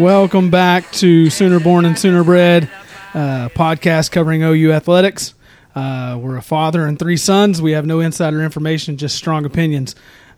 Welcome 0.00 0.50
back 0.50 0.90
to 0.94 1.30
Sooner 1.30 1.60
Born 1.60 1.84
and 1.84 1.96
Sooner 1.96 2.24
Bred, 2.24 2.68
uh, 3.14 3.48
podcast 3.50 4.10
covering 4.10 4.42
OU 4.42 4.72
athletics. 4.72 5.34
Uh, 5.72 6.18
we're 6.20 6.36
a 6.36 6.42
father 6.42 6.84
and 6.84 6.98
three 6.98 7.16
sons. 7.16 7.62
We 7.62 7.72
have 7.72 7.86
no 7.86 8.00
insider 8.00 8.42
information, 8.42 8.96
just 8.96 9.14
strong 9.14 9.44
opinions. 9.44 9.94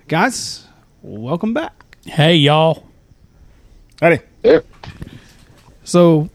Guys, 0.09 0.67
welcome 1.01 1.55
back. 1.55 1.87
Hey, 2.05 2.37
y'all. 2.37 2.87
Ready? 4.03 4.19
Yeah. 4.43 4.61
So, 5.85 6.29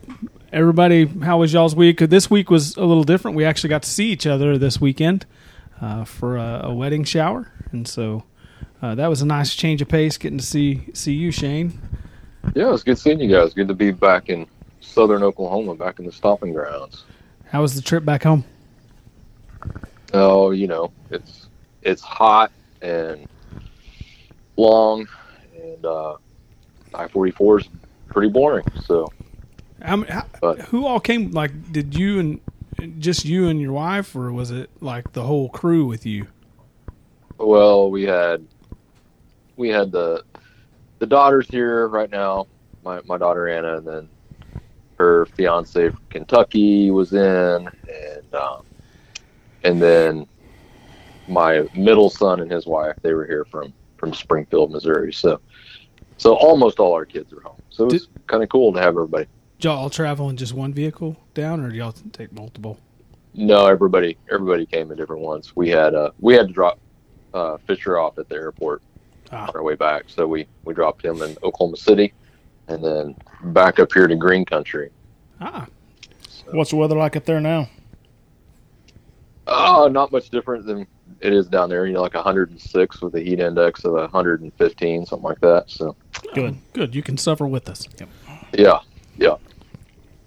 everybody, 0.51 1.05
how 1.05 1.37
was 1.37 1.53
y'all's 1.53 1.75
week? 1.75 1.99
This 1.99 2.27
week 2.31 2.49
was 2.49 2.75
a 2.75 2.85
little 2.85 3.03
different. 3.03 3.37
We 3.37 3.45
actually 3.45 3.69
got 3.69 3.83
to 3.83 3.89
see 3.89 4.11
each 4.11 4.25
other 4.25 4.57
this 4.57 4.81
weekend 4.81 5.27
uh, 5.79 6.05
for 6.05 6.37
a, 6.37 6.61
a 6.63 6.73
wedding 6.73 7.03
shower, 7.03 7.51
and 7.71 7.87
so 7.87 8.23
uh, 8.81 8.95
that 8.95 9.07
was 9.07 9.21
a 9.21 9.27
nice 9.27 9.53
change 9.53 9.79
of 9.79 9.89
pace. 9.89 10.17
Getting 10.17 10.39
to 10.39 10.45
see 10.45 10.87
see 10.95 11.13
you, 11.13 11.29
Shane. 11.29 11.79
Yeah, 12.55 12.67
it 12.67 12.71
was 12.71 12.83
good 12.83 12.97
seeing 12.97 13.19
you 13.19 13.29
guys. 13.29 13.53
Good 13.53 13.67
to 13.67 13.73
be 13.73 13.91
back 13.91 14.29
in 14.29 14.47
southern 14.79 15.23
Oklahoma, 15.23 15.75
back 15.75 15.99
in 15.99 16.05
the 16.05 16.11
stomping 16.11 16.53
grounds. 16.53 17.03
How 17.45 17.61
was 17.61 17.75
the 17.75 17.81
trip 17.81 18.03
back 18.05 18.23
home? 18.23 18.43
Oh, 20.13 20.51
you 20.51 20.67
know, 20.67 20.91
it's 21.09 21.47
it's 21.81 22.01
hot 22.01 22.51
and 22.81 23.27
long, 24.57 25.07
and 25.61 25.85
uh, 25.85 26.15
I 26.93 27.07
forty 27.07 27.31
four 27.31 27.59
is 27.59 27.69
pretty 28.09 28.29
boring. 28.29 28.65
So 28.83 29.11
how, 29.81 30.03
But- 30.41 30.61
who 30.63 30.85
all 30.85 30.99
came? 30.99 31.31
Like, 31.31 31.71
did 31.71 31.95
you 31.95 32.19
and 32.19 32.39
just 33.01 33.25
you 33.25 33.47
and 33.47 33.61
your 33.61 33.71
wife, 33.73 34.15
or 34.15 34.31
was 34.33 34.51
it 34.51 34.69
like 34.81 35.13
the 35.13 35.23
whole 35.23 35.49
crew 35.49 35.85
with 35.85 36.05
you? 36.05 36.27
Well, 37.37 37.89
we 37.89 38.03
had 38.03 38.45
we 39.55 39.69
had 39.69 39.91
the 39.91 40.23
the 41.01 41.07
daughters 41.07 41.49
here 41.49 41.87
right 41.87 42.09
now. 42.09 42.47
My 42.83 43.01
my 43.05 43.17
daughter 43.17 43.49
Anna, 43.49 43.77
and 43.77 43.87
then 43.87 44.09
her 44.97 45.25
fiance 45.25 45.89
from 45.89 45.99
Kentucky 46.09 46.91
was 46.91 47.11
in, 47.11 47.67
and 47.67 48.35
um, 48.35 48.61
and 49.63 49.81
then 49.81 50.27
my 51.27 51.67
middle 51.75 52.09
son 52.09 52.39
and 52.39 52.51
his 52.51 52.67
wife. 52.67 52.95
They 53.01 53.13
were 53.13 53.25
here 53.25 53.45
from 53.45 53.73
from 53.97 54.13
Springfield, 54.13 54.71
Missouri. 54.71 55.11
So 55.11 55.41
so 56.17 56.35
almost 56.35 56.79
all 56.79 56.93
our 56.93 57.05
kids 57.05 57.33
are 57.33 57.41
home. 57.41 57.57
So 57.69 57.87
it's 57.87 58.07
kind 58.27 58.43
of 58.43 58.49
cool 58.49 58.71
to 58.73 58.79
have 58.79 58.89
everybody. 58.89 59.27
Y'all 59.59 59.79
all 59.79 59.89
travel 59.89 60.29
in 60.29 60.37
just 60.37 60.53
one 60.53 60.71
vehicle 60.71 61.17
down, 61.33 61.61
or 61.61 61.69
did 61.69 61.77
y'all 61.77 61.95
take 62.13 62.31
multiple? 62.31 62.79
No, 63.33 63.65
everybody 63.65 64.19
everybody 64.31 64.67
came 64.67 64.91
in 64.91 64.97
different 64.97 65.23
ones. 65.23 65.53
We 65.55 65.69
had 65.69 65.95
uh 65.95 66.11
we 66.19 66.35
had 66.35 66.47
to 66.47 66.53
drop 66.53 66.79
uh, 67.33 67.57
Fisher 67.65 67.97
off 67.97 68.19
at 68.19 68.29
the 68.29 68.35
airport 68.35 68.83
Ah. 69.31 69.47
on 69.47 69.55
our 69.55 69.63
way 69.63 69.75
back, 69.75 70.05
so 70.07 70.27
we 70.27 70.47
we 70.65 70.73
dropped 70.73 71.03
him 71.03 71.21
in 71.21 71.37
Oklahoma 71.43 71.77
City, 71.77 72.13
and 72.67 72.83
then 72.83 73.15
back 73.53 73.79
up 73.79 73.91
here 73.93 74.07
to 74.07 74.15
Green 74.15 74.43
Country. 74.45 74.89
Ah, 75.39 75.67
What's 76.51 76.71
the 76.71 76.75
weather 76.75 76.95
like 76.97 77.15
up 77.15 77.25
there 77.25 77.39
now? 77.39 77.69
Oh, 79.47 79.87
not 79.91 80.11
much 80.11 80.29
different 80.29 80.65
than 80.65 80.85
it 81.19 81.33
is 81.33 81.47
down 81.47 81.69
there. 81.69 81.85
You 81.85 81.93
know, 81.93 82.01
like 82.01 82.13
106 82.13 83.01
with 83.01 83.15
a 83.15 83.19
heat 83.21 83.39
index 83.39 83.83
of 83.85 83.93
115, 83.93 85.05
something 85.05 85.23
like 85.23 85.39
that. 85.41 85.69
So 85.69 85.95
Good. 86.33 86.57
good. 86.73 86.95
You 86.95 87.01
can 87.03 87.17
suffer 87.17 87.47
with 87.47 87.67
us. 87.69 87.87
yeah, 88.53 88.79
yeah. 89.17 89.35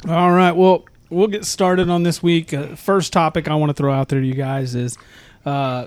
All 0.09 0.33
right. 0.33 0.53
Well, 0.53 0.85
we'll 1.11 1.29
get 1.29 1.45
started 1.45 1.89
on 1.89 2.03
this 2.03 2.23
week. 2.23 2.53
Uh, 2.53 2.75
first 2.75 3.13
topic 3.13 3.49
I 3.49 3.55
want 3.55 3.71
to 3.71 3.75
throw 3.75 3.93
out 3.93 4.09
there 4.09 4.21
to 4.21 4.27
you 4.27 4.35
guys 4.35 4.75
is 4.75 4.99
uh, 5.47 5.87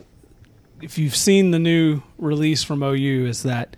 if 0.82 0.98
you've 0.98 1.16
seen 1.16 1.52
the 1.52 1.60
new 1.60 2.02
release 2.18 2.64
from 2.64 2.84
OU, 2.84 3.26
is 3.26 3.44
that 3.44 3.76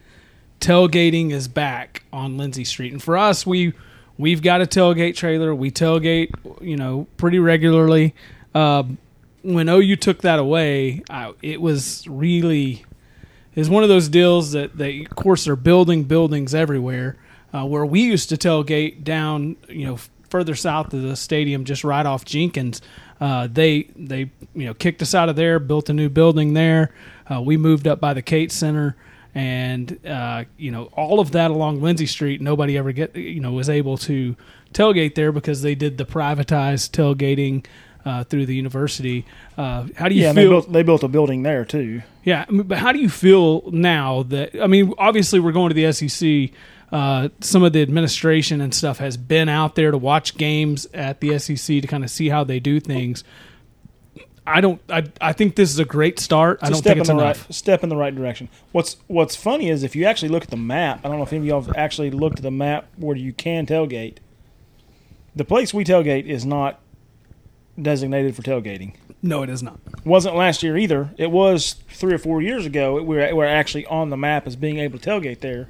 tailgating 0.60 1.32
is 1.32 1.48
back 1.48 2.04
on 2.12 2.38
Lindsay 2.38 2.64
Street, 2.64 2.92
and 2.92 3.02
for 3.02 3.18
us, 3.18 3.46
we 3.46 3.74
we've 4.18 4.42
got 4.42 4.62
a 4.62 4.66
tailgate 4.66 5.16
trailer. 5.16 5.56
We 5.56 5.72
tailgate, 5.72 6.32
you 6.62 6.76
know, 6.76 7.08
pretty 7.18 7.40
regularly. 7.40 8.14
Um, 8.54 8.98
when 9.42 9.70
OU 9.70 9.96
took 9.96 10.22
that 10.22 10.38
away, 10.38 11.04
I, 11.10 11.34
it 11.42 11.62
was 11.62 12.06
really 12.08 12.86
is 13.56 13.70
one 13.70 13.84
of 13.84 13.90
those 13.90 14.10
deals 14.10 14.52
that 14.52 14.78
they, 14.78 15.06
of 15.06 15.16
course, 15.16 15.46
they're 15.46 15.56
building 15.56 16.04
buildings 16.04 16.54
everywhere. 16.54 17.18
Uh, 17.52 17.66
where 17.66 17.86
we 17.86 18.02
used 18.02 18.30
to 18.30 18.38
tailgate 18.38 19.04
down, 19.04 19.56
you 19.68 19.84
know, 19.84 19.98
further 20.30 20.54
south 20.54 20.94
of 20.94 21.02
the 21.02 21.16
stadium, 21.16 21.66
just 21.66 21.84
right 21.84 22.06
off 22.06 22.24
Jenkins. 22.24 22.80
Uh, 23.20 23.48
they 23.52 23.84
they 23.96 24.32
you 24.56 24.66
know 24.66 24.74
kicked 24.74 25.02
us 25.02 25.14
out 25.14 25.30
of 25.30 25.36
there, 25.36 25.60
built 25.60 25.90
a 25.90 25.94
new 25.94 26.10
building 26.10 26.54
there. 26.54 26.94
Uh, 27.30 27.42
we 27.42 27.58
moved 27.58 27.88
up 27.88 28.00
by 28.00 28.14
the 28.14 28.22
Cate 28.22 28.52
Center, 28.52 28.96
and 29.36 30.00
uh, 30.06 30.46
you 30.58 30.72
know 30.72 30.86
all 30.94 31.20
of 31.20 31.32
that 31.32 31.52
along 31.52 31.82
Lindsay 31.82 32.06
Street. 32.06 32.42
Nobody 32.42 32.78
ever 32.78 32.92
get 32.92 33.16
you 33.16 33.40
know 33.42 33.52
was 33.52 33.70
able 33.70 33.98
to 34.00 34.36
tailgate 34.74 35.16
there 35.16 35.32
because 35.32 35.62
they 35.62 35.76
did 35.76 35.98
the 35.98 36.06
privatized 36.06 36.92
tailgating 36.92 37.66
uh, 38.06 38.24
through 38.24 38.46
the 38.46 38.56
university. 38.56 39.26
Uh, 39.58 39.88
how 39.96 40.08
do 40.08 40.16
you 40.16 40.22
Yeah, 40.24 40.30
and 40.30 40.38
they 40.38 40.44
feel? 40.44 40.50
built 40.52 40.72
they 40.72 40.84
built 40.84 41.04
a 41.04 41.08
building 41.08 41.44
there 41.44 41.66
too. 41.66 42.02
Yeah, 42.24 42.46
but 42.50 42.78
how 42.78 42.92
do 42.92 43.00
you 43.00 43.10
feel 43.10 43.70
now 43.72 44.24
that 44.24 44.60
I 44.62 44.68
mean, 44.68 44.94
obviously 44.98 45.40
we're 45.40 45.52
going 45.52 45.70
to 45.70 45.76
the 45.76 45.92
SEC. 45.92 46.52
Uh, 46.92 47.30
some 47.40 47.64
of 47.64 47.74
the 47.74 47.82
administration 47.82 48.62
and 48.62 48.74
stuff 48.74 48.98
has 48.98 49.16
been 49.18 49.48
out 49.50 49.76
there 49.76 49.92
to 49.92 49.98
watch 49.98 50.38
games 50.38 50.88
at 50.94 51.20
the 51.20 51.38
SEC 51.38 51.82
to 51.82 51.88
kind 51.88 52.04
of 52.04 52.10
see 52.10 52.30
how 52.30 52.44
they 52.44 52.60
do 52.60 52.80
things. 52.80 53.24
I 54.48 54.62
don't. 54.62 54.82
I, 54.90 55.04
I 55.22 55.34
think 55.34 55.56
this 55.56 55.70
is 55.70 55.78
a 55.78 55.86
great 55.86 56.20
start. 56.20 56.60
I 56.64 56.68
It's 56.68 56.70
a 56.70 56.74
don't 56.74 56.82
step 56.82 56.92
think 56.94 57.02
it's 57.02 57.10
in 57.10 57.18
the 57.18 57.24
enough. 57.24 57.46
right 57.46 57.54
step 57.54 57.84
in 57.84 57.90
the 57.90 57.96
right 57.96 58.16
direction. 58.16 58.50
What's 58.72 58.98
What's 59.06 59.36
funny 59.36 59.70
is 59.70 59.84
if 59.84 59.96
you 59.96 60.06
actually 60.06 60.30
look 60.30 60.44
at 60.44 60.50
the 60.50 60.58
map. 60.58 61.02
I 61.06 61.10
don't 61.10 61.18
know 61.18 61.24
if 61.24 61.32
any 61.32 61.42
of 61.42 61.46
y'all 61.46 61.62
have 61.62 61.76
actually 61.78 62.10
looked 62.10 62.38
at 62.40 62.44
the 62.44 62.50
map 62.50 62.88
where 62.98 63.16
you 63.16 63.32
can 63.34 63.68
tailgate. 63.68 64.16
The 65.36 65.46
place 65.46 65.72
we 65.74 65.84
tailgate 65.84 66.26
is 66.26 66.46
not 66.46 66.80
designated 67.80 68.36
for 68.36 68.42
tailgating. 68.42 68.96
No, 69.22 69.44
it 69.44 69.50
is 69.50 69.62
not. 69.62 69.80
wasn't 70.06 70.36
last 70.36 70.64
year 70.64 70.78
either. 70.78 71.12
It 71.18 71.30
was 71.30 71.74
three 71.92 72.14
or 72.14 72.18
four 72.18 72.42
years 72.42 72.66
ago. 72.66 72.96
We 72.96 73.18
were, 73.18 73.28
we 73.28 73.34
were 73.34 73.46
actually 73.46 73.86
on 73.86 74.10
the 74.10 74.18
map 74.18 74.48
as 74.48 74.56
being 74.56 74.80
able 74.80 74.98
to 74.98 75.10
tailgate 75.10 75.42
there. 75.42 75.68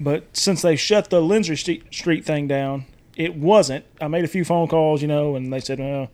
But 0.00 0.34
since 0.36 0.62
they 0.62 0.76
shut 0.76 1.10
the 1.10 1.20
Lindsay 1.20 1.56
Street, 1.56 1.84
Street 1.92 2.24
thing 2.24 2.48
down, 2.48 2.86
it 3.16 3.34
wasn't. 3.34 3.84
I 4.00 4.08
made 4.08 4.24
a 4.24 4.28
few 4.28 4.44
phone 4.44 4.66
calls, 4.66 5.02
you 5.02 5.08
know, 5.08 5.36
and 5.36 5.52
they 5.52 5.60
said, 5.60 5.78
well, 5.78 6.10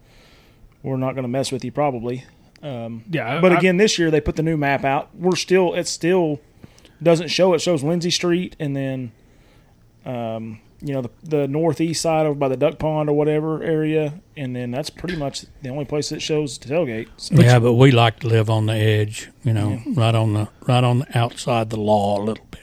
we're 0.83 0.97
not 0.97 1.15
going 1.15 1.23
to 1.23 1.29
mess 1.29 1.53
with 1.53 1.65
you 1.65 1.71
probably. 1.71 2.25
Um, 2.63 3.05
Yeah, 3.11 3.41
but 3.41 3.53
I- 3.53 3.59
again, 3.59 3.77
this 3.77 3.99
year 3.99 4.11
they 4.11 4.21
put 4.21 4.35
the 4.37 4.43
new 4.43 4.57
map 4.57 4.85
out. 4.85 5.15
We're 5.15 5.37
still, 5.37 5.75
it 5.75 5.87
still 5.87 6.41
doesn't 7.03 7.29
show. 7.29 7.55
It 7.55 7.61
shows 7.61 7.85
Lindsay 7.85 8.11
Street 8.11 8.57
and 8.59 8.75
then, 8.75 9.13
um, 10.05 10.61
you 10.81 10.93
know, 10.93 11.03
the, 11.03 11.11
the 11.23 11.49
northeast 11.49 12.03
side 12.03 12.27
over 12.27 12.35
by 12.35 12.49
the 12.49 12.57
duck 12.57 12.79
pond 12.79 13.09
or 13.09 13.17
whatever 13.17 13.63
area. 13.63 14.21
And 14.37 14.55
then 14.57 14.71
that's 14.73 14.91
pretty 14.91 15.17
much 15.17 15.45
the 15.63 15.69
only 15.69 15.85
place 15.85 16.09
that 16.11 16.21
shows 16.23 16.59
to 16.59 16.69
tailgate. 16.69 17.09
So- 17.17 17.37
yeah, 17.37 17.59
but 17.59 17.75
we 17.75 17.91
like 17.93 18.21
to 18.21 18.27
live 18.29 18.51
on 18.51 18.67
the 18.67 18.75
edge, 18.75 19.29
you 19.45 19.53
know, 19.53 19.81
right 19.95 20.15
on 20.15 20.33
the 20.35 20.49
right 20.67 20.83
on 20.85 21.01
the 21.01 21.19
outside 21.19 21.71
the 21.71 21.79
law 21.81 22.19
a 22.21 22.23
little 22.23 22.45
bit. 22.51 22.61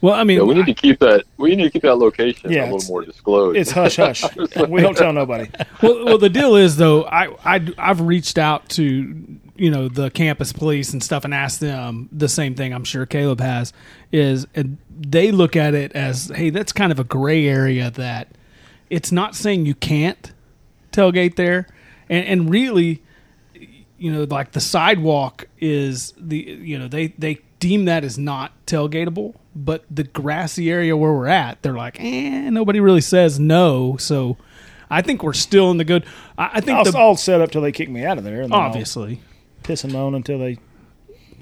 Well, 0.00 0.14
I 0.14 0.24
mean, 0.24 0.38
Yeah, 0.38 0.44
we 0.44 0.54
need 0.54 0.66
to 0.66 0.74
keep 0.74 1.00
that. 1.00 1.24
We 1.38 1.56
need 1.56 1.64
to 1.64 1.70
keep 1.70 1.82
that 1.82 1.96
location 1.96 2.50
Yeah, 2.50 2.70
a 2.70 2.72
little 2.72 2.88
more 2.88 3.04
disclosed. 3.04 3.56
It's 3.56 3.70
hush 3.70 3.96
hush. 3.96 4.24
we 4.68 4.80
don't 4.80 4.96
tell 4.96 5.12
nobody. 5.12 5.50
well, 5.82 6.04
well, 6.04 6.18
the 6.18 6.28
deal 6.28 6.54
is 6.54 6.76
though, 6.76 7.04
I, 7.04 7.34
I 7.44 7.68
I've 7.78 8.00
reached 8.00 8.38
out 8.38 8.68
to 8.70 9.38
you 9.56 9.70
know 9.70 9.88
the 9.88 10.10
campus 10.10 10.52
police 10.52 10.92
and 10.92 11.02
stuff 11.02 11.24
and 11.24 11.34
asked 11.34 11.60
them 11.60 12.08
the 12.12 12.28
same 12.28 12.54
thing. 12.54 12.72
I'm 12.72 12.84
sure 12.84 13.06
Caleb 13.06 13.40
has 13.40 13.72
is 14.12 14.46
and 14.54 14.78
they 14.96 15.30
look 15.32 15.56
at 15.56 15.74
it 15.74 15.92
as 15.92 16.30
hey, 16.34 16.50
that's 16.50 16.72
kind 16.72 16.92
of 16.92 16.98
a 17.00 17.04
gray 17.04 17.46
area 17.48 17.90
that 17.90 18.28
it's 18.90 19.10
not 19.12 19.34
saying 19.34 19.66
you 19.66 19.74
can't 19.74 20.32
tailgate 20.92 21.34
there, 21.36 21.66
and 22.08 22.24
and 22.24 22.50
really, 22.50 23.02
you 23.98 24.12
know, 24.12 24.24
like 24.24 24.52
the 24.52 24.60
sidewalk 24.60 25.46
is 25.58 26.14
the 26.16 26.38
you 26.38 26.78
know 26.78 26.86
they 26.88 27.08
they 27.18 27.40
deem 27.60 27.84
that 27.86 28.04
as 28.04 28.16
not 28.16 28.52
tailgateable, 28.66 29.34
but 29.64 29.84
the 29.90 30.04
grassy 30.04 30.70
area 30.70 30.96
where 30.96 31.12
we're 31.12 31.26
at, 31.26 31.62
they're 31.62 31.76
like, 31.76 31.98
eh, 32.00 32.50
nobody 32.50 32.80
really 32.80 33.00
says 33.00 33.38
no, 33.40 33.96
so. 33.98 34.36
I 34.90 35.02
think 35.02 35.22
we're 35.22 35.34
still 35.34 35.70
in 35.70 35.76
the 35.76 35.84
good. 35.84 36.06
I, 36.38 36.50
I 36.54 36.60
think 36.62 36.78
I'll, 36.78 36.84
the 36.84 36.96
I'll 36.98 37.14
set 37.16 37.42
up 37.42 37.50
till 37.50 37.60
they 37.60 37.72
kick 37.72 37.90
me 37.90 38.06
out 38.06 38.16
of 38.16 38.24
there. 38.24 38.40
And 38.40 38.50
then 38.50 38.58
I'll 38.58 38.68
obviously 38.68 39.20
piss 39.62 39.84
and 39.84 39.92
moan 39.92 40.14
until 40.14 40.38
they. 40.38 40.56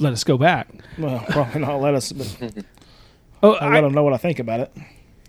let 0.01 0.13
us 0.13 0.25
go 0.25 0.37
back. 0.37 0.69
Well, 0.99 1.25
probably 1.31 1.61
not 1.61 1.77
let 1.81 1.95
us. 1.95 2.11
But 2.11 2.53
Oh, 3.45 3.53
I 3.53 3.67
I- 3.67 3.75
let 3.75 3.81
them 3.83 3.93
know 3.93 4.03
what 4.03 4.15
I 4.15 4.17
think 4.17 4.41
about 4.41 4.59
it. 4.59 4.73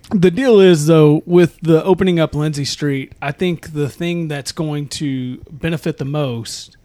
The 0.10 0.32
deal 0.32 0.60
is 0.60 0.88
though 0.88 1.22
with 1.28 1.60
the 1.62 1.84
opening 1.84 2.20
up 2.20 2.34
Lindsay 2.34 2.66
Street, 2.66 3.14
I 3.22 3.32
think 3.32 3.74
the 3.74 3.88
thing 3.88 4.30
that's 4.30 4.52
going 4.52 4.88
to 4.88 5.38
benefit 5.52 5.98
the 5.98 6.06
most 6.06 6.76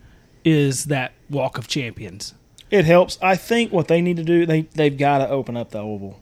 is 0.44 0.84
that 0.87 1.12
Walk 1.31 1.56
of 1.56 1.66
Champions. 1.66 2.34
It 2.72 2.86
helps. 2.86 3.19
I 3.20 3.36
think 3.36 3.70
what 3.70 3.86
they 3.86 4.00
need 4.00 4.16
to 4.16 4.24
do, 4.24 4.46
they 4.46 4.62
they've 4.62 4.96
got 4.96 5.19
to 5.19 5.28
open 5.28 5.58
up 5.58 5.70
the 5.70 5.78
oval. 5.78 6.19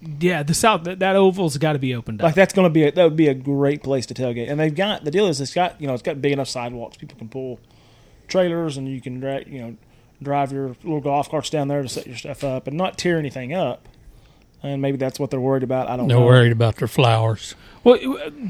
Yeah, 0.00 0.44
the 0.44 0.54
south 0.54 0.84
that, 0.84 1.00
that 1.00 1.16
oval's 1.16 1.58
got 1.58 1.74
to 1.74 1.80
be 1.80 1.92
opened 1.94 2.20
up. 2.20 2.24
Like 2.24 2.34
that's 2.36 2.54
going 2.54 2.66
to 2.66 2.70
be 2.70 2.84
a, 2.84 2.92
that 2.92 3.02
would 3.04 3.16
be 3.16 3.26
a 3.26 3.34
great 3.34 3.82
place 3.82 4.06
to 4.06 4.14
tailgate. 4.14 4.48
And 4.48 4.60
they've 4.60 4.74
got 4.74 5.04
the 5.04 5.10
deal 5.10 5.26
is 5.26 5.40
it's 5.40 5.52
got 5.52 5.80
you 5.80 5.88
know 5.88 5.92
it's 5.92 6.02
got 6.02 6.22
big 6.22 6.32
enough 6.32 6.48
sidewalks 6.48 6.96
people 6.96 7.18
can 7.18 7.28
pull 7.28 7.58
trailers 8.28 8.76
and 8.76 8.88
you 8.88 9.00
can 9.00 9.20
you 9.46 9.60
know 9.60 9.76
drive 10.22 10.52
your 10.52 10.68
little 10.84 11.00
golf 11.00 11.28
carts 11.28 11.50
down 11.50 11.66
there 11.66 11.82
to 11.82 11.88
set 11.88 12.06
your 12.06 12.16
stuff 12.16 12.44
up 12.44 12.68
and 12.68 12.76
not 12.76 12.96
tear 12.96 13.18
anything 13.18 13.52
up. 13.52 13.88
And 14.64 14.80
maybe 14.80 14.96
that's 14.96 15.18
what 15.18 15.30
they're 15.30 15.40
worried 15.40 15.62
about. 15.64 15.88
I 15.88 15.96
don't 15.96 16.06
They're 16.08 16.18
know. 16.18 16.24
worried 16.24 16.52
about 16.52 16.76
their 16.76 16.86
flowers. 16.88 17.54
well, 17.82 17.98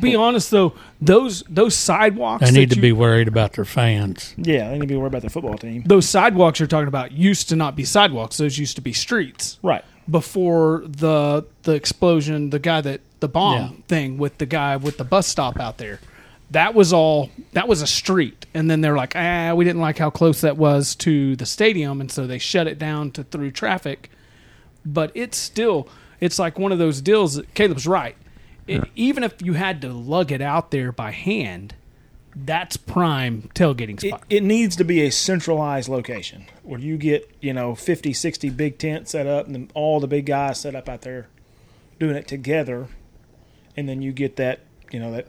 be 0.00 0.14
honest 0.14 0.50
though, 0.50 0.75
those 1.00 1.43
those 1.49 1.75
sidewalks 1.75 2.44
They 2.44 2.50
need 2.50 2.69
to 2.70 2.76
you- 2.76 2.82
be 2.82 2.93
worried 2.93 3.29
about 3.29 3.55
their 3.55 3.64
fans. 3.64 4.35
Yeah, 4.37 4.69
they 4.69 4.75
need 4.75 4.81
to 4.82 4.87
be 4.87 4.97
worried 4.97 5.09
about 5.09 5.23
their 5.23 5.31
football 5.31 5.56
team. 5.56 5.85
those 5.87 6.06
sidewalks 6.09 6.61
you're 6.61 6.67
talking 6.67 6.88
about 6.88 7.12
used 7.12 7.49
to 7.49 7.56
not 7.56 7.76
be 7.76 7.85
sidewalks; 7.85 8.37
those 8.37 8.59
used 8.59 8.76
to 8.76 8.82
be 8.82 8.93
streets. 8.93 9.59
Right. 9.62 9.85
before 10.11 10.82
the 10.87 11.44
the 11.62 11.73
explosion, 11.73 12.50
the 12.50 12.58
guy 12.58 12.81
that 12.82 13.00
the 13.20 13.29
bomb 13.29 13.56
Yeah. 13.56 13.69
thing 13.88 14.19
with 14.19 14.37
the 14.38 14.47
guy 14.47 14.76
with 14.76 14.99
the 14.99 15.05
bus 15.05 15.26
stop 15.29 15.58
out 15.61 15.79
there. 15.79 15.99
That 16.50 16.75
was 16.75 16.93
all 16.93 17.31
that 17.55 17.67
was 17.69 17.81
a 17.81 17.87
street. 17.87 18.44
And 18.53 18.70
then 18.70 18.82
they're 18.82 18.97
like, 18.97 19.15
ah, 19.17 19.55
we 19.55 19.65
didn't 19.65 19.81
like 19.81 19.97
how 19.99 20.11
close 20.11 20.43
that 20.43 20.58
was 20.58 20.94
to 20.97 21.37
the 21.37 21.47
stadium, 21.47 22.00
and 22.03 22.11
so 22.11 22.26
they 22.26 22.38
shut 22.38 22.67
it 22.67 22.79
down 22.79 23.12
to 23.12 23.25
through 23.25 23.53
traffic. 23.53 24.11
But 24.85 25.11
it's 25.15 25.38
still 25.38 25.88
it's 26.23 26.39
like 26.39 26.57
one 26.57 26.71
of 26.71 26.79
those 26.79 27.01
deals 27.01 27.41
Caleb's 27.53 27.87
right. 27.87 28.17
It, 28.69 28.89
even 28.95 29.25
if 29.25 29.43
you 29.43 29.55
had 29.55 29.83
to 29.83 29.93
lug 29.93 30.31
it 30.31 30.41
out 30.41 30.71
there 30.71 30.93
by 30.93 31.11
hand, 31.11 31.75
that's 32.37 32.77
prime 32.77 33.51
tailgating 33.57 34.03
It, 34.03 34.09
spot. 34.09 34.23
it 34.31 34.45
needs 34.45 34.77
to 34.77 34.85
be 34.85 35.01
a 35.05 35.11
centralized 35.11 35.89
location 35.89 36.47
where 36.63 36.79
you 36.79 36.97
get, 36.97 37.29
you 37.41 37.53
know, 37.53 37.75
50, 37.75 38.13
60 38.13 38.51
big 38.51 38.79
tents 38.79 39.11
set 39.11 39.27
up 39.27 39.47
and 39.47 39.55
then 39.57 39.71
all 39.75 39.99
the 39.99 40.07
big 40.07 40.27
guys 40.27 40.61
set 40.61 40.77
up 40.77 40.89
out 40.89 41.03
there 41.03 41.27
doing 41.99 42.15
it 42.15 42.29
together. 42.29 42.87
And 43.77 43.89
then 43.89 44.01
you 44.01 44.13
get 44.13 44.37
that, 44.37 44.61
you 44.93 45.01
know, 45.01 45.11
that 45.11 45.27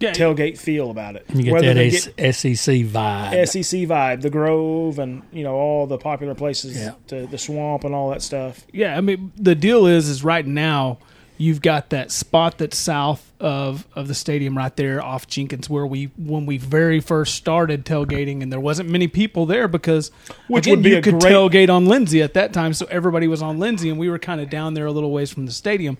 yeah, 0.00 0.12
tailgate 0.12 0.58
feel 0.58 0.90
about 0.90 1.16
it. 1.16 1.24
You 1.34 1.42
get 1.44 1.52
Whether 1.52 1.74
that 1.74 1.74
they 1.74 1.88
S- 1.88 2.36
SEC 2.38 2.74
vibe. 2.86 3.48
SEC 3.48 3.80
vibe, 3.88 4.20
the 4.22 4.30
Grove, 4.30 4.98
and 4.98 5.22
you 5.32 5.42
know 5.42 5.54
all 5.54 5.86
the 5.86 5.98
popular 5.98 6.34
places, 6.34 6.76
Yeah. 6.78 6.92
to 7.08 7.26
the 7.26 7.38
swamp 7.38 7.84
and 7.84 7.94
all 7.94 8.10
that 8.10 8.22
stuff. 8.22 8.64
Yeah, 8.72 8.96
I 8.96 9.00
mean 9.00 9.32
the 9.36 9.54
deal 9.54 9.86
is 9.86 10.08
is 10.08 10.22
right 10.24 10.46
now 10.46 10.98
you've 11.40 11.62
got 11.62 11.90
that 11.90 12.10
spot 12.10 12.58
that's 12.58 12.76
south 12.76 13.30
of 13.38 13.86
of 13.94 14.08
the 14.08 14.14
stadium 14.14 14.56
right 14.58 14.74
there 14.74 15.00
off 15.00 15.28
Jenkins 15.28 15.70
where 15.70 15.86
we 15.86 16.06
when 16.16 16.46
we 16.46 16.58
very 16.58 16.98
first 16.98 17.36
started 17.36 17.84
tailgating 17.84 18.42
and 18.42 18.52
there 18.52 18.58
wasn't 18.58 18.88
many 18.90 19.06
people 19.06 19.46
there 19.46 19.68
because 19.68 20.10
Which 20.48 20.66
again, 20.66 20.78
would 20.78 20.82
be 20.82 20.90
you 20.90 20.96
a 20.98 21.00
could 21.02 21.20
great- 21.20 21.32
tailgate 21.32 21.70
on 21.70 21.86
Lindsay 21.86 22.22
at 22.22 22.34
that 22.34 22.52
time 22.52 22.72
so 22.72 22.86
everybody 22.90 23.28
was 23.28 23.40
on 23.40 23.60
Lindsay 23.60 23.88
and 23.88 24.00
we 24.00 24.10
were 24.10 24.18
kind 24.18 24.40
of 24.40 24.50
down 24.50 24.74
there 24.74 24.86
a 24.86 24.90
little 24.90 25.12
ways 25.12 25.30
from 25.32 25.46
the 25.46 25.52
stadium. 25.52 25.96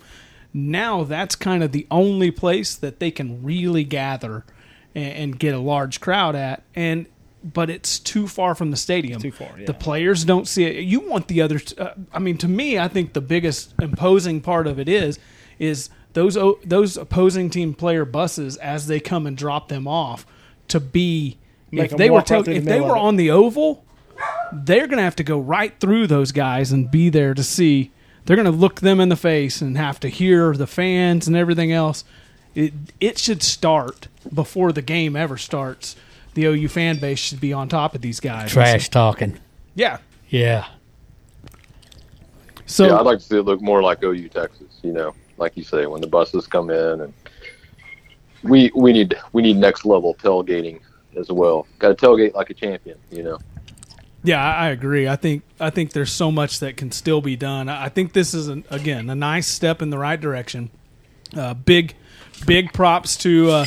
Now 0.53 1.05
that's 1.05 1.35
kind 1.35 1.63
of 1.63 1.73
the 1.73 1.87
only 1.91 2.31
place 2.31 2.75
that 2.75 3.01
they 3.01 3.11
can 3.11 3.43
really 3.43 3.85
gather 3.85 4.45
and, 4.95 5.13
and 5.15 5.39
get 5.39 5.55
a 5.55 5.59
large 5.59 6.01
crowd 6.01 6.35
at 6.35 6.63
and 6.75 7.07
but 7.45 7.71
it's 7.71 7.99
too 8.01 8.27
far 8.27 8.55
from 8.57 8.73
the 8.73 8.77
stadium. 8.77 9.21
Too 9.21 9.31
far, 9.31 9.51
yeah. 9.57 9.67
The 9.67 9.75
players 9.75 10.25
don't 10.25 10.49
see 10.49 10.65
it. 10.65 10.83
You 10.85 11.01
want 11.01 11.29
the 11.29 11.41
other. 11.41 11.61
Uh, 11.79 11.91
I 12.13 12.19
mean, 12.19 12.37
to 12.39 12.49
me, 12.49 12.79
I 12.79 12.89
think 12.89 13.13
the 13.13 13.21
biggest 13.21 13.75
imposing 13.81 14.41
part 14.41 14.67
of 14.67 14.79
it 14.81 14.89
is 14.89 15.19
is 15.59 15.89
those 16.15 16.37
o- 16.37 16.59
those 16.65 16.97
opposing 16.97 17.49
team 17.49 17.75
player 17.75 18.05
buses 18.05 18.57
as 18.57 18.89
they 18.89 18.99
come 18.99 19.27
and 19.27 19.37
drop 19.37 19.69
them 19.69 19.87
off 19.87 20.27
to 20.69 20.81
be. 20.81 21.39
Make 21.71 21.93
if 21.93 21.99
they 21.99 22.11
were 22.11 22.15
walk 22.15 22.21
right 22.23 22.27
tel- 22.27 22.43
through 22.43 22.55
the 22.55 22.59
if 22.61 22.65
they 22.65 22.81
were 22.81 22.97
on 22.97 23.17
the 23.17 23.31
oval, 23.31 23.85
they're 24.53 24.87
going 24.87 24.97
to 24.99 25.05
have 25.05 25.17
to 25.17 25.25
go 25.25 25.39
right 25.39 25.79
through 25.79 26.07
those 26.09 26.33
guys 26.33 26.73
and 26.73 26.91
be 26.91 27.09
there 27.09 27.35
to 27.35 27.45
see. 27.45 27.93
They're 28.29 28.37
going 28.37 28.45
to 28.45 28.53
look 28.53 28.83
them 28.83 29.01
in 29.01 29.09
the 29.09 29.17
face 29.17 29.63
and 29.63 29.79
have 29.79 29.99
to 30.01 30.09
hear 30.09 30.53
the 30.53 30.67
fans 30.67 31.27
and 31.27 31.35
everything 31.35 31.73
else. 31.73 32.05
It 32.55 32.75
it 33.01 33.17
should 33.17 33.43
start 33.43 34.09
before 34.35 34.71
the 34.71 34.83
game 34.83 35.17
ever 35.17 35.39
starts. 35.39 35.97
The 36.35 36.45
OU 36.45 36.69
fan 36.69 36.99
base 36.99 37.19
should 37.19 37.41
be 37.41 37.55
on 37.55 37.71
top 37.71 37.95
of 37.95 38.03
these 38.03 38.21
guys. 38.21 38.51
Trash 38.51 38.91
talking. 38.91 39.39
Yeah. 39.75 39.97
Yeah. 40.29 40.67
So 42.67 42.89
yeah, 42.89 42.99
I'd 42.99 43.07
like 43.07 43.21
to 43.21 43.25
see 43.25 43.39
it 43.39 43.45
look 43.45 43.63
more 43.63 43.83
like 43.83 44.05
OU 44.05 44.29
Texas. 44.29 44.79
You 44.83 44.93
know, 44.93 45.15
like 45.39 45.57
you 45.57 45.65
say, 45.65 45.87
when 45.87 46.03
the 46.03 46.07
buses 46.07 46.47
come 46.47 46.69
in, 46.69 47.01
and 47.01 47.15
we 48.43 48.71
we 48.75 48.93
need 48.93 49.15
we 49.33 49.41
need 49.41 49.57
next 49.57 49.87
level 49.87 50.15
tailgating 50.17 50.81
as 51.19 51.33
well. 51.33 51.67
Got 51.79 51.97
to 51.97 52.07
tailgate 52.07 52.35
like 52.35 52.51
a 52.51 52.55
champion. 52.55 52.99
You 53.11 53.23
know. 53.23 53.39
Yeah, 54.25 54.43
I 54.45 54.69
agree. 54.69 55.07
I 55.09 55.17
think 55.17 55.43
I 55.61 55.71
think 55.71 55.93
there's 55.93 56.11
so 56.13 56.31
much 56.33 56.61
that 56.61 56.77
can 56.77 56.91
still 56.93 57.21
be 57.21 57.37
done. 57.37 57.69
I 57.69 57.89
think 57.89 58.13
this 58.13 58.35
is 58.35 58.49
an, 58.49 58.65
again 58.71 59.09
a 59.11 59.15
nice 59.15 59.47
step 59.47 59.81
in 59.83 59.91
the 59.91 59.99
right 59.99 60.21
direction. 60.21 60.71
Uh, 61.37 61.55
big, 61.55 61.95
big 62.47 62.73
props 62.73 63.17
to 63.19 63.51
uh, 63.51 63.67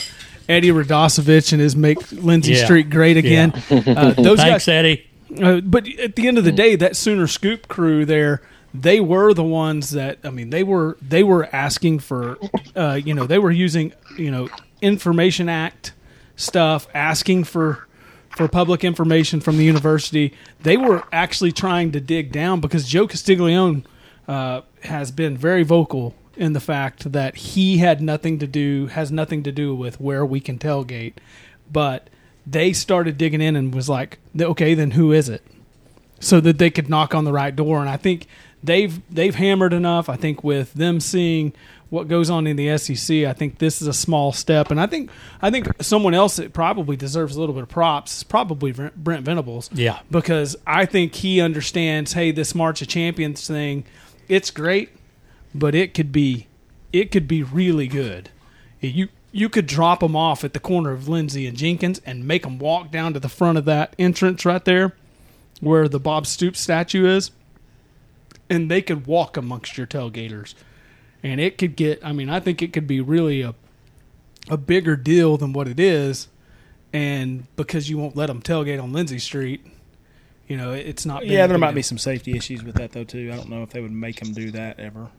Eddie 0.50 0.70
Radosevich 0.72 1.54
and 1.54 1.62
his 1.62 1.76
make 1.76 2.12
Lindsay 2.12 2.54
Yeah. 2.54 2.66
Street 2.66 2.90
great 2.90 3.18
again. 3.18 3.54
Uh, 3.72 4.12
those 4.14 4.40
Thanks, 4.40 4.66
guys, 4.66 4.68
Eddie. 4.68 5.08
uh, 5.42 5.62
but 5.62 5.88
at 6.00 6.16
the 6.16 6.28
end 6.28 6.38
of 6.38 6.44
the 6.44 6.52
day, 6.52 6.76
that 6.76 6.96
Sooner 6.98 7.28
Scoop 7.28 7.68
crew 7.70 8.04
there, 8.06 8.42
they 8.74 9.00
were 9.00 9.34
the 9.34 9.44
ones 9.44 9.92
that 9.92 10.18
I 10.24 10.30
mean, 10.32 10.50
they 10.50 10.64
were 10.64 10.98
they 11.02 11.24
were 11.24 11.48
asking 11.56 12.00
for, 12.00 12.38
uh, 12.76 13.00
you 13.04 13.14
know, 13.14 13.26
they 13.26 13.40
were 13.40 13.52
using 13.52 13.94
you 14.18 14.32
know 14.32 14.50
Information 14.82 15.48
Act 15.48 15.94
stuff, 16.36 16.88
asking 16.94 17.46
for 17.46 17.88
for 18.36 18.48
public 18.48 18.84
information 18.84 19.42
from 19.42 19.58
the 19.58 19.64
university. 19.64 20.34
They 20.62 20.78
were 20.78 21.04
actually 21.12 21.52
trying 21.52 21.92
to 21.92 22.00
dig 22.00 22.32
down 22.32 22.60
because 22.62 22.88
Joe 22.88 23.08
Castiglione 23.08 23.84
uh, 24.28 24.62
has 24.84 25.12
been 25.12 25.38
very 25.38 25.64
vocal 25.64 26.16
in 26.38 26.54
the 26.54 26.60
fact 26.60 27.12
that 27.12 27.36
he 27.36 27.80
had 27.80 28.02
nothing 28.02 28.40
to 28.40 28.48
do 28.48 28.88
has 28.88 29.12
nothing 29.12 29.44
to 29.44 29.52
do 29.52 29.76
with 29.76 30.00
where 30.00 30.26
we 30.26 30.40
can 30.40 30.58
tailgate, 30.58 31.14
but 31.72 32.10
they 32.48 32.74
started 32.74 33.18
digging 33.18 33.42
in 33.42 33.56
and 33.56 33.76
was 33.76 33.90
like, 33.90 34.18
okay, 34.40 34.74
then 34.74 34.92
who 34.92 35.12
is 35.12 35.30
it? 35.30 35.44
So 36.20 36.40
that 36.42 36.58
they 36.58 36.70
could 36.70 36.90
knock 36.90 37.14
on 37.14 37.26
the 37.26 37.34
right 37.34 37.56
door. 37.56 37.80
And 37.80 37.90
I 37.90 37.98
think 37.98 38.28
they've 38.64 39.02
they've 39.14 39.36
hammered 39.36 39.74
enough. 39.74 40.10
I 40.10 40.16
think 40.16 40.44
with 40.44 40.74
them 40.74 41.00
seeing 41.00 41.54
what 41.92 42.08
goes 42.08 42.30
on 42.32 42.48
in 42.48 42.56
the 42.56 42.76
SEC, 42.78 43.26
I 43.26 43.34
think 43.34 43.60
this 43.60 43.82
is 43.82 43.88
a 43.88 43.94
small 43.94 44.32
step. 44.32 44.72
And 44.72 44.80
I 44.82 44.88
think 44.88 45.12
I 45.42 45.52
think 45.52 45.68
someone 45.84 46.14
else 46.16 46.38
that 46.38 46.54
probably 46.54 46.96
deserves 46.96 47.36
a 47.36 47.40
little 47.40 47.54
bit 47.54 47.62
of 47.64 47.70
props 47.70 48.18
is 48.18 48.24
probably 48.24 48.72
Brent 48.72 49.24
Venables 49.26 49.70
Yeah. 49.74 50.00
because 50.10 50.56
I 50.66 50.86
think 50.86 51.14
he 51.16 51.40
understands. 51.40 52.14
Hey, 52.14 52.32
this 52.32 52.56
March 52.56 52.82
of 52.82 52.88
Champions 52.88 53.46
thing, 53.46 53.84
it's 54.28 54.50
great, 54.50 54.90
but 55.54 55.76
it 55.76 55.94
could 55.94 56.12
be, 56.12 56.48
it 56.94 57.12
could 57.12 57.28
be 57.28 57.44
really 57.44 57.88
good. 57.88 58.30
You 58.80 59.10
you 59.34 59.48
could 59.50 59.68
drop 59.68 60.00
them 60.02 60.16
off 60.16 60.44
at 60.44 60.54
the 60.54 60.60
corner 60.60 60.92
of 60.92 61.08
Lindsay 61.08 61.46
and 61.48 61.56
Jenkins 61.58 62.02
and 62.06 62.26
make 62.28 62.44
them 62.44 62.58
walk 62.60 62.90
down 62.92 63.14
to 63.14 63.20
the 63.20 63.30
front 63.30 63.58
of 63.58 63.66
that 63.66 63.96
entrance 64.00 64.46
right 64.46 64.64
there, 64.66 64.94
where 65.62 65.88
the 65.88 66.00
Bob 66.02 66.26
Stoops 66.26 66.60
statue 66.60 67.06
is, 67.06 67.32
and 68.50 68.70
they 68.72 68.82
could 68.82 69.08
walk 69.08 69.38
amongst 69.38 69.78
your 69.78 69.88
tailgaters, 69.88 70.54
and 71.24 71.40
it 71.40 71.58
could 71.58 71.76
get. 71.76 72.04
I 72.04 72.12
mean, 72.12 72.30
I 72.30 72.40
think 72.40 72.62
it 72.62 72.74
could 72.74 72.88
be 72.88 73.02
really 73.02 73.42
a 73.42 73.56
a 74.50 74.58
bigger 74.58 74.96
deal 74.96 75.38
than 75.38 75.54
what 75.54 75.68
it 75.68 75.80
is, 75.80 76.28
and 76.94 77.46
because 77.56 77.90
you 77.90 77.98
won't 77.98 78.16
let 78.16 78.28
them 78.28 78.42
tailgate 78.42 78.82
on 78.82 78.92
Lindsay 78.92 79.20
Street, 79.20 79.66
you 80.48 80.58
know, 80.58 80.72
it's 80.72 81.06
not. 81.06 81.26
Yeah, 81.26 81.48
there 81.48 81.58
might 81.58 81.70
big 81.72 81.76
be 81.76 81.82
some 81.84 81.98
safety 81.98 82.36
issues 82.36 82.64
with 82.64 82.76
that 82.76 82.92
though 82.92 83.04
too. 83.04 83.30
I 83.32 83.36
don't 83.36 83.50
know 83.50 83.64
if 83.64 83.70
they 83.70 83.82
would 83.82 83.92
make 83.92 84.20
them 84.20 84.34
do 84.34 84.52
that 84.52 84.80
ever. 84.80 85.10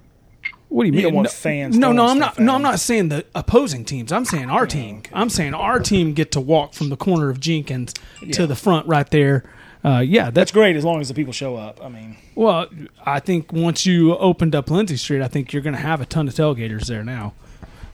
What 0.69 0.85
do 0.85 0.89
you 0.89 0.93
You 0.93 0.97
mean? 0.97 1.03
don't 1.05 1.15
want 1.15 1.27
no, 1.27 1.31
fans 1.31 1.79
No, 1.79 1.93
no, 1.93 2.07
I'm 2.07 2.19
not. 2.19 2.33
stuff 2.35 2.45
No, 2.45 2.55
I'm 2.55 2.63
not 2.63 2.81
saying 2.81 3.11
the 3.11 3.27
opposing 3.35 3.85
teams. 3.85 4.11
I'm 4.11 4.25
saying 4.25 4.49
our 4.51 4.67
team. 4.67 5.03
I'm 5.13 5.29
saying 5.29 5.53
our 5.55 5.79
team 5.79 6.15
get 6.15 6.33
to 6.33 6.41
walk 6.41 6.73
from 6.73 6.89
the 6.89 6.97
corner 6.97 7.29
of 7.29 7.41
Jenkins 7.41 7.93
to 8.33 8.47
the 8.47 8.57
front 8.57 8.87
right 8.87 9.09
there. 9.11 9.45
Uh, 9.85 9.99
yeah, 9.99 10.25
that's 10.25 10.35
That's 10.35 10.53
great 10.53 10.77
as 10.77 10.85
long 10.85 11.01
as 11.01 11.09
the 11.09 11.15
people 11.15 11.33
show 11.33 11.57
up. 11.57 11.83
I 11.83 11.89
mean, 11.89 12.17
well. 12.35 12.67
I 13.05 13.19
think 13.19 13.53
once 13.53 13.85
you 13.85 14.17
opened 14.17 14.55
up 14.55 14.71
Lindsay 14.71 14.97
Street, 14.97 15.23
I 15.23 15.29
think 15.29 15.53
you're 15.53 15.63
going 15.63 15.75
to 15.75 15.81
have 15.81 16.01
a 16.01 16.07
ton 16.07 16.29
of 16.29 16.35
tailgaters 16.35 16.87
there 16.87 17.03
now. 17.03 17.35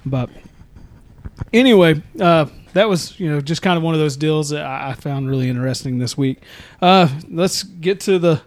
But 0.04 0.28
anyway, 1.52 2.02
uh, 2.20 2.46
that 2.74 2.88
was 2.88 3.18
you 3.18 3.30
know 3.30 3.40
just 3.40 3.62
kind 3.62 3.76
of 3.76 3.82
one 3.82 3.94
of 3.94 4.00
those 4.00 4.16
deals 4.16 4.50
that 4.50 4.64
I, 4.64 4.90
I 4.90 4.94
found 4.94 5.30
really 5.30 5.48
interesting 5.48 5.98
this 5.98 6.16
week. 6.16 6.42
Uh, 6.82 7.08
let's 7.30 7.62
get 7.62 8.00
to 8.00 8.18
the 8.18 8.42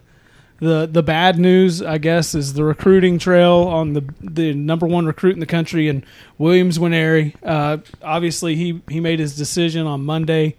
the 0.60 0.88
the 0.90 1.02
bad 1.02 1.40
news, 1.40 1.82
I 1.82 1.98
guess, 1.98 2.36
is 2.36 2.54
the 2.54 2.62
recruiting 2.62 3.18
trail 3.18 3.64
on 3.64 3.94
the 3.94 4.04
the 4.20 4.54
number 4.54 4.86
one 4.86 5.06
recruit 5.06 5.34
in 5.34 5.40
the 5.40 5.46
country 5.46 5.88
and 5.88 6.06
Williams 6.38 6.78
Nwaneri. 6.78 7.34
Uh, 7.42 7.78
obviously, 8.02 8.54
he 8.54 8.80
he 8.88 9.00
made 9.00 9.18
his 9.18 9.36
decision 9.36 9.88
on 9.88 10.04
Monday. 10.04 10.54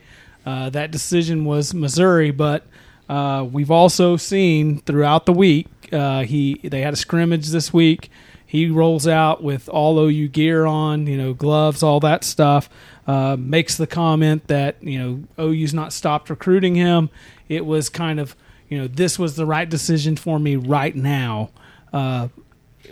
Uh, 0.46 0.70
that 0.72 0.92
decision 0.92 1.46
was 1.46 1.74
Missouri, 1.74 2.32
but 2.32 2.66
uh, 3.10 3.48
we've 3.50 3.72
also 3.72 4.18
seen 4.18 4.80
throughout 4.82 5.26
the 5.26 5.34
week 5.34 5.68
Uh, 5.92 6.24
he 6.24 6.60
they 6.64 6.82
had 6.82 6.94
a 6.94 6.98
scrimmage 6.98 7.50
this 7.50 7.72
week. 7.72 8.10
He 8.46 8.70
rolls 8.70 9.08
out 9.08 9.44
with 9.44 9.68
all 9.70 9.98
OU 10.00 10.28
gear 10.30 10.66
on, 10.66 11.08
you 11.08 11.18
know, 11.18 11.34
gloves, 11.34 11.84
all 11.84 12.00
that 12.02 12.24
stuff. 12.24 12.70
Uh, 13.06 13.36
makes 13.38 13.78
the 13.78 13.86
comment 13.88 14.48
that 14.48 14.82
you 14.82 14.98
know 14.98 15.24
OU's 15.44 15.74
not 15.74 15.92
stopped 15.94 16.30
recruiting 16.30 16.76
him. 16.76 17.10
It 17.50 17.66
was 17.66 17.90
kind 17.90 18.20
of 18.20 18.36
you 18.70 18.78
know 18.80 18.88
this 18.88 19.20
was 19.20 19.36
the 19.36 19.46
right 19.46 19.70
decision 19.70 20.16
for 20.16 20.40
me 20.40 20.56
right 20.56 20.96
now. 20.96 21.50
Uh, 21.92 22.30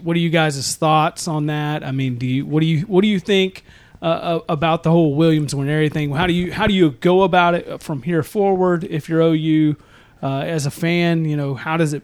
what 0.03 0.15
are 0.15 0.20
you 0.20 0.29
guys' 0.29 0.75
thoughts 0.75 1.27
on 1.27 1.48
that? 1.48 1.84
I 1.84 1.91
mean, 1.91 2.17
do 2.17 2.25
you 2.27 2.46
what 2.46 2.60
do 2.62 2.67
you 2.67 2.81
what 2.81 3.01
do 3.01 3.08
you 3.08 3.20
think 3.20 3.63
uh, 4.01 4.05
uh, 4.05 4.39
about 4.50 4.84
the 4.84 4.89
whole 4.89 5.13
Williams 5.13 5.53
and 5.53 5.70
everything? 5.70 6.12
How 6.12 6.27
do 6.27 6.34
you 6.34 6.51
how 6.51 6.67
do 6.67 6.74
you 6.74 6.91
go 6.91 7.24
about 7.24 7.55
it 7.55 7.84
from 7.84 8.01
here 8.01 8.24
forward? 8.24 8.84
If 8.84 9.08
you're 9.08 9.22
OU 9.22 9.75
uh, 10.24 10.39
as 10.39 10.65
a 10.65 10.72
fan, 10.72 11.25
you 11.25 11.38
know 11.38 11.53
how 11.53 11.77
does 11.77 11.93
it 11.93 12.03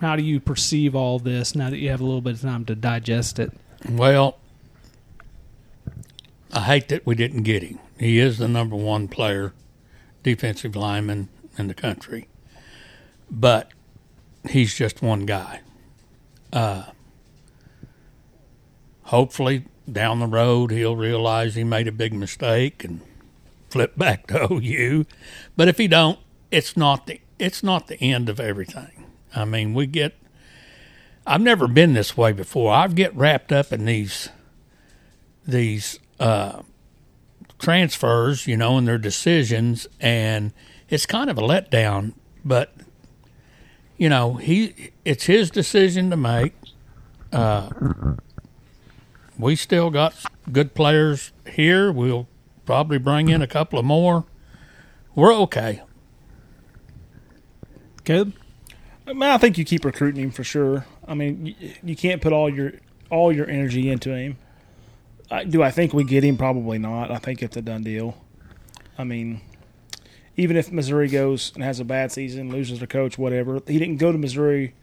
how 0.00 0.16
do 0.16 0.22
you 0.22 0.40
perceive 0.40 0.94
all 0.94 1.18
this 1.18 1.54
now 1.54 1.70
that 1.70 1.78
you 1.78 1.90
have 1.90 2.00
a 2.00 2.04
little 2.04 2.20
bit 2.20 2.34
of 2.34 2.40
time 2.42 2.64
to 2.66 2.74
digest 2.74 3.38
it? 3.38 3.52
Well, 3.88 4.38
I 6.52 6.60
hate 6.60 6.88
that 6.88 7.06
we 7.06 7.14
didn't 7.14 7.42
get 7.42 7.62
him. 7.62 7.78
He 7.98 8.18
is 8.18 8.38
the 8.38 8.48
number 8.48 8.76
one 8.76 9.08
player, 9.08 9.54
defensive 10.22 10.76
lineman 10.76 11.28
in 11.56 11.68
the 11.68 11.74
country, 11.74 12.28
but 13.30 13.72
he's 14.48 14.74
just 14.74 15.02
one 15.02 15.26
guy. 15.26 15.60
Uh, 16.52 16.84
hopefully, 19.04 19.64
down 19.92 20.20
the 20.20 20.26
road, 20.26 20.70
he'll 20.70 20.96
realize 20.96 21.54
he 21.54 21.64
made 21.64 21.88
a 21.88 21.92
big 21.92 22.12
mistake 22.12 22.84
and 22.84 23.00
flip 23.70 23.96
back 23.96 24.26
to 24.28 24.52
OU. 24.52 25.06
But 25.56 25.68
if 25.68 25.78
he 25.78 25.88
don't, 25.88 26.18
it's 26.50 26.76
not 26.76 27.06
the 27.06 27.20
it's 27.38 27.62
not 27.62 27.86
the 27.86 28.00
end 28.00 28.28
of 28.28 28.40
everything. 28.40 29.06
I 29.34 29.44
mean, 29.44 29.74
we 29.74 29.86
get. 29.86 30.16
I've 31.26 31.40
never 31.42 31.68
been 31.68 31.92
this 31.92 32.16
way 32.16 32.32
before. 32.32 32.72
I 32.72 32.88
get 32.88 33.14
wrapped 33.14 33.52
up 33.52 33.72
in 33.72 33.84
these 33.84 34.30
these 35.46 35.98
uh, 36.18 36.62
transfers, 37.58 38.46
you 38.46 38.56
know, 38.56 38.78
and 38.78 38.88
their 38.88 38.98
decisions, 38.98 39.86
and 40.00 40.52
it's 40.88 41.06
kind 41.06 41.30
of 41.30 41.38
a 41.38 41.42
letdown. 41.42 42.14
But 42.44 42.74
you 43.96 44.08
know, 44.08 44.34
he 44.34 44.92
it's 45.04 45.24
his 45.24 45.50
decision 45.50 46.10
to 46.10 46.16
make. 46.16 46.54
Uh, 47.32 47.68
we 49.38 49.56
still 49.56 49.90
got 49.90 50.14
good 50.50 50.74
players 50.74 51.32
here. 51.50 51.92
We'll 51.92 52.26
probably 52.66 52.98
bring 52.98 53.28
in 53.28 53.40
a 53.40 53.46
couple 53.46 53.78
of 53.78 53.84
more. 53.84 54.24
We're 55.14 55.34
okay. 55.34 55.82
Caleb? 58.04 58.34
I, 59.06 59.12
mean, 59.12 59.22
I 59.22 59.38
think 59.38 59.58
you 59.58 59.64
keep 59.64 59.84
recruiting 59.84 60.22
him 60.24 60.30
for 60.30 60.44
sure. 60.44 60.86
I 61.06 61.14
mean, 61.14 61.46
you, 61.46 61.54
you 61.82 61.96
can't 61.96 62.20
put 62.20 62.32
all 62.32 62.48
your 62.48 62.72
all 63.10 63.32
your 63.32 63.48
energy 63.48 63.88
into 63.88 64.14
him. 64.14 64.36
I, 65.30 65.44
do 65.44 65.62
I 65.62 65.70
think 65.70 65.94
we 65.94 66.04
get 66.04 66.24
him? 66.24 66.36
Probably 66.36 66.78
not. 66.78 67.10
I 67.10 67.16
think 67.16 67.42
it's 67.42 67.56
a 67.56 67.62
done 67.62 67.82
deal. 67.82 68.22
I 68.98 69.04
mean, 69.04 69.40
even 70.36 70.56
if 70.56 70.70
Missouri 70.70 71.08
goes 71.08 71.52
and 71.54 71.62
has 71.64 71.80
a 71.80 71.84
bad 71.84 72.12
season, 72.12 72.50
loses 72.50 72.78
their 72.78 72.86
coach, 72.86 73.18
whatever, 73.18 73.60
he 73.66 73.78
didn't 73.78 73.96
go 73.96 74.12
to 74.12 74.18
Missouri 74.18 74.74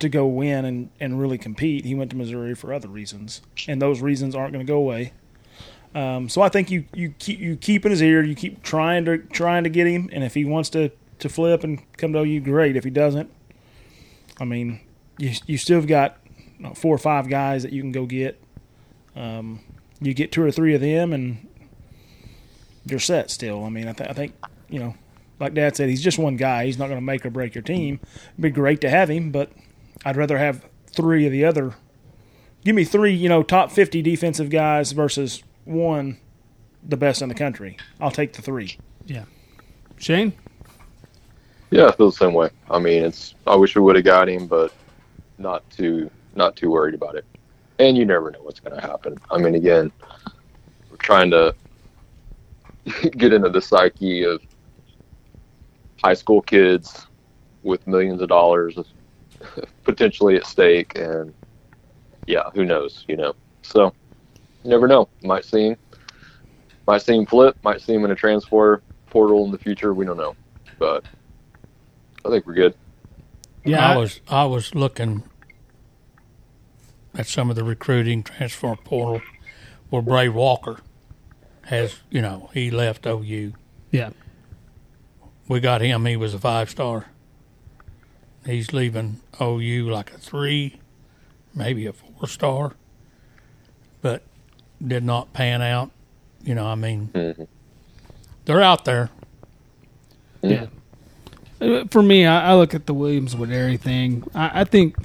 to 0.00 0.08
go 0.08 0.26
win 0.26 0.64
and, 0.64 0.90
and 1.00 1.20
really 1.20 1.38
compete. 1.38 1.84
He 1.84 1.94
went 1.94 2.10
to 2.10 2.16
Missouri 2.16 2.54
for 2.54 2.72
other 2.72 2.88
reasons, 2.88 3.42
and 3.66 3.80
those 3.80 4.00
reasons 4.00 4.34
aren't 4.34 4.52
going 4.52 4.64
to 4.64 4.70
go 4.70 4.78
away. 4.78 5.12
Um, 5.94 6.28
so 6.28 6.42
I 6.42 6.48
think 6.48 6.70
you 6.70 6.84
you 6.94 7.14
keep 7.18 7.40
you 7.40 7.56
keep 7.56 7.84
in 7.84 7.90
his 7.90 8.02
ear. 8.02 8.22
You 8.22 8.34
keep 8.34 8.62
trying 8.62 9.04
to 9.06 9.18
trying 9.18 9.64
to 9.64 9.70
get 9.70 9.86
him, 9.86 10.10
and 10.12 10.22
if 10.22 10.34
he 10.34 10.44
wants 10.44 10.70
to 10.70 10.90
to 11.18 11.28
flip 11.28 11.64
and 11.64 11.80
come 11.96 12.12
to 12.12 12.20
OU, 12.20 12.40
great. 12.40 12.76
If 12.76 12.84
he 12.84 12.90
doesn't, 12.90 13.30
I 14.38 14.44
mean, 14.44 14.80
you 15.18 15.32
you 15.46 15.58
still 15.58 15.76
have 15.76 15.86
got 15.86 16.18
four 16.74 16.94
or 16.94 16.98
five 16.98 17.28
guys 17.28 17.62
that 17.62 17.72
you 17.72 17.82
can 17.82 17.92
go 17.92 18.06
get. 18.06 18.40
Um, 19.16 19.60
you 20.00 20.14
get 20.14 20.30
two 20.30 20.42
or 20.42 20.50
three 20.50 20.74
of 20.74 20.80
them, 20.80 21.12
and 21.12 21.48
you're 22.84 23.00
set. 23.00 23.30
Still, 23.30 23.64
I 23.64 23.70
mean, 23.70 23.88
I, 23.88 23.92
th- 23.92 24.10
I 24.10 24.12
think 24.12 24.34
you 24.68 24.78
know, 24.78 24.94
like 25.40 25.54
Dad 25.54 25.74
said, 25.74 25.88
he's 25.88 26.02
just 26.02 26.18
one 26.18 26.36
guy. 26.36 26.66
He's 26.66 26.78
not 26.78 26.86
going 26.86 26.98
to 26.98 27.04
make 27.04 27.24
or 27.24 27.30
break 27.30 27.54
your 27.54 27.62
team. 27.62 27.98
It'd 28.32 28.42
be 28.42 28.50
great 28.50 28.80
to 28.82 28.90
have 28.90 29.08
him, 29.08 29.30
but 29.30 29.50
I'd 30.04 30.16
rather 30.16 30.38
have 30.38 30.64
three 30.86 31.26
of 31.26 31.32
the 31.32 31.44
other. 31.44 31.74
Give 32.64 32.74
me 32.74 32.84
three, 32.84 33.12
you 33.12 33.28
know, 33.28 33.42
top 33.42 33.70
fifty 33.70 34.02
defensive 34.02 34.50
guys 34.50 34.92
versus 34.92 35.42
one, 35.64 36.18
the 36.82 36.96
best 36.96 37.22
in 37.22 37.28
the 37.28 37.34
country. 37.34 37.76
I'll 38.00 38.10
take 38.10 38.32
the 38.32 38.42
three. 38.42 38.78
Yeah. 39.06 39.24
Shane? 39.96 40.32
Yeah, 41.70 41.86
I 41.86 41.92
feel 41.92 42.10
the 42.10 42.16
same 42.16 42.32
way. 42.32 42.50
I 42.70 42.78
mean, 42.78 43.04
it's. 43.04 43.34
I 43.46 43.54
wish 43.56 43.74
we 43.74 43.82
would 43.82 43.96
have 43.96 44.04
got 44.04 44.28
him, 44.28 44.46
but 44.46 44.72
not 45.38 45.68
too 45.70 46.10
not 46.34 46.56
too 46.56 46.70
worried 46.70 46.94
about 46.94 47.16
it. 47.16 47.24
And 47.78 47.96
you 47.96 48.04
never 48.04 48.30
know 48.30 48.42
what's 48.42 48.60
going 48.60 48.74
to 48.74 48.86
happen. 48.86 49.18
I 49.30 49.38
mean, 49.38 49.54
again, 49.54 49.92
we're 50.90 50.96
trying 50.96 51.30
to 51.30 51.54
get 53.16 53.32
into 53.32 53.50
the 53.50 53.60
psyche 53.60 54.24
of 54.24 54.40
high 56.02 56.14
school 56.14 56.42
kids 56.42 57.06
with 57.62 57.86
millions 57.86 58.22
of 58.22 58.28
dollars 58.28 58.78
potentially 59.84 60.36
at 60.36 60.46
stake, 60.46 60.98
and 60.98 61.32
yeah, 62.26 62.50
who 62.54 62.64
knows? 62.64 63.04
You 63.08 63.16
know, 63.16 63.34
so 63.62 63.92
you 64.64 64.70
never 64.70 64.86
know. 64.88 65.08
Might 65.22 65.44
see 65.44 65.68
him, 65.68 65.76
might 66.86 67.02
see 67.02 67.16
him 67.16 67.26
flip, 67.26 67.56
might 67.62 67.80
see 67.80 67.94
him 67.94 68.04
in 68.04 68.10
a 68.10 68.14
transfer 68.14 68.82
portal 69.10 69.44
in 69.44 69.50
the 69.50 69.58
future. 69.58 69.94
We 69.94 70.04
don't 70.04 70.16
know, 70.16 70.36
but 70.78 71.04
I 72.24 72.30
think 72.30 72.46
we're 72.46 72.54
good. 72.54 72.74
Yeah. 73.64 73.92
I 73.92 73.96
was 73.96 74.20
I 74.28 74.44
was 74.44 74.74
looking 74.74 75.22
at 77.14 77.26
some 77.26 77.50
of 77.50 77.56
the 77.56 77.64
recruiting 77.64 78.22
transfer 78.22 78.76
portal 78.76 79.20
where 79.90 80.02
Brey 80.02 80.28
Walker 80.28 80.80
has, 81.66 81.96
you 82.10 82.22
know, 82.22 82.50
he 82.54 82.70
left 82.70 83.06
OU. 83.06 83.52
yeah. 83.90 84.10
We 85.48 85.60
got 85.60 85.80
him. 85.80 86.04
He 86.04 86.16
was 86.16 86.34
a 86.34 86.38
five 86.38 86.68
star. 86.68 87.06
He's 88.48 88.72
leaving 88.72 89.20
OU 89.42 89.90
like 89.90 90.10
a 90.14 90.16
three, 90.18 90.80
maybe 91.54 91.84
a 91.84 91.92
four 91.92 92.26
star, 92.26 92.72
but 94.00 94.22
did 94.84 95.04
not 95.04 95.34
pan 95.34 95.60
out. 95.60 95.90
You 96.42 96.54
know, 96.54 96.64
I 96.66 96.74
mean, 96.74 97.10
Mhm. 97.12 97.46
they're 98.46 98.62
out 98.62 98.86
there. 98.86 99.10
Yeah. 100.40 100.66
For 101.90 102.02
me, 102.02 102.24
I, 102.24 102.52
I 102.52 102.54
look 102.54 102.72
at 102.72 102.86
the 102.86 102.94
Williams 102.94 103.36
with 103.36 103.50
everything. 103.52 104.24
I, 104.34 104.60
I 104.60 104.64
think 104.64 104.96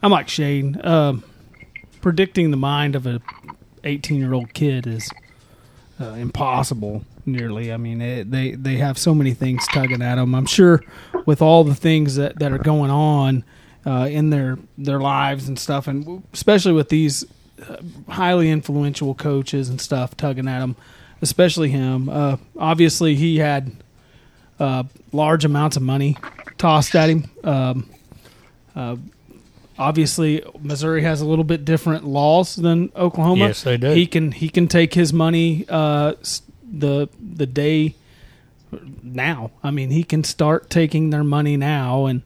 I'm 0.00 0.12
like 0.12 0.28
Shane. 0.28 0.80
Um, 0.84 1.24
predicting 2.00 2.52
the 2.52 2.56
mind 2.56 2.94
of 2.94 3.04
a 3.04 3.20
18 3.82 4.18
year 4.18 4.32
old 4.32 4.52
kid 4.54 4.86
is 4.86 5.10
uh, 6.00 6.10
impossible. 6.12 7.04
Nearly. 7.26 7.72
I 7.72 7.76
mean, 7.76 8.00
it, 8.00 8.30
they 8.30 8.52
they 8.52 8.76
have 8.76 8.98
so 8.98 9.14
many 9.14 9.34
things 9.34 9.66
tugging 9.68 10.02
at 10.02 10.16
them. 10.16 10.34
I'm 10.34 10.46
sure 10.46 10.82
with 11.26 11.42
all 11.42 11.64
the 11.64 11.74
things 11.74 12.16
that, 12.16 12.38
that 12.38 12.52
are 12.52 12.58
going 12.58 12.90
on 12.90 13.44
uh, 13.86 14.08
in 14.10 14.30
their 14.30 14.58
their 14.78 15.00
lives 15.00 15.48
and 15.48 15.58
stuff, 15.58 15.86
and 15.86 16.22
especially 16.32 16.72
with 16.72 16.88
these 16.88 17.24
uh, 17.68 17.76
highly 18.08 18.50
influential 18.50 19.14
coaches 19.14 19.68
and 19.68 19.80
stuff 19.80 20.16
tugging 20.16 20.48
at 20.48 20.62
him, 20.62 20.76
especially 21.22 21.68
him. 21.70 22.08
Uh, 22.08 22.36
obviously, 22.58 23.14
he 23.14 23.38
had 23.38 23.72
uh, 24.58 24.84
large 25.12 25.44
amounts 25.44 25.76
of 25.76 25.82
money 25.82 26.16
tossed 26.58 26.94
at 26.94 27.08
him. 27.08 27.30
Um, 27.44 27.90
uh, 28.76 28.96
obviously, 29.78 30.44
Missouri 30.60 31.02
has 31.02 31.20
a 31.20 31.26
little 31.26 31.44
bit 31.44 31.64
different 31.64 32.04
laws 32.04 32.56
than 32.56 32.92
Oklahoma. 32.94 33.46
Yes, 33.46 33.62
they 33.62 33.76
do. 33.76 33.90
He 33.90 34.06
can 34.06 34.32
he 34.32 34.48
can 34.48 34.68
take 34.68 34.94
his 34.94 35.12
money 35.12 35.64
uh, 35.68 36.14
the 36.70 37.08
the 37.18 37.46
day 37.46 37.94
now. 39.02 39.50
I 39.62 39.70
mean, 39.70 39.90
he 39.90 40.04
can 40.04 40.24
start 40.24 40.70
taking 40.70 41.10
their 41.10 41.24
money 41.24 41.56
now, 41.56 42.06
and 42.06 42.22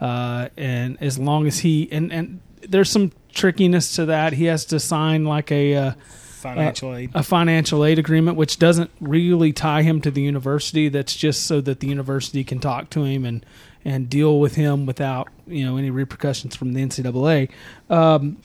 uh, 0.00 0.48
and 0.56 0.96
as 1.00 1.18
long 1.18 1.46
as 1.46 1.60
he 1.60 1.88
and 1.90 2.12
and 2.12 2.40
there's 2.68 2.90
some 2.90 3.12
trickiness 3.32 3.94
to 3.96 4.06
that. 4.06 4.32
He 4.34 4.46
has 4.46 4.64
to 4.66 4.80
sign 4.80 5.24
like 5.24 5.50
a. 5.50 5.74
Uh, 5.74 5.92
Financial 6.38 6.94
aid. 6.94 7.10
a 7.14 7.24
financial 7.24 7.84
aid 7.84 7.98
agreement, 7.98 8.36
which 8.36 8.60
doesn't 8.60 8.92
really 9.00 9.52
tie 9.52 9.82
him 9.82 10.00
to 10.02 10.10
the 10.12 10.22
university. 10.22 10.88
That's 10.88 11.16
just 11.16 11.46
so 11.46 11.60
that 11.62 11.80
the 11.80 11.88
university 11.88 12.44
can 12.44 12.60
talk 12.60 12.90
to 12.90 13.02
him 13.02 13.24
and 13.24 13.44
and 13.84 14.08
deal 14.08 14.38
with 14.38 14.54
him 14.54 14.86
without 14.86 15.26
you 15.48 15.66
know 15.66 15.76
any 15.76 15.90
repercussions 15.90 16.54
from 16.54 16.74
the 16.74 16.80
NCAA. 16.80 17.50
Um, 17.90 18.36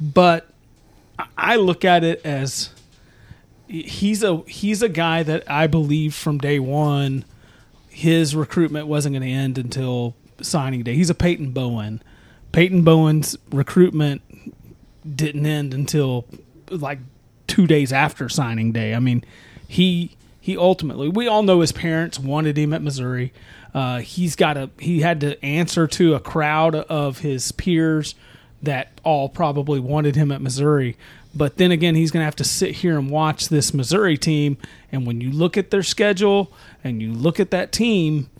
but 0.00 0.48
I 1.36 1.56
look 1.56 1.84
at 1.84 2.04
it 2.04 2.24
as 2.24 2.70
he's 3.68 4.22
a 4.22 4.42
he's 4.46 4.82
a 4.82 4.88
guy 4.88 5.22
that 5.22 5.50
I 5.50 5.66
believe 5.66 6.14
from 6.14 6.38
day 6.38 6.58
one 6.58 7.24
his 7.94 8.34
recruitment 8.34 8.88
wasn't 8.88 9.14
going 9.14 9.22
to 9.22 9.32
end 9.32 9.56
until 9.56 10.16
signing 10.42 10.82
day. 10.82 10.96
He's 10.96 11.10
a 11.10 11.14
Peyton 11.14 11.52
Bowen. 11.52 12.02
Peyton 12.50 12.82
Bowen's 12.82 13.36
recruitment 13.52 14.20
didn't 15.16 15.46
end 15.46 15.72
until 15.72 16.26
like 16.70 16.98
two 17.46 17.68
days 17.68 17.92
after 17.92 18.28
signing 18.28 18.72
day. 18.72 18.94
I 18.94 18.98
mean, 18.98 19.24
he 19.68 20.16
he 20.40 20.56
ultimately 20.56 21.08
we 21.08 21.28
all 21.28 21.44
know 21.44 21.60
his 21.60 21.70
parents 21.70 22.18
wanted 22.18 22.58
him 22.58 22.72
at 22.72 22.82
Missouri. 22.82 23.32
Uh, 23.72 24.00
he's 24.00 24.34
got 24.34 24.56
a 24.56 24.70
he 24.80 25.00
had 25.00 25.20
to 25.20 25.42
answer 25.44 25.86
to 25.86 26.14
a 26.14 26.20
crowd 26.20 26.74
of 26.74 27.20
his 27.20 27.52
peers 27.52 28.16
that 28.60 29.00
all 29.04 29.28
probably 29.28 29.78
wanted 29.78 30.16
him 30.16 30.32
at 30.32 30.40
Missouri. 30.40 30.96
But 31.36 31.56
then 31.56 31.72
again, 31.72 31.94
he's 31.96 32.10
going 32.10 32.20
to 32.20 32.26
have 32.26 32.36
to 32.36 32.44
sit 32.44 32.76
here 32.76 32.96
and 32.98 33.10
watch 33.10 33.48
this 33.48 33.74
Missouri 33.74 34.16
team. 34.16 34.56
And 34.92 35.06
when 35.06 35.20
you 35.20 35.30
look 35.30 35.56
at 35.58 35.70
their 35.70 35.82
schedule 35.82 36.52
and 36.84 37.02
you 37.02 37.12
look 37.12 37.40
at 37.40 37.50
that 37.50 37.72
team, 37.72 38.30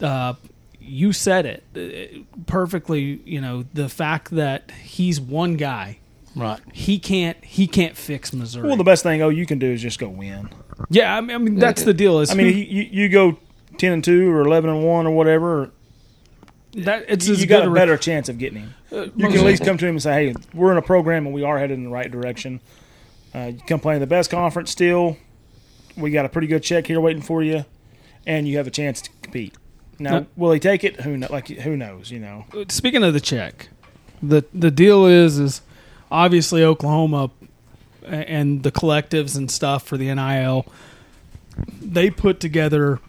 uh, 0.00 0.34
you 0.80 1.12
said 1.12 1.46
it 1.46 1.64
uh, 1.76 2.40
perfectly. 2.46 3.20
You 3.24 3.40
know 3.40 3.64
the 3.74 3.88
fact 3.88 4.30
that 4.32 4.70
he's 4.70 5.20
one 5.20 5.56
guy. 5.56 5.98
Right. 6.36 6.60
He 6.72 6.98
can't. 6.98 7.42
He 7.44 7.66
can't 7.66 7.96
fix 7.96 8.32
Missouri. 8.32 8.66
Well, 8.68 8.76
the 8.76 8.84
best 8.84 9.02
thing 9.02 9.22
oh 9.22 9.28
you 9.28 9.46
can 9.46 9.58
do 9.58 9.70
is 9.72 9.80
just 9.82 9.98
go 9.98 10.08
win. 10.08 10.50
yeah, 10.90 11.16
I 11.16 11.20
mean, 11.20 11.30
I 11.34 11.38
mean 11.38 11.54
that's 11.58 11.84
the 11.84 11.94
deal. 11.94 12.20
Is 12.20 12.30
I 12.30 12.34
mean, 12.34 12.52
who- 12.52 12.58
you, 12.58 12.82
you 12.82 13.02
you 13.02 13.08
go 13.08 13.38
ten 13.78 13.92
and 13.92 14.04
two 14.04 14.30
or 14.30 14.40
eleven 14.42 14.68
and 14.70 14.84
one 14.84 15.06
or 15.06 15.10
whatever. 15.12 15.70
That 16.76 17.04
it's 17.08 17.26
You, 17.26 17.34
as 17.34 17.44
got 17.46 17.64
a 17.64 17.70
rec- 17.70 17.82
better 17.82 17.96
chance 17.96 18.28
of 18.28 18.38
getting 18.38 18.60
him. 18.60 18.74
You 18.90 19.28
can 19.28 19.38
at 19.38 19.44
least 19.44 19.64
come 19.64 19.78
to 19.78 19.86
him 19.86 19.94
and 19.96 20.02
say, 20.02 20.26
"Hey, 20.26 20.34
we're 20.52 20.72
in 20.72 20.78
a 20.78 20.82
program 20.82 21.26
and 21.26 21.34
we 21.34 21.42
are 21.42 21.58
headed 21.58 21.78
in 21.78 21.84
the 21.84 21.90
right 21.90 22.10
direction." 22.10 22.60
Uh, 23.34 23.52
you 23.54 23.60
come 23.66 23.80
play 23.80 23.94
in 23.94 24.00
the 24.00 24.06
best 24.06 24.30
conference 24.30 24.70
still. 24.70 25.16
We 25.96 26.10
got 26.10 26.24
a 26.24 26.28
pretty 26.28 26.46
good 26.46 26.62
check 26.62 26.86
here 26.86 27.00
waiting 27.00 27.22
for 27.22 27.42
you, 27.42 27.64
and 28.26 28.46
you 28.48 28.56
have 28.58 28.66
a 28.66 28.70
chance 28.70 29.00
to 29.02 29.10
compete. 29.22 29.54
Now, 29.98 30.26
will 30.36 30.52
he 30.52 30.58
take 30.60 30.82
it? 30.84 31.00
Who 31.02 31.16
know, 31.16 31.28
like 31.30 31.48
who 31.48 31.76
knows? 31.76 32.10
You 32.10 32.18
know, 32.20 32.44
speaking 32.68 33.04
of 33.04 33.12
the 33.14 33.20
check, 33.20 33.68
the 34.22 34.44
the 34.52 34.70
deal 34.70 35.06
is 35.06 35.38
is 35.38 35.62
obviously 36.10 36.64
Oklahoma 36.64 37.30
and 38.04 38.62
the 38.62 38.72
collectives 38.72 39.36
and 39.36 39.50
stuff 39.50 39.86
for 39.86 39.96
the 39.96 40.12
NIL. 40.14 40.66
They 41.80 42.10
put 42.10 42.40
together 42.40 43.00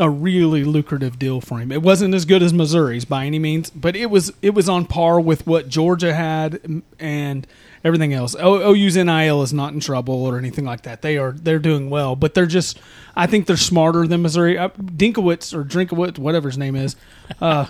a 0.00 0.08
really 0.10 0.64
lucrative 0.64 1.18
deal 1.18 1.40
for 1.40 1.58
him. 1.58 1.70
It 1.70 1.82
wasn't 1.82 2.14
as 2.14 2.24
good 2.24 2.42
as 2.42 2.52
Missouri's 2.52 3.04
by 3.04 3.26
any 3.26 3.38
means, 3.38 3.70
but 3.70 3.94
it 3.94 4.06
was 4.06 4.32
it 4.42 4.54
was 4.54 4.68
on 4.68 4.86
par 4.86 5.20
with 5.20 5.46
what 5.46 5.68
Georgia 5.68 6.14
had 6.14 6.82
and 6.98 7.46
everything 7.84 8.12
else. 8.12 8.34
OU's 8.34 8.96
NIL 8.96 9.42
is 9.42 9.52
not 9.52 9.72
in 9.72 9.80
trouble 9.80 10.26
or 10.26 10.38
anything 10.38 10.64
like 10.64 10.82
that. 10.82 11.02
They 11.02 11.18
are 11.18 11.32
they're 11.32 11.58
doing 11.58 11.90
well, 11.90 12.16
but 12.16 12.34
they're 12.34 12.46
just 12.46 12.80
I 13.14 13.26
think 13.26 13.46
they're 13.46 13.56
smarter 13.56 14.06
than 14.06 14.22
Missouri. 14.22 14.56
Uh, 14.56 14.68
Dinkowitz 14.70 15.54
or 15.54 15.64
Drinkowitz, 15.64 16.18
whatever 16.18 16.48
his 16.48 16.58
name 16.58 16.76
is, 16.76 16.96
uh, 17.40 17.66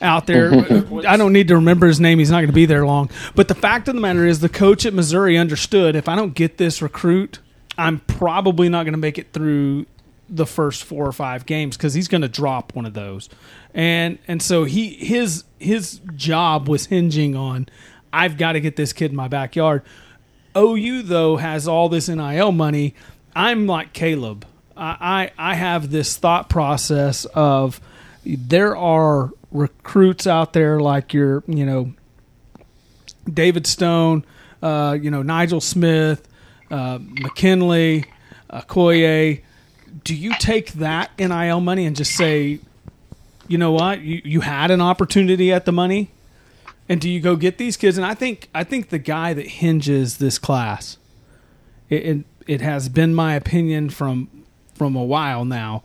out 0.00 0.26
there. 0.26 0.52
I 1.06 1.16
don't 1.16 1.32
need 1.32 1.48
to 1.48 1.56
remember 1.56 1.86
his 1.86 2.00
name. 2.00 2.18
He's 2.18 2.30
not 2.30 2.38
going 2.38 2.48
to 2.48 2.52
be 2.52 2.66
there 2.66 2.86
long. 2.86 3.10
But 3.34 3.48
the 3.48 3.54
fact 3.54 3.88
of 3.88 3.94
the 3.94 4.00
matter 4.00 4.26
is, 4.26 4.40
the 4.40 4.48
coach 4.48 4.86
at 4.86 4.94
Missouri 4.94 5.36
understood 5.36 5.96
if 5.96 6.08
I 6.08 6.16
don't 6.16 6.34
get 6.34 6.56
this 6.58 6.80
recruit, 6.80 7.40
I'm 7.76 8.00
probably 8.00 8.68
not 8.68 8.84
going 8.84 8.94
to 8.94 8.98
make 8.98 9.18
it 9.18 9.32
through 9.32 9.86
the 10.28 10.46
first 10.46 10.84
four 10.84 11.06
or 11.06 11.12
five 11.12 11.46
games 11.46 11.76
because 11.76 11.94
he's 11.94 12.08
going 12.08 12.22
to 12.22 12.28
drop 12.28 12.74
one 12.74 12.86
of 12.86 12.94
those, 12.94 13.28
and 13.74 14.18
and 14.26 14.42
so 14.42 14.64
he 14.64 14.90
his 14.90 15.44
his 15.58 16.00
job 16.14 16.68
was 16.68 16.86
hinging 16.86 17.36
on 17.36 17.68
I've 18.12 18.38
got 18.38 18.52
to 18.52 18.60
get 18.60 18.76
this 18.76 18.94
kid 18.94 19.10
in 19.10 19.16
my 19.16 19.28
backyard. 19.28 19.82
OU 20.56 21.02
though 21.02 21.36
has 21.36 21.68
all 21.68 21.88
this 21.88 22.08
NIL 22.08 22.50
money. 22.50 22.94
I'm 23.34 23.66
like 23.66 23.92
Caleb. 23.92 24.46
I 24.76 25.30
I, 25.38 25.50
I 25.52 25.54
have 25.54 25.90
this 25.90 26.16
thought 26.16 26.48
process 26.48 27.26
of 27.26 27.80
there 28.24 28.76
are 28.76 29.30
recruits 29.52 30.26
out 30.26 30.54
there 30.54 30.80
like 30.80 31.12
your 31.12 31.44
you 31.46 31.66
know 31.66 31.92
David 33.30 33.66
Stone, 33.66 34.24
uh, 34.62 34.96
you 35.00 35.10
know 35.10 35.22
Nigel 35.22 35.60
Smith, 35.60 36.26
uh, 36.70 36.98
McKinley, 37.00 38.06
uh, 38.48 38.62
Koye. 38.62 39.42
Do 40.06 40.14
you 40.14 40.32
take 40.38 40.74
that 40.74 41.10
NIL 41.18 41.60
money 41.60 41.84
and 41.84 41.96
just 41.96 42.12
say, 42.14 42.60
you 43.48 43.58
know 43.58 43.72
what, 43.72 44.02
you, 44.02 44.22
you 44.24 44.40
had 44.40 44.70
an 44.70 44.80
opportunity 44.80 45.52
at 45.52 45.64
the 45.64 45.72
money, 45.72 46.12
and 46.88 47.00
do 47.00 47.10
you 47.10 47.18
go 47.18 47.34
get 47.34 47.58
these 47.58 47.76
kids? 47.76 47.96
And 47.96 48.06
I 48.06 48.14
think 48.14 48.48
I 48.54 48.62
think 48.62 48.90
the 48.90 49.00
guy 49.00 49.34
that 49.34 49.48
hinges 49.48 50.18
this 50.18 50.38
class, 50.38 50.96
it 51.90 52.04
it, 52.04 52.24
it 52.46 52.60
has 52.60 52.88
been 52.88 53.16
my 53.16 53.34
opinion 53.34 53.90
from 53.90 54.28
from 54.76 54.94
a 54.94 55.02
while 55.02 55.44
now. 55.44 55.82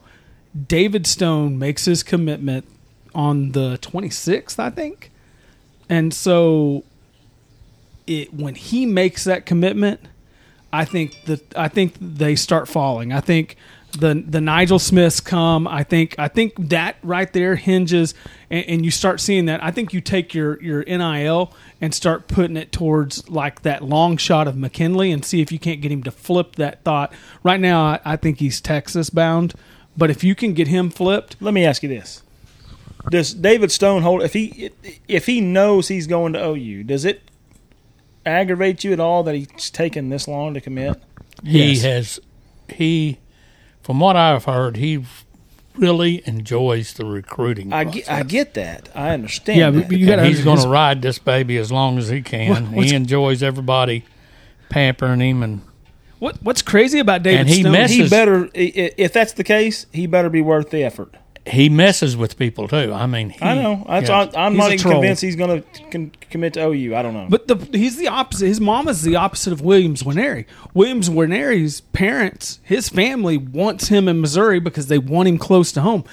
David 0.67 1.08
Stone 1.08 1.58
makes 1.58 1.86
his 1.86 2.04
commitment 2.04 2.67
on 3.15 3.54
the 3.54 3.80
26th, 3.82 4.60
I 4.60 4.69
think. 4.69 5.10
And 5.89 6.13
so 6.13 6.84
it 8.06 8.36
when 8.36 8.54
he 8.54 8.86
makes 8.86 9.24
that 9.24 9.48
commitment, 9.48 10.00
I 10.72 10.86
think 10.86 11.24
that 11.26 11.58
I 11.58 11.69
think 11.69 11.95
they 12.00 12.36
start 12.36 12.67
falling. 12.67 13.12
I 13.12 13.19
think 13.19 13.58
the 13.91 14.23
the 14.27 14.41
Nigel 14.41 14.80
Smiths 14.80 15.19
come. 15.19 15.67
I 15.67 15.84
think 15.84 16.15
I 16.17 16.27
think 16.27 16.54
that 16.69 16.97
right 17.04 17.32
there 17.34 17.56
hinges, 17.56 18.13
and, 18.49 18.65
and 18.65 18.86
you 18.86 18.91
start 18.91 19.19
seeing 19.19 19.45
that. 19.45 19.63
I 19.63 19.71
think 19.71 19.93
you 19.93 20.01
take 20.01 20.34
your 20.34 20.62
your 20.62 20.84
NIL 20.84 21.54
and 21.80 21.93
start 21.93 22.27
putting 22.27 22.58
it 22.58 22.71
towards 22.71 23.30
like 23.30 23.62
that 23.63 23.84
long 23.84 24.17
shot 24.17 24.47
of 24.47 24.56
McKinley 24.58 25.12
and 25.12 25.23
see 25.25 25.41
if 25.41 25.51
you 25.51 25.60
can't 25.60 25.82
get 25.82 25.91
him 25.91 26.04
to 26.04 26.12
flip 26.12 26.56
that 26.56 26.84
thought. 26.84 27.13
Right 27.43 27.60
now, 27.60 27.82
I, 27.84 27.99
I 28.06 28.15
think 28.15 28.39
he's 28.39 28.62
Texas 28.62 29.10
bound, 29.10 29.54
but 29.97 30.10
if 30.10 30.23
you 30.23 30.36
can 30.36 30.54
get 30.54 30.67
him 30.67 30.89
flipped, 30.89 31.36
let 31.41 31.54
me 31.54 31.65
ask 31.65 31.84
you 31.84 31.89
this: 31.89 32.21
Does 33.10 33.34
David 33.34 33.71
Stone 33.71 34.01
hold 34.04 34.21
if 34.23 34.34
he 34.34 34.71
if 35.08 35.25
he 35.25 35.41
knows 35.41 35.88
he's 35.88 36.08
going 36.08 36.34
to 36.34 36.43
OU? 36.43 36.84
Does 36.84 37.06
it 37.06 37.21
aggravate 38.25 38.84
you 38.84 38.93
at 38.93 38.99
all 38.99 39.23
that 39.23 39.36
he's 39.36 39.69
taken 39.71 40.10
this 40.10 40.27
long 40.27 40.54
to 40.54 40.62
commit? 40.62 41.01
He 41.43 41.71
Yes. 41.73 41.82
has, 41.82 42.19
he, 42.69 43.17
from 43.84 44.00
what 44.00 44.15
I've 44.15 44.46
heard, 44.46 44.78
he 44.78 45.04
really 45.76 46.22
enjoys 46.28 46.94
the 46.94 47.06
recruiting. 47.06 47.72
I 47.74 47.84
process. 47.84 48.06
get, 48.06 48.12
I 48.13 48.24
get 48.24 48.54
that. 48.56 48.89
I 48.94 49.10
understand. 49.12 49.60
yeah, 49.60 49.70
that. 49.72 49.88
but 49.89 49.98
you 49.98 50.06
got 50.06 50.20
and 50.20 50.28
he's 50.28 50.44
going 50.44 50.58
to 50.58 50.63
to. 50.63 50.70
ride 50.70 51.02
this 51.02 51.17
baby 51.20 51.58
as 51.58 51.72
long 51.72 51.98
as 51.98 52.10
he 52.10 52.22
can. 52.22 52.74
What- 52.76 52.86
he 52.86 52.94
enjoys 52.96 53.41
everybody 53.41 54.04
pampering 54.70 55.20
him, 55.22 55.44
and 55.44 55.62
What 56.20 56.38
what's 56.44 56.62
crazy 56.62 57.00
about 57.00 57.24
David 57.24 57.39
And 57.41 57.50
he 57.50 57.62
Stone? 57.62 57.72
messes- 57.74 57.98
he 57.98 58.10
better 58.10 58.46
i- 58.56 58.74
i- 58.76 58.91
if 58.98 59.12
that's 59.13 59.34
the 59.34 59.44
case, 59.44 59.86
he 59.91 60.06
better 60.08 60.30
be 60.30 60.41
worth 60.41 60.70
the 60.70 60.84
effort. 60.84 61.15
He 61.47 61.69
messes 61.69 62.15
with 62.15 62.38
people 62.38 62.67
too. 62.67 62.93
I 62.93 63.08
mean, 63.08 63.32
he, 63.32 63.41
I 63.41 63.56
know. 63.56 63.84
That's, 63.88 64.10
yeah. 64.10 64.30
I, 64.36 64.45
I'm 64.45 64.51
He's 64.54 64.60
not 64.60 64.67
even 64.67 64.77
troll. 64.80 64.93
convinced 64.95 65.21
he's 65.23 65.36
going 65.36 65.62
to 65.63 65.84
con- 65.89 66.12
commit 66.30 66.54
to 66.54 66.67
OU. 66.67 66.95
I 66.95 67.01
don't 67.01 67.15
know. 67.15 67.25
But 67.30 67.47
the, 67.47 67.56
he's 67.77 67.97
the 67.97 68.08
opposite. 68.10 68.45
His 68.45 68.62
mom 68.62 68.88
is 68.88 69.01
the 69.01 69.15
opposite 69.15 69.51
of 69.51 69.60
Williams 69.62 70.04
Nwaneri. 70.04 70.45
Williams 70.75 71.10
Nwaneri's 71.10 71.82
parents, 71.82 72.60
his 72.63 72.89
family 72.89 73.38
wants 73.38 73.88
him 73.88 74.08
in 74.08 74.21
Missouri 74.21 74.60
because 74.60 74.86
they 74.86 74.99
want 74.99 75.30
him 75.30 75.39
close 75.39 75.71
to 75.71 75.82
home. 75.82 76.04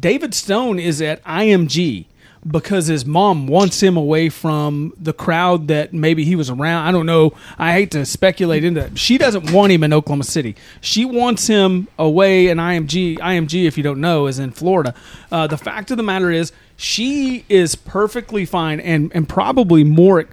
David 0.00 0.34
Stone 0.34 0.78
is 0.78 1.02
at 1.02 1.22
IMG 1.24 2.06
because 2.46 2.86
his 2.86 3.04
mom 3.04 3.46
wants 3.46 3.82
him 3.82 3.96
away 3.96 4.28
from 4.28 4.92
the 5.00 5.12
crowd 5.12 5.68
that 5.68 5.92
maybe 5.92 6.24
he 6.24 6.36
was 6.36 6.50
around. 6.50 6.86
I 6.86 6.92
don't 6.92 7.06
know. 7.06 7.32
I 7.58 7.72
hate 7.72 7.90
to 7.92 8.04
speculate 8.06 8.64
into 8.64 8.80
that. 8.82 8.98
She 8.98 9.18
doesn't 9.18 9.50
want 9.52 9.72
him 9.72 9.82
in 9.82 9.92
Oklahoma 9.92 10.24
City. 10.24 10.54
She 10.80 11.04
wants 11.04 11.46
him 11.46 11.88
away 11.98 12.48
in 12.48 12.58
IMG. 12.58 13.18
IMG, 13.18 13.64
if 13.66 13.76
you 13.76 13.82
don't 13.82 14.00
know, 14.00 14.26
is 14.26 14.38
in 14.38 14.52
Florida. 14.52 14.94
Uh, 15.30 15.46
the 15.46 15.58
fact 15.58 15.90
of 15.90 15.96
the 15.96 16.02
matter 16.02 16.30
is, 16.30 16.52
she 16.76 17.44
is 17.48 17.74
perfectly 17.74 18.44
fine 18.44 18.80
and, 18.80 19.10
and 19.14 19.26
probably 19.26 19.82
more 19.82 20.26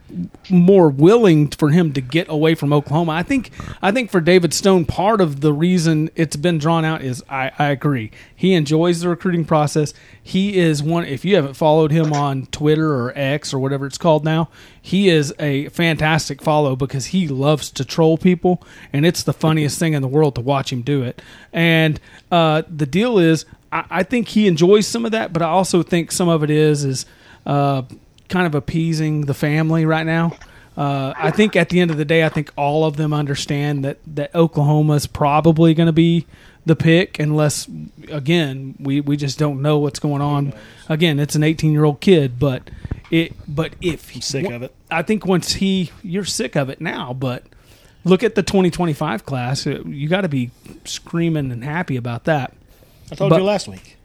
more 0.49 0.89
willing 0.89 1.47
for 1.47 1.69
him 1.69 1.93
to 1.93 2.01
get 2.01 2.29
away 2.29 2.53
from 2.53 2.73
Oklahoma. 2.73 3.13
I 3.13 3.23
think 3.23 3.51
I 3.81 3.91
think 3.91 4.11
for 4.11 4.19
David 4.19 4.53
Stone, 4.53 4.85
part 4.85 5.21
of 5.21 5.39
the 5.39 5.53
reason 5.53 6.09
it's 6.15 6.35
been 6.35 6.57
drawn 6.57 6.83
out 6.83 7.01
is 7.01 7.23
I, 7.29 7.51
I 7.57 7.69
agree. 7.69 8.11
He 8.35 8.53
enjoys 8.53 8.99
the 8.99 9.07
recruiting 9.07 9.45
process. 9.45 9.93
He 10.21 10.57
is 10.57 10.83
one 10.83 11.05
if 11.05 11.23
you 11.23 11.35
haven't 11.35 11.53
followed 11.53 11.91
him 11.91 12.11
on 12.11 12.47
Twitter 12.47 12.93
or 12.93 13.13
X 13.15 13.53
or 13.53 13.59
whatever 13.59 13.85
it's 13.85 13.97
called 13.97 14.25
now, 14.25 14.49
he 14.81 15.07
is 15.07 15.33
a 15.39 15.69
fantastic 15.69 16.41
follow 16.41 16.75
because 16.75 17.07
he 17.07 17.29
loves 17.29 17.71
to 17.71 17.85
troll 17.85 18.17
people 18.17 18.61
and 18.91 19.05
it's 19.05 19.23
the 19.23 19.33
funniest 19.33 19.79
thing 19.79 19.93
in 19.93 20.01
the 20.01 20.09
world 20.09 20.35
to 20.35 20.41
watch 20.41 20.73
him 20.73 20.81
do 20.81 21.03
it. 21.03 21.21
And 21.53 22.01
uh, 22.29 22.63
the 22.67 22.85
deal 22.85 23.17
is 23.17 23.45
I, 23.73 23.85
I 23.89 24.03
think 24.03 24.27
he 24.29 24.47
enjoys 24.47 24.87
some 24.87 25.05
of 25.05 25.11
that, 25.11 25.33
but 25.33 25.41
I 25.41 25.47
also 25.47 25.83
think 25.83 26.11
some 26.11 26.29
of 26.29 26.43
it 26.43 26.49
is 26.49 26.83
is 26.85 27.05
uh, 27.45 27.83
kind 28.29 28.45
of 28.45 28.55
appeasing 28.55 29.21
the 29.21 29.33
family 29.33 29.85
right 29.85 30.05
now. 30.05 30.37
Uh, 30.75 31.13
I 31.15 31.29
think 31.31 31.55
at 31.55 31.69
the 31.69 31.79
end 31.81 31.91
of 31.91 31.97
the 31.97 32.05
day, 32.05 32.23
I 32.25 32.29
think 32.29 32.51
all 32.57 32.85
of 32.85 32.97
them 32.97 33.13
understand 33.13 33.83
that 33.85 33.97
that 34.15 34.33
Oklahoma 34.33 34.93
is 34.93 35.07
probably 35.07 35.73
going 35.73 35.87
to 35.87 35.93
be 35.93 36.25
the 36.65 36.75
pick, 36.75 37.19
unless 37.19 37.67
again 38.09 38.75
we, 38.79 39.01
we 39.01 39.17
just 39.17 39.37
don't 39.37 39.61
know 39.61 39.77
what's 39.79 39.99
going 39.99 40.21
on. 40.21 40.53
Again, 40.89 41.19
it's 41.19 41.35
an 41.35 41.43
18 41.43 41.71
year 41.73 41.83
old 41.83 41.99
kid, 41.99 42.39
but 42.39 42.69
it 43.11 43.33
but 43.47 43.73
if 43.81 44.09
he, 44.09 44.21
sick 44.21 44.49
of 44.49 44.63
it. 44.63 44.73
I 44.89 45.01
think 45.03 45.25
once 45.25 45.53
he 45.53 45.91
you're 46.01 46.25
sick 46.25 46.55
of 46.55 46.69
it 46.69 46.81
now, 46.81 47.13
but 47.13 47.43
look 48.03 48.23
at 48.23 48.35
the 48.35 48.43
2025 48.43 49.25
class. 49.25 49.67
uh, 49.67 49.83
You 49.85 50.07
got 50.09 50.21
to 50.21 50.29
be 50.29 50.51
screaming 50.85 51.51
and 51.51 51.63
happy 51.63 51.97
about 51.97 52.23
that. 52.23 52.53
I 53.13 53.15
told 53.15 53.29
But- 53.29 53.37
you 53.41 53.43
last 53.45 53.67
week. 53.67 53.97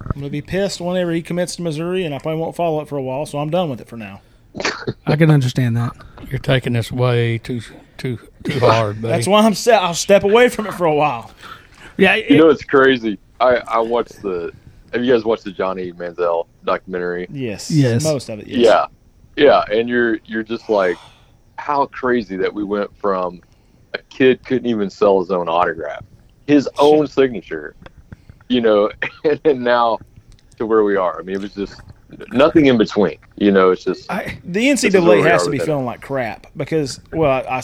I'm 0.00 0.12
going 0.20 0.24
to 0.24 0.30
be 0.30 0.40
pissed 0.40 0.80
whenever 0.80 1.12
he 1.12 1.20
commits 1.20 1.56
to 1.56 1.62
Missouri, 1.62 2.04
and 2.04 2.14
I 2.14 2.18
probably 2.18 2.40
won't 2.40 2.56
follow 2.56 2.80
it 2.80 2.88
for 2.88 2.96
a 2.96 3.02
while, 3.02 3.26
so 3.26 3.38
I'm 3.38 3.50
done 3.50 3.68
with 3.68 3.80
it 3.82 3.88
for 3.88 3.98
now. 3.98 4.22
I 5.06 5.16
can 5.16 5.30
understand 5.30 5.76
that. 5.76 5.94
You're 6.30 6.38
taking 6.38 6.72
this 6.72 6.90
way 6.90 7.36
too 7.38 7.60
too 7.98 8.18
too 8.44 8.60
hard, 8.60 9.02
buddy. 9.02 9.12
That's 9.12 9.26
why 9.26 9.42
I'm 9.42 9.52
set. 9.54 9.82
I'll 9.82 9.92
step 9.94 10.24
away 10.24 10.48
from 10.48 10.66
it 10.66 10.72
for 10.74 10.86
a 10.86 10.94
while. 10.94 11.30
Yeah, 11.98 12.14
You 12.14 12.38
know, 12.38 12.48
it's 12.48 12.64
crazy. 12.64 13.18
I 13.40 13.56
I 13.56 13.78
watched 13.80 14.22
the. 14.22 14.52
Have 14.94 15.04
you 15.04 15.12
guys 15.12 15.24
watched 15.24 15.44
the 15.44 15.52
Johnny 15.52 15.92
Manziel 15.92 16.46
documentary? 16.64 17.26
Yes. 17.30 17.70
Yes. 17.70 18.02
Most 18.04 18.30
of 18.30 18.38
it. 18.38 18.46
Yes. 18.46 18.88
Yeah, 19.36 19.44
yeah, 19.68 19.76
and 19.78 19.88
you're 19.88 20.18
you're 20.24 20.42
just 20.44 20.70
like, 20.70 20.96
how 21.56 21.86
crazy 21.86 22.36
that 22.36 22.52
we 22.52 22.64
went 22.64 22.96
from 22.96 23.42
a 23.94 23.98
kid 23.98 24.44
couldn't 24.46 24.66
even 24.66 24.88
sell 24.88 25.20
his 25.20 25.30
own 25.30 25.48
autograph, 25.48 26.04
his 26.46 26.68
own 26.78 27.06
signature, 27.06 27.74
you 28.48 28.60
know, 28.60 28.90
and, 29.24 29.40
then 29.44 29.62
now 29.62 29.98
to 30.56 30.66
where 30.66 30.82
we 30.82 30.96
are. 30.96 31.18
I 31.18 31.22
mean, 31.22 31.36
it 31.36 31.42
was 31.42 31.54
just 31.54 31.80
nothing 32.32 32.66
in 32.66 32.78
between. 32.78 33.18
You 33.36 33.52
know, 33.52 33.70
it's 33.70 33.84
just 33.84 34.10
I, 34.10 34.38
The 34.44 34.68
NCAA 34.68 35.24
has 35.24 35.44
to 35.44 35.50
be 35.50 35.58
with 35.58 35.62
it. 35.62 35.66
feeling 35.66 35.84
like 35.84 36.00
crap 36.00 36.46
because, 36.56 37.00
well, 37.12 37.30
I, 37.30 37.58
I 37.58 37.62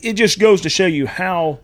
it 0.00 0.14
just 0.14 0.38
goes 0.38 0.60
to 0.62 0.68
show 0.68 0.86
you 0.86 1.06
how 1.06 1.60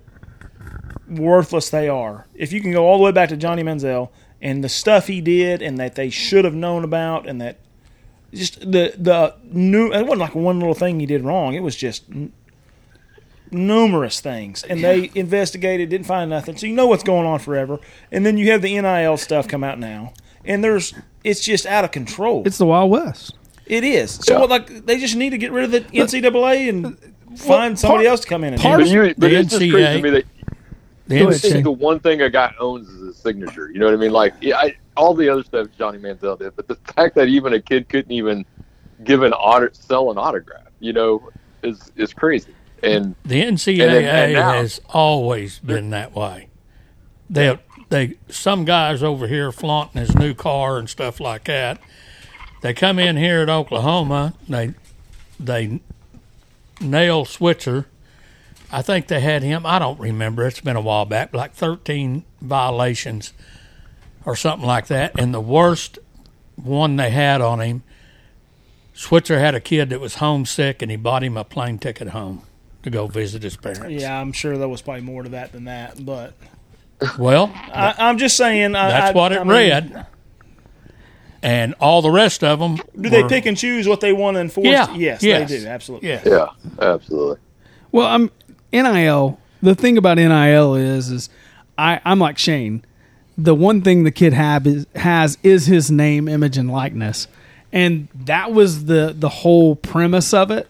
worthless 1.08 1.70
they 1.70 1.88
are. 1.88 2.26
If 2.34 2.52
you 2.52 2.60
can 2.60 2.72
go 2.72 2.86
all 2.86 2.98
the 2.98 3.04
way 3.04 3.12
back 3.12 3.28
to 3.28 3.36
Johnny 3.36 3.62
Manziel 3.62 4.10
and 4.40 4.64
the 4.64 4.68
stuff 4.68 5.06
he 5.06 5.20
did 5.20 5.62
and 5.62 5.78
that 5.78 5.94
they 5.94 6.10
should 6.10 6.44
have 6.44 6.54
known 6.54 6.84
about 6.84 7.28
and 7.28 7.40
that 7.40 7.58
just 8.32 8.60
the 8.60 8.94
the 8.96 9.34
new 9.44 9.92
it 9.92 10.02
wasn't 10.02 10.20
like 10.20 10.34
one 10.34 10.58
little 10.58 10.74
thing 10.74 10.98
he 10.98 11.06
did 11.06 11.22
wrong. 11.22 11.54
It 11.54 11.62
was 11.62 11.76
just 11.76 12.04
numerous 13.52 14.20
things, 14.20 14.62
and 14.62 14.82
they 14.82 15.10
investigated, 15.14 15.88
didn't 15.90 16.06
find 16.06 16.30
nothing. 16.30 16.56
So 16.56 16.66
you 16.66 16.74
know 16.74 16.86
what's 16.86 17.02
going 17.02 17.26
on 17.26 17.38
forever. 17.38 17.78
And 18.10 18.24
then 18.24 18.36
you 18.38 18.50
have 18.52 18.62
the 18.62 18.80
NIL 18.80 19.16
stuff 19.16 19.46
come 19.48 19.62
out 19.62 19.78
now, 19.78 20.12
and 20.44 20.62
there's 20.64 20.94
it's 21.24 21.40
just 21.44 21.66
out 21.66 21.84
of 21.84 21.90
control. 21.92 22.42
it's 22.46 22.58
the 22.58 22.66
Wild 22.66 22.90
West. 22.90 23.34
It 23.66 23.84
is. 23.84 24.12
So 24.12 24.34
Yeah. 24.34 24.40
what, 24.40 24.50
like 24.50 24.86
they 24.86 24.98
just 24.98 25.14
need 25.14 25.30
to 25.30 25.38
get 25.38 25.52
rid 25.52 25.64
of 25.64 25.70
the 25.70 25.80
NCAA 25.80 26.68
and 26.68 26.96
find 27.38 27.78
somebody 27.78 28.04
part- 28.04 28.06
else 28.10 28.20
to 28.20 28.26
come 28.28 28.44
in 28.44 28.54
and 28.54 28.62
part 28.62 28.80
do 28.80 28.84
But, 28.84 28.90
it. 28.90 28.92
you, 29.08 29.14
but 29.16 29.30
The 29.30 29.36
it's 29.36 29.48
just 29.50 29.60
crazy 29.60 29.76
NCAA 29.76 29.96
to 29.96 30.02
me 30.02 30.10
that 30.10 30.24
the 31.06 31.18
Go 31.20 31.26
NCAA 31.28 31.52
Shane. 31.52 31.62
the 31.62 31.70
one 31.70 32.00
thing 32.00 32.22
a 32.22 32.30
guy 32.30 32.52
owns 32.58 32.88
is 32.88 33.00
his 33.06 33.16
signature. 33.16 33.70
You 33.70 33.78
know 33.78 33.86
what 33.86 33.94
I 33.94 33.98
mean? 33.98 34.12
Like, 34.12 34.34
yeah, 34.40 34.56
I, 34.58 34.74
all 34.96 35.14
the 35.14 35.28
other 35.28 35.42
stuff 35.44 35.68
Johnny 35.78 35.98
Manziel 35.98 36.38
did, 36.38 36.54
but 36.56 36.66
the 36.68 36.74
fact 36.96 37.14
that 37.14 37.28
even 37.28 37.52
a 37.52 37.60
kid 37.60 37.88
couldn't 37.88 38.12
even 38.12 38.44
give 39.04 39.22
an 39.22 39.32
auto, 39.32 39.68
sell 39.72 40.10
an 40.10 40.18
autograph, 40.18 40.62
you 40.80 40.92
know, 40.92 41.30
is 41.62 41.92
is 41.96 42.12
crazy. 42.12 42.52
And 42.82 43.14
The 43.24 43.42
NCAA 43.42 43.80
And 43.84 44.06
and 44.06 44.32
now- 44.34 44.52
has 44.52 44.80
always 44.88 45.58
been 45.60 45.90
that 45.90 46.14
way. 46.14 46.48
They 47.30 47.58
they 47.88 48.14
some 48.28 48.64
guys 48.64 49.02
over 49.02 49.26
here 49.26 49.52
flaunting 49.52 50.00
his 50.00 50.14
new 50.14 50.34
car 50.34 50.78
and 50.78 50.88
stuff 50.88 51.20
like 51.20 51.44
that. 51.44 51.78
They 52.62 52.74
come 52.74 52.98
in 52.98 53.16
here 53.16 53.40
at 53.40 53.48
Oklahoma. 53.48 54.34
They 54.48 54.74
they 55.38 55.80
nail 56.80 57.24
Switzer. 57.24 57.86
I 58.70 58.82
think 58.82 59.06
they 59.06 59.20
had 59.20 59.42
him. 59.42 59.64
I 59.66 59.78
don't 59.78 60.00
remember. 60.00 60.46
It's 60.46 60.60
been 60.60 60.76
a 60.76 60.80
while 60.80 61.04
back. 61.04 61.32
Like 61.34 61.54
thirteen 61.54 62.24
violations 62.40 63.32
or 64.24 64.34
something 64.36 64.66
like 64.66 64.86
that. 64.88 65.18
And 65.18 65.32
the 65.32 65.40
worst 65.40 65.98
one 66.56 66.96
they 66.96 67.10
had 67.10 67.40
on 67.40 67.60
him. 67.60 67.82
Switzer 68.94 69.38
had 69.38 69.54
a 69.54 69.60
kid 69.60 69.88
that 69.90 70.00
was 70.00 70.16
homesick, 70.16 70.82
and 70.82 70.90
he 70.90 70.96
bought 70.96 71.22
him 71.24 71.36
a 71.36 71.44
plane 71.44 71.78
ticket 71.78 72.08
home 72.08 72.42
to 72.82 72.90
go 72.90 73.06
visit 73.06 73.42
his 73.42 73.56
parents. 73.56 74.02
Yeah, 74.02 74.18
I'm 74.20 74.32
sure 74.32 74.56
there 74.58 74.68
was 74.68 74.82
probably 74.82 75.02
more 75.02 75.22
to 75.22 75.28
that 75.30 75.52
than 75.52 75.64
that, 75.64 76.04
but 76.04 76.34
Well, 77.18 77.50
I, 77.54 77.94
I'm 77.98 78.18
just 78.18 78.36
saying. 78.36 78.74
I, 78.74 78.88
that's 78.88 79.10
I- 79.10 79.12
what 79.18 79.32
it 79.32 79.38
I 79.40 79.44
mean, 79.44 79.48
read. 79.52 80.06
And 81.44 81.74
all 81.80 82.02
the 82.02 82.10
rest 82.10 82.44
of 82.44 82.60
them. 82.60 82.76
Do 83.00 83.10
they 83.10 83.24
pick 83.24 83.46
and 83.46 83.56
choose 83.56 83.88
what 83.88 84.00
they 84.00 84.12
want 84.12 84.36
to 84.36 84.40
enforce? 84.40 84.66
Yeah, 84.68 84.94
Yes, 84.94 85.22
yes. 85.24 85.50
they 85.50 85.58
do. 85.58 85.66
Absolutely. 85.66 86.08
Yeah. 86.08 86.22
yeah, 86.24 86.46
absolutely. 86.80 87.38
Well, 87.90 88.06
I'm 88.06 88.30
NIL. 88.72 89.40
The 89.60 89.74
thing 89.74 89.98
about 89.98 90.18
NIL 90.18 90.74
is, 90.76 91.10
is 91.10 91.28
I, 91.76 92.00
I'm 92.04 92.20
like 92.20 92.38
Shane. 92.38 92.84
The 93.36 93.54
one 93.56 93.82
thing 93.82 94.04
the 94.04 94.12
kid 94.12 94.32
have 94.34 94.66
is, 94.68 94.86
has 94.94 95.36
is 95.42 95.66
his 95.66 95.90
name, 95.90 96.28
image, 96.28 96.56
and 96.58 96.70
likeness, 96.70 97.26
and 97.72 98.06
that 98.14 98.52
was 98.52 98.84
the 98.84 99.14
the 99.18 99.28
whole 99.30 99.74
premise 99.74 100.32
of 100.34 100.50
it. 100.50 100.68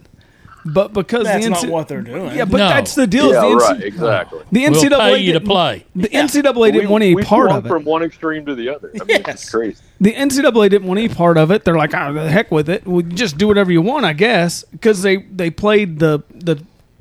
But 0.65 0.93
because 0.93 1.25
That's 1.25 1.45
the 1.45 1.51
not 1.51 1.67
what 1.69 1.89
they're 1.89 2.03
doing. 2.03 2.37
Yeah, 2.37 2.45
but 2.45 2.59
No. 2.59 2.69
that's 2.69 2.95
the 2.95 3.07
deal. 3.07 3.33
Yeah, 3.33 3.41
the 3.41 3.47
NC 3.47 3.59
right, 3.59 3.83
exactly. 3.83 4.41
The 4.53 4.61
We'll 4.69 4.71
NCAA 4.75 4.99
pay 5.15 5.19
you 5.19 5.33
to 5.33 5.39
didn't- 5.41 5.49
play. 5.49 5.85
The 5.97 6.09
NCAA 6.09 6.71
didn't 6.73 6.89
want 6.91 7.03
any 7.03 7.15
we 7.17 7.25
part 7.25 7.49
swung 7.49 7.59
of 7.59 7.67
it. 7.67 7.69
from 7.69 7.85
one 7.85 8.03
extreme 8.05 8.47
to 8.47 8.55
the 8.55 8.69
other. 8.69 8.91
I 8.95 8.99
mean, 9.05 9.07
Yes. 9.27 9.43
it's 9.43 9.51
crazy. 9.51 9.77
the 10.01 10.13
NCAA 10.15 10.69
didn't 10.69 10.87
want 10.87 10.99
any 10.99 11.09
part 11.09 11.37
of 11.37 11.51
it. 11.51 11.65
They're 11.65 11.77
like, 11.77 11.95
oh, 11.95 12.13
the 12.13 12.31
heck 12.31 12.53
with 12.53 12.69
it. 12.69 12.87
Well, 12.87 13.03
just 13.03 13.39
do 13.39 13.49
whatever 13.49 13.73
you 13.73 13.83
want, 13.83 14.05
I 14.05 14.13
guess, 14.13 14.63
because 14.71 15.03
they 15.03 15.17
they 15.17 15.51
played 15.51 15.99
the 15.99 16.23
the 16.33 16.57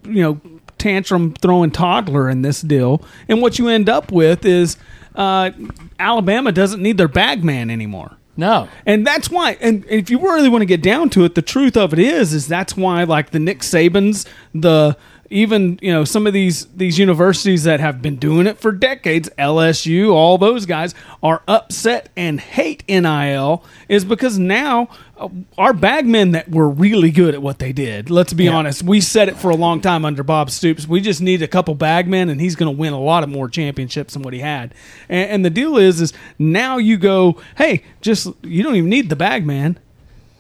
you 0.08 0.24
know 0.24 0.42
tantrum 0.80 1.34
throwing 1.40 1.70
toddler 1.70 2.28
in 2.30 2.42
this 2.42 2.62
deal, 2.62 3.04
and 3.30 3.44
what 3.44 3.60
you 3.60 3.68
end 3.68 3.88
up 3.90 4.12
with 4.12 4.44
is 4.44 4.78
uh, 5.16 5.52
Alabama 6.00 6.52
doesn't 6.52 6.82
need 6.82 6.98
their 6.98 7.08
bag 7.08 7.44
man 7.44 7.70
anymore. 7.70 8.14
No. 8.42 8.68
And 8.88 9.06
that's 9.06 9.30
why, 9.30 9.56
and 9.62 9.86
if 9.88 10.10
you 10.10 10.20
really 10.20 10.50
want 10.50 10.64
to 10.64 10.66
get 10.66 10.82
down 10.82 11.12
to 11.12 11.24
it, 11.26 11.36
the 11.36 11.44
truth 11.44 11.78
of 11.78 11.94
it 11.94 12.00
is, 12.00 12.34
is 12.34 12.48
that's 12.48 12.76
why, 12.76 13.04
like 13.04 13.30
the 13.30 13.38
Nick 13.38 13.60
Sabans, 13.60 14.28
the 14.52 14.98
even 15.32 15.80
you 15.82 15.92
know 15.92 16.04
some 16.04 16.28
of 16.28 16.34
these 16.34 16.66
these 16.76 17.00
universities 17.00 17.64
that 17.64 17.80
have 17.80 18.02
been 18.02 18.18
doing 18.18 18.46
it 18.48 18.60
for 18.60 18.72
decades, 18.72 19.30
LSU, 19.38 20.14
all 20.14 20.38
those 20.38 20.66
guys 20.66 20.94
are 21.24 21.42
upset 21.48 22.10
and 22.16 22.40
hate 22.40 22.84
NIL 22.88 23.64
is 23.90 24.06
because 24.06 24.38
now 24.38 24.90
uh, 25.18 25.30
our 25.58 25.74
bagmen 25.74 26.32
that 26.32 26.50
were 26.50 26.70
really 26.70 27.12
good 27.12 27.34
at 27.34 27.42
what 27.42 27.60
they 27.60 27.72
did. 27.72 28.10
Let's 28.10 28.34
be 28.34 28.46
Yeah. 28.46 28.56
honest, 28.56 28.84
we 28.84 29.02
said 29.02 29.30
it 29.30 29.38
for 29.38 29.50
a 29.50 29.56
long 29.56 29.82
time 29.82 30.04
under 30.06 30.24
Bob 30.24 30.50
Stoops. 30.52 30.88
We 30.88 31.02
just 31.02 31.22
need 31.22 31.42
a 31.42 31.48
couple 31.48 31.76
bagmen, 31.76 32.30
and 32.30 32.42
he's 32.42 32.56
going 32.56 32.74
to 32.74 32.78
win 32.78 32.94
a 32.94 33.00
lot 33.00 33.24
of 33.24 33.30
more 33.30 33.48
championships 33.50 34.14
than 34.14 34.22
what 34.24 34.34
he 34.34 34.40
had. 34.40 34.74
And, 35.10 35.30
and 35.30 35.46
the 35.46 35.50
deal 35.50 35.78
is, 35.78 36.02
is 36.02 36.14
now 36.38 36.78
you 36.78 36.98
go, 36.98 37.40
hey, 37.58 37.84
just 38.02 38.28
you 38.44 38.64
don't 38.64 38.76
even 38.76 38.90
need 38.90 39.10
the 39.10 39.16
bagman 39.16 39.80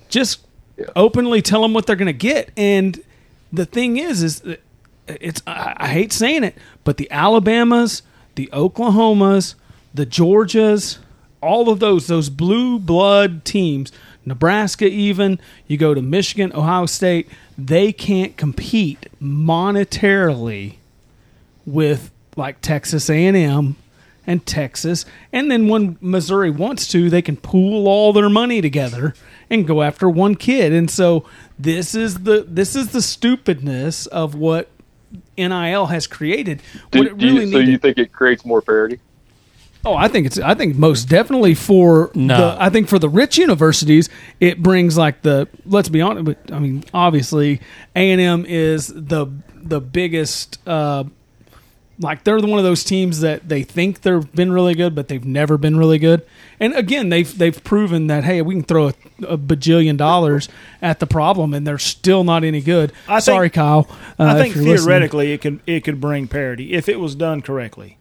just 0.09 0.41
openly 0.95 1.41
tell 1.41 1.61
them 1.61 1.73
what 1.73 1.85
they're 1.85 1.95
going 1.95 2.07
to 2.07 2.13
get. 2.13 2.51
And 2.57 3.01
the 3.53 3.65
thing 3.65 3.97
is, 3.97 4.21
is 4.23 4.39
that 4.41 4.61
it's 5.07 5.41
I, 5.47 5.75
I 5.77 5.87
hate 5.87 6.13
saying 6.13 6.43
it, 6.43 6.55
but 6.83 6.97
the 6.97 7.09
Alabamas, 7.11 8.01
the 8.35 8.47
Oklahomas, 8.47 9.55
the 9.93 10.05
Georgias, 10.05 10.97
all 11.41 11.69
of 11.69 11.79
those 11.79 12.07
those 12.07 12.29
blue 12.29 12.79
blood 12.79 13.45
teams, 13.45 13.91
Nebraska 14.25 14.85
even, 14.85 15.39
you 15.67 15.77
go 15.77 15.93
to 15.93 16.01
Michigan, 16.01 16.53
Ohio 16.53 16.85
State, 16.85 17.27
they 17.57 17.91
can't 17.91 18.37
compete 18.37 19.07
monetarily 19.21 20.75
with 21.65 22.11
like 22.35 22.61
Texas 22.61 23.09
A&M 23.09 23.75
and 24.27 24.45
Texas. 24.45 25.05
And 25.33 25.49
then 25.49 25.67
when 25.67 25.97
Missouri 25.99 26.49
wants 26.49 26.87
to, 26.89 27.09
they 27.09 27.21
can 27.21 27.37
pool 27.37 27.87
all 27.87 28.13
their 28.13 28.29
money 28.29 28.61
together 28.61 29.15
and 29.49 29.67
go 29.67 29.81
after 29.81 30.09
one 30.09 30.35
kid. 30.35 30.71
And 30.71 30.89
so 30.89 31.25
this 31.57 31.95
is 31.95 32.19
the 32.23 32.45
this 32.47 32.75
is 32.75 32.91
the 32.91 33.01
stupidness 33.01 34.05
of 34.07 34.35
what 34.35 34.69
NIL 35.37 35.85
has 35.87 36.07
created. 36.07 36.61
Do, 36.91 36.99
what 36.99 37.07
it 37.07 37.17
do 37.17 37.25
you- 37.27 37.39
so 37.51 37.57
needed- 37.57 37.67
you 37.69 37.77
think 37.77 37.97
it 37.97 38.11
creates 38.11 38.45
more 38.45 38.61
parity? 38.61 38.99
Oh, 39.83 39.95
I 39.95 40.07
think 40.09 40.27
it's. 40.27 40.37
I 40.37 40.53
think 40.53 40.75
most 40.77 41.05
definitely 41.09 41.55
for 41.55 42.11
No. 42.13 42.37
the. 42.37 42.57
I 42.63 42.69
think 42.69 42.87
for 42.87 42.99
the 42.99 43.09
rich 43.09 43.39
universities, 43.39 44.09
it 44.39 44.61
brings 44.61 44.95
like 44.95 45.23
the. 45.23 45.47
Let's 45.65 45.89
be 45.89 46.01
honest, 46.01 46.23
but 46.25 46.37
I 46.53 46.59
mean, 46.59 46.83
obviously, 46.93 47.61
A 47.95 48.11
and 48.11 48.21
M 48.21 48.45
is 48.47 48.87
the 48.95 49.25
the 49.59 49.81
biggest. 49.81 50.59
Uh, 50.67 51.05
like 52.01 52.23
they're 52.23 52.39
one 52.39 52.57
of 52.59 52.63
those 52.65 52.83
teams 52.83 53.21
that 53.21 53.47
they 53.47 53.63
think 53.63 54.01
they've 54.01 54.29
been 54.33 54.51
really 54.51 54.73
good, 54.75 54.93
but 54.95 55.07
they've 55.07 55.23
never 55.23 55.57
been 55.57 55.77
really 55.77 55.99
good. 55.99 56.25
And 56.59 56.73
again, 56.75 57.09
they've 57.09 57.37
they've 57.37 57.63
proven 57.63 58.07
that 58.07 58.23
hey, 58.23 58.41
we 58.41 58.55
can 58.55 58.63
throw 58.63 58.89
a, 58.89 58.93
a 59.27 59.37
bajillion 59.37 59.97
dollars 59.97 60.49
at 60.81 60.99
the 60.99 61.07
problem, 61.07 61.53
and 61.53 61.65
they're 61.65 61.77
still 61.77 62.23
not 62.23 62.43
any 62.43 62.61
good. 62.61 62.91
I 63.07 63.15
think- 63.15 63.23
Sorry, 63.23 63.49
Kyle. 63.49 63.87
Uh, 64.19 64.23
I 64.25 64.41
think 64.41 64.55
you're 64.55 64.63
listening. 64.65 64.85
theoretically 64.85 65.31
it 65.33 65.41
could 65.41 65.59
it 65.65 65.83
could 65.83 66.01
bring 66.01 66.27
parity 66.27 66.73
if 66.73 66.89
it 66.89 66.99
was 66.99 67.15
done 67.15 67.41
correctly, 67.41 67.97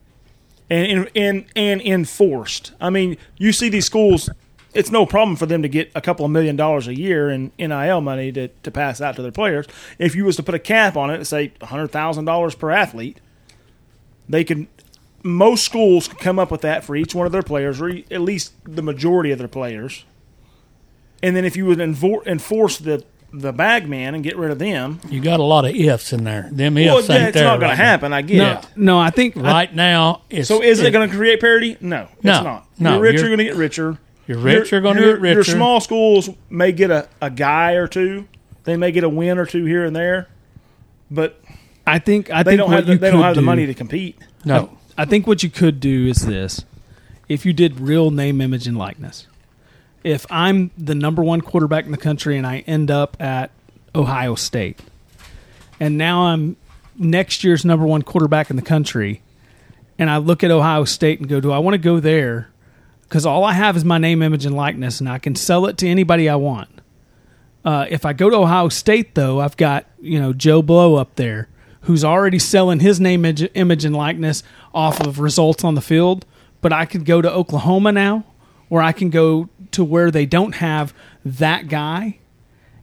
and 0.69 1.09
and 1.15 1.45
and 1.57 1.81
enforced. 1.83 2.73
I 2.81 2.91
mean, 2.91 3.17
you 3.39 3.53
see 3.53 3.69
these 3.69 3.87
schools. 3.87 4.29
It's 4.73 4.93
no 4.93 5.05
problem 5.05 5.37
for 5.37 5.47
them 5.47 5.63
to 5.63 5.69
get 5.69 5.91
a 5.97 6.01
couple 6.01 6.25
of 6.25 6.31
million 6.31 6.55
dollars 6.55 6.87
a 6.87 6.97
year 6.97 7.29
in 7.29 7.51
NIL 7.59 8.01
money 8.01 8.31
to, 8.31 8.47
to 8.49 8.71
pass 8.71 9.01
out 9.01 9.17
to 9.17 9.23
their 9.23 9.33
players. 9.33 9.67
If 9.99 10.15
you 10.15 10.25
was 10.25 10.37
to 10.37 10.45
put 10.45 10.55
a 10.55 10.61
cap 10.61 10.97
on 10.97 11.11
it 11.11 11.25
say 11.25 11.53
hundred 11.61 11.89
thousand 11.89 12.27
dollars 12.27 12.55
per 12.55 12.71
athlete, 12.71 13.19
they 14.31 14.45
could. 14.45 14.67
Most 15.23 15.65
schools 15.65 16.09
could 16.09 16.19
come 16.19 16.39
up 16.39 16.51
with 16.51 16.63
that 16.63 16.83
for 16.85 16.97
each 16.97 17.15
one 17.15 17.27
of 17.27 17.33
their 17.33 17.43
players, 17.43 17.79
or 17.81 17.91
e- 17.91 18.07
at 18.11 18.23
least 18.23 18.55
the 18.65 18.81
majority 18.83 19.31
of 19.33 19.39
their 19.39 19.49
players. 19.49 20.05
And 21.23 21.37
then 21.37 21.45
if 21.45 21.57
you 21.57 21.67
would 21.67 21.79
enfor- 21.79 22.27
enforce 22.27 22.79
the 22.79 23.05
the 23.33 23.53
bag 23.53 23.89
man 23.89 24.15
and 24.17 24.25
get 24.25 24.37
rid 24.37 24.51
of 24.51 24.59
them, 24.59 24.99
You 25.09 25.21
got 25.21 25.39
a 25.39 25.45
lot 25.45 25.65
of 25.65 25.73
ifs 25.75 26.13
in 26.13 26.25
there. 26.25 26.49
Them 26.51 26.77
ifs 26.79 26.87
well, 26.89 26.99
ain't 26.99 27.09
yeah, 27.09 27.27
it's 27.29 27.35
there. 27.35 27.45
not 27.45 27.61
going 27.61 27.71
right 27.71 27.77
to 27.77 27.83
happen. 27.83 28.13
I 28.13 28.23
get 28.23 28.39
No, 28.39 28.53
it. 28.59 28.67
no, 28.75 28.99
I 28.99 29.11
think 29.11 29.37
I- 29.37 29.41
Now. 29.43 29.53
Right 29.53 29.75
now, 29.75 30.23
it's 30.31 30.49
So 30.49 30.63
is 30.63 30.81
it, 30.81 30.87
it- 30.87 30.91
going 30.91 31.09
to 31.09 31.15
create 31.17 31.39
parity? 31.41 31.77
No, 31.81 32.09
No, 32.25 32.33
it's 32.37 32.45
not. 32.45 32.67
no, 32.81 32.95
You're 32.95 33.01
rich, 33.03 33.13
you're- 33.13 33.29
you're 33.29 33.37
going 33.37 33.47
to 33.47 33.53
get 33.53 33.57
richer. 33.57 33.99
Your 34.27 34.39
rich 34.39 34.73
your- 34.73 34.81
are 34.81 34.83
going 34.83 34.97
to 34.97 35.03
get 35.03 35.21
richer. 35.21 35.35
Your 35.35 35.45
small 35.45 35.81
schools 35.81 36.31
may 36.49 36.73
get 36.73 36.91
a, 36.91 37.09
a 37.23 37.31
guy 37.31 37.75
or 37.75 37.87
two. 37.87 38.27
They 38.65 38.77
may 38.77 38.91
get 38.91 39.05
a 39.05 39.09
win 39.09 39.39
or 39.39 39.47
two 39.47 39.65
here 39.65 39.85
and 39.85 39.95
there, 39.95 40.27
but 41.09 41.41
I 41.87 41.99
think 41.99 42.31
I 42.31 42.43
they 42.43 42.53
think 42.53 42.59
don't 42.59 42.73
have 42.73 42.87
the, 42.87 42.93
you 42.93 42.99
they 42.99 43.11
don't 43.11 43.21
could 43.21 43.27
have 43.27 43.37
the 43.37 43.43
money 43.43 43.67
to 43.67 43.75
compete. 43.75 44.19
no, 44.45 44.77
I 44.97 45.05
think 45.05 45.27
what 45.27 45.43
you 45.43 45.51
could 45.51 45.81
do 45.81 46.07
is 46.07 46.19
this: 46.27 46.65
if 47.29 47.45
you 47.47 47.53
did 47.53 47.81
real 47.81 48.11
name, 48.11 48.41
image, 48.41 48.67
and 48.67 48.77
likeness. 48.77 49.27
If 50.03 50.25
I'm 50.31 50.71
the 50.79 50.95
number 50.95 51.23
one 51.23 51.43
quarterback 51.43 51.85
in 51.85 51.91
the 51.91 51.99
country 51.99 52.39
and 52.39 52.47
I 52.47 52.61
end 52.61 52.91
up 52.91 53.19
at 53.21 53.51
Ohio 53.95 54.35
State, 54.35 54.81
and 55.79 55.99
now 55.99 56.23
I'm 56.29 56.57
next 56.97 57.45
year's 57.45 57.65
number 57.67 57.87
one 57.87 58.01
quarterback 58.03 58.49
in 58.49 58.57
the 58.57 58.63
country, 58.63 59.21
and 59.99 60.09
I 60.09 60.17
look 60.17 60.43
at 60.43 60.51
Ohio 60.51 60.85
State 60.85 61.21
and 61.21 61.29
go, 61.29 61.39
"Do 61.41 61.53
I 61.53 61.59
want 61.59 61.75
to 61.75 61.79
go 61.79 62.01
there?" 62.01 62.49
Because 63.03 63.27
all 63.27 63.45
I 63.45 63.53
have 63.53 63.77
is 63.77 63.85
my 63.85 63.99
name, 63.99 64.23
image, 64.23 64.47
and 64.47 64.55
likeness, 64.57 65.01
and 65.01 65.09
I 65.09 65.19
can 65.19 65.35
sell 65.35 65.67
it 65.67 65.77
to 65.79 65.89
anybody 65.89 66.29
I 66.29 66.37
want. 66.37 66.69
Uh, 67.65 67.85
if 67.91 68.07
I 68.07 68.13
go 68.15 68.31
to 68.31 68.37
Ohio 68.37 68.69
State, 68.71 69.15
though, 69.15 69.41
I've 69.41 69.57
got 69.59 69.85
you 70.01 70.19
know 70.19 70.33
Joe 70.33 70.63
Blow 70.63 70.95
up 70.95 71.17
there, 71.17 71.49
who's 71.83 72.05
already 72.05 72.39
selling 72.39 72.81
his 72.81 73.01
name, 73.01 73.25
image, 73.25 73.49
image 73.55 73.85
and 73.85 73.97
likeness 73.97 74.43
off 74.75 75.01
of 75.01 75.19
results 75.19 75.65
on 75.65 75.75
the 75.75 75.81
field. 75.81 76.27
But 76.61 76.73
I 76.73 76.85
could 76.85 77.05
go 77.05 77.23
to 77.23 77.33
Oklahoma 77.33 77.93
now, 77.93 78.25
or 78.69 78.83
I 78.83 78.93
can 78.93 79.11
go 79.11 79.49
to 79.73 79.85
where 79.85 80.11
they 80.11 80.27
don't 80.27 80.57
have 80.57 80.93
that 81.25 81.69
guy, 81.69 82.19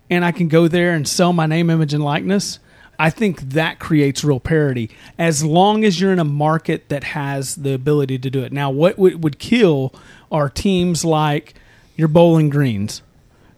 and 0.09 0.25
I 0.25 0.31
can 0.31 0.47
go 0.47 0.67
there 0.67 0.93
and 0.93 1.07
sell 1.07 1.33
my 1.33 1.45
name, 1.45 1.69
image, 1.69 1.93
and 1.93 2.03
likeness. 2.03 2.59
I 2.99 3.11
think 3.11 3.41
that 3.41 3.77
creates 3.77 4.23
real 4.23 4.39
parity 4.39 4.89
as 5.19 5.43
long 5.43 5.83
as 5.83 6.01
you're 6.01 6.11
in 6.11 6.19
a 6.19 6.23
market 6.23 6.89
that 6.89 7.03
has 7.03 7.55
the 7.55 7.73
ability 7.73 8.17
to 8.19 8.29
do 8.31 8.43
it. 8.43 8.51
Now, 8.51 8.71
what 8.71 8.97
would, 8.97 9.23
would 9.23 9.37
kill 9.37 9.93
are 10.31 10.49
teams 10.49 11.05
like 11.05 11.53
your 11.95 12.07
Bowling 12.07 12.49
Greens 12.49 13.03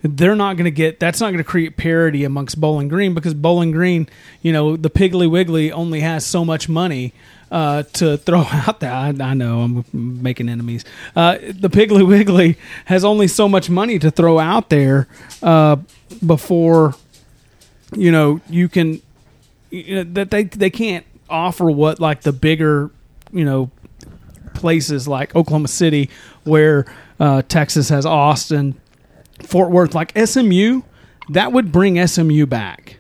they're 0.01 0.35
not 0.35 0.55
going 0.55 0.65
to 0.65 0.71
get 0.71 0.99
that's 0.99 1.19
not 1.19 1.27
going 1.27 1.39
to 1.39 1.43
create 1.43 1.77
parity 1.77 2.23
amongst 2.23 2.59
Bowling 2.59 2.88
Green 2.88 3.13
because 3.13 3.33
Bowling 3.33 3.71
Green, 3.71 4.07
you 4.41 4.53
know, 4.53 4.77
the 4.77 4.89
Piggly 4.89 5.29
Wiggly 5.29 5.71
only 5.71 5.99
has 5.99 6.25
so 6.25 6.45
much 6.45 6.69
money 6.69 7.13
uh, 7.51 7.83
to 7.93 8.17
throw 8.17 8.39
out 8.51 8.79
there. 8.79 8.91
I, 8.91 9.09
I 9.09 9.33
know 9.33 9.62
I'm 9.62 9.85
making 9.93 10.49
enemies. 10.49 10.85
Uh, 11.15 11.38
the 11.41 11.69
Piggly 11.69 12.07
Wiggly 12.07 12.57
has 12.85 13.03
only 13.03 13.27
so 13.27 13.49
much 13.49 13.69
money 13.69 13.99
to 13.99 14.09
throw 14.09 14.39
out 14.39 14.69
there 14.69 15.07
uh, 15.43 15.77
before 16.25 16.95
you 17.95 18.12
know 18.12 18.39
you 18.49 18.69
can 18.69 19.01
you 19.69 19.95
know, 19.95 20.03
that 20.03 20.31
they 20.31 20.43
they 20.43 20.69
can't 20.69 21.05
offer 21.29 21.69
what 21.69 21.99
like 21.99 22.21
the 22.21 22.31
bigger 22.31 22.89
you 23.31 23.45
know 23.45 23.69
places 24.53 25.07
like 25.07 25.35
Oklahoma 25.35 25.67
City 25.67 26.09
where 26.43 26.85
uh, 27.19 27.41
Texas 27.43 27.89
has 27.89 28.05
Austin 28.05 28.79
Fort 29.43 29.71
Worth, 29.71 29.95
like 29.95 30.17
SMU, 30.17 30.82
that 31.30 31.52
would 31.52 31.71
bring 31.71 32.06
SMU 32.06 32.45
back. 32.45 32.99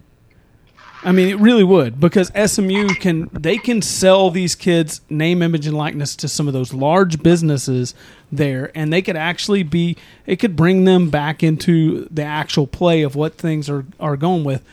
I 1.01 1.13
mean, 1.13 1.29
it 1.29 1.39
really 1.39 1.63
would 1.63 1.99
because 1.99 2.29
SMU 2.35 2.89
can 2.95 3.29
they 3.31 3.57
can 3.57 3.81
sell 3.81 4.29
these 4.31 4.53
kids 4.53 4.99
name, 5.09 5.41
image, 5.41 5.65
and 5.65 5.77
likeness 5.77 6.15
to 6.17 6.27
some 6.27 6.47
of 6.47 6.53
those 6.53 6.73
large 6.73 7.23
businesses 7.23 7.95
there, 8.31 8.71
and 8.75 8.91
they 8.91 9.01
could 9.01 9.15
actually 9.15 9.63
be 9.63 9.95
it 10.25 10.37
could 10.37 10.57
bring 10.57 10.83
them 10.83 11.09
back 11.09 11.41
into 11.41 12.05
the 12.11 12.23
actual 12.23 12.67
play 12.67 13.01
of 13.01 13.15
what 13.15 13.35
things 13.35 13.69
are 13.69 13.85
are 13.99 14.17
going 14.17 14.43
with. 14.43 14.63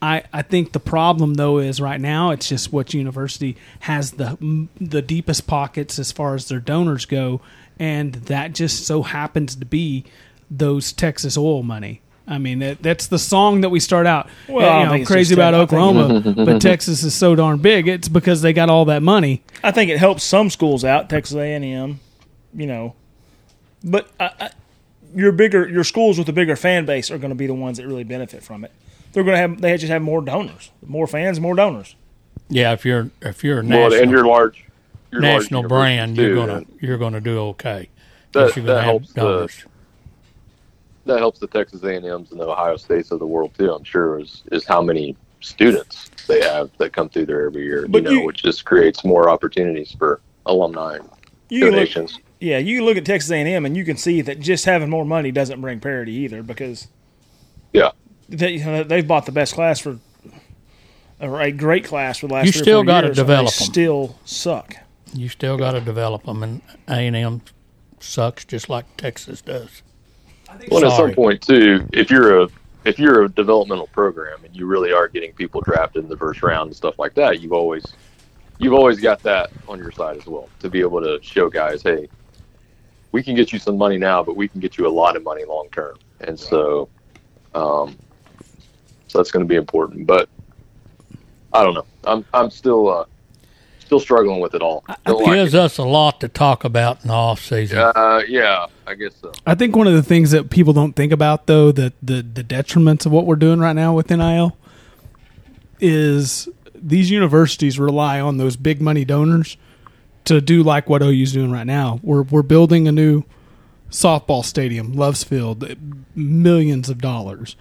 I, 0.00 0.24
I 0.32 0.42
think 0.42 0.72
the 0.72 0.80
problem 0.80 1.34
though 1.34 1.58
is 1.58 1.80
right 1.80 2.00
now 2.00 2.30
it's 2.30 2.48
just 2.48 2.72
what 2.72 2.94
university 2.94 3.56
has 3.80 4.12
the 4.12 4.68
the 4.80 5.02
deepest 5.02 5.48
pockets 5.48 5.98
as 5.98 6.12
far 6.12 6.36
as 6.36 6.46
their 6.48 6.60
donors 6.60 7.06
go, 7.06 7.40
and 7.78 8.14
that 8.14 8.52
just 8.52 8.86
so 8.86 9.02
happens 9.02 9.56
to 9.56 9.64
be 9.64 10.04
those 10.58 10.92
Texas 10.92 11.36
oil 11.36 11.62
money. 11.62 12.00
I 12.26 12.38
mean, 12.38 12.60
that, 12.60 12.82
that's 12.82 13.08
the 13.08 13.18
song 13.18 13.62
that 13.62 13.70
we 13.70 13.80
start 13.80 14.06
out. 14.06 14.28
Well, 14.48 14.68
I 14.70 14.94
you 14.96 15.00
know, 15.00 15.04
crazy 15.06 15.34
about 15.34 15.50
that. 15.52 15.60
Oklahoma, 15.60 16.20
but 16.44 16.60
Texas 16.62 17.02
is 17.02 17.14
so 17.14 17.34
darn 17.34 17.58
big. 17.58 17.88
It's 17.88 18.08
because 18.08 18.42
they 18.42 18.52
got 18.52 18.70
all 18.70 18.84
that 18.84 19.02
money. 19.02 19.42
I 19.64 19.72
think 19.72 19.90
it 19.90 19.98
helps 19.98 20.22
some 20.22 20.48
schools 20.48 20.84
out, 20.84 21.10
Texas 21.10 21.36
A 21.36 21.52
and 21.54 21.64
M, 21.64 22.00
you 22.54 22.66
know, 22.66 22.94
but 23.82 24.08
I, 24.20 24.30
I, 24.40 24.50
your 25.14 25.32
bigger 25.32 25.68
your 25.68 25.82
schools 25.84 26.16
with 26.18 26.28
a 26.28 26.32
bigger 26.32 26.54
fan 26.54 26.86
base 26.86 27.10
are 27.10 27.18
going 27.18 27.30
to 27.30 27.34
be 27.36 27.46
the 27.48 27.54
ones 27.54 27.78
that 27.78 27.86
really 27.86 28.04
benefit 28.04 28.42
from 28.44 28.64
it. 28.64 28.70
They're 29.12 29.24
going 29.24 29.34
to 29.34 29.40
have 29.40 29.60
they 29.60 29.76
just 29.76 29.90
have 29.90 30.00
more 30.02 30.22
donors, 30.22 30.70
more 30.86 31.06
fans, 31.08 31.40
more 31.40 31.54
donors. 31.56 31.96
yeah. 32.48 32.72
If 32.72 32.84
you're 32.84 33.10
if 33.20 33.42
you're 33.42 33.60
a 33.60 33.64
Well, 33.66 33.92
and 33.92 34.10
you're 34.10 34.24
large. 34.26 34.64
You're 35.10 35.20
national 35.20 35.62
universities 35.62 35.68
brand, 35.68 36.16
you're 36.16 36.34
gonna 36.36 36.56
and 36.58 36.66
you're 36.80 36.98
gonna 36.98 37.20
do 37.20 37.38
okay. 37.48 37.88
That- 38.32 38.56
you're 38.56 38.64
gonna 38.64 38.66
that 38.68 38.74
have 38.76 38.84
helps 38.84 39.12
the- 39.12 39.20
donors. 39.20 39.64
That 41.06 41.18
helps 41.18 41.38
the 41.40 41.46
Texas 41.46 41.82
A&Ms 41.82 42.30
and 42.30 42.40
the 42.40 42.46
Ohio 42.48 42.76
States 42.76 43.10
of 43.10 43.18
the 43.18 43.26
world 43.26 43.52
too. 43.58 43.72
I'm 43.72 43.84
sure 43.84 44.20
is 44.20 44.42
is 44.52 44.64
how 44.64 44.80
many 44.82 45.16
students 45.40 46.10
they 46.28 46.40
have 46.42 46.70
that 46.78 46.92
come 46.92 47.08
through 47.08 47.26
there 47.26 47.46
every 47.46 47.64
year. 47.64 47.86
But 47.88 47.98
you 48.04 48.10
know, 48.10 48.10
you- 48.20 48.26
which 48.26 48.42
just 48.42 48.64
creates 48.64 49.04
more 49.04 49.28
opportunities 49.28 49.92
for 49.98 50.20
alumni 50.46 50.96
and 50.96 51.08
You 51.48 51.60
can 51.60 51.66
look, 51.70 51.74
donations. 51.74 52.18
yeah, 52.40 52.58
you 52.58 52.84
look 52.84 52.96
at 52.96 53.04
Texas 53.04 53.30
A 53.30 53.36
and 53.36 53.48
M, 53.48 53.66
and 53.66 53.76
you 53.76 53.84
can 53.84 53.96
see 53.96 54.20
that 54.22 54.38
just 54.40 54.64
having 54.64 54.88
more 54.90 55.04
money 55.04 55.30
doesn't 55.32 55.60
bring 55.60 55.80
parity 55.80 56.12
either 56.12 56.42
because 56.42 56.88
yeah, 57.72 57.90
they 58.28 58.52
you 58.52 58.64
know, 58.64 58.84
they've 58.84 59.06
bought 59.06 59.26
the 59.26 59.32
best 59.32 59.54
class 59.54 59.80
for 59.80 59.98
or 61.20 61.40
a 61.40 61.52
great 61.52 61.84
class 61.84 62.18
for 62.18 62.26
the 62.28 62.34
last. 62.34 62.44
Year. 62.44 62.48
You 62.48 62.52
three 62.52 62.62
still 62.62 62.82
gotta 62.84 63.06
years, 63.08 63.18
and 63.18 63.26
develop 63.26 63.54
they 63.54 63.64
'em. 63.64 63.70
Still 63.70 64.18
suck. 64.24 64.76
You 65.14 65.28
still 65.28 65.56
got 65.58 65.72
to 65.72 65.80
develop 65.80 66.24
them, 66.24 66.42
and 66.42 66.62
A 66.88 66.94
and 67.06 67.14
M 67.16 67.42
sucks 68.00 68.44
just 68.44 68.68
like 68.70 68.96
Texas 68.96 69.42
does. 69.42 69.82
Well, 70.70 70.84
at 70.84 70.96
some 70.96 71.12
point 71.12 71.42
too, 71.42 71.86
if 71.92 72.10
you're 72.10 72.42
a 72.42 72.48
if 72.84 72.98
you're 72.98 73.24
a 73.24 73.28
developmental 73.28 73.86
program 73.88 74.44
and 74.44 74.54
you 74.56 74.66
really 74.66 74.92
are 74.92 75.08
getting 75.08 75.32
people 75.32 75.60
drafted 75.60 76.02
in 76.02 76.08
the 76.08 76.16
first 76.16 76.42
round 76.42 76.68
and 76.68 76.76
stuff 76.76 76.98
like 76.98 77.14
that, 77.14 77.40
you've 77.40 77.52
always 77.52 77.94
you've 78.58 78.72
always 78.72 79.00
got 79.00 79.22
that 79.22 79.50
on 79.68 79.78
your 79.78 79.90
side 79.92 80.16
as 80.16 80.26
well 80.26 80.48
to 80.60 80.70
be 80.70 80.80
able 80.80 81.00
to 81.00 81.18
show 81.22 81.48
guys, 81.48 81.82
hey, 81.82 82.08
we 83.12 83.22
can 83.22 83.34
get 83.34 83.52
you 83.52 83.58
some 83.58 83.76
money 83.76 83.98
now, 83.98 84.22
but 84.22 84.36
we 84.36 84.48
can 84.48 84.60
get 84.60 84.78
you 84.78 84.86
a 84.86 84.90
lot 84.90 85.16
of 85.16 85.22
money 85.22 85.44
long 85.44 85.68
term, 85.70 85.96
and 86.20 86.38
so, 86.38 86.88
um, 87.54 87.96
so 89.06 89.18
that's 89.18 89.30
going 89.30 89.44
to 89.44 89.48
be 89.48 89.56
important. 89.56 90.06
But 90.06 90.28
I 91.52 91.62
don't 91.62 91.74
know. 91.74 91.86
I'm 92.04 92.24
I'm 92.32 92.50
still 92.50 92.88
uh, 92.88 93.04
still 93.92 94.00
struggling 94.00 94.40
with 94.40 94.54
it 94.54 94.62
all. 94.62 94.82
Don't 95.04 95.20
It 95.20 95.24
like 95.24 95.34
gives 95.36 95.52
it. 95.54 95.60
us 95.60 95.76
a 95.76 95.82
lot 95.84 96.20
to 96.20 96.28
talk 96.28 96.64
about 96.64 97.02
in 97.02 97.08
the 97.08 97.14
off 97.14 97.40
season. 97.42 97.76
Uh, 97.78 98.22
yeah, 98.26 98.64
I 98.86 98.94
guess 98.94 99.14
so. 99.20 99.32
I 99.46 99.54
think 99.54 99.76
one 99.76 99.86
of 99.86 99.92
the 99.92 100.02
things 100.02 100.30
that 100.30 100.48
people 100.48 100.72
don't 100.72 100.94
think 100.94 101.12
about, 101.12 101.46
though, 101.46 101.72
that 101.72 101.92
the 102.02 102.22
the 102.22 102.42
detriments 102.42 103.04
of 103.04 103.12
what 103.12 103.26
we're 103.26 103.36
doing 103.36 103.60
right 103.60 103.74
now 103.74 103.92
with 103.94 104.08
NIL 104.08 104.56
is 105.78 106.48
these 106.74 107.10
universities 107.10 107.78
rely 107.78 108.18
on 108.18 108.38
those 108.38 108.56
big 108.56 108.80
money 108.80 109.04
donors 109.04 109.58
to 110.24 110.40
do 110.40 110.62
like 110.62 110.88
what 110.88 111.02
OU's 111.02 111.32
doing 111.32 111.50
right 111.50 111.66
now. 111.66 112.00
We're 112.02 112.22
we're 112.22 112.42
building 112.42 112.88
a 112.88 112.92
new 112.92 113.24
softball 113.90 114.42
stadium, 114.42 114.94
Loves 114.94 115.22
Field, 115.22 115.76
millions 116.14 116.88
of 116.88 116.98
dollars. 116.98 117.56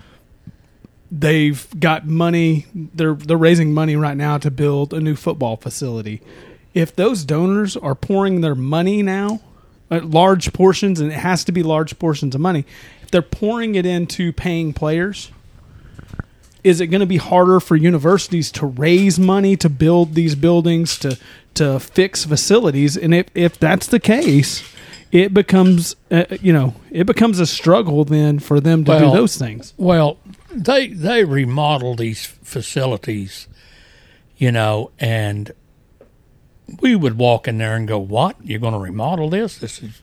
They've 1.11 1.67
got 1.79 2.07
money. 2.07 2.65
They're 2.73 3.15
they're 3.15 3.37
raising 3.37 3.73
money 3.73 3.95
right 3.95 4.15
now 4.15 4.37
to 4.37 4.49
build 4.49 4.93
a 4.93 5.01
new 5.01 5.15
football 5.15 5.57
facility. 5.57 6.21
If 6.73 6.95
those 6.95 7.25
donors 7.25 7.75
are 7.75 7.95
pouring 7.95 8.39
their 8.39 8.55
money 8.55 9.03
now, 9.03 9.41
uh, 9.89 9.99
large 10.03 10.53
portions, 10.53 11.01
and 11.01 11.11
it 11.11 11.15
has 11.17 11.43
to 11.45 11.51
be 11.51 11.63
large 11.63 11.99
portions 11.99 12.33
of 12.33 12.39
money, 12.39 12.65
if 13.01 13.11
they're 13.11 13.21
pouring 13.21 13.75
it 13.75 13.85
into 13.85 14.31
paying 14.31 14.71
players, 14.71 15.31
is 16.63 16.79
it 16.79 16.87
going 16.87 17.01
to 17.01 17.05
be 17.07 17.17
harder 17.17 17.59
for 17.59 17.75
universities 17.75 18.49
to 18.53 18.65
raise 18.65 19.19
money 19.19 19.57
to 19.57 19.69
build 19.69 20.13
these 20.13 20.35
buildings 20.35 20.97
to 20.99 21.17
to 21.55 21.77
fix 21.81 22.23
facilities 22.23 22.95
and 22.95 23.13
if 23.13 23.25
if 23.35 23.59
that's 23.59 23.87
the 23.87 23.99
case 23.99 24.63
it 25.11 25.33
becomes 25.33 25.97
uh, 26.09 26.23
you 26.39 26.53
know 26.53 26.73
it 26.89 27.05
becomes 27.05 27.39
a 27.39 27.45
struggle 27.45 28.05
then 28.05 28.39
for 28.39 28.61
them 28.61 28.85
to 28.85 28.91
Well- 28.91 29.11
do 29.11 29.17
those 29.17 29.37
things 29.37 29.73
Well, 29.75 30.17
they 30.55 30.87
they 30.87 31.23
remodel 31.23 31.95
these 31.95 32.25
facilities, 32.25 33.47
you 34.37 34.51
know, 34.51 34.91
and 34.99 35.51
we 36.79 36.95
would 36.95 37.17
walk 37.17 37.47
in 37.47 37.57
there 37.57 37.75
and 37.75 37.87
go, 37.87 37.99
"What? 37.99 38.35
You're 38.43 38.59
going 38.59 38.73
to 38.73 38.79
remodel 38.79 39.29
this? 39.29 39.57
This 39.57 39.81
is, 39.81 40.01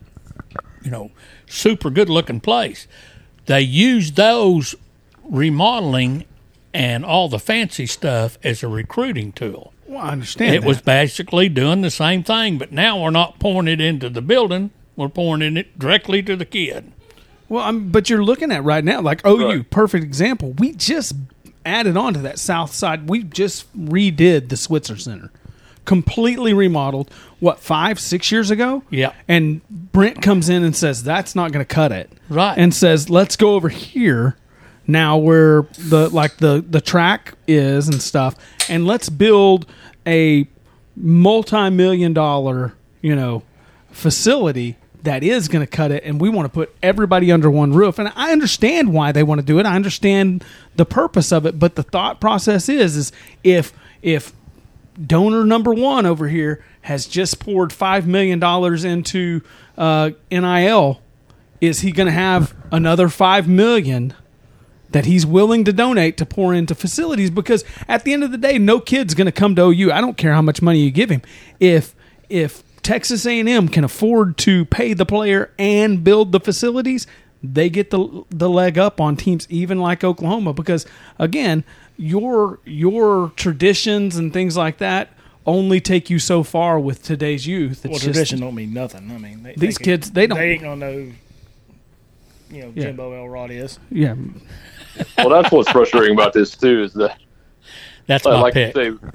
you 0.83 0.91
know, 0.91 1.11
super 1.47 1.89
good 1.89 2.09
looking 2.09 2.39
place." 2.39 2.87
They 3.45 3.61
use 3.61 4.11
those 4.11 4.75
remodeling 5.23 6.25
and 6.73 7.03
all 7.03 7.29
the 7.29 7.39
fancy 7.39 7.85
stuff 7.85 8.37
as 8.43 8.61
a 8.61 8.67
recruiting 8.67 9.31
tool. 9.31 9.73
well 9.87 10.01
i 10.01 10.11
understand 10.11 10.53
It 10.53 10.63
was 10.63 10.81
basically 10.81 11.49
doing 11.49 11.81
the 11.81 11.89
same 11.89 12.23
thing, 12.23 12.59
but 12.59 12.71
now 12.71 13.01
we're 13.01 13.09
not 13.09 13.39
pouring 13.39 13.67
it 13.67 13.81
into 13.81 14.09
the 14.09 14.21
building; 14.21 14.69
we're 14.95 15.09
pouring 15.09 15.57
it 15.57 15.79
directly 15.79 16.21
to 16.23 16.35
the 16.35 16.45
kid. 16.45 16.91
Well 17.49 17.63
I'm, 17.63 17.89
but 17.89 18.09
you're 18.09 18.23
looking 18.23 18.51
at 18.51 18.63
right 18.63 18.83
now 18.83 19.01
like 19.01 19.21
oh, 19.25 19.39
OU 19.39 19.47
Right. 19.47 19.69
perfect 19.69 20.03
example 20.05 20.53
we 20.53 20.71
just 20.73 21.13
added 21.65 21.97
on 21.97 22.13
to 22.13 22.19
that 22.21 22.39
south 22.39 22.73
side 22.73 23.09
we 23.09 23.23
just 23.23 23.75
redid 23.77 24.49
the 24.49 24.57
Switzer 24.57 24.97
Center 24.97 25.31
completely 25.85 26.53
remodeled. 26.53 27.09
What 27.39 27.59
five, 27.59 27.99
six 27.99 28.31
years 28.31 28.51
ago? 28.51 28.83
Yeah. 28.91 29.13
And 29.27 29.67
Brent 29.69 30.21
comes 30.21 30.47
in 30.47 30.63
and 30.63 30.75
says 30.75 31.03
that's 31.03 31.33
not 31.33 31.51
going 31.51 31.65
to 31.65 31.73
cut 31.73 31.91
it. 31.91 32.11
Right. 32.29 32.55
And 32.55 32.75
says 32.75 33.09
let's 33.09 33.35
go 33.35 33.55
over 33.55 33.69
here 33.69 34.37
now 34.85 35.17
where 35.17 35.63
the 35.89 36.09
like 36.09 36.37
the 36.37 36.63
the 36.67 36.79
track 36.79 37.33
is 37.47 37.87
and 37.87 38.01
stuff, 38.03 38.35
and 38.69 38.85
let's 38.85 39.09
build 39.09 39.65
a 40.05 40.47
multi-million 40.95 42.13
dollar 42.13 42.75
you 43.01 43.15
know 43.15 43.41
facility 43.89 44.75
that 45.03 45.23
is 45.23 45.47
going 45.47 45.65
to 45.65 45.69
cut 45.69 45.91
it 45.91 46.03
and 46.03 46.19
we 46.19 46.29
want 46.29 46.45
to 46.45 46.49
put 46.49 46.75
everybody 46.83 47.31
under 47.31 47.49
one 47.49 47.73
roof. 47.73 47.99
And 47.99 48.11
i 48.15 48.31
understand 48.31 48.93
why 48.93 49.11
they 49.11 49.23
want 49.23 49.39
to 49.39 49.45
do 49.45 49.59
it. 49.59 49.65
I 49.65 49.75
understand 49.75 50.43
the 50.75 50.85
purpose 50.85 51.31
of 51.31 51.45
it 51.45 51.59
but 51.59 51.75
the 51.75 51.83
thought 51.83 52.19
process 52.19 52.69
is 52.69 52.95
is 52.95 53.11
if 53.43 53.73
if 54.01 54.33
donor 55.05 55.45
number 55.45 55.73
one 55.73 56.05
over 56.05 56.27
here 56.27 56.63
has 56.81 57.05
just 57.05 57.39
poured 57.39 57.71
five 57.71 58.07
million 58.07 58.39
dollars 58.39 58.83
into 58.83 59.41
uh, 59.77 60.11
nil 60.31 61.01
is 61.61 61.81
he 61.81 61.91
going 61.91 62.07
to 62.07 62.11
have 62.11 62.55
another 62.71 63.09
five 63.09 63.47
million 63.47 64.13
that 64.91 65.05
he's 65.05 65.25
willing 65.25 65.65
to 65.65 65.73
donate 65.73 66.17
to 66.17 66.25
pour 66.25 66.53
into 66.53 66.73
facilities? 66.73 67.29
Because 67.29 67.63
at 67.87 68.03
the 68.03 68.13
end 68.13 68.23
of 68.23 68.31
the 68.31 68.37
day 68.37 68.57
no 68.57 68.79
kid's 68.79 69.13
going 69.13 69.25
to 69.25 69.31
come 69.31 69.55
to 69.55 69.63
OU 69.63 69.91
I 69.91 70.01
don't 70.01 70.17
care 70.17 70.33
how 70.33 70.41
much 70.41 70.61
money 70.61 70.79
you 70.79 70.91
give 70.91 71.09
him. 71.09 71.21
If 71.59 71.95
if 72.29 72.63
Texas 72.89 73.23
A&M 73.27 73.67
can 73.67 73.83
afford 73.83 74.35
to 74.39 74.65
pay 74.65 74.93
the 74.95 75.05
player 75.05 75.51
and 75.59 76.03
build 76.03 76.31
the 76.31 76.39
facilities 76.39 77.05
they 77.43 77.69
get 77.69 77.91
the 77.91 78.25
the 78.31 78.49
leg 78.49 78.79
up 78.79 78.99
on 78.99 79.15
teams 79.15 79.45
even 79.51 79.79
like 79.79 80.03
Oklahoma 80.03 80.53
because 80.53 80.87
again 81.19 81.63
your 81.97 82.57
your 82.65 83.31
traditions 83.35 84.17
and 84.17 84.33
things 84.33 84.57
like 84.57 84.79
that 84.79 85.09
only 85.45 85.79
take 85.79 86.09
you 86.09 86.17
so 86.17 86.41
far 86.41 86.79
with 86.79 87.03
today's 87.03 87.45
youth 87.45 87.85
it's 87.85 87.91
Well, 87.91 87.93
just- 87.93 88.05
tradition 88.05 88.39
don't 88.39 88.55
mean 88.55 88.73
nothing. 88.73 89.11
I 89.11 89.17
mean, 89.19 89.43
they, 89.43 89.53
These 89.53 89.77
they 89.77 89.83
kids, 89.85 90.09
they 90.11 90.25
don't- 90.25 90.39
They 90.39 90.53
ain't 90.53 90.63
gonna 90.63 90.75
know. 90.77 91.11
You 92.51 92.61
know, 92.63 92.71
Yeah. 92.73 92.83
Jimbo 92.85 93.13
Elrod 93.13 93.51
is. 93.51 93.77
yeah 93.91 94.15
Well, 95.19 95.29
that's 95.29 95.51
what's 95.51 95.69
frustrating 95.69 96.13
about 96.15 96.33
this 96.33 96.57
too 96.57 96.81
is 96.81 96.93
that 96.95 97.19
That's 98.07 98.25
I 98.25 98.31
my 98.31 98.41
like 98.41 98.53
pick. 98.55 98.73
to 98.73 98.97
say 98.99 99.07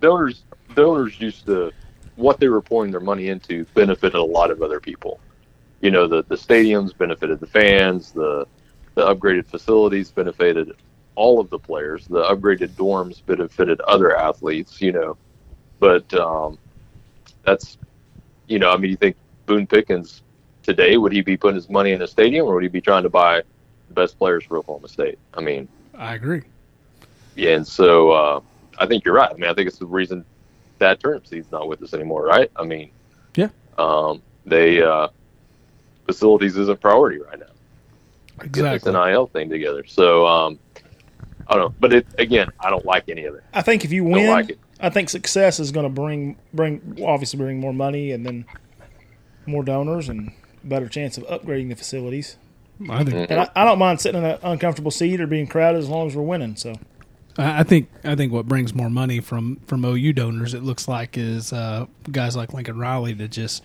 donors 0.00 0.42
donors 0.74 1.20
used 1.20 1.44
to 1.46 1.70
what 2.16 2.38
they 2.40 2.48
were 2.48 2.62
pouring 2.62 2.90
their 2.90 3.00
money 3.00 3.28
into 3.28 3.64
benefited 3.74 4.14
a 4.14 4.22
lot 4.22 4.50
of 4.50 4.62
other 4.62 4.80
people. 4.80 5.20
You 5.80 5.90
know, 5.90 6.06
the 6.06 6.24
the 6.24 6.36
stadiums 6.36 6.96
benefited 6.96 7.40
the 7.40 7.46
fans, 7.46 8.12
the 8.12 8.46
the 8.94 9.02
upgraded 9.02 9.46
facilities 9.46 10.10
benefited 10.12 10.72
all 11.16 11.40
of 11.40 11.50
the 11.50 11.58
players, 11.58 12.06
the 12.06 12.22
upgraded 12.24 12.70
dorms 12.70 13.24
benefited 13.24 13.80
other 13.82 14.16
athletes, 14.16 14.80
you 14.80 14.92
know. 14.92 15.16
But 15.80 16.12
um 16.14 16.58
that's 17.44 17.78
you 18.46 18.58
know, 18.58 18.70
I 18.70 18.76
mean 18.76 18.90
you 18.90 18.96
think 18.96 19.16
Boone 19.46 19.66
Pickens 19.66 20.22
today 20.62 20.96
would 20.96 21.12
he 21.12 21.20
be 21.20 21.36
putting 21.36 21.56
his 21.56 21.68
money 21.68 21.92
in 21.92 22.02
a 22.02 22.06
stadium 22.06 22.46
or 22.46 22.54
would 22.54 22.62
he 22.62 22.68
be 22.68 22.80
trying 22.80 23.02
to 23.02 23.10
buy 23.10 23.42
the 23.88 23.94
best 23.94 24.18
players 24.18 24.44
for 24.44 24.58
Oklahoma 24.58 24.88
State? 24.88 25.18
I 25.34 25.40
mean, 25.40 25.68
I 25.94 26.14
agree 26.14 26.42
yeah, 27.34 27.56
and 27.56 27.66
so 27.66 28.10
uh, 28.10 28.40
I 28.78 28.86
think 28.86 29.04
you're 29.04 29.14
right. 29.14 29.30
I 29.30 29.34
mean, 29.34 29.50
I 29.50 29.54
think 29.54 29.68
it's 29.68 29.78
the 29.78 29.86
reason 29.86 30.24
that 30.84 31.00
Turnipseed's 31.00 31.50
not 31.50 31.68
with 31.68 31.82
us 31.82 31.94
anymore, 31.94 32.24
right? 32.24 32.50
I 32.56 32.64
mean, 32.64 32.90
Yeah. 33.36 33.48
um, 33.78 34.22
they 34.46 34.82
uh, 34.82 35.08
facilities 36.06 36.56
isn't 36.56 36.80
priority 36.80 37.18
right 37.20 37.38
now. 37.38 37.46
Get 38.38 38.52
this 38.52 38.74
exactly 38.82 38.92
NIL 38.92 39.26
thing 39.28 39.48
together. 39.48 39.84
So 39.86 40.26
um, 40.26 40.58
I 41.48 41.54
don't 41.54 41.62
know, 41.70 41.74
but 41.80 41.92
it 41.92 42.06
again, 42.18 42.48
I 42.60 42.70
don't 42.70 42.84
like 42.84 43.08
any 43.08 43.24
of 43.24 43.34
it. 43.34 43.44
I 43.52 43.62
think 43.62 43.84
if 43.84 43.92
you 43.92 44.04
win, 44.04 44.28
like. 44.30 44.58
I 44.80 44.90
think 44.90 45.08
success 45.08 45.60
is 45.60 45.70
going 45.70 45.84
to 45.84 45.90
bring 45.90 46.36
bring 46.52 46.98
obviously 47.06 47.38
bring 47.38 47.60
more 47.60 47.72
money 47.72 48.10
and 48.10 48.26
then 48.26 48.44
more 49.46 49.62
donors 49.62 50.08
and 50.08 50.32
better 50.62 50.88
chance 50.88 51.16
of 51.16 51.24
upgrading 51.24 51.68
the 51.68 51.76
facilities. 51.76 52.36
I 52.90 53.04
think 53.04 53.30
And 53.30 53.40
I, 53.40 53.48
I 53.54 53.64
don't 53.64 53.78
mind 53.78 54.00
sitting 54.00 54.20
in 54.22 54.28
an 54.28 54.38
uncomfortable 54.42 54.90
seat 54.90 55.20
or 55.20 55.26
being 55.28 55.46
crowded 55.46 55.78
as 55.78 55.88
long 55.88 56.08
as 56.08 56.16
we're 56.16 56.22
winning. 56.24 56.56
So 56.56 56.74
I 57.36 57.64
think 57.64 57.88
I 58.04 58.14
think 58.14 58.32
what 58.32 58.46
brings 58.46 58.74
more 58.74 58.90
money 58.90 59.20
from 59.20 59.56
from 59.66 59.84
OU 59.84 60.12
donors, 60.12 60.54
it 60.54 60.62
looks 60.62 60.86
like, 60.86 61.18
is 61.18 61.52
uh, 61.52 61.86
guys 62.10 62.36
like 62.36 62.52
Lincoln 62.52 62.78
Riley 62.78 63.14
to 63.16 63.26
just 63.26 63.62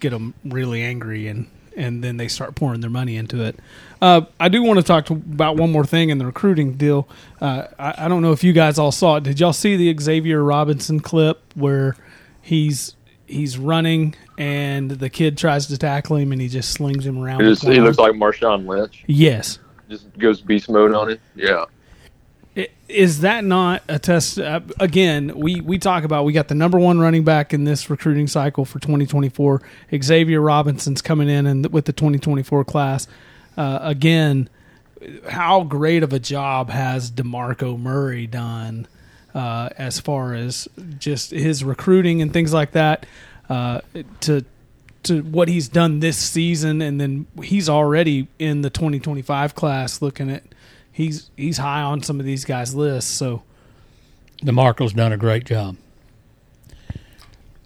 get 0.00 0.10
them 0.10 0.34
really 0.44 0.82
angry 0.82 1.28
and 1.28 1.48
and 1.76 2.02
then 2.02 2.16
they 2.16 2.26
start 2.26 2.54
pouring 2.54 2.80
their 2.80 2.90
money 2.90 3.16
into 3.16 3.44
it. 3.44 3.58
Uh, 4.00 4.22
I 4.40 4.48
do 4.48 4.62
want 4.62 4.78
to 4.78 4.82
talk 4.82 5.06
to, 5.06 5.12
about 5.12 5.56
one 5.56 5.70
more 5.70 5.84
thing 5.84 6.08
in 6.08 6.18
the 6.18 6.24
recruiting 6.24 6.72
deal. 6.72 7.06
Uh, 7.40 7.66
I, 7.78 8.06
I 8.06 8.08
don't 8.08 8.22
know 8.22 8.32
if 8.32 8.42
you 8.42 8.54
guys 8.54 8.78
all 8.78 8.92
saw 8.92 9.16
it. 9.16 9.24
Did 9.24 9.38
y'all 9.38 9.52
see 9.52 9.76
the 9.76 9.94
Xavier 10.02 10.42
Robinson 10.42 11.00
clip 11.00 11.42
where 11.54 11.96
he's 12.40 12.96
he's 13.26 13.58
running 13.58 14.14
and 14.38 14.90
the 14.92 15.10
kid 15.10 15.36
tries 15.36 15.66
to 15.66 15.76
tackle 15.76 16.16
him 16.16 16.32
and 16.32 16.40
he 16.40 16.48
just 16.48 16.72
slings 16.72 17.06
him 17.06 17.18
around? 17.18 17.42
He, 17.42 17.48
just, 17.48 17.62
he 17.62 17.80
looks 17.80 17.98
like 17.98 18.14
Marshawn 18.14 18.66
Lynch. 18.66 19.04
yes. 19.06 19.58
Just 19.88 20.18
goes 20.18 20.40
beast 20.40 20.68
mode 20.68 20.92
on 20.94 21.10
it. 21.10 21.20
Yeah. 21.36 21.66
Is 22.88 23.20
that 23.20 23.44
not 23.44 23.82
a 23.88 23.98
test? 23.98 24.38
Uh, 24.38 24.60
again, 24.80 25.32
we, 25.36 25.60
we 25.60 25.78
talk 25.78 26.04
about 26.04 26.24
we 26.24 26.32
got 26.32 26.48
the 26.48 26.54
number 26.54 26.78
one 26.78 26.98
running 26.98 27.24
back 27.24 27.52
in 27.52 27.64
this 27.64 27.90
recruiting 27.90 28.26
cycle 28.26 28.64
for 28.64 28.78
2024. 28.78 29.60
Xavier 30.02 30.40
Robinson's 30.40 31.02
coming 31.02 31.28
in 31.28 31.46
and 31.46 31.70
with 31.72 31.84
the 31.84 31.92
2024 31.92 32.64
class. 32.64 33.06
Uh, 33.56 33.80
again, 33.82 34.48
how 35.28 35.64
great 35.64 36.02
of 36.02 36.12
a 36.12 36.18
job 36.18 36.70
has 36.70 37.10
Demarco 37.10 37.78
Murray 37.78 38.26
done 38.26 38.86
uh, 39.34 39.68
as 39.76 40.00
far 40.00 40.32
as 40.34 40.68
just 40.98 41.32
his 41.32 41.62
recruiting 41.62 42.22
and 42.22 42.32
things 42.32 42.54
like 42.54 42.72
that? 42.72 43.04
Uh, 43.48 43.80
to 44.20 44.44
to 45.02 45.22
what 45.22 45.48
he's 45.48 45.68
done 45.68 46.00
this 46.00 46.16
season, 46.16 46.82
and 46.82 47.00
then 47.00 47.26
he's 47.42 47.68
already 47.68 48.26
in 48.38 48.62
the 48.62 48.70
2025 48.70 49.54
class. 49.54 50.02
Looking 50.02 50.30
at 50.30 50.42
he's 50.96 51.30
he's 51.36 51.58
high 51.58 51.82
on 51.82 52.02
some 52.02 52.18
of 52.18 52.24
these 52.26 52.44
guys' 52.46 52.74
lists. 52.74 53.10
So 53.12 53.42
DeMarco's 54.42 54.94
done 54.94 55.12
a 55.12 55.16
great 55.18 55.44
job. 55.44 55.76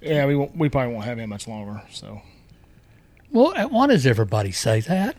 yeah, 0.02 0.26
we 0.26 0.34
won't, 0.34 0.56
we 0.56 0.68
probably 0.68 0.92
won't 0.94 1.06
have 1.06 1.18
him 1.18 1.30
much 1.30 1.46
longer. 1.46 1.82
So 1.90 2.22
Well, 3.30 3.52
uh, 3.56 3.68
why 3.68 3.86
does 3.86 4.06
everybody 4.06 4.50
say 4.52 4.80
that? 4.80 5.16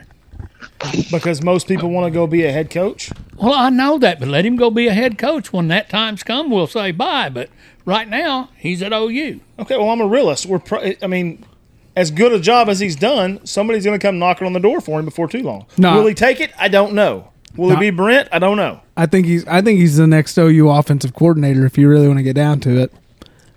because 1.11 1.41
most 1.43 1.67
people 1.67 1.89
want 1.89 2.05
to 2.05 2.11
go 2.11 2.25
be 2.27 2.43
a 2.43 2.51
head 2.51 2.69
coach. 2.69 3.11
Well, 3.37 3.53
I 3.53 3.69
know 3.69 3.97
that, 3.99 4.19
but 4.19 4.27
let 4.27 4.45
him 4.45 4.55
go 4.55 4.69
be 4.69 4.87
a 4.87 4.93
head 4.93 5.17
coach. 5.17 5.53
When 5.53 5.67
that 5.69 5.89
time's 5.89 6.23
come, 6.23 6.49
we'll 6.49 6.67
say 6.67 6.91
bye. 6.91 7.29
But 7.29 7.49
right 7.85 8.07
now, 8.07 8.49
he's 8.57 8.81
at 8.81 8.91
OU. 8.91 9.39
Okay, 9.59 9.77
well 9.77 9.89
I'm 9.89 10.01
a 10.01 10.07
realist. 10.07 10.45
We're 10.45 10.59
pro- 10.59 10.93
I 11.01 11.07
mean. 11.07 11.45
As 11.93 12.09
good 12.09 12.31
a 12.31 12.39
job 12.39 12.69
as 12.69 12.79
he's 12.79 12.95
done, 12.95 13.45
somebody's 13.45 13.83
going 13.83 13.99
to 13.99 14.01
come 14.01 14.17
knocking 14.17 14.47
on 14.47 14.53
the 14.53 14.61
door 14.61 14.79
for 14.79 14.97
him 14.97 15.03
before 15.03 15.27
too 15.27 15.43
long. 15.43 15.65
No. 15.77 15.97
Will 15.97 16.07
he 16.07 16.13
take 16.13 16.39
it? 16.39 16.53
I 16.57 16.69
don't 16.69 16.93
know. 16.93 17.30
Will 17.57 17.69
No. 17.69 17.75
it 17.75 17.79
be 17.79 17.89
Brent? 17.89 18.29
I 18.31 18.39
don't 18.39 18.57
know. 18.57 18.79
I 18.95 19.05
think 19.05 19.25
he's 19.25 19.45
I 19.47 19.61
think 19.61 19.79
he's 19.79 19.97
the 19.97 20.07
next 20.07 20.37
OU 20.37 20.69
offensive 20.69 21.13
coordinator 21.13 21.65
if 21.65 21.77
you 21.77 21.87
really 21.89 22.07
want 22.07 22.19
to 22.19 22.23
get 22.23 22.35
down 22.35 22.59
to 22.61 22.77
it. 22.81 22.93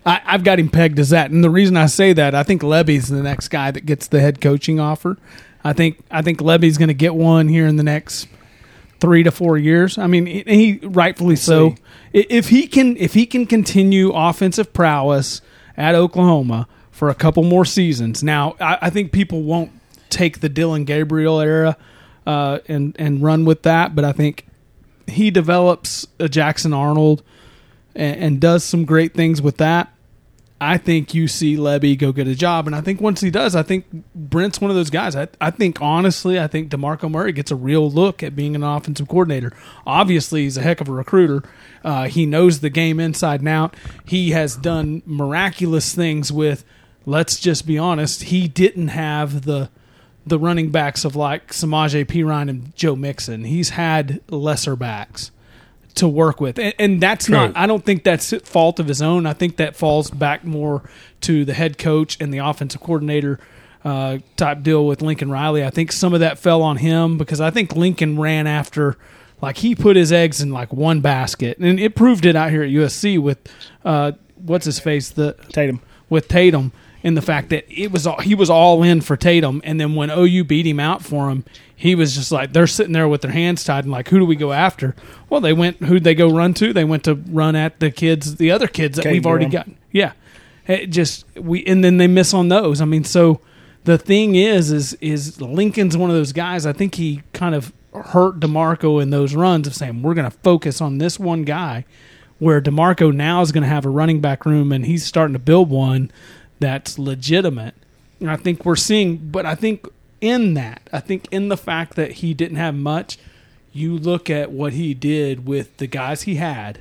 I, 0.07 0.21
I've 0.27 0.45
got 0.45 0.59
him 0.59 0.69
pegged 0.69 0.99
as 0.99 1.11
that, 1.11 1.31
and 1.31 1.43
the 1.43 1.49
reason 1.51 1.77
I 1.77 1.87
say 1.87 2.13
that 2.13 2.35
I 2.35 2.43
think 2.43 2.63
Lebby's 2.63 3.09
the 3.09 3.23
next 3.23 3.49
guy 3.49 3.71
that 3.71 3.87
gets 3.87 4.07
the 4.07 4.21
head 4.21 4.41
coaching 4.41 4.79
offer. 4.81 5.17
I 5.63 5.73
think 5.73 5.99
I 6.11 6.21
think 6.23 6.41
Lebby's 6.41 6.77
going 6.77 6.89
to 6.89 6.95
get 6.95 7.15
one 7.15 7.49
here 7.49 7.67
in 7.67 7.77
the 7.77 7.83
next 7.83 8.29
three 9.01 9.23
to 9.23 9.31
four 9.31 9.57
years. 9.57 9.97
I 9.97 10.07
mean, 10.07 10.27
he, 10.27 10.43
he 10.47 10.81
rightfully 10.87 11.37
so. 11.37 11.75
If 12.13 12.51
he 12.51 12.67
can 12.67 12.97
if 12.99 13.15
he 13.15 13.25
can 13.27 13.47
continue 13.47 14.11
offensive 14.13 14.73
prowess 14.73 15.41
at 15.77 15.95
Oklahoma 15.95 16.69
for 16.91 17.09
a 17.09 17.15
couple 17.15 17.43
more 17.45 17.65
seasons, 17.65 18.23
now 18.23 18.57
I, 18.61 18.79
I 18.83 18.91
think 18.91 19.11
people 19.11 19.43
won't 19.43 19.71
take 20.11 20.41
the 20.41 20.49
Dillon 20.49 20.85
Gabriel 20.85 21.41
era 21.41 21.77
uh, 22.27 22.59
and 22.69 22.95
and 22.99 23.23
run 23.23 23.45
with 23.45 23.63
that, 23.63 23.95
but 23.95 24.05
I 24.05 24.13
think 24.13 24.47
he 25.07 25.31
develops 25.31 26.07
a 26.19 26.29
Jackson 26.29 26.73
Arnold 26.73 27.23
and, 27.95 28.17
and 28.17 28.41
does 28.41 28.65
some 28.65 28.85
great 28.85 29.15
things 29.15 29.43
with 29.43 29.59
that. 29.59 29.91
I 30.61 30.79
think 30.79 31.13
you 31.13 31.29
see 31.29 31.57
Lebby 31.57 31.99
go 31.99 32.13
get 32.13 32.27
a 32.27 32.35
job, 32.35 32.67
and 32.67 32.75
I 32.75 32.81
think 32.81 33.01
once 33.01 33.21
he 33.21 33.31
does, 33.31 33.55
I 33.55 33.63
think 33.63 33.85
Brent's 34.15 34.61
one 34.61 34.71
of 34.71 34.77
those 34.77 34.89
guys. 34.89 35.15
I, 35.15 35.29
I 35.41 35.51
think 35.51 35.83
honestly, 35.83 36.41
I 36.41 36.47
think 36.47 36.71
Demarco 36.71 37.11
Murray 37.11 37.33
gets 37.33 37.51
a 37.51 37.57
real 37.57 37.91
look 37.91 38.23
at 38.23 38.35
being 38.35 38.55
an 38.55 38.63
offensive 38.63 39.09
coordinator. 39.09 39.53
Obviously, 39.87 40.45
he's 40.45 40.57
a 40.57 40.63
heck 40.63 40.81
of 40.81 40.89
a 40.89 40.93
recruiter. 40.93 41.43
Uh, 41.83 42.05
he 42.05 42.25
knows 42.25 42.61
the 42.61 42.71
game 42.71 42.99
inside 42.99 43.41
and 43.41 43.49
out. 43.49 43.77
He 44.07 44.31
has 44.31 44.57
done 44.57 45.03
miraculous 45.05 45.95
things 45.95 46.33
with. 46.33 46.65
Let's 47.05 47.39
just 47.39 47.67
be 47.67 47.77
honest. 47.77 48.25
He 48.25 48.49
didn't 48.49 48.89
have 48.89 49.43
the 49.43 49.69
the 50.27 50.39
running 50.39 50.71
backs 50.71 51.05
of 51.05 51.15
like 51.17 51.49
Samaje 51.53 52.05
Perine 52.07 52.49
and 52.49 52.75
Joe 52.77 52.97
Mixon. 52.97 53.45
He's 53.45 53.71
had 53.71 54.21
lesser 54.29 54.77
backs 54.77 55.31
to 55.97 56.09
work 56.09 56.41
with, 56.41 56.59
and, 56.59 56.75
and 56.79 57.01
that's 57.01 57.27
True. 57.27 57.37
not. 57.37 57.57
I 57.57 57.67
don't 57.67 57.85
think 57.85 58.05
that's 58.05 58.33
fault 58.49 58.81
of 58.81 58.89
his 58.89 59.01
own. 59.03 59.27
I 59.27 59.33
think 59.33 59.57
that 59.57 59.77
falls 59.77 60.11
back 60.11 60.45
more 60.45 60.83
to 61.23 61.45
the 61.45 61.55
head 61.55 61.79
coach 61.79 62.17
and 62.21 62.33
the 62.33 62.39
offensive 62.39 62.81
coordinator 62.81 63.39
uh, 63.85 64.19
type 64.37 64.63
deal 64.63 64.87
with 64.87 65.03
Lincoln 65.03 65.31
Riley. 65.31 65.65
I 65.65 65.71
think 65.71 65.93
some 65.93 66.15
of 66.15 66.21
that 66.21 66.39
fell 66.39 66.63
on 66.63 66.79
him 66.79 67.19
because 67.19 67.41
I 67.41 67.51
think 67.51 67.77
Lincoln 67.77 68.19
ran 68.19 68.47
after. 68.47 68.97
Like 69.43 69.59
he 69.59 69.75
put 69.75 69.95
his 69.97 70.11
eggs 70.11 70.41
in 70.41 70.53
like 70.53 70.73
one 70.73 71.01
basket, 71.01 71.59
and 71.59 71.79
it 71.79 71.95
proved 71.95 72.25
it 72.25 72.35
out 72.35 72.51
here 72.51 72.63
at 72.63 72.71
USC 72.71 73.19
with 73.19 73.39
uh, 73.85 74.13
what's 74.37 74.65
his 74.65 74.79
face 74.79 75.11
the 75.11 75.35
Tatum. 75.53 75.83
with 76.09 76.29
Tatum 76.29 76.73
in 77.05 77.15
the 77.15 77.23
fact 77.23 77.51
that 77.51 77.67
it 77.69 77.93
was 77.93 78.07
all, 78.07 78.19
he 78.21 78.35
was 78.35 78.49
all 78.49 78.83
in 78.83 79.03
for 79.03 79.15
Tatum, 79.15 79.61
and 79.63 79.79
then 79.79 79.95
when 79.95 80.11
OU 80.11 80.45
beat 80.45 80.67
him 80.67 80.81
out 80.81 81.05
for 81.05 81.29
him, 81.29 81.45
he 81.77 81.95
was 81.95 82.15
just 82.15 82.33
like 82.33 82.55
they're 82.55 82.67
sitting 82.67 82.95
there 82.95 83.07
with 83.07 83.21
their 83.21 83.31
hands 83.31 83.63
tied 83.63 83.85
and 83.85 83.93
like, 83.93 84.09
who 84.09 84.19
do 84.19 84.25
we 84.25 84.37
go 84.37 84.53
after? 84.53 84.97
Well, 85.29 85.43
they 85.43 85.53
went 85.53 85.85
who'd 85.85 86.03
they 86.03 86.15
go 86.15 86.31
run 86.31 86.55
to? 86.55 86.73
They 86.73 86.85
went 86.85 87.05
to 87.05 87.15
run 87.15 87.55
at 87.57 87.79
the 87.79 87.91
kids, 87.91 88.37
the 88.37 88.51
other 88.51 88.67
kids 88.67 88.97
that 88.97 89.07
we've 89.07 89.27
already 89.27 89.47
got. 89.47 89.69
Yeah, 89.93 90.13
it 90.67 90.87
just 90.87 91.27
we 91.37 91.63
and 91.67 91.85
then 91.85 91.99
they 91.99 92.07
miss 92.07 92.33
on 92.33 92.49
those. 92.49 92.81
I 92.81 92.87
mean, 92.87 93.05
so 93.05 93.41
the 93.85 93.99
thing 93.99 94.35
is, 94.35 94.73
is 94.73 94.95
is 95.03 95.41
Lincoln's 95.43 95.99
one 95.99 96.09
of 96.09 96.17
those 96.17 96.33
guys. 96.33 96.65
I 96.65 96.73
think 96.73 96.95
he 96.95 97.23
kind 97.35 97.55
of 97.55 97.71
hurt 97.93 98.41
Demarco 98.41 99.03
in 99.03 99.11
those 99.11 99.35
runs 99.35 99.67
of 99.67 99.75
saying 99.75 100.01
we're 100.01 100.15
going 100.15 100.31
to 100.31 100.39
focus 100.39 100.81
on 100.81 100.99
this 100.99 101.21
one 101.21 101.43
guy 101.43 101.85
where 102.39 102.61
DeMarco 102.61 103.15
now 103.15 103.41
is 103.43 103.53
going 103.53 103.63
to 103.63 103.69
have 103.69 103.87
a 103.87 103.89
running 103.89 104.21
back 104.21 104.45
room 104.45 104.73
and 104.73 104.87
he's 104.87 105.05
starting 105.05 105.35
to 105.35 105.39
build 105.39 105.71
one 105.71 106.11
that's 106.61 106.99
legitimate. 106.99 107.75
And 108.21 108.31
I 108.31 108.37
think 108.37 108.65
we're 108.65 108.77
seeing, 108.77 109.17
but 109.17 109.45
I 109.47 109.55
think 109.55 109.87
in 110.21 110.55
that, 110.55 110.89
I 110.93 111.01
think 111.01 111.27
in 111.31 111.49
the 111.49 111.57
fact 111.57 111.97
that 111.97 112.13
he 112.13 112.35
didn't 112.35 112.57
have 112.57 112.75
much, 112.75 113.19
you 113.73 113.99
look 113.99 114.31
at 114.31 114.51
what 114.51 114.73
he 114.73 114.95
did 114.95 115.47
with 115.47 115.77
the 115.79 115.87
guys 115.87 116.23
he 116.23 116.37
had. 116.37 116.81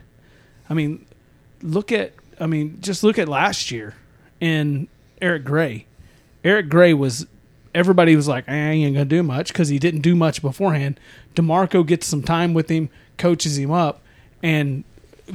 I 0.69 0.73
mean, 0.73 1.05
look 1.61 1.91
at, 1.91 2.13
I 2.39 2.45
mean, 2.45 2.77
just 2.81 3.03
look 3.03 3.17
at 3.17 3.27
last 3.27 3.71
year 3.71 3.95
and 4.39 4.87
Eric 5.21 5.43
Gray. 5.43 5.85
Eric 6.43 6.69
Gray 6.69 6.93
was, 6.93 7.25
everybody 7.73 8.15
was 8.15 8.27
like, 8.27 8.45
eh, 8.47 8.53
ain't 8.53 8.95
to 8.95 9.05
do 9.05 9.23
much 9.23 9.47
because 9.47 9.69
he 9.69 9.79
didn't 9.79 10.01
do 10.01 10.15
much 10.15 10.41
beforehand. 10.41 10.99
DeMarco 11.35 11.85
gets 11.85 12.05
some 12.05 12.21
time 12.21 12.53
with 12.53 12.69
him, 12.69 12.89
coaches 13.17 13.57
him 13.57 13.71
up, 13.71 14.01
and 14.41 14.83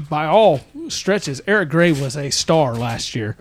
by 0.08 0.26
all 0.26 0.60
stretches, 0.88 1.40
Eric 1.46 1.70
Gray 1.70 1.92
was 1.92 2.16
a 2.16 2.30
star 2.30 2.74
last 2.74 3.14
year 3.14 3.36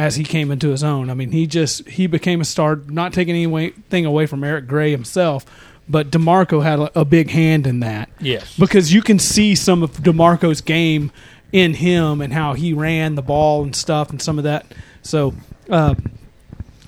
as 0.00 0.16
he 0.16 0.24
came 0.24 0.50
into 0.50 0.70
his 0.70 0.82
own. 0.82 1.10
I 1.10 1.14
mean, 1.14 1.30
he 1.30 1.46
just 1.46 1.86
he 1.86 2.06
became 2.06 2.40
a 2.40 2.44
star. 2.44 2.76
Not 2.76 3.12
taking 3.12 3.36
anything 3.36 4.06
away 4.06 4.24
from 4.24 4.42
Eric 4.42 4.66
Gray 4.66 4.90
himself, 4.90 5.44
but 5.86 6.10
Demarco 6.10 6.62
had 6.62 6.90
a, 6.94 7.04
big 7.04 7.28
hand 7.28 7.66
in 7.66 7.80
that. 7.80 8.08
Yes. 8.18 8.56
because 8.56 8.94
you 8.94 9.02
can 9.02 9.18
see 9.18 9.54
some 9.54 9.82
of 9.82 9.92
Demarco's 9.98 10.62
game 10.62 11.12
in 11.52 11.74
him 11.74 12.22
and 12.22 12.32
how 12.32 12.54
he 12.54 12.72
ran 12.72 13.14
the 13.14 13.22
ball 13.22 13.62
and 13.62 13.76
stuff 13.76 14.08
and 14.10 14.20
some 14.20 14.38
of 14.38 14.44
that. 14.44 14.66
So. 15.02 15.34
Uh, 15.68 15.94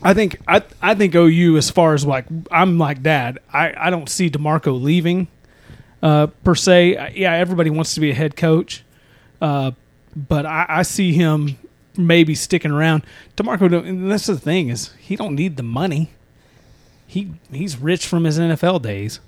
I 0.05 0.15
think 0.15 0.41
I 0.49 0.63
I 0.81 0.97
think 0.97 1.15
OU 1.15 1.59
as 1.59 1.71
far 1.71 1.95
as 1.95 2.05
like 2.05 2.25
I'm 2.51 2.77
like 2.77 3.05
dad. 3.05 3.39
I, 3.53 3.73
I 3.77 3.91
don't 3.91 4.09
see 4.09 4.29
Demarco 4.29 4.83
leaving 4.83 5.29
uh, 6.03 6.27
per 6.43 6.57
se. 6.57 7.13
Yeah, 7.15 7.35
everybody 7.35 7.71
wants 7.71 7.95
to 7.95 8.01
be 8.01 8.11
a 8.11 8.15
head 8.15 8.35
coach, 8.35 8.83
uh, 9.41 9.71
but 10.17 10.45
I, 10.45 10.67
I 10.69 10.83
see 10.83 11.13
him 11.13 11.57
maybe 11.97 12.35
sticking 12.35 12.71
around. 12.71 13.05
Demarco, 13.37 14.09
that's 14.09 14.27
the 14.27 14.39
thing 14.39 14.69
is 14.69 14.93
he 14.99 15.17
don't 15.17 15.35
need 15.35 15.57
the 15.57 15.63
money. 15.63 16.11
He 17.07 17.33
he's 17.51 17.77
rich 17.77 18.07
from 18.07 18.25
his 18.25 18.39
NFL 18.39 18.83
days, 18.83 19.21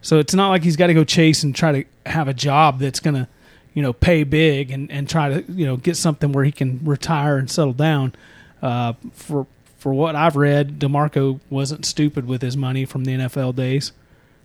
so 0.00 0.18
it's 0.18 0.34
not 0.34 0.50
like 0.50 0.62
he's 0.62 0.76
got 0.76 0.86
to 0.88 0.94
go 0.94 1.02
chase 1.04 1.42
and 1.42 1.54
try 1.54 1.72
to 1.72 2.10
have 2.10 2.28
a 2.28 2.34
job 2.34 2.78
that's 2.78 3.00
gonna, 3.00 3.28
you 3.74 3.82
know, 3.82 3.92
pay 3.92 4.22
big 4.22 4.70
and, 4.70 4.90
and 4.92 5.08
try 5.08 5.28
to 5.28 5.52
you 5.52 5.66
know 5.66 5.76
get 5.76 5.96
something 5.96 6.30
where 6.30 6.44
he 6.44 6.52
can 6.52 6.80
retire 6.84 7.36
and 7.36 7.50
settle 7.50 7.72
down. 7.72 8.14
Uh, 8.62 8.92
for 9.12 9.46
for 9.78 9.92
what 9.92 10.14
I've 10.14 10.36
read, 10.36 10.78
Demarco 10.78 11.40
wasn't 11.50 11.84
stupid 11.84 12.26
with 12.26 12.42
his 12.42 12.56
money 12.56 12.84
from 12.84 13.04
the 13.04 13.12
NFL 13.12 13.56
days, 13.56 13.92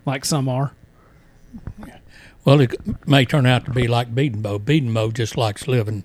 like 0.05 0.25
some 0.25 0.49
are. 0.49 0.73
Well, 2.43 2.61
it 2.61 3.07
may 3.07 3.25
turn 3.25 3.45
out 3.45 3.65
to 3.65 3.71
be 3.71 3.87
like 3.87 4.15
Bedenbaugh. 4.15 4.59
Bedenbaugh 4.59 5.13
just 5.13 5.37
likes 5.37 5.67
living 5.67 6.03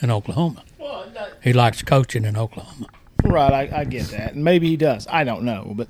in 0.00 0.10
Oklahoma. 0.10 0.62
He 1.42 1.52
likes 1.52 1.82
coaching 1.82 2.24
in 2.24 2.36
Oklahoma. 2.36 2.86
Right, 3.24 3.52
I, 3.72 3.80
I 3.80 3.84
get 3.84 4.06
that. 4.08 4.34
And 4.34 4.44
maybe 4.44 4.68
he 4.68 4.76
does. 4.76 5.06
I 5.10 5.24
don't 5.24 5.42
know, 5.42 5.72
but 5.76 5.88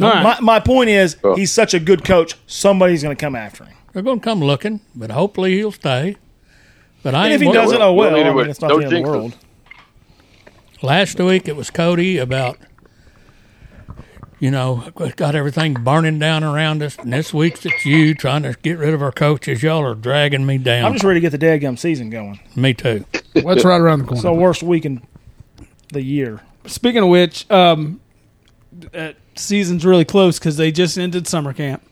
All 0.00 0.10
right. 0.10 0.22
my 0.22 0.40
my 0.40 0.60
point 0.60 0.90
is 0.90 1.16
he's 1.36 1.52
such 1.52 1.74
a 1.74 1.80
good 1.80 2.04
coach. 2.04 2.36
Somebody's 2.46 3.02
going 3.02 3.16
to 3.16 3.20
come 3.20 3.34
after 3.34 3.64
him. 3.64 3.74
They're 3.92 4.02
going 4.02 4.20
to 4.20 4.24
come 4.24 4.40
looking, 4.40 4.80
but 4.94 5.10
hopefully 5.10 5.54
he'll 5.54 5.72
stay. 5.72 6.16
But 7.02 7.14
I 7.14 7.24
And 7.26 7.34
if 7.34 7.40
he 7.40 7.50
doesn't, 7.52 7.80
oh 7.80 7.92
well. 7.92 8.12
Well, 8.12 8.26
I 8.30 8.34
mean, 8.34 8.50
it's 8.50 8.60
not 8.60 8.68
don't 8.68 8.80
the 8.80 8.86
end 8.86 8.86
of 8.86 8.90
the 8.90 8.96
jinx 8.96 9.08
us. 9.08 9.14
world. 9.14 9.36
last 10.82 11.18
week 11.20 11.48
it 11.48 11.56
was 11.56 11.70
Cody 11.70 12.18
about, 12.18 12.58
you 14.44 14.50
know, 14.50 14.84
got 15.16 15.34
everything 15.34 15.72
burning 15.72 16.18
down 16.18 16.44
around 16.44 16.82
us. 16.82 16.98
And 16.98 17.10
this 17.10 17.32
week's 17.32 17.64
it's 17.64 17.86
you 17.86 18.12
trying 18.12 18.42
to 18.42 18.54
get 18.60 18.76
rid 18.76 18.92
of 18.92 19.00
our 19.00 19.10
coaches. 19.10 19.62
Y'all 19.62 19.82
are 19.82 19.94
dragging 19.94 20.44
me 20.44 20.58
down. 20.58 20.84
I'm 20.84 20.92
just 20.92 21.02
ready 21.02 21.18
to 21.18 21.30
get 21.30 21.40
the 21.40 21.46
dadgum 21.46 21.78
season 21.78 22.10
going. 22.10 22.38
me 22.54 22.74
too. 22.74 23.06
What's 23.40 23.64
right 23.64 23.80
around 23.80 24.00
the 24.00 24.04
corner? 24.04 24.16
It's 24.16 24.22
the 24.22 24.34
worst 24.34 24.62
week 24.62 24.84
in 24.84 25.00
the 25.94 26.02
year. 26.02 26.42
Speaking 26.66 27.02
of 27.02 27.08
which, 27.08 27.50
um, 27.50 28.02
uh, 28.92 29.12
season's 29.34 29.86
really 29.86 30.04
close 30.04 30.38
because 30.38 30.58
they 30.58 30.70
just 30.70 30.98
ended 30.98 31.26
summer 31.26 31.54
camp, 31.54 31.82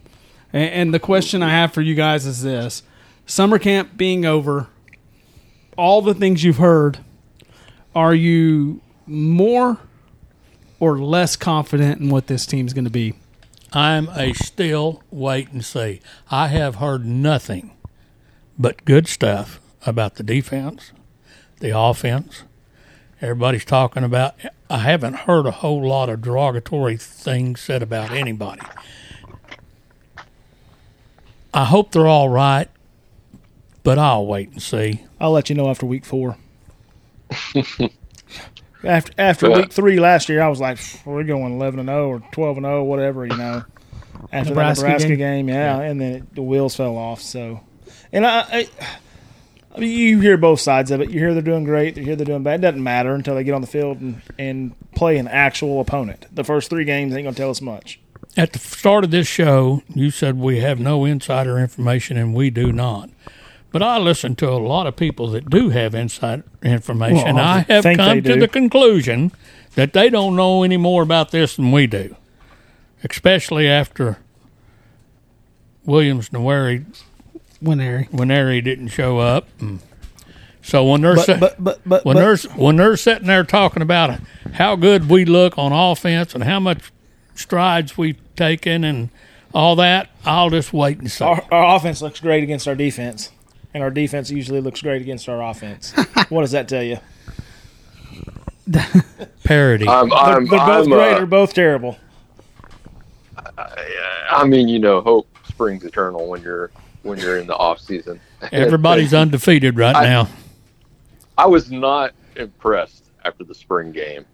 and, 0.52 0.70
and 0.70 0.94
the 0.94 1.00
question 1.00 1.42
I 1.42 1.48
have 1.48 1.72
for 1.72 1.80
you 1.80 1.94
guys 1.94 2.26
is 2.26 2.42
this: 2.42 2.82
summer 3.24 3.58
camp 3.58 3.96
being 3.96 4.26
over, 4.26 4.66
all 5.78 6.02
the 6.02 6.12
things 6.12 6.44
you've 6.44 6.58
heard, 6.58 6.98
are 7.94 8.14
you 8.14 8.82
more 9.06 9.78
or 10.82 10.98
less 10.98 11.36
confident 11.36 12.00
in 12.00 12.10
what 12.10 12.26
this 12.26 12.44
team's 12.44 12.72
going 12.72 12.84
to 12.84 12.90
be? 12.90 13.14
I'm 13.72 14.08
a 14.08 14.32
still 14.32 15.00
wait 15.12 15.52
and 15.52 15.64
see. 15.64 16.00
I 16.28 16.48
have 16.48 16.74
heard 16.74 17.06
nothing 17.06 17.70
but 18.58 18.84
good 18.84 19.06
stuff 19.06 19.60
about 19.86 20.16
the 20.16 20.24
defense, 20.24 20.90
the 21.60 21.70
offense. 21.78 22.42
Everybody's 23.20 23.64
talking 23.64 24.02
about. 24.02 24.34
I 24.68 24.78
haven't 24.78 25.14
heard 25.14 25.46
a 25.46 25.52
whole 25.52 25.86
lot 25.86 26.08
of 26.08 26.20
derogatory 26.20 26.96
things 26.96 27.60
said 27.60 27.80
about 27.84 28.10
anybody. 28.10 28.62
I 31.54 31.66
hope 31.66 31.92
they're 31.92 32.08
all 32.08 32.28
right, 32.28 32.68
but 33.84 34.00
I'll 34.00 34.26
wait 34.26 34.50
and 34.50 34.60
see. 34.60 35.04
I'll 35.20 35.30
let 35.30 35.48
you 35.48 35.54
know 35.54 35.70
after 35.70 35.86
week 35.86 36.04
four. 36.04 36.38
after 38.84 39.12
after 39.18 39.48
Yeah. 39.48 39.56
week 39.58 39.72
three 39.72 39.98
last 40.00 40.28
year, 40.28 40.42
I 40.42 40.48
was 40.48 40.60
like, 40.60 40.78
we're 41.04 41.24
going 41.24 41.52
eleven 41.54 41.80
and 41.80 41.88
zero 41.88 42.08
or 42.08 42.22
twelve 42.32 42.56
and 42.56 42.64
zero, 42.64 42.84
whatever, 42.84 43.26
you 43.26 43.36
know. 43.36 43.64
After 44.32 44.50
Nebraska 44.50 44.82
that 44.82 44.86
Nebraska 44.88 45.08
game? 45.16 45.46
game, 45.46 45.48
yeah, 45.48 45.80
and 45.80 46.00
then 46.00 46.12
it, 46.12 46.34
the 46.34 46.42
wheels 46.42 46.76
fell 46.76 46.96
off. 46.96 47.20
So, 47.20 47.60
and 48.12 48.24
I, 48.26 48.40
I, 48.40 48.68
I 49.74 49.78
mean, 49.80 49.90
you 49.98 50.20
hear 50.20 50.36
both 50.36 50.60
sides 50.60 50.90
of 50.90 51.00
it. 51.00 51.10
You 51.10 51.18
hear 51.18 51.32
they're 51.34 51.42
doing 51.42 51.64
great. 51.64 51.96
You 51.96 52.04
hear 52.04 52.16
they're 52.16 52.24
doing 52.26 52.42
bad. 52.42 52.60
It 52.60 52.62
doesn't 52.62 52.82
matter 52.82 53.14
until 53.14 53.34
they 53.34 53.44
get 53.44 53.54
on 53.54 53.60
the 53.60 53.66
field 53.66 54.00
and, 54.00 54.22
and 54.38 54.74
play 54.94 55.18
an 55.18 55.28
actual 55.28 55.80
opponent. 55.80 56.26
The 56.32 56.44
first 56.44 56.70
three 56.70 56.84
games 56.84 57.14
ain't 57.14 57.24
gonna 57.24 57.34
tell 57.36 57.50
us 57.50 57.60
much. 57.60 57.98
At 58.36 58.52
the 58.54 58.58
start 58.58 59.04
of 59.04 59.10
this 59.10 59.26
show, 59.26 59.82
you 59.92 60.10
said 60.10 60.38
we 60.38 60.60
have 60.60 60.78
no 60.80 61.04
insider 61.04 61.58
information, 61.58 62.16
and 62.16 62.32
we 62.34 62.48
do 62.48 62.72
not. 62.72 63.10
But 63.72 63.82
I 63.82 63.98
listen 63.98 64.36
to 64.36 64.48
a 64.50 64.58
lot 64.58 64.86
of 64.86 64.96
people 64.96 65.28
that 65.30 65.48
do 65.48 65.70
have 65.70 65.94
inside 65.94 66.42
information. 66.62 67.36
Well, 67.36 67.38
I 67.44 67.64
I 67.68 67.72
have 67.72 67.84
come 67.96 68.22
to 68.22 68.36
the 68.36 68.48
conclusion 68.48 69.32
that 69.74 69.92
they 69.94 70.10
don't 70.10 70.36
know 70.36 70.62
any 70.62 70.76
more 70.76 71.02
about 71.02 71.30
this 71.30 71.56
than 71.56 71.72
we 71.72 71.86
do, 71.86 72.14
especially 73.02 73.66
after 73.68 74.18
Williams 75.84 76.28
Nwaneri 76.30 76.84
Winery. 77.62 78.10
Winery 78.10 78.62
didn't 78.62 78.88
show 78.88 79.18
up. 79.18 79.48
And 79.60 79.80
so 80.62 80.84
when 80.84 81.00
they're 81.00 81.14
But 81.14 81.26
sa- 81.26 81.36
but 81.38 81.62
but 81.62 81.80
but, 81.86 82.04
when 82.04 82.16
but 82.16 82.20
they're 82.20 82.36
when 82.56 82.76
they're 82.76 82.96
sitting 82.96 83.26
there 83.26 83.44
talking 83.44 83.82
about 83.82 84.20
how 84.54 84.76
good 84.76 85.08
we 85.08 85.24
look 85.24 85.56
on 85.56 85.72
offense 85.72 86.34
and 86.34 86.44
how 86.44 86.60
much 86.60 86.92
strides 87.34 87.96
we've 87.96 88.18
taken 88.36 88.84
and 88.84 89.08
all 89.54 89.76
that, 89.76 90.08
I'll 90.24 90.50
just 90.50 90.72
wait 90.72 90.98
and 90.98 91.10
see. 91.10 91.24
our, 91.24 91.44
our 91.50 91.76
offense 91.76 92.02
looks 92.02 92.20
great 92.20 92.42
against 92.42 92.66
our 92.66 92.74
defense, 92.74 93.30
and 93.74 93.82
our 93.82 93.90
defense 93.90 94.30
usually 94.30 94.60
looks 94.60 94.82
great 94.82 95.02
against 95.02 95.28
our 95.28 95.42
offense. 95.42 95.92
what 96.28 96.42
does 96.42 96.52
that 96.52 96.68
tell 96.68 96.82
you? 96.82 96.98
Parody. 99.44 99.88
I'm, 99.88 100.08
They're, 100.08 100.18
I'm, 100.18 100.46
they're 100.46 100.58
both 100.58 100.84
I'm, 100.84 100.90
great 100.90 101.14
uh, 101.14 101.22
or 101.22 101.26
both 101.26 101.52
terrible. 101.54 101.98
I 104.30 104.44
mean, 104.46 104.68
you 104.68 104.78
know, 104.78 105.00
hope 105.00 105.28
springs 105.48 105.84
eternal 105.84 106.28
when 106.28 106.42
you're 106.42 106.70
when 107.02 107.18
you're 107.18 107.38
in 107.38 107.46
the 107.46 107.56
off 107.56 107.80
season. 107.80 108.20
Everybody's 108.52 109.14
undefeated 109.14 109.76
right 109.76 109.94
I- 109.94 110.04
now. 110.04 110.28
I 111.38 111.46
was 111.46 111.70
not 111.70 112.12
impressed 112.36 113.10
after 113.24 113.42
the 113.42 113.54
spring 113.54 113.90
game, 113.90 114.24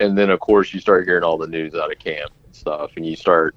and 0.00 0.16
then 0.16 0.30
of 0.30 0.40
course 0.40 0.72
you 0.72 0.80
start 0.80 1.04
hearing 1.04 1.22
all 1.22 1.38
the 1.38 1.46
news 1.46 1.74
out 1.74 1.92
of 1.92 1.98
camp 1.98 2.32
and 2.44 2.54
stuff, 2.54 2.92
and 2.96 3.06
you 3.06 3.14
start 3.14 3.54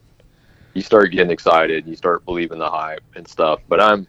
you 0.74 0.82
start 0.82 1.12
getting 1.12 1.32
excited, 1.32 1.84
and 1.84 1.88
you 1.88 1.96
start 1.96 2.24
believing 2.26 2.60
the 2.60 2.70
hype 2.70 3.04
and 3.16 3.28
stuff. 3.28 3.62
But 3.68 3.82
I'm 3.82 4.06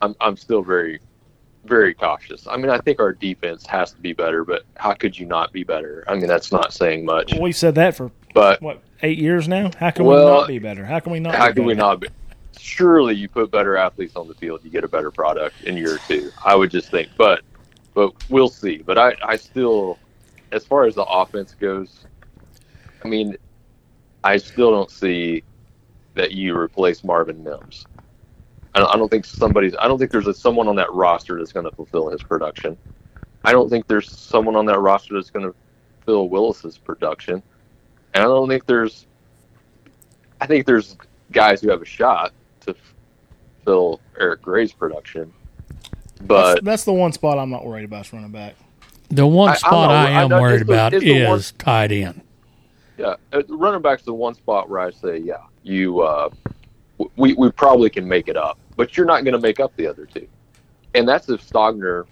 I'm 0.00 0.14
I'm 0.20 0.36
still 0.36 0.62
very 0.62 1.00
very 1.64 1.94
cautious. 1.94 2.46
I 2.46 2.56
mean, 2.56 2.70
I 2.70 2.78
think 2.78 3.00
our 3.00 3.12
defense 3.12 3.66
has 3.66 3.92
to 3.92 3.98
be 3.98 4.12
better, 4.12 4.44
but 4.44 4.62
how 4.76 4.92
could 4.92 5.18
you 5.18 5.26
not 5.26 5.52
be 5.52 5.64
better? 5.64 6.04
I 6.06 6.14
mean, 6.14 6.28
that's 6.28 6.52
not 6.52 6.72
saying 6.72 7.04
much. 7.04 7.34
We've 7.34 7.56
said 7.56 7.74
that 7.74 7.96
for 7.96 8.12
But 8.34 8.62
what 8.62 8.82
eight 9.02 9.18
years 9.18 9.48
now. 9.48 9.70
How 9.78 9.90
can 9.90 10.06
we 10.06 10.14
not 10.14 10.48
be 10.48 10.58
better? 10.58 10.84
How 10.84 11.00
can 11.00 11.12
we 11.12 11.20
not? 11.20 11.34
how 11.34 11.48
be 11.48 11.54
can 11.54 11.64
we 11.64 11.74
not 11.74 12.00
be? 12.00 12.08
surely 12.58 13.14
you 13.14 13.28
put 13.28 13.50
better 13.50 13.76
athletes 13.76 14.16
on 14.16 14.28
the 14.28 14.34
field, 14.34 14.60
you 14.64 14.70
get 14.70 14.84
a 14.84 14.88
better 14.88 15.10
product 15.10 15.62
in 15.64 15.76
year 15.76 15.98
two. 16.08 16.30
I 16.44 16.54
would 16.54 16.70
just 16.70 16.90
think, 16.90 17.08
but 17.16 17.42
but 17.94 18.12
we'll 18.28 18.48
see. 18.48 18.78
But 18.78 18.98
I 18.98 19.14
I 19.22 19.36
still, 19.36 19.98
as 20.52 20.64
far 20.64 20.84
as 20.84 20.94
the 20.94 21.04
offense 21.04 21.54
goes, 21.54 22.04
I 23.04 23.08
mean, 23.08 23.36
I 24.24 24.36
still 24.36 24.70
don't 24.70 24.90
see 24.90 25.42
that 26.14 26.32
you 26.32 26.56
replace 26.56 27.04
Marvin 27.04 27.42
Mims. 27.44 27.86
I 28.76 28.80
don't, 28.80 28.94
I 28.94 28.98
don't 28.98 29.08
think 29.10 29.24
somebody's. 29.24 29.74
I 29.80 29.88
don't 29.88 29.98
think 29.98 30.10
there's 30.10 30.26
a, 30.26 30.34
someone 30.34 30.68
on 30.68 30.76
that 30.76 30.92
roster 30.92 31.38
that's 31.38 31.50
going 31.52 31.64
to 31.68 31.74
fulfill 31.74 32.10
his 32.10 32.22
production. 32.22 32.76
I 33.42 33.52
don't 33.52 33.70
think 33.70 33.86
there's 33.86 34.10
someone 34.12 34.54
on 34.54 34.66
that 34.66 34.78
roster 34.80 35.14
that's 35.14 35.30
going 35.30 35.46
to 35.46 35.54
fill 36.04 36.28
Willis's 36.28 36.76
production, 36.76 37.42
and 38.12 38.22
I 38.22 38.26
don't 38.26 38.48
think 38.50 38.66
there's. 38.66 39.06
I 40.42 40.46
think 40.46 40.66
there's 40.66 40.94
guys 41.32 41.62
who 41.62 41.70
have 41.70 41.80
a 41.80 41.86
shot 41.86 42.34
to 42.66 42.74
fill 43.64 43.98
Eric 44.20 44.42
Gray's 44.42 44.72
production, 44.74 45.32
but 46.26 46.56
that's, 46.56 46.64
that's 46.64 46.84
the 46.84 46.92
one 46.92 47.12
spot 47.12 47.38
I'm 47.38 47.48
not 47.48 47.64
worried 47.64 47.86
about 47.86 48.04
is 48.06 48.12
running 48.12 48.30
back. 48.30 48.56
The 49.08 49.26
one 49.26 49.48
I- 49.50 49.54
spot 49.54 49.72
not- 49.72 49.90
I, 49.90 50.10
I 50.10 50.22
am 50.24 50.28
know- 50.28 50.40
worried 50.42 50.60
it's 50.60 50.66
the- 50.68 50.72
about 50.74 50.92
it's 50.92 51.02
the 51.04 51.24
one- 51.24 51.38
is 51.38 51.52
tight 51.52 51.92
end. 51.92 52.20
Yeah, 52.98 53.14
uh, 53.32 53.42
running 53.48 53.80
back's 53.80 54.02
the 54.02 54.12
one 54.12 54.34
spot 54.34 54.68
where 54.68 54.80
I 54.80 54.90
say, 54.90 55.16
yeah, 55.18 55.36
you, 55.62 56.00
uh, 56.00 56.28
we 57.16 57.32
we 57.34 57.50
probably 57.52 57.88
can 57.90 58.06
make 58.08 58.28
it 58.28 58.36
up, 58.36 58.58
but 58.76 58.96
you're 58.96 59.06
not 59.06 59.24
going 59.24 59.34
to 59.34 59.40
make 59.40 59.60
up 59.60 59.74
the 59.76 59.86
other 59.86 60.06
two, 60.06 60.28
and 60.94 61.08
that's 61.08 61.28
if 61.28 61.46
Stogner 61.48 62.04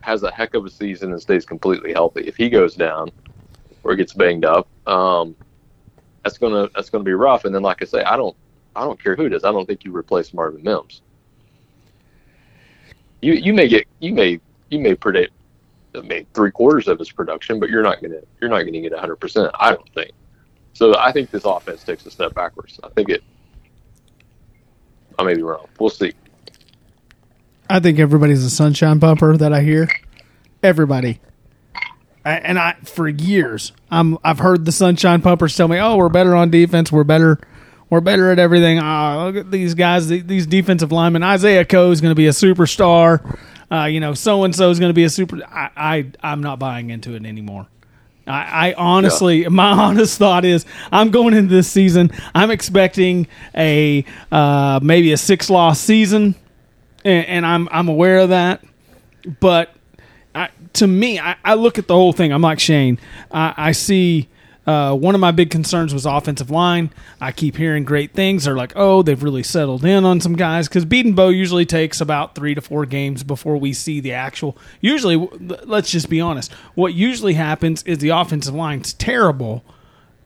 has 0.00 0.22
a 0.22 0.30
heck 0.30 0.54
of 0.54 0.64
a 0.66 0.70
season 0.70 1.12
and 1.12 1.20
stays 1.20 1.46
completely 1.46 1.92
healthy. 1.92 2.22
If 2.22 2.36
he 2.36 2.50
goes 2.50 2.74
down 2.74 3.10
or 3.82 3.96
gets 3.96 4.12
banged 4.12 4.44
up, 4.44 4.68
um, 4.86 5.34
that's 6.22 6.38
gonna 6.38 6.68
that's 6.74 6.90
gonna 6.90 7.04
be 7.04 7.14
rough. 7.14 7.44
And 7.44 7.54
then, 7.54 7.62
like 7.62 7.82
I 7.82 7.86
say, 7.86 8.02
I 8.02 8.16
don't 8.16 8.36
I 8.76 8.84
don't 8.84 9.02
care 9.02 9.16
who 9.16 9.26
is. 9.26 9.44
I 9.44 9.52
don't 9.52 9.66
think 9.66 9.84
you 9.84 9.94
replace 9.96 10.34
Marvin 10.34 10.62
Mims. 10.62 11.02
You 13.22 13.34
you 13.34 13.54
may 13.54 13.68
get 13.68 13.86
you 14.00 14.12
may 14.12 14.40
you 14.70 14.78
may 14.78 14.94
predict 14.94 15.32
maybe 15.94 16.26
three 16.34 16.50
quarters 16.50 16.88
of 16.88 16.98
his 16.98 17.10
production, 17.12 17.60
but 17.60 17.70
you're 17.70 17.82
not 17.82 18.02
gonna 18.02 18.20
you're 18.40 18.50
not 18.50 18.62
gonna 18.62 18.80
get 18.80 18.92
100. 18.92 19.16
percent 19.16 19.50
I 19.58 19.70
don't 19.70 19.88
think. 19.94 20.12
So 20.72 20.98
I 20.98 21.12
think 21.12 21.30
this 21.30 21.44
offense 21.44 21.84
takes 21.84 22.04
a 22.06 22.10
step 22.10 22.34
backwards. 22.34 22.80
I 22.82 22.88
think 22.90 23.08
it. 23.08 23.22
I 25.18 25.24
may 25.24 25.34
be 25.34 25.42
wrong. 25.42 25.66
We'll 25.78 25.90
see. 25.90 26.12
I 27.68 27.80
think 27.80 27.98
everybody's 27.98 28.44
a 28.44 28.50
sunshine 28.50 28.98
bumper 28.98 29.36
that 29.36 29.52
I 29.52 29.62
hear. 29.62 29.88
Everybody. 30.62 31.20
And 32.24 32.58
I 32.58 32.74
for 32.84 33.06
years 33.06 33.72
I'm 33.90 34.18
I've 34.24 34.38
heard 34.38 34.64
the 34.64 34.72
sunshine 34.72 35.20
pumpers 35.20 35.54
tell 35.56 35.68
me, 35.68 35.78
"Oh, 35.78 35.96
we're 35.96 36.08
better 36.08 36.34
on 36.34 36.50
defense. 36.50 36.90
We're 36.90 37.04
better. 37.04 37.38
We're 37.90 38.00
better 38.00 38.30
at 38.30 38.38
everything. 38.38 38.78
Oh, 38.78 39.24
look 39.26 39.36
at 39.36 39.50
these 39.50 39.74
guys. 39.74 40.08
These 40.08 40.46
defensive 40.46 40.90
linemen. 40.90 41.22
Isaiah 41.22 41.66
Coe 41.66 41.90
is 41.90 42.00
going 42.00 42.12
to 42.12 42.16
be 42.16 42.26
a 42.26 42.30
superstar. 42.30 43.38
Uh, 43.70 43.84
you 43.84 44.00
know, 44.00 44.14
so 44.14 44.44
and 44.44 44.54
so 44.54 44.70
is 44.70 44.78
going 44.78 44.90
to 44.90 44.94
be 44.94 45.04
a 45.04 45.10
super. 45.10 45.38
I, 45.46 45.70
I 45.76 46.12
I'm 46.22 46.40
not 46.40 46.58
buying 46.58 46.90
into 46.90 47.14
it 47.14 47.26
anymore. 47.26 47.66
I, 48.26 48.70
I 48.70 48.74
honestly, 48.74 49.48
my 49.48 49.70
honest 49.70 50.18
thought 50.18 50.44
is, 50.44 50.64
I'm 50.90 51.10
going 51.10 51.34
into 51.34 51.54
this 51.54 51.70
season. 51.70 52.10
I'm 52.34 52.50
expecting 52.50 53.26
a 53.54 54.04
uh, 54.32 54.80
maybe 54.82 55.12
a 55.12 55.16
six 55.16 55.50
loss 55.50 55.80
season, 55.80 56.34
and, 57.04 57.26
and 57.26 57.46
I'm 57.46 57.68
I'm 57.70 57.88
aware 57.88 58.18
of 58.18 58.30
that. 58.30 58.64
But 59.40 59.74
I, 60.34 60.50
to 60.74 60.86
me, 60.86 61.18
I, 61.18 61.36
I 61.44 61.54
look 61.54 61.78
at 61.78 61.86
the 61.86 61.94
whole 61.94 62.12
thing. 62.12 62.32
I'm 62.32 62.42
like 62.42 62.60
Shane. 62.60 62.98
I, 63.30 63.54
I 63.56 63.72
see 63.72 64.28
uh, 64.66 64.94
one 64.94 65.14
of 65.14 65.20
my 65.20 65.30
big 65.30 65.50
concerns 65.50 65.92
was 65.92 66.06
offensive 66.06 66.50
line. 66.50 66.90
I 67.20 67.32
keep 67.32 67.56
hearing 67.56 67.84
great 67.84 68.12
things. 68.12 68.44
They're 68.44 68.56
like, 68.56 68.72
oh, 68.76 69.02
they've 69.02 69.22
really 69.22 69.42
settled 69.42 69.84
in 69.84 70.04
on 70.04 70.20
some 70.20 70.36
guys 70.36 70.68
because 70.68 70.84
Bedenbaugh 70.84 71.34
usually 71.34 71.66
takes 71.66 72.00
about 72.00 72.34
three 72.34 72.54
to 72.54 72.60
four 72.60 72.86
games 72.86 73.22
before 73.22 73.56
we 73.56 73.72
see 73.72 74.00
the 74.00 74.12
actual. 74.12 74.56
Usually, 74.80 75.16
let's 75.16 75.90
just 75.90 76.08
be 76.08 76.20
honest. 76.20 76.52
What 76.74 76.94
usually 76.94 77.34
happens 77.34 77.82
is 77.82 77.98
the 77.98 78.10
offensive 78.10 78.54
line's 78.54 78.94
terrible 78.94 79.64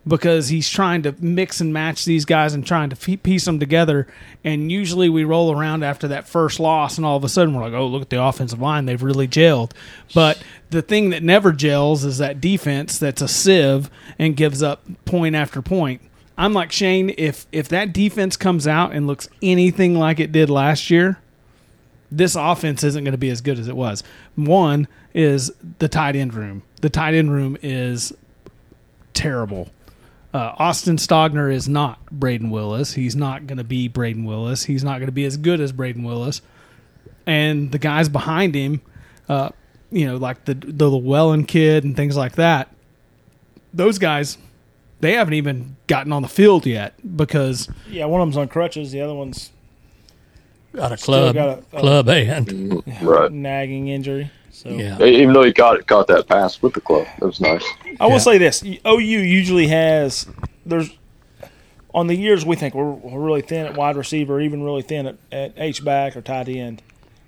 because 0.08 0.48
he's 0.48 0.68
trying 0.68 1.02
to 1.02 1.14
mix 1.20 1.60
and 1.60 1.72
match 1.72 2.04
these 2.04 2.24
guys 2.24 2.54
and 2.54 2.66
trying 2.66 2.90
to 2.90 3.16
piece 3.18 3.44
them 3.44 3.60
together. 3.60 4.06
And 4.42 4.72
usually 4.72 5.08
we 5.08 5.24
roll 5.24 5.52
around 5.52 5.84
after 5.84 6.08
that 6.08 6.26
first 6.26 6.58
loss, 6.58 6.96
and 6.96 7.06
all 7.06 7.16
of 7.16 7.24
a 7.24 7.28
sudden 7.28 7.54
we're 7.54 7.62
like, 7.62 7.74
oh, 7.74 7.86
look 7.86 8.02
at 8.02 8.10
the 8.10 8.22
offensive 8.22 8.60
line. 8.60 8.86
They've 8.86 9.02
really 9.02 9.28
gelled. 9.28 9.72
But 10.14 10.42
the 10.70 10.82
thing 10.82 11.10
that 11.10 11.22
never 11.22 11.52
gels 11.52 12.04
is 12.04 12.18
that 12.18 12.40
defense 12.40 12.98
that's 12.98 13.22
a 13.22 13.28
sieve 13.28 13.90
and 14.18 14.36
gives 14.36 14.62
up 14.62 14.82
point 15.04 15.36
after 15.36 15.62
point. 15.62 16.00
I'm 16.36 16.52
like 16.52 16.70
Shane, 16.72 17.12
if 17.18 17.46
if 17.50 17.68
that 17.68 17.92
defense 17.92 18.36
comes 18.36 18.66
out 18.66 18.92
and 18.92 19.06
looks 19.06 19.28
anything 19.42 19.98
like 19.98 20.20
it 20.20 20.30
did 20.30 20.48
last 20.48 20.88
year, 20.88 21.18
this 22.10 22.36
offense 22.36 22.84
isn't 22.84 23.02
going 23.04 23.12
to 23.12 23.18
be 23.18 23.30
as 23.30 23.40
good 23.40 23.58
as 23.58 23.66
it 23.66 23.76
was. 23.76 24.02
One 24.36 24.86
is 25.14 25.52
the 25.80 25.88
tight 25.88 26.14
end 26.14 26.34
room. 26.34 26.62
The 26.80 26.90
tight 26.90 27.14
end 27.14 27.32
room 27.32 27.58
is 27.60 28.12
terrible. 29.14 29.68
Uh, 30.34 30.52
Austin 30.58 30.96
Stogner 30.96 31.52
is 31.52 31.68
not 31.68 32.04
Brayden 32.12 32.50
Willis. 32.50 32.92
He's 32.92 33.16
not 33.16 33.46
going 33.46 33.56
to 33.58 33.64
be 33.64 33.88
Brayden 33.88 34.26
Willis. 34.26 34.64
He's 34.64 34.84
not 34.84 34.98
going 34.98 35.06
to 35.06 35.12
be 35.12 35.24
as 35.24 35.36
good 35.38 35.60
as 35.60 35.72
Brayden 35.72 36.04
Willis. 36.04 36.42
And 37.26 37.72
the 37.72 37.78
guys 37.78 38.08
behind 38.08 38.54
him, 38.54 38.82
uh, 39.28 39.50
you 39.90 40.06
know, 40.06 40.16
like 40.16 40.44
the 40.44 40.54
the 40.54 40.90
Llewellyn 40.90 41.44
kid 41.46 41.84
and 41.84 41.96
things 41.96 42.16
like 42.16 42.32
that, 42.34 42.68
those 43.72 43.98
guys, 43.98 44.36
they 45.00 45.14
haven't 45.14 45.34
even 45.34 45.76
gotten 45.86 46.12
on 46.12 46.22
the 46.22 46.28
field 46.28 46.66
yet 46.66 46.94
because 47.16 47.68
Yeah, 47.88 48.04
one 48.06 48.20
of 48.20 48.26
them's 48.26 48.36
on 48.36 48.48
crutches. 48.48 48.92
The 48.92 49.00
other 49.00 49.14
one's 49.14 49.50
Got 50.74 50.92
a 50.92 50.96
club 50.98 51.34
got 51.34 51.48
a- 51.72 51.76
a- 51.76 51.80
club 51.80 52.06
hand. 52.08 52.82
Right. 53.00 53.32
nagging 53.32 53.88
injury. 53.88 54.30
So 54.58 54.70
Yeah. 54.70 55.00
Even 55.02 55.32
though 55.34 55.44
he 55.44 55.52
caught 55.52 55.86
caught 55.86 56.08
that 56.08 56.26
pass 56.28 56.60
with 56.60 56.74
the 56.74 56.80
club, 56.80 57.06
that 57.20 57.26
was 57.26 57.40
nice. 57.40 57.64
I 58.00 58.06
will 58.06 58.12
Yeah. 58.14 58.18
say 58.18 58.38
this: 58.38 58.64
OU 58.64 58.98
usually 58.98 59.68
has 59.68 60.26
there's 60.66 60.90
on 61.94 62.06
the 62.08 62.14
years 62.16 62.44
we 62.44 62.56
think 62.56 62.74
we're, 62.74 62.90
we're 62.90 63.20
really 63.20 63.40
thin 63.40 63.66
at 63.66 63.74
wide 63.74 63.96
receiver, 63.96 64.40
even 64.40 64.62
really 64.62 64.82
thin 64.82 65.06
at, 65.06 65.16
at 65.32 65.52
H 65.56 65.84
back 65.84 66.16
or 66.16 66.20
tight 66.20 66.48
end. 66.48 66.82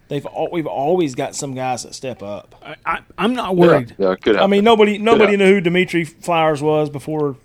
They've 0.08 0.26
al- 0.26 0.50
we've 0.50 0.66
always 0.66 1.14
got 1.14 1.36
some 1.36 1.54
guys 1.54 1.84
that 1.84 1.94
step 1.94 2.20
up. 2.20 2.56
I, 2.64 2.74
I, 2.84 2.98
I'm 3.16 3.34
not 3.34 3.56
worried. 3.56 3.94
Yeah, 3.96 4.10
yeah 4.10 4.14
could 4.16 4.36
I 4.36 4.48
mean, 4.48 4.64
nobody 4.64 4.98
nobody 4.98 5.36
knew 5.36 5.54
who 5.54 5.60
Dimitri 5.60 6.04
Flowers 6.04 6.60
was 6.60 6.90
before, 6.90 7.36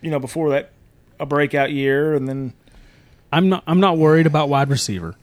you 0.00 0.10
know, 0.10 0.18
before 0.18 0.50
that 0.50 0.72
a 1.20 1.26
breakout 1.26 1.70
year, 1.70 2.14
and 2.14 2.26
then 2.26 2.54
I'm 3.30 3.50
not. 3.50 3.62
I'm 3.66 3.80
not 3.80 3.98
worried 3.98 4.26
about 4.26 4.48
wide 4.48 4.70
receiver. 4.70 5.16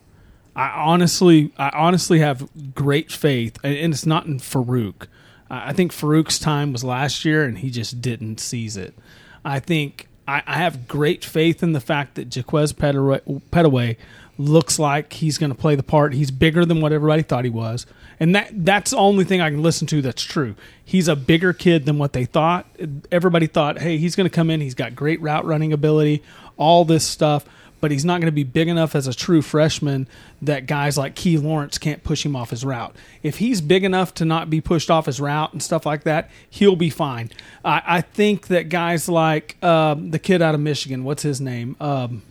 I 0.55 0.69
honestly, 0.69 1.51
I 1.57 1.69
honestly 1.73 2.19
have 2.19 2.47
great 2.73 3.11
faith, 3.11 3.57
and 3.63 3.93
it's 3.93 4.05
not 4.05 4.25
in 4.25 4.39
Farooq. 4.39 5.07
I 5.49 5.73
think 5.73 5.91
Farooq's 5.91 6.39
time 6.39 6.71
was 6.71 6.83
last 6.83 7.25
year, 7.25 7.43
and 7.43 7.57
he 7.57 7.69
just 7.69 8.01
didn't 8.01 8.39
seize 8.39 8.77
it. 8.77 8.95
I 9.43 9.59
think 9.59 10.07
I, 10.27 10.41
I 10.47 10.57
have 10.57 10.87
great 10.87 11.23
faith 11.25 11.61
in 11.61 11.73
the 11.73 11.79
fact 11.79 12.15
that 12.15 12.29
Jaquaize 12.29 12.73
Pettaway 12.73 13.97
looks 14.37 14.79
like 14.79 15.13
he's 15.13 15.37
going 15.37 15.51
to 15.51 15.57
play 15.57 15.75
the 15.75 15.83
part. 15.83 16.13
He's 16.13 16.31
bigger 16.31 16.65
than 16.65 16.81
what 16.81 16.91
everybody 16.93 17.21
thought 17.21 17.43
he 17.43 17.51
was, 17.51 17.85
and 18.19 18.33
that 18.33 18.65
that's 18.65 18.91
the 18.91 18.97
only 18.97 19.25
thing 19.25 19.41
I 19.41 19.49
can 19.49 19.61
listen 19.61 19.87
to 19.87 20.01
that's 20.01 20.23
true. 20.23 20.55
He's 20.83 21.07
a 21.07 21.15
bigger 21.15 21.51
kid 21.51 21.85
than 21.85 21.97
what 21.97 22.13
they 22.13 22.25
thought. 22.25 22.65
Everybody 23.11 23.47
thought, 23.47 23.79
hey, 23.79 23.97
he's 23.97 24.15
going 24.15 24.29
to 24.29 24.33
come 24.33 24.49
in. 24.49 24.61
He's 24.61 24.75
got 24.75 24.95
great 24.95 25.21
route 25.21 25.45
running 25.45 25.73
ability, 25.73 26.23
all 26.57 26.85
this 26.85 27.05
stuff 27.05 27.45
but 27.81 27.91
he's 27.91 28.05
not 28.05 28.19
going 28.21 28.27
to 28.27 28.31
be 28.31 28.43
big 28.43 28.67
enough 28.67 28.95
as 28.95 29.07
a 29.07 29.13
true 29.13 29.41
freshman 29.41 30.07
that 30.41 30.65
guys 30.65 30.97
like 30.97 31.13
Key 31.15 31.37
Lawrence 31.37 31.77
can't 31.77 32.03
push 32.03 32.25
him 32.25 32.35
off 32.35 32.49
his 32.49 32.63
route. 32.65 32.95
If 33.21 33.37
he's 33.37 33.61
big 33.61 33.83
enough 33.83 34.13
to 34.15 34.25
not 34.25 34.49
be 34.49 34.61
pushed 34.61 34.89
off 34.89 35.05
his 35.05 35.19
route 35.19 35.53
and 35.53 35.61
stuff 35.61 35.85
like 35.85 36.03
that, 36.03 36.29
he'll 36.49 36.75
be 36.75 36.89
fine. 36.89 37.29
I, 37.63 37.81
I 37.85 38.01
think 38.01 38.47
that 38.47 38.69
guys 38.69 39.07
like 39.09 39.61
um, 39.63 40.11
the 40.11 40.19
kid 40.19 40.41
out 40.41 40.55
of 40.55 40.61
Michigan, 40.61 41.03
what's 41.03 41.23
his 41.23 41.39
name? 41.41 41.75
Um, 41.79 42.23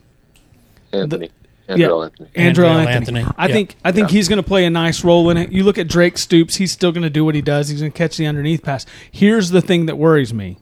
Anthony, 0.92 1.30
Andrew 1.68 2.02
Anthony. 2.04 2.28
Andrew 2.34 2.64
Andrel 2.66 2.86
Anthony. 2.86 3.20
Anthony. 3.20 3.34
I 3.38 3.46
Yeah. 3.46 3.52
think 3.52 3.76
I 3.84 3.92
think 3.92 4.10
he's 4.10 4.28
going 4.28 4.36
to 4.42 4.42
play 4.46 4.64
a 4.64 4.70
nice 4.70 5.02
role 5.04 5.28
in 5.30 5.36
it. 5.36 5.50
You 5.50 5.64
look 5.64 5.78
at 5.78 5.88
Drake 5.88 6.18
Stoops; 6.18 6.56
he's 6.56 6.72
still 6.72 6.92
going 6.92 7.02
to 7.02 7.10
do 7.10 7.24
what 7.24 7.34
he 7.34 7.42
does. 7.42 7.68
He's 7.68 7.80
going 7.80 7.92
to 7.92 7.96
catch 7.98 8.16
the 8.16 8.26
underneath 8.26 8.62
pass. 8.62 8.86
Here's 9.10 9.50
the 9.50 9.60
thing 9.60 9.86
that 9.86 9.96
worries 9.98 10.32
me. 10.34 10.56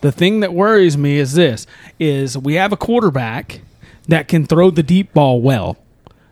The 0.00 0.10
thing 0.12 0.40
that 0.40 0.52
worries 0.52 0.98
me 0.98 1.18
is 1.18 1.34
this: 1.34 1.66
is 2.00 2.36
we 2.36 2.54
have 2.54 2.72
a 2.72 2.76
quarterback 2.76 3.60
that 4.08 4.28
can 4.28 4.46
throw 4.46 4.70
the 4.70 4.82
deep 4.82 5.12
ball 5.12 5.40
well, 5.40 5.76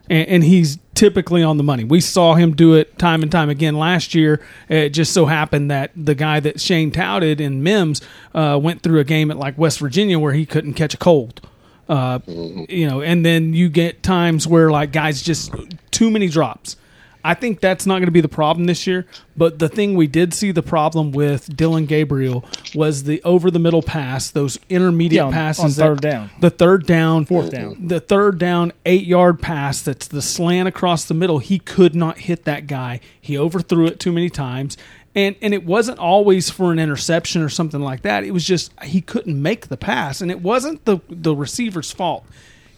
and, 0.09 0.27
and 0.27 0.43
he's 0.43 0.77
typically 0.93 1.41
on 1.41 1.57
the 1.57 1.63
money. 1.63 1.83
We 1.83 1.99
saw 1.99 2.35
him 2.35 2.55
do 2.55 2.75
it 2.75 2.99
time 2.99 3.23
and 3.23 3.31
time 3.31 3.49
again 3.49 3.75
last 3.75 4.13
year. 4.13 4.39
It 4.69 4.89
just 4.89 5.13
so 5.13 5.25
happened 5.25 5.71
that 5.71 5.91
the 5.95 6.13
guy 6.13 6.39
that 6.41 6.61
Shane 6.61 6.91
touted 6.91 7.41
in 7.41 7.63
Mims 7.63 8.01
uh, 8.35 8.59
went 8.61 8.83
through 8.83 8.99
a 8.99 9.03
game 9.03 9.31
at 9.31 9.37
like 9.37 9.57
West 9.57 9.79
Virginia 9.79 10.19
where 10.19 10.33
he 10.33 10.45
couldn't 10.45 10.73
catch 10.73 10.93
a 10.93 10.97
cold. 10.97 11.41
Uh, 11.89 12.19
you 12.27 12.87
know, 12.87 13.01
and 13.01 13.25
then 13.25 13.53
you 13.53 13.67
get 13.67 14.03
times 14.03 14.47
where 14.47 14.71
like 14.71 14.91
guys 14.91 15.21
just 15.21 15.53
too 15.91 16.11
many 16.11 16.27
drops. 16.27 16.77
I 17.23 17.33
think 17.35 17.59
that's 17.59 17.85
not 17.85 17.95
going 17.95 18.05
to 18.07 18.11
be 18.11 18.21
the 18.21 18.27
problem 18.27 18.65
this 18.65 18.85
year. 18.87 19.05
But 19.37 19.59
the 19.59 19.69
thing 19.69 19.95
we 19.95 20.07
did 20.07 20.33
see 20.33 20.51
the 20.51 20.61
problem 20.63 21.11
with 21.11 21.55
Dillon 21.55 21.85
Gabriel 21.85 22.43
was 22.75 23.03
the 23.03 23.21
over 23.23 23.49
the 23.51 23.59
middle 23.59 23.81
pass, 23.81 24.29
those 24.31 24.59
intermediate 24.69 25.17
Yeah, 25.17 25.25
on- 25.25 25.33
passes, 25.33 25.63
on 25.63 25.69
that- 25.71 25.75
third 25.75 26.01
down. 26.01 26.29
the 26.39 26.49
third 26.49 26.85
down, 26.85 27.25
Fourth 27.25 27.51
down. 27.51 27.87
the 27.87 27.99
third 27.99 28.37
down 28.39 28.73
eight 28.85 29.05
yard 29.05 29.41
pass. 29.41 29.81
That's 29.81 30.07
the 30.07 30.21
slant 30.21 30.67
across 30.67 31.05
the 31.05 31.13
middle. 31.13 31.39
He 31.39 31.59
could 31.59 31.95
not 31.95 32.19
hit 32.19 32.45
that 32.45 32.67
guy. 32.67 32.99
He 33.19 33.37
overthrew 33.37 33.85
it 33.87 33.99
too 33.99 34.11
many 34.11 34.29
times. 34.29 34.77
And, 35.13 35.35
and 35.41 35.53
it 35.53 35.65
wasn't 35.65 35.99
always 35.99 36.49
for 36.49 36.71
an 36.71 36.79
interception 36.79 37.41
or 37.41 37.49
something 37.49 37.81
like 37.81 38.01
that. 38.03 38.23
It 38.23 38.31
was 38.31 38.45
just 38.45 38.71
he 38.83 39.01
couldn't 39.01 39.41
make 39.41 39.67
the 39.67 39.75
pass, 39.75 40.21
and 40.21 40.31
it 40.31 40.41
wasn't 40.41 40.85
the 40.85 40.99
the 41.09 41.35
receiver's 41.35 41.91
fault. 41.91 42.25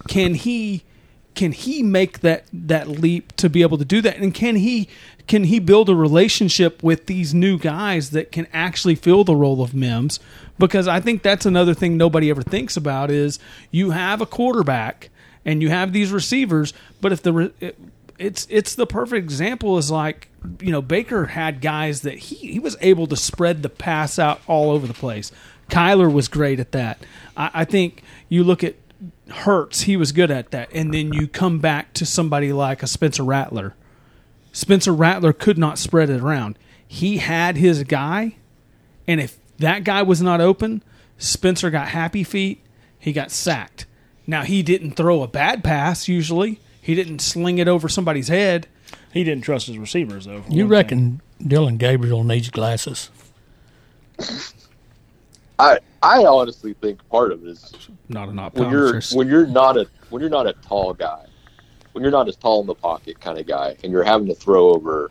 Can 0.07 0.33
he 0.33 0.83
can 1.35 1.51
he 1.51 1.83
make 1.83 2.19
that 2.19 2.45
that 2.53 2.87
leap 2.87 3.35
to 3.37 3.49
be 3.49 3.61
able 3.61 3.77
to 3.77 3.85
do 3.85 4.01
that? 4.01 4.17
And 4.17 4.33
can 4.33 4.55
he 4.55 4.87
can 5.27 5.45
he 5.45 5.59
build 5.59 5.89
a 5.89 5.95
relationship 5.95 6.83
with 6.83 7.05
these 7.05 7.33
new 7.33 7.57
guys 7.57 8.11
that 8.11 8.31
can 8.31 8.47
actually 8.53 8.95
fill 8.95 9.23
the 9.23 9.35
role 9.35 9.61
of 9.61 9.73
mims? 9.73 10.19
Because 10.59 10.87
i 10.87 10.99
think 10.99 11.23
that's 11.23 11.45
another 11.45 11.73
thing 11.73 11.97
nobody 11.97 12.29
ever 12.29 12.43
thinks 12.43 12.77
about 12.77 13.09
is 13.09 13.39
you 13.71 13.91
have 13.91 14.21
a 14.21 14.25
quarterback 14.25 15.09
and 15.43 15.61
you 15.61 15.69
have 15.69 15.93
these 15.93 16.11
receivers 16.11 16.73
but 17.01 17.11
if 17.11 17.23
the 17.23 17.33
re- 17.33 17.53
it, 17.59 17.77
it's 18.19 18.45
it's 18.49 18.75
the 18.75 18.85
perfect 18.85 19.23
example 19.23 19.77
is 19.79 19.89
like 19.89 20.29
you 20.61 20.71
know 20.71 20.81
baker 20.81 21.25
had 21.25 21.59
guys 21.59 22.01
that 22.01 22.17
he 22.17 22.35
he 22.35 22.59
was 22.59 22.77
able 22.81 23.07
to 23.07 23.15
spread 23.15 23.63
the 23.63 23.69
pass 23.69 24.19
out 24.19 24.41
all 24.47 24.69
over 24.71 24.85
the 24.87 24.93
place. 24.93 25.31
Kyler 25.69 26.11
was 26.11 26.27
great 26.27 26.59
at 26.59 26.71
that. 26.73 27.03
I, 27.35 27.51
I 27.53 27.65
think 27.65 28.03
you 28.29 28.43
look 28.43 28.63
at 28.63 28.75
Hurts, 29.29 29.81
he 29.81 29.95
was 29.95 30.11
good 30.11 30.31
at 30.31 30.51
that. 30.51 30.69
And 30.73 30.93
then 30.93 31.13
you 31.13 31.27
come 31.27 31.59
back 31.59 31.93
to 31.93 32.05
somebody 32.05 32.51
like 32.51 32.83
a 32.83 32.87
Spencer 32.87 33.23
Rattler. 33.23 33.75
Spencer 34.51 34.93
Rattler 34.93 35.33
could 35.33 35.57
not 35.57 35.79
spread 35.79 36.09
it 36.09 36.21
around. 36.21 36.57
He 36.87 37.17
had 37.17 37.57
his 37.57 37.83
guy, 37.83 38.35
and 39.07 39.19
if 39.19 39.39
that 39.57 39.83
guy 39.83 40.03
was 40.03 40.21
not 40.21 40.41
open, 40.41 40.83
Spencer 41.17 41.71
got 41.71 41.89
happy 41.89 42.23
feet. 42.23 42.63
He 42.99 43.13
got 43.13 43.31
sacked. 43.31 43.85
Now 44.27 44.43
he 44.43 44.61
didn't 44.61 44.91
throw 44.91 45.23
a 45.23 45.27
bad 45.27 45.63
pass. 45.63 46.07
Usually, 46.07 46.59
he 46.79 46.95
didn't 46.95 47.19
sling 47.19 47.57
it 47.57 47.67
over 47.67 47.89
somebody's 47.89 48.27
head. 48.27 48.67
He 49.11 49.23
didn't 49.23 49.43
trust 49.43 49.67
his 49.67 49.77
receivers 49.77 50.25
though. 50.25 50.43
You 50.49 50.65
one 50.65 50.71
reckon 50.71 51.21
Dillon 51.45 51.77
Gabriel 51.77 52.23
needs 52.23 52.49
glasses? 52.49 53.09
I 55.59 55.79
I 56.03 56.25
honestly 56.25 56.73
think 56.73 57.07
part 57.09 57.31
of 57.31 57.43
it 57.45 57.49
is 57.49 57.73
Not 58.09 58.27
an 58.29 58.37
when 58.37 58.69
you're 58.69 59.01
when 59.13 59.27
you're 59.27 59.47
not 59.47 59.77
a 59.77 59.87
when 60.09 60.19
you're 60.21 60.29
not 60.29 60.45
a 60.47 60.53
tall 60.53 60.93
guy, 60.93 61.25
when 61.93 62.03
you're 62.03 62.11
not 62.11 62.27
as 62.27 62.35
tall 62.35 62.61
in 62.61 62.67
the 62.67 62.75
pocket 62.75 63.19
kind 63.21 63.37
of 63.39 63.47
guy, 63.47 63.75
and 63.83 63.91
you're 63.91 64.03
having 64.03 64.27
to 64.27 64.35
throw 64.35 64.69
over 64.69 65.09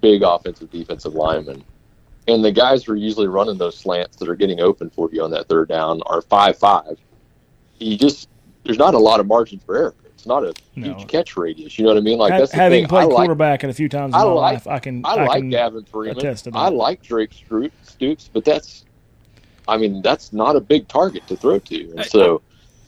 big 0.00 0.22
offensive 0.22 0.70
defensive 0.70 1.14
linemen, 1.14 1.62
and 2.28 2.42
the 2.44 2.50
guys 2.50 2.84
who 2.84 2.92
are 2.92 2.96
usually 2.96 3.28
running 3.28 3.58
those 3.58 3.76
slants 3.76 4.16
that 4.16 4.28
are 4.28 4.34
getting 4.34 4.60
open 4.60 4.88
for 4.90 5.10
you 5.12 5.22
on 5.22 5.30
that 5.32 5.48
third 5.48 5.68
down 5.68 6.00
are 6.06 6.22
five 6.22 6.58
five. 6.58 6.98
You 7.78 7.98
just 7.98 8.28
there's 8.64 8.78
not 8.78 8.94
a 8.94 8.98
lot 8.98 9.20
of 9.20 9.26
margin 9.26 9.58
for 9.58 9.76
error. 9.76 9.94
It's 10.06 10.24
not 10.26 10.44
a 10.44 10.54
No. 10.76 10.94
huge 10.94 11.08
catch 11.08 11.36
radius. 11.36 11.78
You 11.78 11.84
know 11.84 11.90
what 11.90 11.98
I 11.98 12.00
mean? 12.00 12.18
Like 12.18 12.30
that's 12.30 12.52
the 12.52 12.56
having 12.56 12.84
thing. 12.84 12.88
played 12.88 13.02
I 13.02 13.04
like, 13.04 13.16
quarterback 13.16 13.64
in 13.64 13.70
a 13.70 13.74
few 13.74 13.88
times 13.90 14.14
in 14.14 14.20
I 14.20 14.24
my 14.24 14.30
like- 14.30 14.52
life, 14.54 14.66
I 14.66 14.78
can. 14.78 15.04
I 15.04 15.14
like 15.26 15.42
can, 15.42 15.50
Gavin 15.50 15.84
Freeman. 15.84 16.16
attest 16.16 16.44
to 16.44 16.52
that. 16.52 16.58
I 16.58 16.68
like 16.70 17.02
Drake 17.02 17.32
Stoops, 17.82 18.30
but 18.32 18.44
that's, 18.44 18.86
I 19.68 19.76
mean, 19.76 20.02
that's 20.02 20.32
not 20.32 20.56
a 20.56 20.60
big 20.60 20.88
target 20.88 21.26
to 21.28 21.36
throw 21.36 21.58
to. 21.58 21.90
And 21.96 22.04
so 22.06 22.42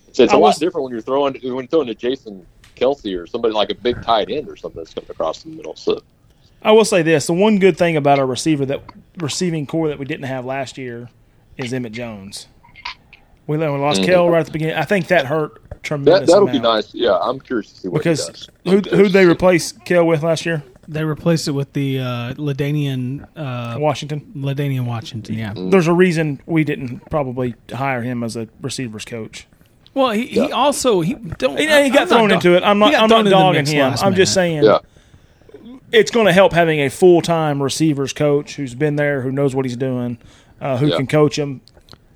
it's, 0.09 0.21
it's 0.21 0.33
I 0.33 0.37
a 0.37 0.39
lot 0.39 0.59
different 0.59 0.85
when 0.85 0.93
you're 0.93 1.01
throwing 1.03 1.35
when 1.35 1.43
you're 1.43 1.67
throwing 1.67 1.87
to 1.89 1.95
Jason 1.95 2.47
Kelce 2.77 3.21
or 3.21 3.27
somebody 3.27 3.55
like 3.55 3.71
a 3.71 3.75
big 3.75 4.01
tight 4.03 4.31
end 4.31 4.49
or 4.49 4.57
something 4.57 4.81
that's 4.81 4.95
coming 4.95 5.11
across 5.11 5.43
the 5.43 5.51
middle. 5.51 5.77
So 5.77 6.01
I 6.63 6.73
will 6.73 6.85
say 6.85 7.03
this: 7.03 7.27
the 7.27 7.33
one 7.33 7.59
good 7.59 7.77
thing 7.77 7.97
about 7.97 8.19
our 8.19 8.27
receiver 8.27 8.65
that 8.67 8.83
receiving 9.19 9.67
core 9.67 9.89
that 9.89 9.99
we 9.99 10.05
didn't 10.05 10.27
have 10.27 10.45
last 10.45 10.79
year 10.79 11.09
is 11.57 11.73
Emmett 11.73 11.93
Jones. 11.93 12.47
We, 13.47 13.57
lost 13.57 14.03
Mhm. 14.03 14.05
Cale 14.05 14.29
right 14.29 14.41
at 14.41 14.47
the 14.47 14.53
beginning. 14.53 14.77
I 14.77 14.85
think 14.85 15.09
that 15.09 15.27
hurt 15.27 15.55
that 15.71 15.83
tremendous. 15.83 16.31
that'll 16.31 16.49
be 16.49 16.59
nice. 16.59 16.95
Yeah, 16.95 17.19
I'm 17.21 17.41
curious 17.41 17.73
to 17.73 17.81
see 17.81 17.89
what 17.89 17.99
because 17.99 18.49
who 18.65 18.73
who 18.73 18.81
they 18.81 19.09
to 19.09 19.11
see. 19.11 19.25
replace 19.25 19.73
Cale 19.73 20.07
with 20.07 20.23
last 20.23 20.45
year? 20.45 20.63
They 20.91 21.05
replaced 21.05 21.47
it 21.49 21.51
with 21.53 21.75
the 21.75 22.01
uh, 22.01 22.35
L'Damian 22.39 23.27
uh, 23.37 23.77
Washington. 23.79 24.33
L'Damian 24.35 24.87
Washington. 24.87 25.35
Yeah. 25.37 25.53
There's 25.55 25.87
a 25.87 25.93
reason 25.93 26.41
we 26.47 26.65
didn't 26.65 27.11
probably 27.11 27.55
hire 27.71 28.01
him 28.03 28.25
as 28.25 28.37
a 28.37 28.49
receivers 28.63 29.05
coach. 29.05 29.47
Well, 29.93 30.13
he, 30.13 30.27
he 30.29 30.37
Yeah. 30.41 30.47
also 30.47 31.03
he 31.03 31.15
don't. 31.15 31.59
He, 31.59 31.65
he 31.67 31.91
got 31.91 32.03
I'm 32.03 32.09
thrown 32.09 32.29
not 32.29 32.35
into 32.37 32.57
it. 32.57 32.63
I'm 32.63 32.77
he 32.77 32.81
not. 32.81 32.93
got 32.93 33.03
I'm 33.03 33.09
thrown 33.09 33.11
not 33.11 33.19
into 33.19 33.31
the 33.31 33.37
dogging 33.37 33.59
mix 33.61 33.71
him. 33.71 33.81
last 33.91 34.03
I'm 34.03 34.15
just 34.15 34.35
minute. 34.37 34.63
saying 34.63 34.65
Yeah, 34.65 34.79
it's 35.93 36.11
going 36.11 36.27
to 36.27 36.33
help 36.33 36.53
having 36.53 36.81
a 36.81 36.89
full 36.89 37.21
time 37.21 37.63
receivers 37.63 38.13
coach 38.15 38.57
who's 38.57 38.75
been 38.75 38.97
there, 38.97 39.21
who 39.23 39.31
knows 39.33 39.55
what 39.55 39.65
he's 39.67 39.77
doing, 39.77 40.17
uh, 40.61 40.77
who 40.79 40.87
Yeah. 40.87 40.97
can 40.97 41.07
coach 41.07 41.39
him 41.39 41.61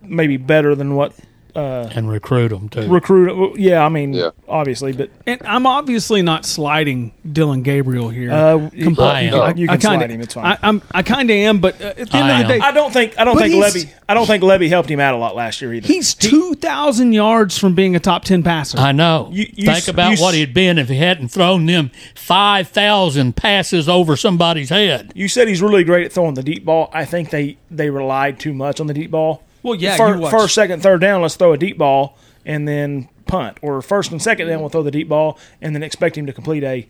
maybe 0.00 0.36
better 0.38 0.74
than 0.74 0.94
what 0.94 1.12
And 1.54 2.10
recruit 2.10 2.48
them 2.48 2.68
too. 2.68 2.88
recruit. 2.88 3.58
Yeah, 3.58 3.84
I 3.84 3.88
mean, 3.88 4.12
Yeah. 4.14 4.30
obviously, 4.48 4.92
but 4.92 5.10
And 5.26 5.40
I'm 5.44 5.66
obviously 5.66 6.22
not 6.22 6.44
sliding 6.46 7.12
Dillon 7.30 7.62
Gabriel 7.62 8.08
here. 8.08 8.32
uh, 8.32 8.70
you, 8.72 8.86
Compl- 8.90 9.02
I 9.10 9.20
am. 9.22 9.56
you 9.58 9.66
can, 9.68 9.74
I 9.74 9.78
kinda, 9.78 9.98
slide 9.98 10.10
him. 10.10 10.20
It's 10.20 10.34
fine. 10.34 10.44
I, 10.46 10.58
I'm, 10.62 10.82
I 10.92 11.02
kind 11.02 11.30
of 11.30 11.34
am, 11.36 11.58
but 11.60 11.80
uh, 11.80 11.86
at 11.96 11.96
the 12.10 12.16
end 12.16 12.30
I 12.32 12.40
of 12.42 12.48
the 12.48 12.54
am. 12.54 12.60
day, 12.60 12.66
I 12.66 12.72
don't 12.72 12.92
think 12.92 13.18
I 13.18 13.24
don't 13.24 13.36
think 13.38 13.54
Lebby 13.54 13.90
I 14.08 14.14
don't 14.14 14.26
think 14.26 14.42
Lebby 14.42 14.68
helped 14.68 14.90
him 14.90 15.00
out 15.00 15.14
a 15.14 15.16
lot 15.18 15.34
last 15.36 15.60
year 15.60 15.72
either. 15.74 15.86
he's 15.86 16.14
two 16.14 16.54
thousand 16.54 17.12
yards 17.12 17.58
from 17.58 17.74
being 17.74 17.94
a 17.96 18.00
top 18.00 18.24
ten 18.24 18.42
passer. 18.42 18.78
I 18.78 18.92
know. 18.92 19.28
You- 19.32 19.46
you 19.54 19.66
Think 19.66 19.78
s- 19.78 19.88
about 19.88 20.16
you 20.18 20.22
what 20.22 20.34
he'd 20.34 20.54
been 20.54 20.78
if 20.78 20.88
he 20.88 20.96
hadn't 20.96 21.28
thrown 21.28 21.66
them 21.66 21.90
five 22.14 22.68
thousand 22.68 23.36
passes 23.36 23.88
over 23.88 24.16
somebody's 24.16 24.70
head. 24.70 25.12
you 25.14 25.28
said 25.28 25.48
he's 25.48 25.60
really 25.62 25.84
great 25.84 26.06
at 26.06 26.12
throwing 26.12 26.34
the 26.34 26.42
deep 26.42 26.64
ball. 26.64 26.88
I 26.94 27.04
think 27.04 27.30
they 27.30 27.56
they 27.70 27.90
relied 27.90 28.38
too 28.38 28.52
much 28.54 28.80
on 28.80 28.86
the 28.86 28.94
deep 28.94 29.10
ball. 29.10 29.42
Well, 29.62 29.74
yeah, 29.74 29.96
Fir- 29.96 30.16
you 30.18 30.30
first, 30.30 30.54
second, 30.54 30.82
third 30.82 31.00
down, 31.00 31.22
let's 31.22 31.36
throw 31.36 31.52
a 31.52 31.58
deep 31.58 31.78
ball 31.78 32.16
and 32.44 32.66
then 32.66 33.08
punt. 33.26 33.58
Or 33.62 33.80
first 33.82 34.10
and 34.10 34.20
second 34.20 34.48
down, 34.48 34.60
we'll 34.60 34.68
throw 34.68 34.82
the 34.82 34.90
deep 34.90 35.08
ball 35.08 35.38
and 35.60 35.74
then 35.74 35.82
expect 35.82 36.16
him 36.16 36.26
to 36.26 36.32
complete 36.32 36.64
a 36.64 36.88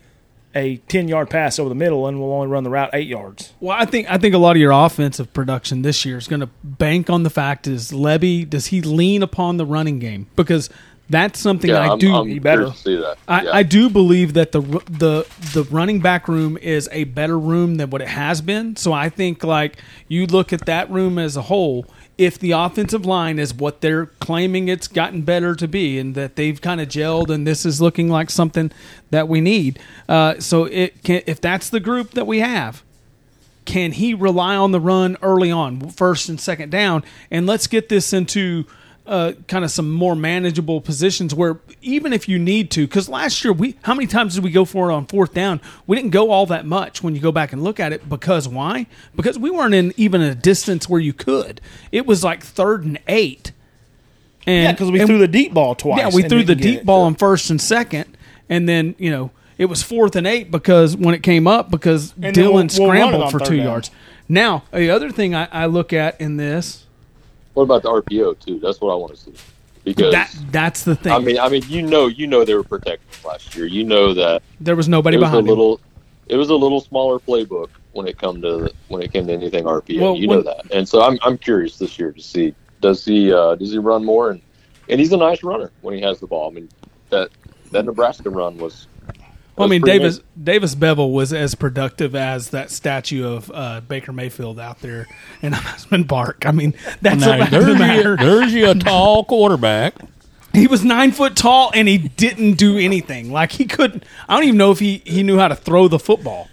a 0.54 0.76
ten 0.88 1.08
yard 1.08 1.30
pass 1.30 1.58
over 1.58 1.68
the 1.68 1.74
middle, 1.74 2.06
and 2.06 2.20
we'll 2.20 2.32
only 2.32 2.48
run 2.48 2.62
the 2.64 2.70
route 2.70 2.90
eight 2.92 3.08
yards. 3.08 3.54
Well, 3.60 3.76
I 3.78 3.84
think 3.84 4.10
I 4.10 4.18
think 4.18 4.34
a 4.34 4.38
lot 4.38 4.56
of 4.56 4.60
your 4.60 4.72
offensive 4.72 5.32
production 5.32 5.82
this 5.82 6.04
year 6.04 6.18
is 6.18 6.28
going 6.28 6.40
to 6.40 6.50
bank 6.62 7.08
on 7.08 7.22
the 7.22 7.30
fact 7.30 7.66
is 7.66 7.90
Lebby 7.90 8.48
does 8.48 8.66
he 8.66 8.82
lean 8.82 9.22
upon 9.22 9.56
the 9.56 9.64
running 9.64 9.98
game 9.98 10.26
because 10.36 10.68
that's 11.08 11.40
something 11.40 11.70
yeah, 11.70 11.80
I 11.80 11.92
I'm, 11.92 11.98
do. 11.98 12.14
I'm 12.14 12.38
better. 12.38 12.66
to 12.66 12.76
see 12.76 12.96
that. 12.96 13.18
I, 13.28 13.42
yeah. 13.42 13.50
I 13.52 13.62
do 13.62 13.88
believe 13.90 14.34
that 14.34 14.52
the 14.52 14.60
the 14.60 15.26
the 15.52 15.64
running 15.70 16.00
back 16.00 16.28
room 16.28 16.56
is 16.58 16.88
a 16.92 17.04
better 17.04 17.38
room 17.38 17.76
than 17.76 17.90
what 17.90 18.02
it 18.02 18.08
has 18.08 18.40
been. 18.40 18.76
So 18.76 18.92
I 18.92 19.08
think 19.08 19.44
like 19.44 19.78
you 20.08 20.26
look 20.26 20.52
at 20.52 20.66
that 20.66 20.90
room 20.90 21.18
as 21.18 21.36
a 21.36 21.42
whole. 21.42 21.86
If 22.18 22.38
the 22.38 22.52
offensive 22.52 23.06
line 23.06 23.38
is 23.38 23.54
what 23.54 23.80
they're 23.80 24.06
claiming 24.06 24.68
it's 24.68 24.86
gotten 24.86 25.22
better 25.22 25.54
to 25.54 25.66
be, 25.66 25.98
and 25.98 26.14
that 26.14 26.36
they've 26.36 26.60
kind 26.60 26.80
of 26.80 26.88
gelled, 26.88 27.30
and 27.30 27.46
this 27.46 27.64
is 27.64 27.80
looking 27.80 28.08
like 28.08 28.30
something 28.30 28.70
that 29.10 29.28
we 29.28 29.40
need, 29.40 29.78
uh, 30.08 30.38
so 30.38 30.68
can, 30.68 31.22
if 31.26 31.40
that's 31.40 31.70
the 31.70 31.80
group 31.80 32.12
that 32.12 32.26
we 32.26 32.40
have, 32.40 32.82
can 33.64 33.92
he 33.92 34.12
rely 34.12 34.56
on 34.56 34.72
the 34.72 34.80
run 34.80 35.16
early 35.22 35.50
on, 35.50 35.88
first 35.90 36.28
and 36.28 36.40
second 36.40 36.70
down? 36.70 37.04
And 37.30 37.46
let's 37.46 37.66
get 37.66 37.88
this 37.88 38.12
into 38.12 38.66
uh, 39.06 39.32
kind 39.48 39.64
of 39.64 39.70
some 39.70 39.90
more 39.90 40.14
manageable 40.14 40.80
positions 40.80 41.34
where 41.34 41.58
even 41.80 42.12
if 42.12 42.28
you 42.28 42.38
need 42.38 42.70
to, 42.70 42.86
because 42.86 43.08
last 43.08 43.42
year 43.44 43.52
we 43.52 43.76
how 43.82 43.94
many 43.94 44.06
times 44.06 44.34
did 44.36 44.44
we 44.44 44.50
go 44.50 44.64
for 44.64 44.90
it 44.90 44.94
on 44.94 45.06
fourth 45.06 45.34
down? 45.34 45.60
We 45.86 45.96
didn't 45.96 46.10
go 46.12 46.30
all 46.30 46.46
that 46.46 46.64
much 46.66 47.02
when 47.02 47.14
you 47.16 47.20
go 47.20 47.32
back 47.32 47.52
and 47.52 47.64
look 47.64 47.80
at 47.80 47.92
it. 47.92 48.08
Because 48.08 48.46
why? 48.48 48.86
Because 49.16 49.38
we 49.38 49.50
weren't 49.50 49.74
in 49.74 49.92
even 49.96 50.20
a 50.22 50.34
distance 50.36 50.88
where 50.88 51.00
you 51.00 51.12
could. 51.12 51.60
It 51.90 52.06
was 52.06 52.22
like 52.22 52.42
third 52.44 52.84
and 52.84 52.98
eight. 53.08 53.50
And 54.46 54.64
Yeah, 54.64 54.72
because 54.72 54.90
we 54.90 55.00
and- 55.00 55.08
threw 55.08 55.18
the 55.18 55.28
deep 55.28 55.52
ball 55.54 55.74
twice. 55.74 55.98
yeah, 55.98 56.10
we 56.12 56.22
threw 56.28 56.42
the 56.44 56.54
deep 56.54 56.84
ball 56.84 57.02
on 57.02 57.14
first 57.14 57.50
and 57.50 57.60
second, 57.60 58.16
and 58.48 58.68
then 58.68 58.94
you 58.98 59.10
know 59.10 59.30
it 59.58 59.66
was 59.66 59.82
fourth 59.82 60.16
and 60.16 60.26
eight 60.26 60.50
because 60.50 60.96
when 60.96 61.14
it 61.14 61.22
came 61.22 61.46
up 61.46 61.70
because 61.70 62.14
And 62.22 62.34
Dillon 62.34 62.68
we'll- 62.68 62.86
we'll 62.86 62.90
scrambled 62.96 63.30
for 63.32 63.38
two 63.40 63.56
down. 63.56 63.66
yards. 63.66 63.90
Now 64.28 64.62
the 64.72 64.90
other 64.90 65.10
thing 65.10 65.34
I, 65.34 65.48
I 65.52 65.66
look 65.66 65.92
at 65.92 66.20
in 66.20 66.36
this 66.38 66.86
what 67.54 67.64
about 67.64 67.82
the 67.82 67.90
RPO 67.90 68.40
too? 68.40 68.58
That's 68.58 68.80
what 68.80 68.92
I 68.92 68.96
want 68.96 69.14
to 69.14 69.20
see 69.20 69.32
because 69.84 70.12
that 70.12 70.34
that's 70.50 70.84
the 70.84 70.94
thing. 70.94 71.12
I 71.12 71.18
mean, 71.18 71.38
I 71.38 71.48
mean, 71.48 71.62
you 71.66 71.82
know, 71.82 72.06
you 72.06 72.26
know, 72.26 72.44
they 72.44 72.54
were 72.54 72.62
protected 72.62 73.24
last 73.24 73.54
year. 73.54 73.66
You 73.66 73.84
know 73.84 74.14
that 74.14 74.42
there 74.60 74.76
was 74.76 74.88
nobody 74.88 75.16
was 75.16 75.24
a 75.24 75.30
behind 75.30 75.46
him. 75.46 75.50
little, 75.50 75.80
it 76.28 76.36
was 76.36 76.50
a 76.50 76.54
little 76.54 76.80
smaller 76.80 77.18
playbook 77.18 77.68
when 77.92 78.06
it 78.06 78.18
come 78.18 78.40
to 78.42 78.72
when 78.88 79.02
it 79.02 79.12
came 79.12 79.26
to 79.26 79.32
anything 79.32 79.64
RPO. 79.64 80.00
Well, 80.00 80.16
you 80.16 80.28
when- 80.28 80.38
know 80.38 80.44
that, 80.44 80.72
and 80.72 80.88
so 80.88 81.02
I'm 81.02 81.18
I'm 81.22 81.38
curious 81.38 81.78
this 81.78 81.98
year 81.98 82.12
to 82.12 82.22
see 82.22 82.54
does 82.80 83.04
he 83.04 83.32
uh, 83.32 83.54
does 83.56 83.72
he 83.72 83.78
run 83.78 84.04
more 84.04 84.30
and 84.30 84.42
and 84.88 84.98
he's 85.00 85.12
a 85.12 85.16
nice 85.16 85.42
runner 85.42 85.70
when 85.80 85.94
he 85.94 86.00
has 86.00 86.20
the 86.20 86.26
ball. 86.26 86.50
I 86.50 86.54
mean 86.54 86.68
that 87.10 87.30
that 87.70 87.84
Nebraska 87.84 88.30
run 88.30 88.58
was. 88.58 88.86
Well, 89.56 89.68
I 89.68 89.70
mean, 89.70 89.82
Davis 89.82 90.16
amazing. 90.16 90.24
Davis 90.44 90.74
Beville 90.74 91.10
was 91.10 91.32
as 91.32 91.54
productive 91.54 92.14
as 92.14 92.50
that 92.50 92.70
statue 92.70 93.26
of 93.26 93.50
uh, 93.52 93.80
Baker 93.82 94.12
Mayfield 94.12 94.58
out 94.58 94.80
there 94.80 95.06
in 95.42 95.52
Heisman 95.52 96.08
Park. 96.08 96.46
I 96.46 96.52
mean, 96.52 96.74
that's 97.02 97.20
Now, 97.20 97.32
the 97.32 97.44
fact 97.44 97.52
of 97.52 97.66
the 97.66 97.74
there's, 97.74 98.04
you, 98.04 98.16
there's 98.16 98.54
you 98.54 98.70
a 98.70 98.74
tall 98.76 99.24
quarterback. 99.24 99.94
He 100.54 100.66
was 100.66 100.84
nine 100.84 101.12
foot 101.12 101.34
tall 101.36 101.70
and 101.74 101.88
he 101.88 101.96
didn't 101.98 102.54
do 102.54 102.76
anything. 102.78 103.32
Like 103.32 103.52
he 103.52 103.64
couldn't. 103.64 104.04
I 104.28 104.34
don't 104.36 104.44
even 104.44 104.58
know 104.58 104.70
if 104.70 104.78
he 104.80 105.02
he 105.04 105.22
knew 105.22 105.38
how 105.38 105.48
to 105.48 105.56
throw 105.56 105.88
the 105.88 105.98
football. 105.98 106.48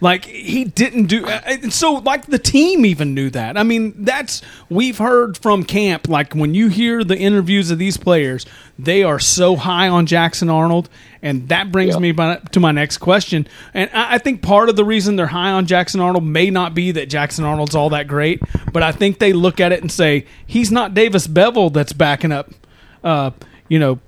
Like 0.00 0.24
he 0.24 0.64
didn't 0.64 1.06
do. 1.06 1.24
uh, 1.26 1.40
And 1.46 1.72
so 1.72 1.94
like 1.94 2.26
the 2.26 2.38
team 2.38 2.84
even 2.84 3.14
knew 3.14 3.30
that. 3.30 3.56
I 3.56 3.62
mean, 3.62 3.94
that's 4.04 4.42
we've 4.68 4.98
heard 4.98 5.38
from 5.38 5.64
camp. 5.64 6.08
Like 6.08 6.34
when 6.34 6.52
you 6.54 6.68
hear 6.68 7.04
the 7.04 7.16
interviews 7.16 7.70
of 7.70 7.78
these 7.78 7.96
players, 7.96 8.44
they 8.78 9.02
are 9.02 9.18
so 9.20 9.56
high 9.56 9.88
on 9.88 10.06
Jackson 10.06 10.50
Arnold, 10.50 10.88
and 11.22 11.48
that 11.48 11.70
brings 11.72 11.94
Yeah. 11.94 12.00
me 12.00 12.12
by, 12.12 12.36
to 12.52 12.60
my 12.60 12.72
next 12.72 12.98
question. 12.98 13.46
And 13.72 13.88
I, 13.94 14.16
I 14.16 14.18
think 14.18 14.42
part 14.42 14.68
of 14.68 14.76
the 14.76 14.84
reason 14.84 15.16
they're 15.16 15.26
high 15.28 15.50
on 15.52 15.64
Jackson 15.66 16.00
Arnold 16.00 16.24
may 16.24 16.50
not 16.50 16.74
be 16.74 16.90
that 16.92 17.08
Jackson 17.08 17.44
Arnold's 17.44 17.74
all 17.76 17.90
that 17.90 18.08
great, 18.08 18.40
but 18.72 18.82
I 18.82 18.90
think 18.92 19.20
they 19.20 19.32
look 19.32 19.60
at 19.60 19.70
it 19.72 19.80
and 19.80 19.90
say 19.92 20.26
he's 20.44 20.70
not 20.72 20.92
Davis 20.94 21.26
Beville 21.28 21.70
that's 21.70 21.92
backing 21.92 22.32
up. 22.32 22.50
Uh, 23.02 23.30
you 23.68 23.78
know, 23.78 24.00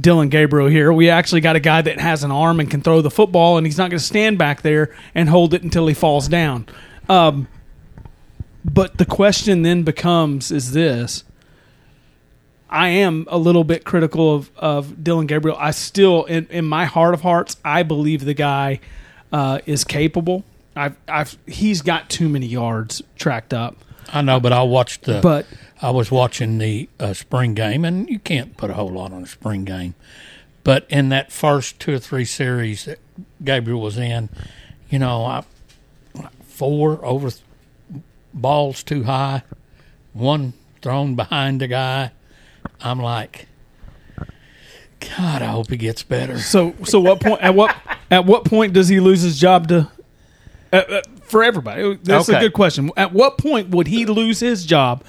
Dillon 0.00 0.28
Gabriel 0.28 0.68
here. 0.68 0.92
We 0.92 1.10
actually 1.10 1.40
got 1.40 1.56
a 1.56 1.60
guy 1.60 1.82
that 1.82 2.00
has 2.00 2.24
an 2.24 2.30
arm 2.30 2.60
and 2.60 2.70
can 2.70 2.82
throw 2.82 3.00
the 3.00 3.10
football, 3.10 3.56
and 3.56 3.66
he's 3.66 3.78
not 3.78 3.90
going 3.90 3.98
to 3.98 4.04
stand 4.04 4.38
back 4.38 4.62
there 4.62 4.94
and 5.14 5.28
hold 5.28 5.54
it 5.54 5.62
until 5.62 5.86
he 5.86 5.94
falls 5.94 6.28
down. 6.28 6.66
Um, 7.08 7.48
but 8.64 8.98
the 8.98 9.04
question 9.04 9.62
then 9.62 9.82
becomes: 9.82 10.50
Is 10.50 10.72
this? 10.72 11.24
I 12.68 12.88
am 12.88 13.26
a 13.30 13.38
little 13.38 13.64
bit 13.64 13.84
critical 13.84 14.34
of, 14.34 14.50
of 14.56 15.04
Dillon 15.04 15.26
Gabriel. 15.26 15.56
I 15.58 15.70
still, 15.70 16.24
in, 16.24 16.46
in 16.50 16.64
my 16.64 16.84
heart 16.84 17.14
of 17.14 17.20
hearts, 17.20 17.56
I 17.64 17.84
believe 17.84 18.24
the 18.24 18.34
guy 18.34 18.80
uh, 19.32 19.60
is 19.66 19.84
capable. 19.84 20.44
I've, 20.74 20.96
I've, 21.08 21.38
he's 21.46 21.80
got 21.80 22.10
too 22.10 22.28
many 22.28 22.46
yards 22.46 23.02
tracked 23.14 23.54
up. 23.54 23.76
I 24.12 24.22
know, 24.22 24.40
but 24.40 24.52
I 24.52 24.62
watched 24.62 25.02
the. 25.04 25.20
But 25.20 25.46
I 25.80 25.90
was 25.90 26.10
watching 26.10 26.58
the 26.58 26.88
uh, 26.98 27.12
spring 27.12 27.54
game, 27.54 27.84
and 27.84 28.08
you 28.08 28.18
can't 28.18 28.56
put 28.56 28.70
a 28.70 28.74
whole 28.74 28.88
lot 28.88 29.12
on 29.12 29.22
a 29.22 29.26
spring 29.26 29.64
game. 29.64 29.94
But 30.64 30.86
in 30.88 31.10
that 31.10 31.30
first 31.30 31.78
two 31.78 31.94
or 31.94 31.98
three 31.98 32.24
series 32.24 32.86
that 32.86 32.98
Gabriel 33.44 33.80
was 33.80 33.98
in, 33.98 34.28
you 34.90 34.98
know, 34.98 35.24
I, 35.24 35.44
four 36.42 37.04
over 37.04 37.30
balls 38.34 38.82
too 38.82 39.04
high, 39.04 39.42
one 40.12 40.54
thrown 40.82 41.14
behind 41.14 41.60
the 41.60 41.68
guy. 41.68 42.12
I'm 42.80 43.00
like, 43.00 43.46
God, 45.00 45.42
I 45.42 45.46
hope 45.46 45.70
he 45.70 45.76
gets 45.76 46.02
better. 46.02 46.38
So 46.38 46.74
so 46.84 47.00
what 47.00 47.20
point 47.20 47.42
at 47.42 47.54
what 47.54 47.76
at 48.10 48.24
what 48.24 48.44
point 48.44 48.72
does 48.72 48.88
he 48.88 49.00
lose 49.00 49.22
his 49.22 49.38
job 49.38 49.68
to 49.68 49.90
uh, 50.72 50.76
uh, 50.76 51.02
for 51.26 51.42
everybody? 51.44 51.96
That's 52.02 52.28
a 52.28 52.38
good 52.40 52.52
question. 52.52 52.90
At 52.96 53.12
what 53.12 53.38
point 53.38 53.68
would 53.70 53.86
he 53.88 54.06
lose 54.06 54.40
his 54.40 54.64
job? 54.66 55.04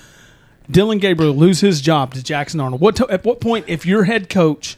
Dillon 0.70 0.98
Gabriel 0.98 1.34
lose 1.34 1.62
his 1.62 1.80
job 1.80 2.14
to 2.14 2.22
Jackson 2.24 2.60
Arnold. 2.60 2.82
What 2.82 2.98
to, 2.98 3.08
at 3.10 3.24
what 3.24 3.40
point 3.40 3.66
if 3.70 3.86
you're 3.86 4.04
head 4.04 4.30
coach 4.30 4.76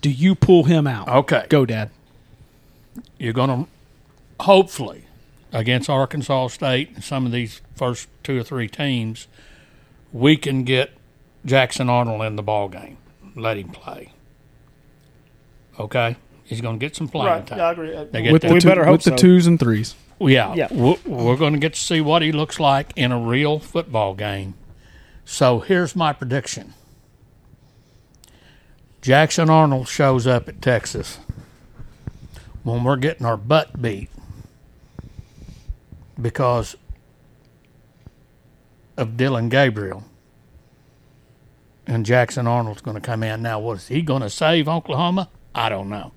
do 0.00 0.10
you 0.10 0.34
pull 0.34 0.64
him 0.64 0.86
out? 0.86 1.08
Okay. 1.08 1.46
Go 1.48 1.64
dad. 1.64 1.90
you're 3.18 3.32
going 3.32 3.48
to 3.64 3.70
hopefully 4.44 5.04
against 5.52 5.88
Arkansas 5.88 6.48
State 6.48 6.90
and 6.94 7.04
some 7.04 7.24
of 7.24 7.30
these 7.32 7.60
first 7.76 8.08
two 8.24 8.38
or 8.40 8.42
three 8.42 8.66
teams, 8.68 9.28
we 10.12 10.36
can 10.36 10.64
get 10.64 10.90
Jackson 11.44 11.88
Arnold 11.88 12.22
in 12.22 12.34
the 12.36 12.42
ball 12.42 12.68
game. 12.68 12.96
Let 13.36 13.56
him 13.56 13.68
play. 13.68 14.12
Okay, 15.78 16.16
he's 16.44 16.60
going 16.60 16.78
to 16.78 16.84
get 16.84 16.96
some 16.96 17.08
playing 17.08 17.26
Right. 17.28 17.46
time. 17.46 17.58
Yeah, 17.58 17.68
I 17.68 17.72
agree. 17.72 17.90
They 18.10 18.22
get 18.22 18.32
With 18.32 18.42
that- 18.42 18.48
the 18.48 18.54
we 18.54 18.60
two, 18.60 18.68
better 18.68 18.84
hope 18.84 18.92
with 18.94 19.04
the 19.04 19.16
twos 19.16 19.46
and 19.46 19.58
threes. 19.60 19.94
Yeah, 20.20 20.54
Yeah. 20.54 20.68
We're, 20.72 20.96
we're 21.06 21.36
going 21.36 21.52
to 21.52 21.58
get 21.58 21.74
to 21.74 21.80
see 21.80 22.00
what 22.00 22.22
he 22.22 22.32
looks 22.32 22.58
like 22.58 22.92
in 22.96 23.12
a 23.12 23.18
real 23.18 23.58
football 23.58 24.14
game. 24.14 24.54
So 25.24 25.60
here's 25.60 25.94
my 25.94 26.12
prediction: 26.12 26.74
Jackson 29.02 29.48
Arnold 29.50 29.88
shows 29.88 30.26
up 30.26 30.48
at 30.48 30.60
Texas 30.62 31.18
when 32.62 32.84
we're 32.84 32.96
getting 32.96 33.26
our 33.26 33.36
butt 33.36 33.80
beat 33.80 34.10
because 36.20 36.76
of 38.96 39.16
Dillon 39.16 39.48
Gabriel. 39.48 40.04
And 41.86 42.04
Jackson 42.04 42.46
Arnold's 42.46 42.82
going 42.82 42.96
to 42.96 43.00
come 43.00 43.22
in. 43.22 43.40
Now, 43.40 43.60
was 43.60 43.88
he 43.88 44.02
going 44.02 44.20
to 44.20 44.28
save 44.28 44.68
Oklahoma? 44.68 45.30
I 45.54 45.70
don't 45.70 45.88
know. 45.88 46.12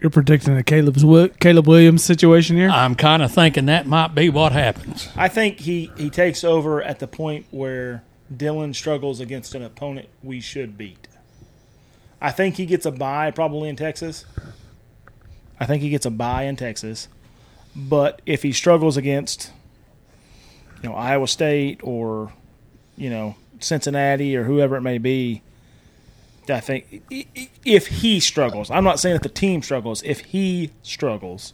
You're 0.00 0.10
predicting 0.10 0.56
a 0.56 0.62
Caleb's 0.62 1.04
Caleb 1.40 1.66
Williams 1.66 2.04
situation 2.04 2.56
here. 2.56 2.70
I'm 2.70 2.94
kind 2.94 3.22
of 3.22 3.32
thinking 3.32 3.66
that 3.66 3.86
might 3.86 4.14
be 4.14 4.30
what 4.30 4.52
happens. 4.52 5.08
I 5.16 5.28
think 5.28 5.58
he, 5.60 5.90
he 5.96 6.08
takes 6.08 6.44
over 6.44 6.80
at 6.80 7.00
the 7.00 7.08
point 7.08 7.46
where 7.50 8.04
Dillon 8.34 8.74
struggles 8.74 9.18
against 9.18 9.54
an 9.56 9.62
opponent 9.62 10.08
we 10.22 10.40
should 10.40 10.78
beat. 10.78 11.08
I 12.20 12.30
think 12.30 12.56
he 12.56 12.66
gets 12.66 12.86
a 12.86 12.92
bye 12.92 13.30
probably 13.32 13.68
in 13.68 13.76
Texas. 13.76 14.24
I 15.58 15.66
think 15.66 15.82
he 15.82 15.90
gets 15.90 16.06
a 16.06 16.10
bye 16.10 16.44
in 16.44 16.56
Texas. 16.56 17.08
But 17.74 18.22
if 18.26 18.42
he 18.42 18.52
struggles 18.52 18.96
against 18.96 19.52
you 20.82 20.88
know 20.88 20.94
Iowa 20.94 21.26
State 21.28 21.80
or 21.82 22.32
you 22.96 23.10
know 23.10 23.36
Cincinnati 23.60 24.36
or 24.36 24.44
whoever 24.44 24.76
it 24.76 24.82
may 24.82 24.98
be, 24.98 25.42
I 26.50 26.60
think 26.60 27.02
i- 27.12 27.26
i- 27.36 27.48
if 27.64 27.86
he 27.86 28.20
struggles, 28.20 28.70
I'm 28.70 28.84
not 28.84 28.98
saying 29.00 29.14
that 29.14 29.22
the 29.22 29.28
team 29.28 29.62
struggles. 29.62 30.02
If 30.02 30.20
he 30.20 30.70
struggles, 30.82 31.52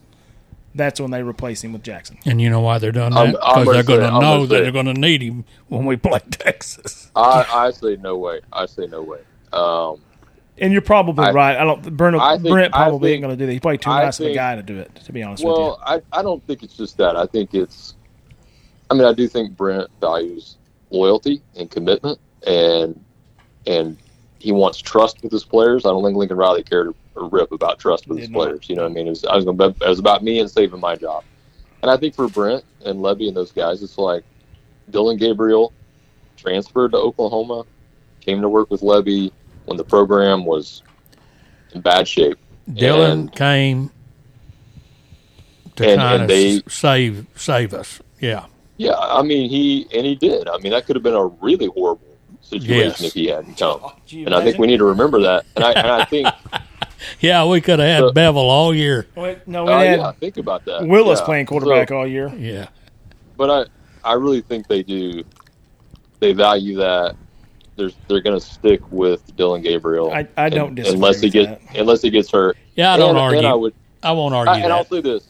that's 0.75 1.01
when 1.01 1.11
they 1.11 1.23
replace 1.23 1.63
him 1.63 1.73
with 1.73 1.83
Jackson. 1.83 2.19
And 2.25 2.41
you 2.41 2.51
know 2.51 2.61
why 2.61 2.79
they're 2.79 2.93
doing 2.93 3.11
that? 3.15 3.33
Because 3.33 3.65
they're 3.67 3.83
gonna 3.83 3.83
going 3.85 4.01
say- 4.01 4.07
to 4.07 4.13
I'm 4.15 4.21
know 4.21 4.47
that 4.47 4.63
they're 4.63 4.73
going 4.73 4.87
to 4.87 4.95
need 4.95 5.23
him 5.23 5.45
when 5.69 5.85
we 5.87 5.97
play 5.97 6.21
Texas. 6.31 7.11
I, 7.15 7.47
I 7.53 7.71
say 7.71 7.97
no 7.97 8.17
way. 8.17 8.41
I 8.53 8.67
say 8.67 8.87
no 8.87 9.03
way. 9.03 9.21
Um, 9.53 10.01
And 10.59 10.73
you're 10.73 10.83
probably 10.83 11.25
I- 11.27 11.31
right. 11.33 11.57
I 11.57 11.65
don't. 11.65 11.97
Brent, 11.97 12.17
I 12.17 12.37
think- 12.39 12.49
Brent 12.53 12.75
I 12.75 12.85
probably 12.85 13.13
ain't 13.13 13.23
going 13.23 13.33
to 13.33 13.37
do 13.37 13.47
that. 13.47 13.53
He's 13.53 13.61
probably 13.61 13.79
too 13.79 13.91
I 13.91 14.05
nice 14.05 14.19
of 14.21 14.27
a 14.27 14.35
guy 14.35 14.57
to 14.57 14.63
do 14.63 14.79
it. 14.79 14.95
To 15.05 15.13
be 15.13 15.23
honest 15.23 15.45
with 15.45 15.53
you. 15.57 15.61
well, 15.63 15.81
I, 15.85 16.01
I 16.13 16.23
don't 16.23 16.45
think 16.47 16.63
it's 16.63 16.77
just 16.77 16.97
that. 16.99 17.17
I 17.17 17.27
think 17.27 17.55
it's. 17.55 17.95
I 18.91 18.95
mean, 18.95 19.05
I 19.05 19.13
do 19.13 19.27
think 19.29 19.57
Brent 19.57 19.89
values 20.01 20.57
loyalty 20.91 21.41
and 21.57 21.71
commitment, 21.71 22.19
and 22.47 23.01
and 23.67 23.97
he 24.45 24.53
wants 24.53 24.77
trust 24.79 25.23
with 25.23 25.33
his 25.33 25.43
players. 25.43 25.87
I 25.87 25.89
don't 25.89 26.05
think 26.05 26.19
Lincoln 26.19 26.37
Riley 26.37 26.63
cared 26.63 26.95
a 27.17 27.25
rip 27.25 27.51
about 27.51 27.79
trust 27.79 28.07
with 28.07 28.19
his 28.19 28.29
Did 28.29 28.35
not. 28.35 28.39
players. 28.45 28.69
You 28.69 28.77
know 28.77 28.83
what 28.83 28.91
I 28.91 28.95
mean? 28.95 29.07
It 29.07 29.11
was, 29.11 29.25
I 29.25 29.37
was 29.37 29.47
it 29.47 29.89
was 29.89 29.99
about 29.99 30.23
me 30.23 30.39
and 30.41 30.51
saving 30.51 30.81
my 30.81 30.97
job. 30.97 31.25
And 31.83 31.91
I 31.91 31.97
think 31.97 32.15
for 32.15 32.29
Brent 32.29 32.63
and 32.85 33.01
Lebby 33.01 33.27
and 33.29 33.37
those 33.37 33.53
guys, 33.53 33.83
it's 33.83 33.97
like 33.97 34.23
Dillon 34.91 35.17
Gabriel 35.17 35.73
transferred 36.37 36.93
to 36.93 36.99
Oklahoma, 36.99 37.65
came 38.21 38.43
to 38.43 38.49
work 38.51 38.71
with 38.71 38.83
Lebby 38.83 39.33
when 39.65 39.79
the 39.79 39.85
program 39.85 40.45
was 40.45 40.83
in 41.73 41.81
bad 41.81 42.07
shape. 42.07 42.37
Dillon 42.75 43.11
And- 43.21 43.33
came 43.35 43.91
to 45.77 45.89
And- 45.89 45.99
kind 46.01 46.13
and 46.15 46.23
of 46.25 46.29
they- 46.29 46.61
save 46.69 47.27
save 47.35 47.73
us. 47.73 48.01
Yeah. 48.21 48.45
Yeah, 48.77 48.97
I 48.99 49.23
mean 49.23 49.49
he 49.49 49.87
and 49.95 50.05
he 50.05 50.15
did. 50.17 50.49
I 50.49 50.59
mean 50.59 50.73
that 50.73 50.85
could 50.87 50.97
have 50.97 51.03
been 51.03 51.15
a 51.15 51.27
really 51.27 51.67
horrible 51.67 52.14
situation 52.45 52.77
Yes. 52.91 53.03
if 53.03 53.13
he 53.15 53.27
hadn't 53.29 53.57
come. 53.59 53.81
you. 54.09 54.27
And 54.27 54.35
I 54.35 54.43
think 54.45 54.59
we 54.59 54.67
need 54.67 54.79
to 54.79 54.85
remember 54.85 55.21
that. 55.23 55.45
And 55.57 55.65
I 55.65 55.73
and 55.73 55.87
I 55.91 56.05
think 56.07 56.29
Yeah, 57.21 57.45
we 57.47 57.61
could 57.61 57.79
have 57.81 57.89
had 57.89 57.99
So- 58.01 58.13
Beville 58.13 58.51
all 58.51 58.75
year. 58.75 59.07
Wait, 59.17 59.47
no, 59.47 59.65
we 59.65 59.73
uh, 59.73 59.79
had 59.81 59.99
yeah, 59.99 60.13
think 60.13 60.37
about 60.37 60.65
that. 60.67 60.87
Willis 60.87 61.21
Yeah. 61.21 61.25
playing 61.27 61.47
quarterback 61.47 61.89
So- 61.89 61.99
all 61.99 62.07
year. 62.07 62.29
Yeah. 62.37 62.69
but 63.37 63.51
I 63.51 64.11
I 64.11 64.15
really 64.15 64.43
think 64.43 64.67
they 64.69 64.83
do. 64.83 65.25
They 66.21 66.33
value 66.33 66.77
that. 66.77 67.17
There's 67.77 67.95
they're 68.07 68.21
going 68.21 68.39
to 68.39 68.45
stick 68.45 68.81
with 68.93 69.35
Dillon 69.37 69.63
Gabriel. 69.63 70.13
I, 70.13 70.29
I 70.37 70.49
don't 70.49 70.69
un- 70.69 70.75
disagree 70.77 70.95
unless 70.97 71.21
he 71.21 71.31
gets 71.31 71.49
that. 71.65 71.77
unless 71.81 72.03
he 72.03 72.11
gets 72.11 72.31
hurt. 72.31 72.57
Yeah, 72.77 72.93
I 72.95 72.97
don't 72.97 73.11
and, 73.11 73.19
argue. 73.19 73.39
And 73.39 73.47
I 73.47 73.55
would 73.55 73.75
I 74.03 74.13
won't 74.13 74.35
I, 74.35 74.39
argue 74.39 74.65
and 74.65 74.73
I'll 74.73 74.85
that. 74.85 74.91
say 74.91 75.01
this: 75.01 75.27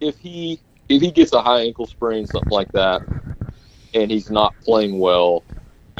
if 0.00 0.18
he 0.18 0.58
if 0.88 1.00
he 1.02 1.10
gets 1.10 1.32
a 1.32 1.40
high 1.42 1.60
ankle 1.60 1.86
sprain, 1.86 2.26
something 2.26 2.50
like 2.50 2.72
that, 2.72 3.02
and 3.94 4.10
he's 4.10 4.28
not 4.30 4.54
playing 4.64 4.98
well, 4.98 5.44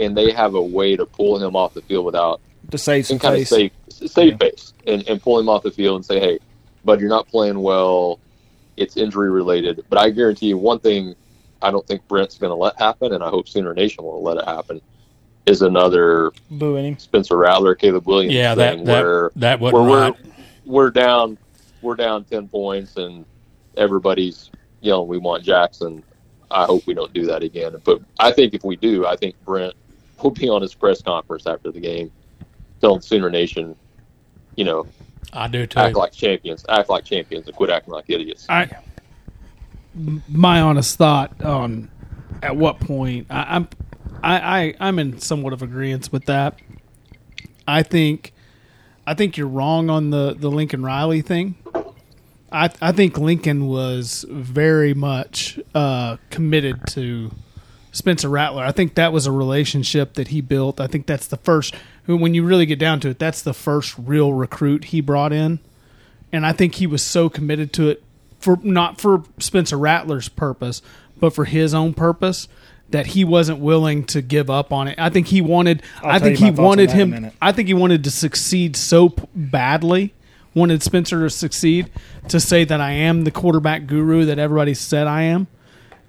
and 0.00 0.16
they 0.16 0.32
have 0.32 0.54
a 0.54 0.62
way 0.62 0.96
to 0.96 1.06
pull 1.06 1.38
him 1.42 1.54
off 1.56 1.74
the 1.74 1.82
field 1.82 2.04
without 2.04 2.40
To 2.70 2.78
save 2.78 3.06
some 3.06 3.18
some 3.18 3.30
kind 3.30 3.46
face. 3.46 3.52
of 3.52 3.58
save 3.58 4.10
save 4.10 4.32
Yeah. 4.32 4.36
face 4.38 4.72
and, 4.86 5.06
and 5.08 5.22
pull 5.22 5.38
him 5.38 5.48
off 5.48 5.62
the 5.62 5.70
field 5.70 5.96
and 5.96 6.04
say, 6.04 6.18
hey, 6.20 6.38
bud, 6.84 7.00
you're 7.00 7.08
not 7.08 7.28
playing 7.28 7.58
well. 7.60 8.18
It's 8.76 8.96
injury 8.96 9.30
related. 9.30 9.84
But 9.88 9.98
I 10.00 10.10
guarantee 10.10 10.46
you 10.48 10.58
one 10.58 10.80
thing 10.80 11.14
I 11.62 11.70
don't 11.70 11.86
think 11.86 12.06
Brent's 12.08 12.36
going 12.36 12.50
to 12.50 12.56
let 12.56 12.76
happen, 12.78 13.12
and 13.14 13.22
I 13.22 13.28
hope 13.30 13.48
Sooner 13.48 13.72
Nation 13.72 14.04
will 14.04 14.22
let 14.22 14.36
it 14.36 14.44
happen, 14.44 14.82
is 15.46 15.62
another 15.62 16.32
booing 16.50 16.84
him. 16.84 16.98
Spencer 16.98 17.36
Rattler, 17.38 17.74
Caleb 17.74 18.06
Williams 18.06 18.34
Yeah, 18.34 18.54
thing 18.54 18.78
that 18.80 18.84
that 18.84 19.02
where 19.04 19.30
that 19.36 19.60
where 19.60 19.72
wasn't 19.72 20.26
we're 20.26 20.32
we're 20.66 20.90
down 20.90 21.38
we're 21.80 21.94
down 21.94 22.24
ten 22.24 22.48
points 22.48 22.96
and 22.96 23.24
everybody's 23.76 24.50
yelling 24.80 25.08
we 25.08 25.18
want 25.18 25.44
Jackson. 25.44 26.02
I 26.50 26.64
hope 26.64 26.86
we 26.86 26.94
don't 26.94 27.12
do 27.14 27.26
that 27.26 27.42
again. 27.42 27.76
But 27.84 28.00
I 28.18 28.30
think 28.32 28.54
if 28.54 28.62
we 28.64 28.76
do, 28.76 29.06
I 29.06 29.16
think 29.16 29.34
Brent 29.44 29.74
will 30.24 30.30
be 30.32 30.48
on 30.48 30.62
his 30.62 30.74
press 30.74 31.02
conference 31.02 31.46
after 31.46 31.70
the 31.70 31.78
game, 31.78 32.10
telling 32.80 33.02
Sooner 33.02 33.30
Nation, 33.30 33.76
you 34.56 34.64
know, 34.64 34.86
I 35.32 35.46
do 35.48 35.66
too. 35.66 35.78
act 35.78 35.96
like 35.96 36.12
champions, 36.12 36.64
act 36.68 36.88
like 36.88 37.04
champions, 37.04 37.46
and 37.46 37.54
quit 37.54 37.70
acting 37.70 37.92
like 37.92 38.06
idiots. 38.08 38.46
I 38.48 38.68
my 40.28 40.60
honest 40.60 40.96
thought 40.96 41.40
on 41.44 41.88
at 42.42 42.56
what 42.56 42.80
point 42.80 43.28
I, 43.30 43.56
I'm 43.56 43.68
I, 44.22 44.60
I 44.60 44.74
I'm 44.80 44.98
in 44.98 45.18
somewhat 45.20 45.52
of 45.52 45.62
agreement 45.62 46.10
with 46.10 46.24
that. 46.24 46.58
I 47.68 47.82
think 47.82 48.32
I 49.06 49.14
think 49.14 49.36
you're 49.36 49.46
wrong 49.46 49.90
on 49.90 50.10
the 50.10 50.34
the 50.34 50.50
Lincoln 50.50 50.82
Riley 50.82 51.20
thing. 51.20 51.56
I 52.50 52.70
I 52.80 52.92
think 52.92 53.18
Lincoln 53.18 53.66
was 53.66 54.24
very 54.28 54.94
much 54.94 55.58
uh, 55.74 56.16
committed 56.30 56.86
to 56.88 57.30
Spencer 57.94 58.28
Rattler. 58.28 58.64
I 58.64 58.72
think 58.72 58.96
that 58.96 59.12
was 59.12 59.26
a 59.26 59.32
relationship 59.32 60.14
that 60.14 60.28
he 60.28 60.40
built. 60.40 60.80
I 60.80 60.88
think 60.88 61.06
that's 61.06 61.28
the 61.28 61.36
first 61.36 61.74
when 62.06 62.34
you 62.34 62.44
really 62.44 62.66
get 62.66 62.78
down 62.78 62.98
to 63.00 63.10
it, 63.10 63.18
that's 63.20 63.40
the 63.40 63.54
first 63.54 63.94
real 63.96 64.32
recruit 64.32 64.86
he 64.86 65.00
brought 65.00 65.32
in. 65.32 65.60
And 66.32 66.44
I 66.44 66.52
think 66.52 66.74
he 66.74 66.88
was 66.88 67.02
so 67.02 67.28
committed 67.28 67.72
to 67.74 67.88
it 67.88 68.02
for 68.40 68.58
not 68.62 69.00
for 69.00 69.22
Spencer 69.38 69.78
Rattler's 69.78 70.28
purpose, 70.28 70.82
but 71.20 71.30
for 71.30 71.44
his 71.44 71.72
own 71.72 71.94
purpose 71.94 72.48
that 72.90 73.06
he 73.06 73.24
wasn't 73.24 73.60
willing 73.60 74.04
to 74.06 74.20
give 74.20 74.50
up 74.50 74.72
on 74.72 74.88
it. 74.88 74.98
I 74.98 75.08
think 75.08 75.28
he 75.28 75.40
wanted 75.40 75.80
I'll 76.02 76.10
I 76.10 76.18
think 76.18 76.38
he 76.38 76.46
my 76.46 76.50
thoughts 76.50 76.58
on 76.58 76.64
wanted 76.64 76.90
that 76.90 77.00
in 77.00 77.14
a 77.14 77.20
him. 77.20 77.32
I 77.40 77.52
think 77.52 77.68
he 77.68 77.74
wanted 77.74 78.02
to 78.04 78.10
succeed 78.10 78.76
so 78.76 79.10
p- 79.10 79.24
badly, 79.36 80.12
wanted 80.52 80.82
Spencer 80.82 81.20
to 81.20 81.30
succeed 81.30 81.90
to 82.28 82.40
say 82.40 82.64
that 82.64 82.80
I 82.80 82.90
am 82.90 83.22
the 83.22 83.30
quarterback 83.30 83.86
guru 83.86 84.24
that 84.24 84.40
everybody 84.40 84.74
said 84.74 85.06
I 85.06 85.22
am. 85.22 85.46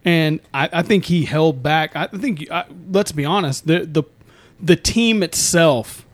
And 0.05 0.39
I, 0.53 0.69
I 0.71 0.81
think 0.83 1.05
he 1.05 1.25
held 1.25 1.63
back. 1.63 1.95
I 1.95 2.05
think, 2.05 2.49
I, 2.51 2.65
let's 2.91 3.11
be 3.11 3.25
honest, 3.25 3.65
the, 3.65 3.85
the 3.85 4.03
the 4.59 4.75
team 4.75 5.21
itself, 5.23 6.05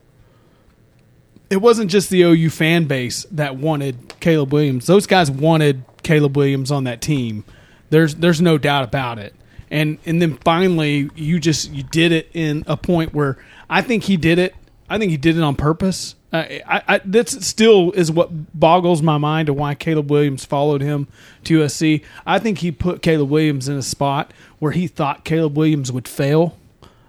it 1.49 1.57
wasn't 1.57 1.91
just 1.91 2.09
the 2.09 2.23
OU 2.23 2.49
fan 2.49 2.85
base 2.85 3.25
that 3.31 3.55
wanted 3.55 4.15
Caleb 4.19 4.53
Williams. 4.53 4.87
Those 4.87 5.05
guys 5.05 5.29
wanted 5.29 5.83
Caleb 6.03 6.35
Williams 6.37 6.71
on 6.71 6.85
that 6.85 7.01
team. 7.01 7.43
There's 7.89 8.15
there's 8.15 8.41
no 8.41 8.57
doubt 8.57 8.85
about 8.85 9.19
it. 9.19 9.35
And 9.69 9.99
and 10.05 10.21
then 10.21 10.37
finally, 10.37 11.09
you 11.15 11.39
just 11.39 11.71
you 11.71 11.83
did 11.83 12.11
it 12.11 12.29
in 12.33 12.63
a 12.67 12.77
point 12.77 13.13
where 13.13 13.37
I 13.69 13.81
think 13.81 14.03
he 14.05 14.17
did 14.17 14.39
it. 14.39 14.55
I 14.89 14.97
think 14.97 15.11
he 15.11 15.17
did 15.17 15.37
it 15.37 15.43
on 15.43 15.55
purpose. 15.55 16.15
Uh, 16.33 16.45
I, 16.65 16.81
I 16.87 17.01
that 17.03 17.29
still 17.29 17.91
is 17.91 18.11
what 18.11 18.57
boggles 18.57 19.01
my 19.01 19.17
mind 19.17 19.47
to 19.47 19.53
why 19.53 19.75
Caleb 19.75 20.09
Williams 20.09 20.45
followed 20.45 20.81
him 20.81 21.07
to 21.43 21.59
USC. 21.59 22.03
I 22.25 22.39
think 22.39 22.59
he 22.59 22.71
put 22.71 23.01
Caleb 23.01 23.29
Williams 23.29 23.67
in 23.67 23.77
a 23.77 23.81
spot 23.81 24.33
where 24.59 24.71
he 24.71 24.87
thought 24.87 25.25
Caleb 25.25 25.57
Williams 25.57 25.91
would 25.91 26.07
fail 26.07 26.57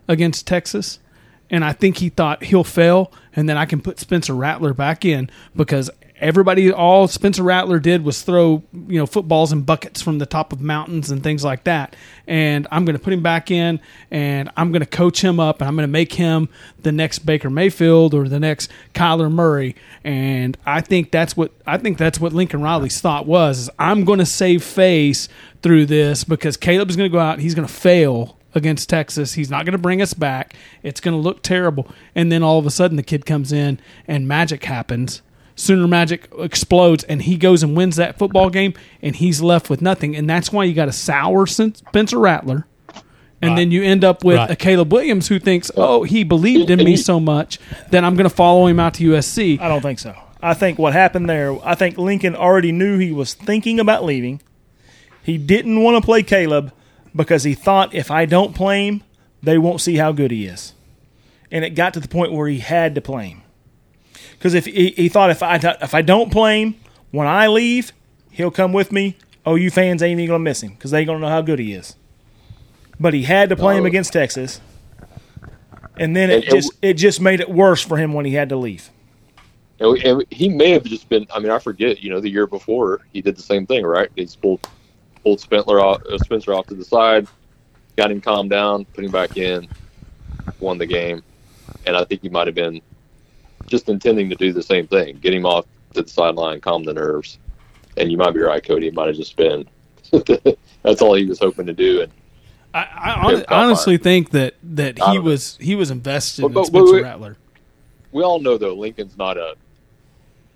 against 0.09 0.47
Texas. 0.47 0.99
And 1.51 1.64
I 1.64 1.73
think 1.75 1.99
he 1.99 2.09
thought 2.09 2.45
he'll 2.45 2.64
fail, 2.64 3.12
and 3.37 3.47
then 3.47 3.59
I 3.59 3.66
can 3.66 3.83
put 3.83 3.99
Spencer 3.99 4.35
Rattler 4.35 4.73
back 4.73 5.05
in 5.05 5.29
because 5.55 5.91
everybody, 6.23 6.73
all 6.73 7.09
Spencer 7.09 7.43
Rattler 7.43 7.81
did 7.81 8.05
was 8.05 8.23
throw, 8.23 8.62
you 8.73 8.99
know, 8.99 9.07
footballs 9.07 9.51
and 9.51 9.66
buckets 9.66 10.01
from 10.01 10.18
the 10.18 10.25
top 10.25 10.53
of 10.53 10.61
mountains 10.61 11.11
and 11.11 11.23
things 11.23 11.45
like 11.45 11.64
that. 11.64 11.97
And 12.27 12.66
I'm 12.70 12.85
going 12.85 12.97
to 12.97 13.03
put 13.03 13.12
him 13.12 13.23
back 13.23 13.51
in, 13.51 13.81
and 14.11 14.49
I'm 14.57 14.70
going 14.70 14.81
to 14.81 14.87
coach 14.87 15.23
him 15.23 15.41
up, 15.41 15.61
and 15.61 15.68
I'm 15.68 15.75
going 15.75 15.83
to 15.83 15.93
make 15.93 16.14
him 16.14 16.49
the 16.81 16.93
next 16.93 17.20
Baker 17.20 17.51
Mayfield 17.51 18.14
or 18.14 18.29
the 18.29 18.41
next 18.41 18.70
Kyler 18.95 19.31
Murray. 19.31 19.75
And 20.05 20.57
I 20.64 20.81
think 20.81 21.11
that's 21.11 21.37
what 21.37 21.53
I 21.66 21.77
think 21.77 21.99
that's 21.99 22.20
what 22.20 22.33
Lincoln 22.33 22.62
Riley's 22.62 23.01
thought 23.01 23.27
was: 23.27 23.68
I'm 23.79 24.05
going 24.05 24.20
to 24.20 24.27
save 24.27 24.62
face 24.62 25.29
through 25.62 25.87
this 25.87 26.25
because 26.25 26.57
Caleb's 26.57 26.97
going 26.97 27.11
to 27.11 27.12
go 27.12 27.20
out, 27.20 27.41
he's 27.41 27.55
going 27.55 27.66
to 27.66 27.73
fail 27.73 28.39
against 28.55 28.89
Texas. 28.89 29.35
He's 29.35 29.51
not 29.51 29.64
going 29.64 29.73
to 29.73 29.79
bring 29.79 30.03
us 30.03 30.14
back. 30.14 30.55
It's 30.83 31.01
going 31.01 31.16
to 31.16 31.20
look 31.20 31.43
terrible. 31.43 31.89
And 32.14 32.31
then 32.31 32.43
all 32.43 32.59
of 32.59 32.66
a 32.66 32.70
sudden, 32.70 32.97
the 32.97 33.03
kid 33.03 33.27
comes 33.27 33.51
in 33.51 33.81
and 34.07 34.29
magic 34.29 34.64
happens. 34.64 35.23
Sooner 35.55 35.87
Magic 35.87 36.29
explodes, 36.39 37.05
and 37.05 37.23
he 37.23 37.37
goes 37.37 37.63
and 37.63 37.77
wins 37.77 37.97
that 37.97 38.19
football 38.19 38.49
game, 38.51 38.75
and 39.03 39.15
he's 39.15 39.41
left 39.43 39.69
with 39.69 39.83
nothing. 39.83 40.17
And 40.17 40.29
that's 40.29 40.51
why 40.53 40.65
you 40.65 40.73
got 40.75 40.89
a 40.89 40.93
sour 40.93 41.47
Spencer 41.47 42.19
Rattler. 42.19 42.67
And 43.45 43.59
then 43.59 43.73
you 43.73 43.83
end 43.83 44.05
up 44.05 44.23
with 44.25 44.37
Right. 44.37 44.51
a 44.53 44.57
Caleb 44.57 44.93
Williams 44.93 45.27
who 45.27 45.41
thinks, 45.41 45.69
oh, 45.77 46.05
he 46.05 46.23
believed 46.23 46.71
in 46.71 46.79
me 46.79 46.97
so 46.97 47.19
much 47.19 47.59
that 47.91 48.05
I'm 48.05 48.15
going 48.15 48.29
to 48.29 48.35
follow 48.35 48.67
him 48.69 48.79
out 48.79 48.95
to 48.95 49.05
USC. 49.11 49.61
I 49.61 49.67
don't 49.67 49.81
think 49.83 49.99
so. 49.99 50.15
I 50.41 50.55
think 50.55 50.79
what 50.79 50.93
happened 50.93 51.29
there, 51.29 51.59
I 51.67 51.75
think 51.75 51.99
Lincoln 51.99 52.37
already 52.37 52.71
knew 52.71 52.99
he 52.99 53.11
was 53.11 53.35
thinking 53.35 53.81
about 53.81 54.05
leaving. 54.05 54.41
He 55.25 55.39
didn't 55.39 55.83
want 55.83 55.97
to 56.01 56.05
play 56.07 56.23
Caleb 56.23 56.73
because 57.17 57.43
he 57.43 57.55
thought 57.55 57.93
if 57.95 58.13
I 58.13 58.27
don't 58.27 58.55
play 58.55 58.87
him, 58.87 59.03
they 59.43 59.59
won't 59.59 59.81
see 59.81 59.97
how 59.97 60.13
good 60.13 60.31
he 60.31 60.47
is. 60.47 60.73
And 61.51 61.65
it 61.65 61.71
got 61.71 61.95
to 61.95 62.01
the 62.01 62.09
point 62.09 62.33
where 62.33 62.47
he 62.49 62.61
had 62.61 62.95
to 62.95 63.01
play 63.01 63.27
him. 63.29 63.41
Because 64.33 64.55
if 64.55 64.66
he, 64.66 64.91
he 64.91 65.09
thought 65.09 65.31
if 65.31 65.43
I 65.43 65.57
if 65.57 65.95
I 65.95 66.03
don't 66.03 66.31
play 66.31 66.62
him 66.62 66.75
when 67.11 67.27
I 67.27 67.49
leave, 67.49 67.93
he'll 68.31 68.51
come 68.51 68.73
with 68.73 68.93
me. 68.93 69.16
OU 69.47 69.70
fans 69.70 70.03
ain't 70.03 70.20
even 70.20 70.29
gonna 70.35 70.39
miss 70.39 70.62
him 70.62 70.70
because 70.75 70.91
they 70.91 71.01
ain't 71.01 71.07
gonna 71.09 71.18
know 71.18 71.29
how 71.29 71.43
good 71.43 71.59
he 71.59 71.73
is. 71.73 71.97
But 73.01 73.14
he 73.14 73.23
had 73.23 73.49
to 73.49 73.57
play 73.57 73.77
him 73.77 73.87
against 73.87 74.12
Texas, 74.12 74.61
and 75.97 76.14
then 76.14 76.31
it 76.31 76.45
And- 76.45 76.53
just 76.53 76.73
it 76.83 76.95
just 76.95 77.20
made 77.20 77.41
it 77.41 77.51
worse 77.51 77.83
for 77.83 77.97
him 77.97 78.12
when 78.12 78.25
he 78.25 78.35
had 78.35 78.49
to 78.51 78.57
leave. 78.57 78.91
And, 79.81 80.25
he 80.31 80.49
may 80.49 80.70
have 80.70 80.85
just 80.85 81.09
been. 81.09 81.27
I 81.35 81.41
mean, 81.41 81.51
I 81.51 81.59
forget. 81.59 82.03
You 82.03 82.11
know, 82.11 82.20
the 82.20 82.31
year 82.31 82.47
before 82.47 83.01
he 83.12 83.20
did 83.20 83.37
the 83.37 83.43
same 83.43 83.66
thing, 83.66 83.85
right? 83.85 84.09
He 84.14 84.29
pulled 84.41 84.68
pulled 85.25 85.41
Spencer 85.41 85.81
off, 85.81 86.03
uh, 86.05 86.18
Spencer 86.18 86.55
off 86.55 86.66
to 86.66 86.75
the 86.75 86.85
side, 86.85 87.27
got 87.97 88.11
him 88.11 88.20
calmed 88.20 88.51
down, 88.51 88.85
put 88.87 89.05
him 89.05 89.11
back 89.11 89.37
in, 89.37 89.68
won 90.61 90.79
the 90.79 90.87
game, 90.87 91.23
and 91.87 91.97
I 91.97 92.05
think 92.05 92.23
he 92.23 92.29
might 92.29 92.47
have 92.47 92.55
been 92.55 92.81
just 93.67 93.89
intending 93.89 94.29
to 94.31 94.35
do 94.37 94.53
the 94.53 94.63
same 94.63 94.87
thing, 94.87 95.17
get 95.19 95.33
him 95.35 95.47
off 95.47 95.67
to 95.95 96.03
the 96.03 96.09
sideline, 96.09 96.61
calm 96.61 96.85
the 96.85 96.93
nerves. 96.95 97.39
And 97.97 98.11
you 98.11 98.17
might 98.17 98.33
be 98.33 98.41
right, 98.41 98.63
Cody. 98.65 98.89
It 98.89 98.95
might 98.95 99.09
have 99.09 99.17
just 99.17 99.37
been 99.37 99.67
that's 100.83 101.01
all 101.03 101.15
he 101.15 101.25
was 101.27 101.39
hoping 101.39 101.67
to 101.67 101.73
do. 101.73 102.03
And 102.03 102.13
I, 102.75 102.81
I 102.81 103.11
hon- 103.13 103.35
Good 103.35 103.47
call, 103.47 103.59
honestly 103.65 103.97
think 103.99 104.31
that, 104.31 104.55
that 104.63 104.97
he 104.99 105.01
don't 105.05 105.15
know. 105.17 105.21
was 105.23 105.57
he 105.61 105.75
was 105.75 105.91
invested 105.91 106.43
But- 106.53 106.61
in 106.61 106.65
Spencer 106.67 106.93
but- 106.95 107.03
Rattler. 107.03 107.37
we 108.13 108.23
all 108.23 108.41
know 108.41 108.57
though 108.59 108.75
Lincoln's 108.75 109.17
not 109.17 109.37
a 109.37 109.55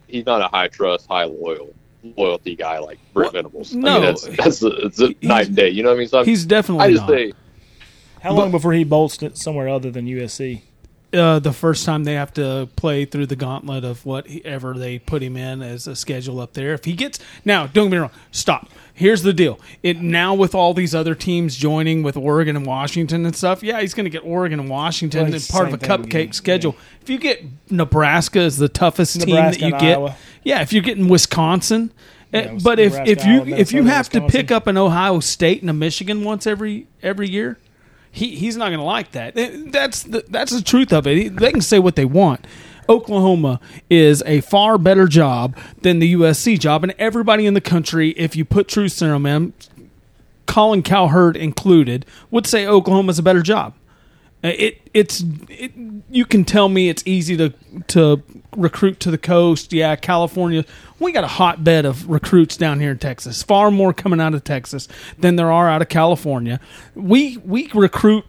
he's 0.09 0.25
not 0.27 0.41
a 0.43 0.49
high 0.49 0.69
trust, 0.69 1.07
high 1.09 1.25
loyal 1.25 1.75
loyalty 2.17 2.55
guy 2.55 2.79
like 2.79 2.99
Brent 3.13 3.33
Venables. 3.33 3.75
I 3.75 3.79
no. 3.79 3.95
mean, 3.95 4.03
that's 4.03 4.23
that's 4.37 4.63
a, 4.63 4.69
it's 4.87 5.01
a 5.01 5.15
night 5.23 5.49
and 5.49 5.57
day. 5.57 5.69
You 5.71 5.83
know 5.83 5.91
what 5.91 5.97
I 5.97 5.99
mean? 5.99 6.09
So 6.09 6.19
I'm- 6.19 6.27
He's 6.27 6.45
definitely 6.45 6.85
I 6.87 6.91
just 6.93 7.03
not. 7.03 7.11
say 7.11 7.33
How 8.23 8.33
long 8.33 8.51
before 8.51 8.73
he 8.73 8.85
bolts 8.85 9.23
it 9.23 9.37
somewhere 9.37 9.69
other 9.69 9.91
than 9.91 10.07
USC? 10.07 10.63
Uh, 11.13 11.39
the 11.39 11.53
first 11.53 11.85
time 11.87 12.05
they 12.05 12.15
have 12.15 12.33
to 12.35 12.69
play 12.77 13.05
through 13.05 13.27
the 13.27 13.37
gauntlet 13.37 13.85
of 13.85 14.05
whatever 14.05 14.75
they 14.75 14.99
put 14.99 15.23
him 15.23 15.37
in 15.37 15.63
as 15.63 15.87
a 15.87 15.95
schedule 15.97 16.41
up 16.41 16.53
there. 16.55 16.73
If 16.75 16.85
he 16.85 16.93
gets 16.95 17.19
now, 17.45 17.67
don't 17.67 17.87
get 17.87 17.93
me 17.93 17.99
wrong. 17.99 18.11
Stop. 18.33 18.69
Here's 18.93 19.23
the 19.23 19.33
deal. 19.33 19.61
It 19.83 20.01
now 20.01 20.35
with 20.35 20.55
all 20.55 20.73
these 20.75 20.95
other 20.95 21.15
teams 21.15 21.55
joining 21.57 22.03
with 22.03 22.17
Oregon 22.17 22.57
and 22.57 22.65
Washington 22.67 23.25
and 23.27 23.37
stuff. 23.37 23.63
Yeah, 23.63 23.81
he's 23.81 23.93
going 23.95 24.05
to 24.05 24.11
get 24.11 24.25
Oregon 24.25 24.59
and 24.59 24.69
Washington 24.71 25.25
Well, 25.25 25.35
and 25.35 25.49
part 25.51 25.69
of 25.69 25.75
a 25.75 25.79
cupcake 25.79 26.05
again. 26.07 26.33
schedule. 26.33 26.77
If 27.03 27.11
you 27.11 27.19
get 27.19 27.45
Nebraska 27.71 28.41
as 28.41 28.57
the 28.59 28.69
toughest 28.69 29.19
Nebraska 29.19 29.61
team 29.61 29.71
that 29.71 29.77
you 29.81 29.81
get, 29.87 29.99
Iowa. 29.99 30.17
yeah. 30.45 30.63
If 30.63 30.73
you're 30.73 30.83
getting 30.83 31.09
Wisconsin. 31.09 31.93
eh, 32.33 32.43
Yeah, 32.53 32.59
but 32.65 32.79
if, 32.79 32.93
Nebraska, 32.93 33.11
if 33.13 33.27
you 33.27 33.33
Iowa, 33.43 33.57
if 33.59 33.73
you 33.73 33.85
have 33.85 34.09
to 34.11 34.27
pick 34.29 34.51
up 34.51 34.67
an 34.67 34.77
Ohio 34.79 35.21
State 35.21 35.61
and 35.61 35.69
a 35.71 35.75
Michigan 35.75 36.25
once 36.25 36.47
every 36.47 36.87
every 37.03 37.29
year, 37.29 37.59
he 38.17 38.35
he's 38.35 38.57
not 38.57 38.69
going 38.69 38.79
to 38.79 38.85
like 38.85 39.13
that. 39.13 39.35
That's 39.35 40.05
the, 40.05 40.25
that's 40.29 40.51
the 40.51 40.63
truth 40.63 40.91
of 40.91 41.07
it. 41.07 41.37
They 41.37 41.51
can 41.53 41.61
say 41.61 41.79
what 41.79 41.97
they 41.97 42.07
want. 42.07 42.47
Oklahoma 42.89 43.61
is 43.91 44.23
a 44.25 44.41
far 44.41 44.79
better 44.79 45.07
job 45.07 45.57
than 45.83 45.99
the 45.99 46.15
USC 46.15 46.59
job, 46.59 46.83
and 46.83 46.95
everybody 46.99 47.45
in 47.45 47.53
the 47.53 47.61
country, 47.61 48.11
if 48.11 48.35
you 48.35 48.45
put 48.45 48.69
truth 48.69 48.93
serum 48.93 49.27
in, 49.27 49.53
Colin 50.47 50.83
Cowherd 50.83 51.37
included, 51.37 52.07
would 52.31 52.47
say 52.47 52.67
Oklahoma's 52.67 53.19
a 53.19 53.23
better 53.23 53.43
job. 53.43 53.75
Uh, 54.45 54.49
It 54.49 54.81
it's 54.95 55.25
it, 55.49 55.73
you 56.11 56.25
can 56.25 56.45
tell 56.45 56.69
me 56.69 56.89
it's 56.89 57.03
easy 57.07 57.37
to 57.37 57.53
to 57.89 58.23
recruit 58.57 59.01
to 59.01 59.11
the 59.11 59.19
coast. 59.19 59.73
Yeah, 59.73 59.97
California. 59.97 60.65
We 60.99 61.13
got 61.13 61.25
a 61.25 61.29
hotbed 61.29 61.85
of 61.85 62.09
recruits 62.09 62.57
down 62.57 62.81
here 62.81 62.91
in 62.93 62.99
Texas. 62.99 63.43
Far 63.43 63.71
more 63.71 63.93
coming 63.93 64.21
out 64.21 64.35
of 64.35 64.45
Texas 64.45 64.89
than 65.19 65.37
there 65.37 65.51
are 65.53 65.69
out 65.69 65.83
of 65.83 65.89
California. 65.89 66.61
We 66.95 67.37
we 67.39 67.71
recruit 67.75 68.25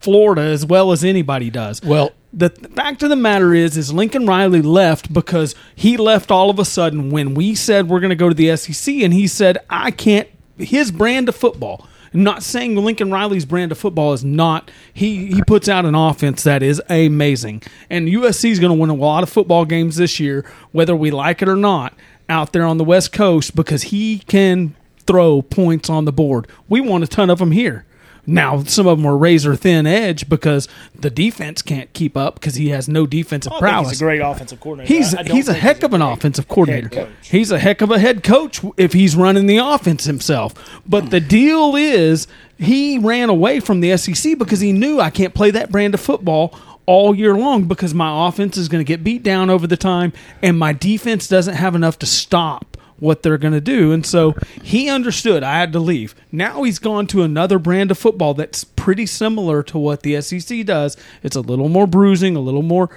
Florida 0.00 0.42
as 0.42 0.66
well 0.66 0.90
as 0.92 1.04
anybody 1.04 1.48
does. 1.50 1.80
Well, 1.82 2.10
The 2.32 2.50
fact 2.50 3.02
of 3.02 3.10
the 3.10 3.16
matter 3.16 3.54
is, 3.54 3.76
is 3.76 3.92
Lincoln 3.92 4.26
Riley 4.26 4.62
left 4.62 5.12
because 5.12 5.54
he 5.76 5.96
left 5.96 6.30
all 6.30 6.50
of 6.50 6.58
a 6.58 6.64
sudden 6.64 7.10
when 7.10 7.34
we 7.34 7.54
said 7.54 7.88
we're 7.88 8.00
going 8.00 8.10
to 8.10 8.16
go 8.16 8.28
to 8.28 8.34
the 8.34 8.56
SEC, 8.56 8.94
and 9.02 9.12
he 9.12 9.26
said 9.26 9.58
I 9.70 9.90
can't. 9.90 10.28
His 10.58 10.90
brand 10.90 11.28
of 11.28 11.36
football. 11.36 11.86
Not 12.12 12.42
saying 12.42 12.76
Lincoln 12.76 13.10
Riley's 13.10 13.44
brand 13.44 13.72
of 13.72 13.78
football 13.78 14.12
is 14.12 14.24
not. 14.24 14.70
He 14.92 15.26
he 15.26 15.42
puts 15.42 15.68
out 15.68 15.84
an 15.84 15.94
offense 15.94 16.42
that 16.42 16.62
is 16.62 16.82
amazing, 16.88 17.62
and 17.88 18.08
USC 18.08 18.50
is 18.50 18.58
going 18.58 18.74
to 18.74 18.78
win 18.78 18.90
a 18.90 18.94
lot 18.94 19.22
of 19.22 19.30
football 19.30 19.64
games 19.64 19.96
this 19.96 20.20
year, 20.20 20.44
whether 20.72 20.94
we 20.94 21.10
like 21.10 21.42
it 21.42 21.48
or 21.48 21.56
not, 21.56 21.94
out 22.28 22.52
there 22.52 22.64
on 22.64 22.78
the 22.78 22.84
West 22.84 23.12
Coast 23.12 23.56
because 23.56 23.84
he 23.84 24.18
can 24.20 24.74
throw 25.06 25.42
points 25.42 25.90
on 25.90 26.04
the 26.04 26.12
board. 26.12 26.46
We 26.68 26.80
want 26.80 27.04
a 27.04 27.06
ton 27.06 27.30
of 27.30 27.38
them 27.38 27.52
here. 27.52 27.84
Now, 28.26 28.62
some 28.62 28.86
of 28.86 28.98
them 28.98 29.06
are 29.06 29.16
razor 29.16 29.56
thin 29.56 29.84
edge 29.86 30.28
because 30.28 30.68
the 30.94 31.10
defense 31.10 31.60
can't 31.60 31.92
keep 31.92 32.16
up 32.16 32.34
because 32.34 32.54
he 32.54 32.68
has 32.68 32.88
no 32.88 33.04
defensive 33.04 33.52
prowess. 33.58 33.90
he's 33.90 34.00
a 34.00 34.04
great 34.04 34.20
offensive 34.20 34.60
coordinator. 34.60 34.94
He's 34.94 35.12
I- 35.14 35.22
I 35.22 35.24
he's 35.24 35.48
a 35.48 35.54
heck 35.54 35.82
of 35.82 35.92
an 35.92 36.02
offensive 36.02 36.46
coordinator. 36.46 37.08
He's 37.22 37.50
a 37.50 37.58
heck 37.58 37.80
of 37.80 37.90
a 37.90 37.98
head 37.98 38.22
coach 38.22 38.60
if 38.76 38.92
he's 38.92 39.16
running 39.16 39.46
the 39.46 39.56
offense 39.58 40.04
himself. 40.04 40.54
But 40.86 41.10
the 41.10 41.18
deal 41.20 41.74
is 41.74 42.28
he 42.58 42.96
ran 42.98 43.28
away 43.28 43.58
from 43.58 43.80
the 43.80 43.96
SEC 43.96 44.38
because 44.38 44.60
he 44.60 44.72
knew 44.72 45.00
I 45.00 45.10
can't 45.10 45.34
play 45.34 45.50
that 45.50 45.72
brand 45.72 45.94
of 45.94 46.00
football 46.00 46.54
all 46.86 47.14
year 47.16 47.34
long 47.34 47.64
because 47.64 47.92
my 47.94 48.28
offense 48.28 48.56
is 48.56 48.68
going 48.68 48.84
to 48.84 48.88
get 48.88 49.02
beat 49.02 49.22
down 49.24 49.50
over 49.50 49.66
the 49.66 49.76
time 49.76 50.12
and 50.42 50.58
my 50.58 50.72
defense 50.72 51.26
doesn't 51.26 51.54
have 51.54 51.74
enough 51.74 51.98
to 52.00 52.06
stop 52.06 52.76
what 53.02 53.22
they're 53.22 53.36
going 53.36 53.52
to 53.52 53.60
do. 53.60 53.90
And 53.90 54.06
so 54.06 54.36
he 54.62 54.88
understood 54.88 55.42
I 55.42 55.58
had 55.58 55.72
to 55.72 55.80
leave. 55.80 56.14
Now 56.30 56.62
he's 56.62 56.78
gone 56.78 57.08
to 57.08 57.22
another 57.22 57.58
brand 57.58 57.90
of 57.90 57.98
football 57.98 58.32
that's 58.32 58.62
pretty 58.62 59.06
similar 59.06 59.64
to 59.64 59.78
what 59.78 60.02
the 60.02 60.20
SEC 60.20 60.64
does. 60.64 60.96
It's 61.24 61.34
a 61.34 61.40
little 61.40 61.68
more 61.68 61.88
bruising, 61.88 62.36
a 62.36 62.40
little 62.40 62.62
more. 62.62 62.90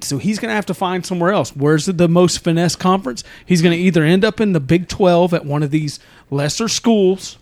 So 0.00 0.18
he's 0.18 0.40
going 0.40 0.50
to 0.50 0.56
have 0.56 0.66
to 0.66 0.74
find 0.74 1.06
somewhere 1.06 1.30
else. 1.30 1.54
Where's 1.54 1.86
the 1.86 2.08
most 2.08 2.42
finesse 2.42 2.74
conference? 2.74 3.22
He's 3.46 3.62
going 3.62 3.76
to 3.76 3.82
either 3.82 4.02
end 4.02 4.24
up 4.24 4.40
in 4.40 4.52
the 4.52 4.60
Big 4.60 4.88
12 4.88 5.32
at 5.32 5.44
one 5.46 5.62
of 5.62 5.70
these 5.70 6.00
lesser 6.28 6.66
schools 6.66 7.38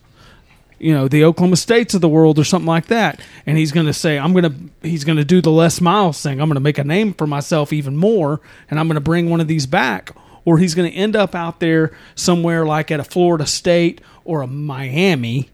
you 0.77 0.95
know 0.95 1.07
the 1.07 1.23
Oklahoma 1.23 1.57
States 1.57 1.93
of 1.93 2.01
the 2.01 2.09
world 2.09 2.39
or 2.39 2.43
something 2.43 2.65
like 2.65 2.87
that, 2.87 3.21
and 3.45 3.55
he's 3.55 3.71
going 3.71 3.85
to 3.85 3.93
say 3.93 4.17
I'm 4.17 4.33
going 4.33 4.45
to 4.45 4.87
he's 4.87 5.03
going 5.03 5.19
to 5.19 5.23
do 5.23 5.39
the 5.39 5.51
Les 5.51 5.79
Miles 5.79 6.19
thing. 6.19 6.41
I'm 6.41 6.49
going 6.49 6.55
to 6.55 6.59
make 6.59 6.79
a 6.79 6.83
name 6.83 7.13
for 7.13 7.27
myself 7.27 7.71
even 7.71 7.95
more, 7.95 8.41
and 8.67 8.79
I'm 8.79 8.87
going 8.87 8.95
to 8.95 8.99
bring 8.99 9.29
one 9.29 9.39
of 9.39 9.47
these 9.47 9.67
back. 9.67 10.15
Or 10.45 10.57
he's 10.57 10.73
going 10.73 10.91
to 10.91 10.97
end 10.97 11.15
up 11.15 11.35
out 11.35 11.59
there 11.59 11.91
somewhere 12.15 12.65
like 12.65 12.89
at 12.91 12.99
a 12.99 13.03
Florida 13.03 13.45
State 13.45 14.01
or 14.25 14.41
a 14.41 14.47
Miami, 14.47 15.49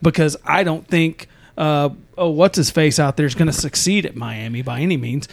because 0.00 0.36
I 0.44 0.62
don't 0.62 0.86
think 0.86 1.28
uh, 1.56 1.88
oh 2.16 2.30
what's 2.30 2.56
his 2.56 2.70
face 2.70 2.98
out 3.00 3.16
there 3.16 3.26
is 3.26 3.34
going 3.34 3.46
to 3.48 3.52
succeed 3.52 4.06
at 4.06 4.14
Miami 4.14 4.62
by 4.62 4.80
any 4.80 4.96
means. 4.96 5.28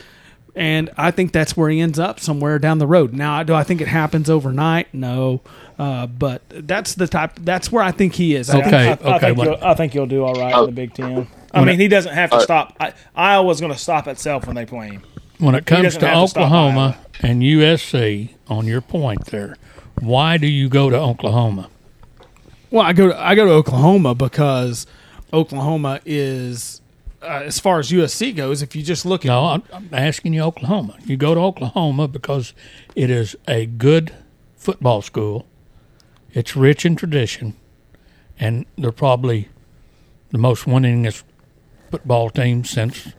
And 0.57 0.89
I 0.97 1.11
think 1.11 1.33
that's 1.33 1.57
where 1.57 1.69
he 1.69 1.81
ends 1.81 1.99
up 1.99 2.19
somewhere 2.21 2.57
down 2.59 2.77
the 2.79 2.87
road. 2.87 3.13
Now, 3.13 3.43
do 3.43 3.53
I 3.53 3.63
think 3.63 3.81
it 3.81 3.89
happens 3.89 4.29
overnight? 4.29 4.91
No, 4.93 5.41
uh, 5.77 6.07
but 6.07 6.43
that's 6.49 6.95
the 6.95 7.07
type. 7.07 7.33
That's 7.41 7.71
where 7.73 7.83
I 7.83 7.91
think 7.91 8.13
he 8.13 8.35
is. 8.35 8.49
I 8.49 8.53
think 8.61 8.67
Okay, 8.67 8.77
I, 8.87 8.89
I 8.89 8.93
okay. 9.17 9.19
think 9.19 9.37
when- 9.37 9.47
you'll, 9.49 9.57
I 9.63 9.73
think 9.73 9.93
you'll 9.93 10.05
do 10.07 10.23
all 10.23 10.33
right 10.33 10.57
in 10.57 10.65
the 10.65 10.71
Big 10.71 10.93
Ten. 10.93 11.27
I 11.53 11.63
mean, 11.65 11.79
he 11.79 11.87
doesn't 11.89 12.13
have 12.13 12.29
to 12.31 12.39
stop. 12.41 12.73
I, 12.79 12.93
Iowa's 13.15 13.59
going 13.59 13.71
to 13.73 13.77
stop 13.77 14.07
itself 14.07 14.47
when 14.47 14.55
they 14.55 14.65
play 14.65 14.87
him. 14.91 15.03
When 15.37 15.55
it 15.55 15.65
comes 15.65 15.97
to 15.97 16.07
have 16.07 16.33
to 16.33 16.39
Oklahoma 16.39 16.97
and 17.21 17.41
USC, 17.41 18.29
on 18.47 18.67
your 18.67 18.81
point 18.81 19.25
there, 19.27 19.57
why 19.99 20.37
do 20.37 20.47
you 20.47 20.69
go 20.69 20.89
to 20.89 20.97
Oklahoma? 20.97 21.69
Well, 22.71 22.85
I 22.85 22.93
go 22.93 23.07
to 23.07 23.19
I 23.19 23.35
go 23.35 23.45
to 23.45 23.51
Oklahoma 23.51 24.15
because 24.15 24.85
Oklahoma 25.31 26.01
is 26.05 26.81
uh, 27.21 27.43
as 27.45 27.59
far 27.59 27.79
as 27.79 27.89
USC 27.89 28.35
goes. 28.35 28.61
If 28.61 28.75
you 28.75 28.83
just 28.83 29.05
look 29.05 29.25
at 29.25 29.29
No, 29.29 29.45
I'm, 29.45 29.63
I'm 29.71 29.89
asking 29.93 30.33
you 30.33 30.41
Oklahoma. 30.41 30.97
You 31.05 31.17
go 31.17 31.33
to 31.33 31.41
Oklahoma 31.41 32.07
because 32.07 32.53
it 32.95 33.09
is 33.09 33.35
a 33.47 33.65
good 33.65 34.13
football 34.57 35.01
school. 35.01 35.45
It's 36.33 36.55
rich 36.55 36.85
in 36.85 36.95
tradition, 36.95 37.55
and 38.39 38.65
they're 38.77 38.91
probably 38.91 39.49
the 40.31 40.37
most 40.37 40.65
winningest 40.65 41.23
football 41.89 42.29
team 42.29 42.65
since 42.65 43.13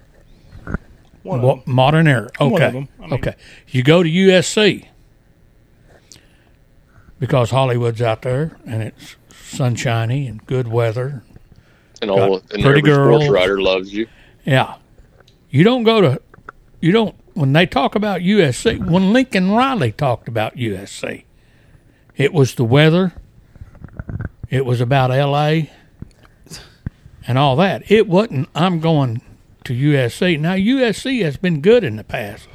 One 1.26 1.42
wa- 1.42 1.52
of 1.54 1.64
them. 1.64 1.74
modern 1.74 2.06
era. 2.08 2.28
Okay, 2.40 2.50
One 2.52 2.62
of 2.62 2.72
them. 2.72 2.88
I 2.98 3.02
mean- 3.02 3.12
okay. 3.14 3.34
You 3.68 3.82
go 3.82 4.02
to 4.02 4.08
USC 4.08 4.86
because 7.18 7.50
Hollywood's 7.50 8.02
out 8.02 8.22
there 8.22 8.56
and 8.66 8.82
it's 8.82 9.16
sunshiny 9.32 10.26
and 10.26 10.44
good 10.46 10.68
weather. 10.68 11.22
And 12.02 12.10
all 12.10 12.38
Got 12.40 12.52
and 12.52 12.62
pretty 12.62 12.78
every 12.78 12.82
girls. 12.82 13.22
sports 13.24 13.32
writer 13.32 13.60
loves 13.60 13.92
you. 13.92 14.06
Yeah. 14.44 14.74
You 15.50 15.64
don't 15.64 15.82
go 15.84 16.00
to, 16.00 16.20
you 16.80 16.92
don't, 16.92 17.14
when 17.34 17.52
they 17.52 17.66
talk 17.66 17.94
about 17.94 18.20
USC, 18.20 18.78
when 18.90 19.12
Lincoln 19.12 19.50
Riley 19.52 19.92
talked 19.92 20.28
about 20.28 20.56
USC, 20.56 21.24
it 22.16 22.32
was 22.32 22.54
the 22.54 22.64
weather, 22.64 23.12
it 24.50 24.64
was 24.64 24.80
about 24.80 25.10
LA, 25.10 25.68
and 27.26 27.38
all 27.38 27.56
that. 27.56 27.90
It 27.90 28.06
wasn't, 28.08 28.48
I'm 28.54 28.80
going 28.80 29.20
to 29.66 29.74
USC. 29.74 30.38
Now, 30.40 30.54
USC 30.54 31.22
has 31.22 31.36
been 31.36 31.60
good 31.60 31.84
in 31.84 31.96
the 31.96 32.04
past. 32.04 32.48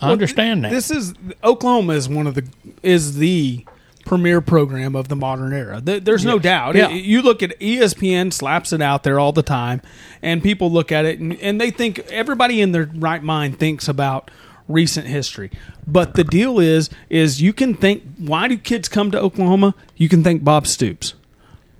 I 0.00 0.10
understand 0.12 0.64
that. 0.64 0.70
this 0.70 0.90
is 0.90 1.14
Oklahoma 1.42 1.94
is 1.94 2.08
one 2.08 2.26
of 2.26 2.34
the 2.34 2.46
is 2.82 3.16
the 3.18 3.64
premier 4.04 4.40
program 4.42 4.94
of 4.94 5.08
the 5.08 5.16
modern 5.16 5.52
era. 5.54 5.80
There- 5.80 6.00
There's 6.00 6.24
no 6.26 6.38
doubt. 6.38 6.74
Yeah. 6.74 6.90
You 6.90 7.22
look 7.22 7.42
at 7.42 7.58
ESPN 7.58 8.32
slaps 8.32 8.72
it 8.72 8.82
out 8.82 9.02
there 9.02 9.18
all 9.18 9.32
the 9.32 9.42
time, 9.42 9.80
and 10.20 10.42
people 10.42 10.70
look 10.70 10.92
at 10.92 11.06
it 11.06 11.20
and, 11.20 11.32
and 11.40 11.58
they 11.60 11.70
think 11.70 12.00
everybody 12.10 12.60
in 12.60 12.72
their 12.72 12.90
right 12.96 13.22
mind 13.22 13.58
thinks 13.58 13.88
about 13.88 14.30
recent 14.68 15.06
history. 15.06 15.50
But 15.86 16.14
the 16.14 16.24
deal 16.24 16.58
is 16.58 16.90
is 17.08 17.40
you 17.40 17.52
can 17.54 17.72
think 17.74 18.02
why 18.18 18.46
do 18.48 18.58
kids 18.58 18.88
come 18.88 19.10
to 19.12 19.18
Oklahoma? 19.20 19.74
You 19.96 20.08
can 20.10 20.22
thank 20.22 20.44
Bob 20.44 20.66
Stoops. 20.66 21.14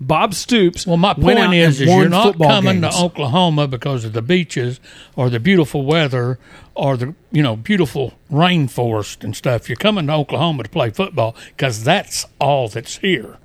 Bob 0.07 0.35
Stoops. 0.35 0.87
Well, 0.87 0.97
my 0.97 1.15
went 1.17 1.39
out 1.39 1.47
point 1.47 1.55
is, 1.59 1.81
is 1.81 1.89
you're 1.89 2.09
not 2.09 2.39
coming 2.39 2.81
games. 2.81 2.95
to 2.97 3.03
Oklahoma 3.03 3.67
because 3.69 4.05
of 4.05 4.13
the 4.13 4.23
beaches 4.23 4.81
or 5.17 5.31
the 5.31 5.41
beautiful 5.41 5.85
weather 5.85 6.39
or 6.75 6.97
the 6.97 7.15
you 7.31 7.43
know 7.43 7.57
beautiful 7.57 8.15
rainforest 8.31 9.23
and 9.25 9.35
stuff. 9.37 9.69
You're 9.69 9.77
coming 9.77 10.07
to 10.09 10.13
Oklahoma 10.13 10.65
to 10.65 10.69
play 10.69 10.91
football 10.91 11.35
because 11.57 11.85
that's 11.85 12.27
all 12.41 12.69
that's 12.69 12.97
here. 12.99 13.39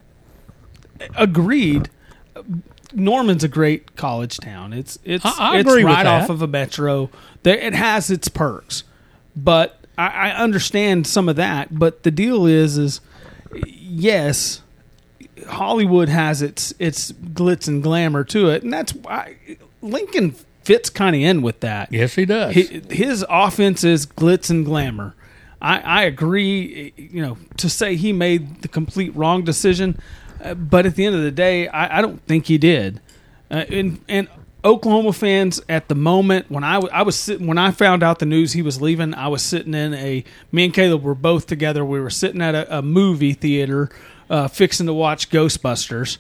agreed. 1.15 1.89
Norman's 2.93 3.43
a 3.43 3.47
great 3.47 3.95
college 3.95 4.37
town. 4.37 4.73
It's 4.73 4.97
it's 5.03 5.25
I- 5.25 5.33
I 5.37 5.57
it's 5.59 5.69
agree 5.69 5.83
right 5.83 6.05
off 6.05 6.29
of 6.29 6.41
a 6.41 6.47
metro. 6.47 7.09
It 7.43 7.73
has 7.73 8.09
its 8.09 8.27
perks, 8.27 8.83
but 9.35 9.79
I, 9.97 10.07
I 10.07 10.31
understand 10.31 11.05
some 11.05 11.29
of 11.29 11.35
that. 11.35 11.77
But 11.77 12.03
the 12.03 12.11
deal 12.11 12.45
is, 12.47 12.77
is 12.77 13.01
yes, 13.65 14.61
Hollywood 15.47 16.09
has 16.09 16.41
its 16.41 16.73
its 16.79 17.11
glitz 17.11 17.67
and 17.67 17.81
glamour 17.83 18.23
to 18.25 18.49
it, 18.49 18.63
and 18.63 18.71
that's 18.73 18.93
why 18.93 19.35
Lincoln 19.81 20.31
fits 20.63 20.89
kind 20.89 21.15
of 21.15 21.21
in 21.21 21.41
with 21.41 21.59
that. 21.61 21.91
Yes, 21.91 22.15
he 22.15 22.25
does. 22.25 22.53
Hi- 22.55 22.81
His 22.93 23.25
offense 23.29 23.83
is 23.83 24.05
glitz 24.05 24.49
and 24.49 24.65
glamour. 24.65 25.15
I, 25.61 25.79
I 25.79 26.03
agree. 26.03 26.93
You 26.95 27.21
know, 27.21 27.37
to 27.57 27.69
say 27.69 27.95
he 27.95 28.13
made 28.13 28.61
the 28.61 28.67
complete 28.67 29.15
wrong 29.15 29.43
decision, 29.43 29.99
uh, 30.43 30.53
but 30.53 30.85
at 30.85 30.95
the 30.95 31.05
end 31.05 31.15
of 31.15 31.23
the 31.23 31.31
day, 31.31 31.67
I, 31.67 31.99
I 31.99 32.01
don't 32.01 32.21
think 32.27 32.45
he 32.47 32.57
did. 32.57 33.01
Uh, 33.51 33.65
and 33.69 33.99
and 34.07 34.27
Oklahoma 34.63 35.11
fans 35.13 35.61
at 35.69 35.87
the 35.87 35.95
moment 35.95 36.51
when 36.51 36.63
I, 36.63 36.75
w- 36.75 36.93
I 36.93 37.01
was 37.01 37.15
sitting 37.15 37.47
when 37.47 37.57
I 37.57 37.71
found 37.71 38.03
out 38.03 38.19
the 38.19 38.25
news 38.25 38.53
he 38.53 38.61
was 38.61 38.81
leaving, 38.81 39.13
I 39.13 39.27
was 39.29 39.41
sitting 39.41 39.73
in 39.73 39.93
a 39.93 40.23
me 40.51 40.65
and 40.65 40.73
Caleb 40.73 41.01
were 41.01 41.15
both 41.15 41.47
together. 41.47 41.83
We 41.83 41.99
were 41.99 42.09
sitting 42.09 42.41
at 42.41 42.55
a, 42.55 42.79
a 42.79 42.81
movie 42.81 43.33
theater, 43.33 43.89
uh, 44.29 44.47
fixing 44.47 44.85
to 44.85 44.93
watch 44.93 45.29
Ghostbusters 45.29 46.17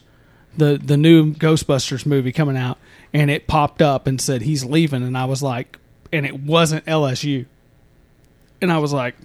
the 0.57 0.79
the 0.83 0.97
new 0.97 1.33
Ghostbusters 1.33 2.05
movie 2.05 2.31
coming 2.31 2.57
out, 2.57 2.77
and 3.13 3.29
it 3.29 3.47
popped 3.47 3.81
up 3.81 4.07
and 4.07 4.19
said 4.19 4.41
he's 4.41 4.63
leaving, 4.63 5.03
and 5.03 5.17
I 5.17 5.25
was 5.25 5.41
like, 5.43 5.77
and 6.11 6.25
it 6.25 6.41
wasn't 6.41 6.85
LSU, 6.85 7.45
and 8.61 8.71
I 8.71 8.77
was 8.79 8.93
like, 8.93 9.15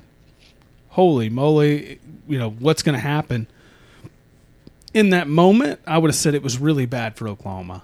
holy 0.91 1.29
moly, 1.29 1.99
you 2.29 2.39
know 2.39 2.51
what's 2.51 2.83
going 2.83 2.95
to 2.95 3.01
happen? 3.01 3.47
In 4.93 5.11
that 5.11 5.27
moment, 5.27 5.81
I 5.87 5.99
would 5.99 6.09
have 6.09 6.17
said 6.17 6.35
it 6.35 6.43
was 6.43 6.59
really 6.59 6.87
bad 6.87 7.17
for 7.17 7.29
Oklahoma. 7.29 7.83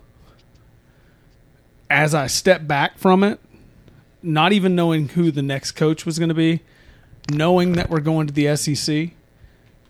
As 1.90 2.14
I 2.14 2.28
stepped 2.28 2.68
back 2.68 2.98
from 2.98 3.24
it, 3.24 3.40
not 4.22 4.52
even 4.52 4.76
knowing 4.76 5.08
who 5.08 5.32
the 5.32 5.42
next 5.42 5.72
coach 5.72 6.06
was 6.06 6.20
going 6.20 6.28
to 6.28 6.36
be, 6.36 6.60
knowing 7.32 7.72
that 7.72 7.90
we're 7.90 7.98
going 7.98 8.28
to 8.28 8.32
the 8.32 8.54
SEC, 8.54 9.10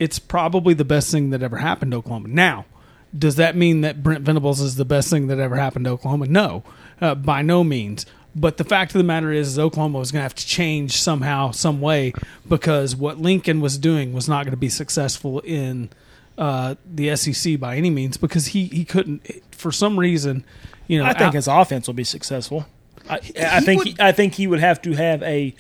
it's 0.00 0.18
probably 0.18 0.74
the 0.74 0.84
best 0.84 1.12
thing 1.12 1.30
that 1.30 1.42
ever 1.42 1.58
happened 1.58 1.92
to 1.92 1.98
Oklahoma. 1.98 2.28
Now, 2.28 2.64
does 3.16 3.36
that 3.36 3.54
mean 3.54 3.82
that 3.82 4.02
Brent 4.02 4.22
Venables 4.24 4.60
is 4.60 4.74
the 4.74 4.84
best 4.84 5.10
thing 5.10 5.28
that 5.28 5.38
ever 5.38 5.54
happened 5.56 5.84
to 5.84 5.92
Oklahoma? 5.92 6.26
No, 6.26 6.64
uh, 7.00 7.14
by 7.14 7.42
no 7.42 7.62
means. 7.62 8.06
But 8.34 8.56
the 8.58 8.64
fact 8.64 8.94
of 8.94 8.98
the 8.98 9.04
matter 9.04 9.32
is, 9.32 9.48
is 9.48 9.58
Oklahoma 9.58 9.98
was 9.98 10.12
going 10.12 10.20
to 10.20 10.24
have 10.24 10.34
to 10.36 10.46
change 10.46 10.96
somehow, 11.00 11.50
some 11.50 11.80
way, 11.80 12.12
because 12.48 12.94
what 12.96 13.18
Lincoln 13.18 13.60
was 13.60 13.76
doing 13.78 14.12
was 14.12 14.28
not 14.28 14.44
going 14.44 14.52
to 14.52 14.56
be 14.56 14.68
successful 14.68 15.40
in 15.40 15.90
uh, 16.38 16.76
the 16.88 17.14
SEC 17.16 17.58
by 17.58 17.76
any 17.76 17.90
means, 17.90 18.16
because 18.16 18.46
he, 18.48 18.66
he 18.66 18.84
couldn't, 18.84 19.26
for 19.50 19.72
some 19.72 19.98
reason, 19.98 20.44
you 20.86 20.98
know. 20.98 21.04
I 21.04 21.08
think 21.12 21.20
out- 21.28 21.34
his 21.34 21.48
offense 21.48 21.86
will 21.88 21.94
be 21.94 22.04
successful. 22.04 22.66
I, 23.08 23.16
I 23.16 23.60
think 23.60 23.78
would- 23.80 23.86
he, 23.88 23.96
I 23.98 24.12
think 24.12 24.34
he 24.34 24.46
would 24.46 24.60
have 24.60 24.80
to 24.82 24.92
have 24.92 25.22
a 25.24 25.52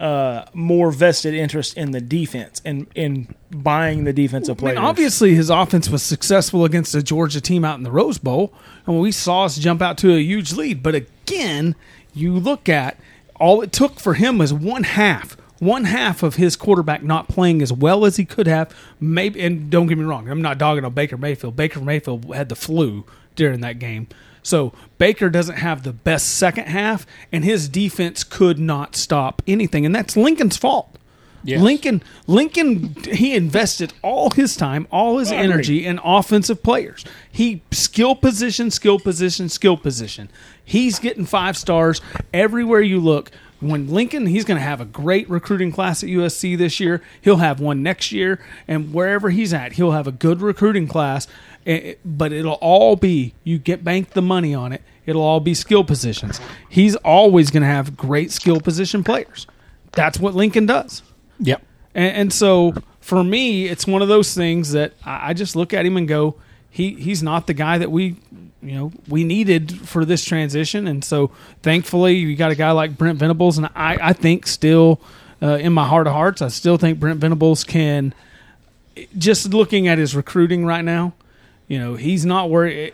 uh, 0.00 0.46
more 0.54 0.90
vested 0.90 1.34
interest 1.34 1.76
in 1.76 1.90
the 1.90 2.00
defense 2.00 2.62
and 2.64 2.86
in 2.94 3.34
buying 3.50 4.04
the 4.04 4.12
defensive 4.14 4.58
I 4.58 4.66
mean, 4.66 4.74
players. 4.74 4.88
obviously, 4.88 5.34
his 5.34 5.50
offense 5.50 5.90
was 5.90 6.02
successful 6.02 6.64
against 6.64 6.94
a 6.94 7.02
Georgia 7.02 7.40
team 7.40 7.64
out 7.66 7.76
in 7.76 7.82
the 7.84 7.90
Rose 7.90 8.16
Bowl, 8.16 8.52
and 8.86 8.98
we 8.98 9.12
saw 9.12 9.44
us 9.44 9.58
jump 9.58 9.82
out 9.82 9.98
to 9.98 10.14
a 10.14 10.18
huge 10.18 10.54
lead. 10.54 10.82
But 10.82 10.94
again, 10.94 11.76
you 12.14 12.32
look 12.32 12.68
at 12.68 12.98
all 13.36 13.60
it 13.60 13.72
took 13.72 14.00
for 14.00 14.14
him 14.14 14.38
was 14.38 14.54
one 14.54 14.84
half, 14.84 15.36
one 15.58 15.84
half 15.84 16.22
of 16.22 16.36
his 16.36 16.56
quarterback 16.56 17.02
not 17.02 17.28
playing 17.28 17.60
as 17.60 17.72
well 17.72 18.06
as 18.06 18.16
he 18.16 18.24
could 18.24 18.46
have. 18.46 18.74
Maybe, 19.00 19.42
and 19.42 19.70
don't 19.70 19.86
get 19.86 19.98
me 19.98 20.04
wrong, 20.04 20.30
I'm 20.30 20.42
not 20.42 20.56
dogging 20.56 20.84
on 20.84 20.94
Baker 20.94 21.18
Mayfield. 21.18 21.56
Baker 21.56 21.80
Mayfield 21.80 22.34
had 22.34 22.48
the 22.48 22.56
flu 22.56 23.04
during 23.36 23.60
that 23.60 23.78
game, 23.78 24.08
So 24.42 24.72
Baker 24.98 25.30
doesn't 25.30 25.56
have 25.56 25.82
the 25.82 25.92
best 25.92 26.36
second 26.36 26.66
half, 26.66 27.06
and 27.32 27.44
his 27.44 27.68
defense 27.68 28.24
could 28.24 28.58
not 28.58 28.96
stop 28.96 29.42
anything, 29.46 29.84
and 29.86 29.94
that's 29.94 30.16
Lincoln's 30.16 30.56
fault. 30.56 30.96
Yes. 31.42 31.62
Lincoln, 31.62 32.02
Lincoln, 32.26 32.94
he 33.04 33.34
invested 33.34 33.94
all 34.02 34.30
his 34.30 34.56
time, 34.56 34.86
all 34.90 35.18
his 35.18 35.32
energy 35.32 35.86
in 35.86 35.98
offensive 36.04 36.62
players. 36.62 37.04
He 37.32 37.62
skill 37.70 38.14
position, 38.14 38.70
skill 38.70 38.98
position, 38.98 39.48
skill 39.48 39.78
position. 39.78 40.28
He's 40.62 40.98
getting 40.98 41.24
five 41.24 41.56
stars 41.56 42.02
everywhere 42.34 42.82
you 42.82 43.00
look. 43.00 43.30
When 43.60 43.88
Lincoln, 43.88 44.26
he's 44.26 44.44
going 44.44 44.56
to 44.58 44.64
have 44.64 44.80
a 44.80 44.86
great 44.86 45.28
recruiting 45.28 45.70
class 45.70 46.02
at 46.02 46.08
USC 46.08 46.56
this 46.56 46.80
year. 46.80 47.02
He'll 47.20 47.36
have 47.36 47.60
one 47.60 47.82
next 47.82 48.10
year, 48.10 48.40
and 48.66 48.92
wherever 48.94 49.30
he's 49.30 49.52
at, 49.52 49.72
he'll 49.74 49.92
have 49.92 50.06
a 50.06 50.12
good 50.12 50.40
recruiting 50.40 50.88
class. 50.88 51.26
Eh, 51.66 51.94
But 52.04 52.32
it'll 52.32 52.54
all 52.54 52.96
be 52.96 53.34
you 53.44 53.58
get 53.58 53.84
bank 53.84 54.10
the 54.10 54.22
money 54.22 54.54
on 54.54 54.72
it. 54.72 54.82
It'll 55.04 55.22
all 55.22 55.40
be 55.40 55.52
skill 55.54 55.84
positions. 55.84 56.40
He's 56.68 56.96
always 56.96 57.50
going 57.50 57.62
to 57.62 57.68
have 57.68 57.96
great 57.96 58.30
skill 58.30 58.60
position 58.60 59.04
players. 59.04 59.46
That's 59.92 60.18
what 60.18 60.34
Lincoln 60.34 60.66
does. 60.66 61.02
Yep. 61.40 61.62
And, 61.94 62.16
and 62.16 62.32
so 62.32 62.74
for 63.00 63.22
me, 63.24 63.66
it's 63.66 63.86
one 63.86 64.02
of 64.02 64.08
those 64.08 64.34
things 64.34 64.72
that 64.72 64.92
I 65.04 65.34
just 65.34 65.54
look 65.56 65.74
at 65.74 65.84
him 65.84 65.96
and 65.96 66.06
go, 66.08 66.36
he 66.70 66.94
he's 66.94 67.22
not 67.22 67.46
the 67.46 67.54
guy 67.54 67.78
that 67.78 67.90
we 67.90 68.16
you 68.62 68.72
know 68.72 68.92
we 69.08 69.24
needed 69.24 69.86
for 69.88 70.04
this 70.04 70.24
transition. 70.24 70.86
And 70.86 71.04
so 71.04 71.32
thankfully, 71.62 72.14
you 72.16 72.36
got 72.36 72.52
a 72.52 72.54
guy 72.54 72.70
like 72.70 72.96
Brent 72.96 73.18
Venables, 73.18 73.58
and 73.58 73.66
I 73.74 73.98
I 74.00 74.12
think 74.12 74.46
still 74.46 75.00
uh, 75.42 75.56
in 75.56 75.72
my 75.72 75.86
heart 75.86 76.06
of 76.06 76.12
hearts, 76.12 76.40
I 76.40 76.48
still 76.48 76.76
think 76.76 77.00
Brent 77.00 77.20
Venables 77.20 77.64
can. 77.64 78.14
Just 79.16 79.54
looking 79.54 79.88
at 79.88 79.98
his 79.98 80.14
recruiting 80.14 80.66
right 80.66 80.84
now, 80.84 81.14
you 81.68 81.78
know 81.78 81.94
he's 81.96 82.24
not 82.24 82.50
where 82.50 82.90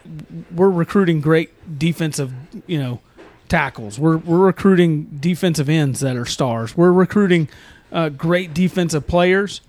we're 0.55 0.71
recruiting 0.71 1.21
great 1.21 1.79
defensive 1.79 2.33
you 2.67 2.79
know 2.79 3.01
tackles. 3.49 3.99
We're 3.99 4.17
we're 4.19 4.39
recruiting 4.39 5.19
defensive 5.21 5.69
ends 5.69 6.01
that 6.01 6.17
are 6.17 6.27
stars. 6.27 6.77
We're 6.77 6.93
recruiting 6.93 7.49
uh, 7.93 8.09
great 8.11 8.55
defensive 8.55 9.07
players. 9.07 9.61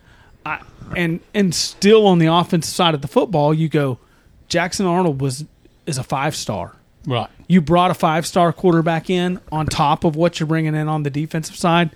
I, 0.48 0.62
and 0.96 1.20
and 1.34 1.54
still 1.54 2.08
on 2.08 2.20
the 2.20 2.28
offensive 2.28 2.74
side 2.74 2.94
of 2.94 3.02
the 3.02 3.08
football, 3.08 3.54
you 3.54 3.70
go 3.70 4.00
Jackson 4.48 4.86
Arnold 4.86 5.22
was 5.22 5.46
is 5.86 5.98
a 5.98 6.04
five 6.04 6.36
star. 6.36 6.74
Right. 7.06 7.30
You 7.48 7.62
brought 7.62 7.92
a 7.92 7.94
five 7.94 8.26
star 8.26 8.52
quarterback 8.54 9.10
in 9.10 9.40
on 9.52 9.66
top 9.66 10.04
of 10.04 10.16
what 10.16 10.40
you're 10.40 10.48
bringing 10.48 10.76
in 10.76 10.88
on 10.88 11.04
the 11.04 11.10
defensive 11.10 11.56
side. 11.56 11.92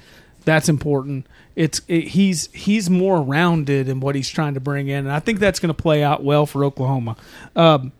That's 0.45 0.69
important. 0.69 1.27
It's 1.55 1.81
it, 1.87 2.09
he's 2.09 2.49
he's 2.53 2.89
more 2.89 3.21
rounded 3.21 3.87
in 3.87 3.99
what 3.99 4.15
he's 4.15 4.29
trying 4.29 4.53
to 4.53 4.59
bring 4.59 4.87
in, 4.87 4.99
and 4.99 5.11
I 5.11 5.19
think 5.19 5.39
that's 5.39 5.59
going 5.59 5.73
to 5.73 5.79
play 5.79 6.03
out 6.03 6.23
well 6.23 6.45
for 6.45 6.63
Oklahoma. 6.63 7.17
Um, 7.55 7.91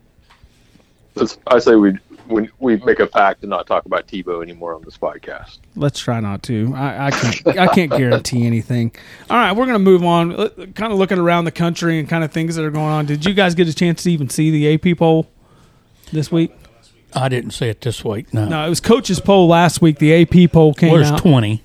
I 1.46 1.58
say 1.58 1.76
we 1.76 1.98
we 2.28 2.48
we 2.58 2.76
make 2.78 3.00
a 3.00 3.06
pact 3.06 3.40
to 3.42 3.46
not 3.46 3.66
talk 3.66 3.86
about 3.86 4.06
Tebow 4.06 4.42
anymore 4.42 4.74
on 4.74 4.82
this 4.82 4.96
podcast. 4.96 5.58
Let's 5.76 6.00
try 6.00 6.20
not 6.20 6.42
to. 6.44 6.72
I, 6.74 7.06
I 7.06 7.10
can't. 7.10 7.58
I 7.58 7.66
can't 7.68 7.90
guarantee 7.90 8.46
anything. 8.46 8.94
All 9.30 9.36
right, 9.36 9.52
we're 9.52 9.66
going 9.66 9.74
to 9.74 9.78
move 9.78 10.04
on. 10.04 10.34
Kind 10.72 10.92
of 10.92 10.98
looking 10.98 11.18
around 11.18 11.44
the 11.44 11.52
country 11.52 11.98
and 11.98 12.08
kind 12.08 12.24
of 12.24 12.32
things 12.32 12.56
that 12.56 12.64
are 12.64 12.70
going 12.70 12.86
on. 12.86 13.06
Did 13.06 13.24
you 13.24 13.34
guys 13.34 13.54
get 13.54 13.68
a 13.68 13.74
chance 13.74 14.02
to 14.04 14.10
even 14.10 14.28
see 14.28 14.50
the 14.50 14.74
AP 14.74 14.98
poll 14.98 15.28
this 16.12 16.30
week? 16.30 16.52
I 17.14 17.28
didn't 17.28 17.50
see 17.50 17.66
it 17.66 17.80
this 17.80 18.04
week. 18.04 18.32
No. 18.32 18.46
No, 18.48 18.66
it 18.66 18.68
was 18.68 18.80
coach's 18.80 19.20
poll 19.20 19.46
last 19.48 19.82
week. 19.82 19.98
The 19.98 20.22
AP 20.22 20.50
poll 20.52 20.74
came 20.74 20.92
Where's 20.92 21.10
out. 21.10 21.18
twenty? 21.18 21.62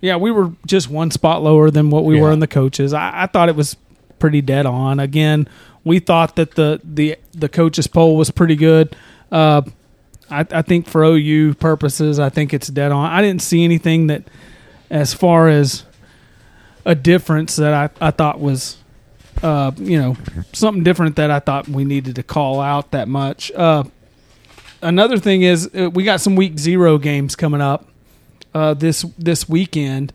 Yeah, 0.00 0.16
we 0.16 0.30
were 0.30 0.52
just 0.66 0.88
one 0.88 1.10
spot 1.10 1.42
lower 1.42 1.70
than 1.70 1.90
what 1.90 2.04
we 2.04 2.18
were 2.20 2.32
in 2.32 2.38
the 2.38 2.46
coaches. 2.46 2.94
I, 2.94 3.24
I 3.24 3.26
thought 3.26 3.48
it 3.48 3.56
was 3.56 3.76
pretty 4.18 4.40
dead 4.40 4.64
on. 4.66 4.98
Again, 4.98 5.46
we 5.84 5.98
thought 5.98 6.36
that 6.36 6.54
the 6.54 6.80
the 6.84 7.16
the 7.32 7.48
coaches 7.48 7.86
poll 7.86 8.16
was 8.16 8.30
pretty 8.30 8.56
good. 8.56 8.94
Uh, 9.30 9.62
I, 10.30 10.46
I 10.50 10.62
think 10.62 10.86
for 10.86 11.02
OU 11.02 11.54
purposes, 11.54 12.18
I 12.18 12.28
think 12.28 12.54
it's 12.54 12.68
dead 12.68 12.92
on. 12.92 13.10
I 13.10 13.20
didn't 13.22 13.42
see 13.42 13.64
anything 13.64 14.06
that, 14.08 14.24
as 14.88 15.12
far 15.14 15.48
as 15.48 15.84
a 16.84 16.94
difference 16.94 17.56
that 17.56 17.74
I, 17.74 18.06
I 18.06 18.10
thought 18.10 18.40
was, 18.40 18.78
uh, 19.42 19.72
you 19.76 20.00
know, 20.00 20.16
something 20.52 20.82
different 20.82 21.16
that 21.16 21.30
I 21.30 21.40
thought 21.40 21.68
we 21.68 21.84
needed 21.84 22.16
to 22.16 22.22
call 22.22 22.60
out 22.60 22.90
that 22.92 23.08
much. 23.08 23.50
Uh, 23.52 23.84
another 24.82 25.18
thing 25.18 25.42
is 25.42 25.70
uh, 25.74 25.90
we 25.90 26.04
got 26.04 26.20
some 26.20 26.36
week 26.36 26.58
zero 26.58 26.98
games 26.98 27.36
coming 27.36 27.60
up 27.60 27.86
uh, 28.54 28.74
this 28.74 29.02
this 29.18 29.48
weekend, 29.48 30.12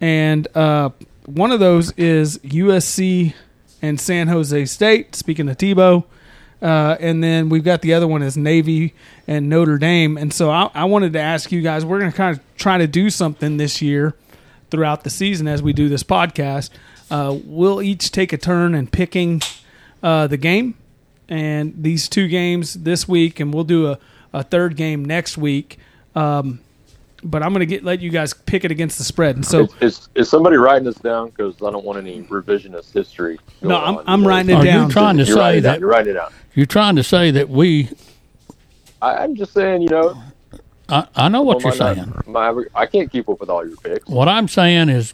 and 0.00 0.48
uh, 0.54 0.90
one 1.24 1.52
of 1.52 1.60
those 1.60 1.92
is 1.92 2.38
USC 2.38 3.34
and 3.82 4.00
San 4.00 4.28
Jose 4.28 4.64
State. 4.66 5.14
Speaking 5.14 5.48
of 5.48 5.56
Tebow, 5.56 6.04
uh, 6.66 6.96
and 6.98 7.22
then 7.22 7.48
we've 7.48 7.62
got 7.62 7.80
the 7.80 7.94
other 7.94 8.08
one 8.08 8.24
is 8.24 8.36
Navy 8.36 8.92
and 9.28 9.48
Notre 9.48 9.78
Dame. 9.78 10.18
And 10.18 10.34
so 10.34 10.50
I, 10.50 10.68
I 10.74 10.84
wanted 10.86 11.12
to 11.12 11.20
ask 11.20 11.52
you 11.52 11.62
guys. 11.62 11.84
We're 11.84 12.00
going 12.00 12.10
to 12.10 12.16
kind 12.16 12.36
of 12.36 12.42
try 12.56 12.76
to 12.76 12.88
do 12.88 13.08
something 13.08 13.56
this 13.56 13.80
year 13.80 14.16
throughout 14.72 15.04
the 15.04 15.10
season 15.10 15.46
as 15.46 15.62
we 15.62 15.72
do 15.72 15.88
this 15.88 16.02
podcast. 16.02 16.70
Uh, 17.08 17.38
we'll 17.44 17.80
each 17.80 18.10
take 18.10 18.32
a 18.32 18.36
turn 18.36 18.74
in 18.74 18.88
picking 18.88 19.42
uh, 20.02 20.26
the 20.26 20.36
game 20.36 20.74
and 21.28 21.72
these 21.80 22.08
two 22.08 22.26
games 22.26 22.74
this 22.74 23.06
week, 23.06 23.38
and 23.38 23.54
we'll 23.54 23.62
do 23.62 23.86
a, 23.86 24.00
a 24.32 24.42
third 24.42 24.74
game 24.74 25.04
next 25.04 25.38
week. 25.38 25.78
Um, 26.16 26.58
but 27.26 27.42
I'm 27.42 27.50
going 27.52 27.60
to 27.60 27.66
get 27.66 27.84
let 27.84 28.00
you 28.00 28.10
guys 28.10 28.32
pick 28.32 28.64
it 28.64 28.70
against 28.70 28.98
the 28.98 29.04
spread. 29.04 29.36
And 29.36 29.44
so 29.44 29.60
is, 29.64 29.70
is, 29.80 30.08
is 30.14 30.28
somebody 30.30 30.56
writing 30.56 30.84
this 30.84 30.96
down? 30.96 31.28
Because 31.30 31.56
I 31.62 31.70
don't 31.70 31.84
want 31.84 31.98
any 31.98 32.22
revisionist 32.22 32.92
history. 32.92 33.38
No, 33.62 33.76
I'm- 33.76 33.98
I'm 34.06 34.26
writing 34.26 34.50
it 34.50 34.60
Are 34.60 34.64
down. 34.64 34.86
you 34.86 34.92
trying 34.92 35.16
to 35.18 35.24
You're 35.24 35.34
say 35.36 35.40
writing 35.40 35.62
down. 35.62 35.72
that 35.74 35.80
You're 35.80 35.88
writing 35.90 36.10
it 36.12 36.14
down. 36.14 36.32
you're 36.54 36.66
trying 36.66 36.96
to 36.96 37.02
say 37.04 37.30
that 37.32 37.48
we? 37.48 37.90
I, 39.02 39.16
I'm 39.16 39.34
just 39.34 39.52
saying, 39.52 39.82
you 39.82 39.88
know, 39.88 40.22
I, 40.88 41.06
I 41.16 41.28
know 41.28 41.42
what 41.42 41.62
well, 41.64 41.74
you're 41.74 41.84
my- 41.84 41.94
saying. 41.94 42.14
My, 42.26 42.64
I 42.74 42.86
can't 42.86 43.10
keep 43.10 43.28
up 43.28 43.40
with 43.40 43.50
all 43.50 43.66
your 43.66 43.76
picks. 43.76 44.08
What 44.08 44.28
I'm 44.28 44.48
saying 44.48 44.88
is, 44.88 45.12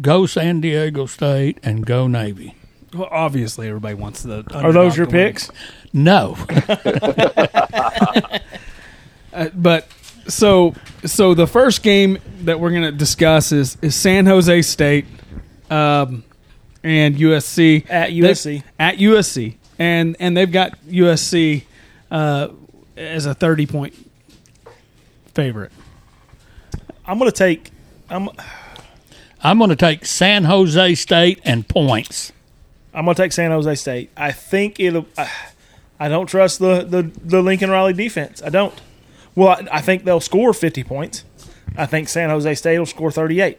go 0.00 0.26
San 0.26 0.60
Diego 0.60 1.06
State 1.06 1.58
and 1.62 1.86
go 1.86 2.06
Navy. 2.06 2.54
well, 2.92 3.08
obviously 3.10 3.68
everybody 3.68 3.94
wants 3.94 4.22
the. 4.22 4.44
Are 4.54 4.72
those 4.72 4.96
your 4.96 5.06
underdog 5.06 5.10
to 5.10 5.16
win. 5.16 5.32
picks? 5.32 5.50
No, 5.92 6.36
Uh, 9.32 9.48
but 9.54 9.88
so 10.28 10.74
so 11.04 11.34
the 11.34 11.46
first 11.46 11.82
game 11.82 12.18
that 12.42 12.58
we're 12.60 12.70
going 12.70 12.82
to 12.82 12.92
discuss 12.92 13.52
is 13.52 13.76
is 13.82 13.94
San 13.94 14.26
Jose 14.26 14.62
State 14.62 15.06
um, 15.70 16.24
and 16.82 17.16
USC 17.16 17.88
At 17.90 18.08
They- 18.08 18.14
USC. 18.16 18.62
at 18.78 18.96
USC 18.98 19.56
and 19.78 20.16
and 20.20 20.36
they've 20.36 20.50
got 20.52 20.78
USC 20.86 21.64
uh, 22.10 22.48
as 22.96 23.26
a 23.26 23.34
thirty 23.34 23.66
point 23.66 23.94
favorite. 25.34 25.72
I'm 27.06 27.18
going 27.18 27.30
to 27.30 27.36
take. 27.36 27.70
I'm. 28.08 28.28
I'm 29.42 29.58
going 29.58 29.68
to 29.70 29.76
take 29.76 30.06
San 30.06 30.44
Jose 30.44 30.94
State 30.94 31.38
and 31.44 31.68
points. 31.68 32.32
I'm 32.94 33.04
going 33.04 33.14
to 33.14 33.22
take 33.22 33.32
San 33.32 33.50
Jose 33.50 33.74
State. 33.74 34.10
I 34.16 34.32
think 34.32 34.80
it'll. 34.80 35.06
I, 35.18 35.30
I 36.00 36.08
don't 36.08 36.26
trust 36.26 36.60
the, 36.60 36.82
the 36.84 37.02
the 37.22 37.42
Lincoln 37.42 37.68
Riley 37.70 37.92
defense. 37.92 38.42
I 38.42 38.48
don't. 38.48 38.72
Well, 39.34 39.48
I, 39.48 39.78
I 39.78 39.80
think 39.80 40.04
they'll 40.04 40.20
score 40.20 40.52
50 40.54 40.84
points. 40.84 41.24
I 41.76 41.86
think 41.86 42.08
San 42.08 42.30
Jose 42.30 42.54
State 42.54 42.78
will 42.78 42.86
score 42.86 43.10
38. 43.10 43.58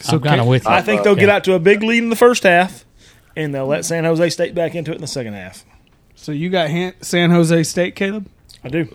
So 0.00 0.16
I'm 0.16 0.20
kind 0.22 0.40
of 0.40 0.46
with 0.46 0.64
you. 0.64 0.70
I 0.70 0.80
think 0.80 1.02
they'll 1.02 1.14
get 1.16 1.28
out 1.28 1.44
to 1.44 1.54
a 1.54 1.58
big 1.58 1.82
lead 1.82 2.02
in 2.02 2.10
the 2.10 2.16
first 2.16 2.44
half, 2.44 2.84
and 3.36 3.54
they'll 3.54 3.66
let 3.66 3.84
San 3.84 4.04
Jose 4.04 4.30
State 4.30 4.54
back 4.54 4.74
into 4.74 4.92
it 4.92 4.94
in 4.94 5.00
the 5.00 5.06
second 5.06 5.34
half. 5.34 5.64
So 6.14 6.32
you 6.32 6.48
got 6.50 6.70
Han- 6.70 6.94
San 7.00 7.30
Jose 7.30 7.62
State, 7.64 7.96
Caleb. 7.96 8.26
I 8.64 8.68
do. 8.68 8.88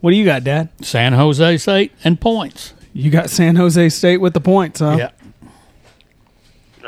What 0.00 0.10
do 0.10 0.16
you 0.16 0.24
got, 0.24 0.44
Dad? 0.44 0.68
San 0.84 1.12
Jose 1.12 1.58
State 1.58 1.92
and 2.04 2.20
points. 2.20 2.72
You 2.92 3.10
got 3.10 3.30
San 3.30 3.56
Jose 3.56 3.88
State 3.90 4.18
with 4.18 4.32
the 4.32 4.40
points, 4.40 4.80
huh? 4.80 4.96
Yeah, 4.98 5.10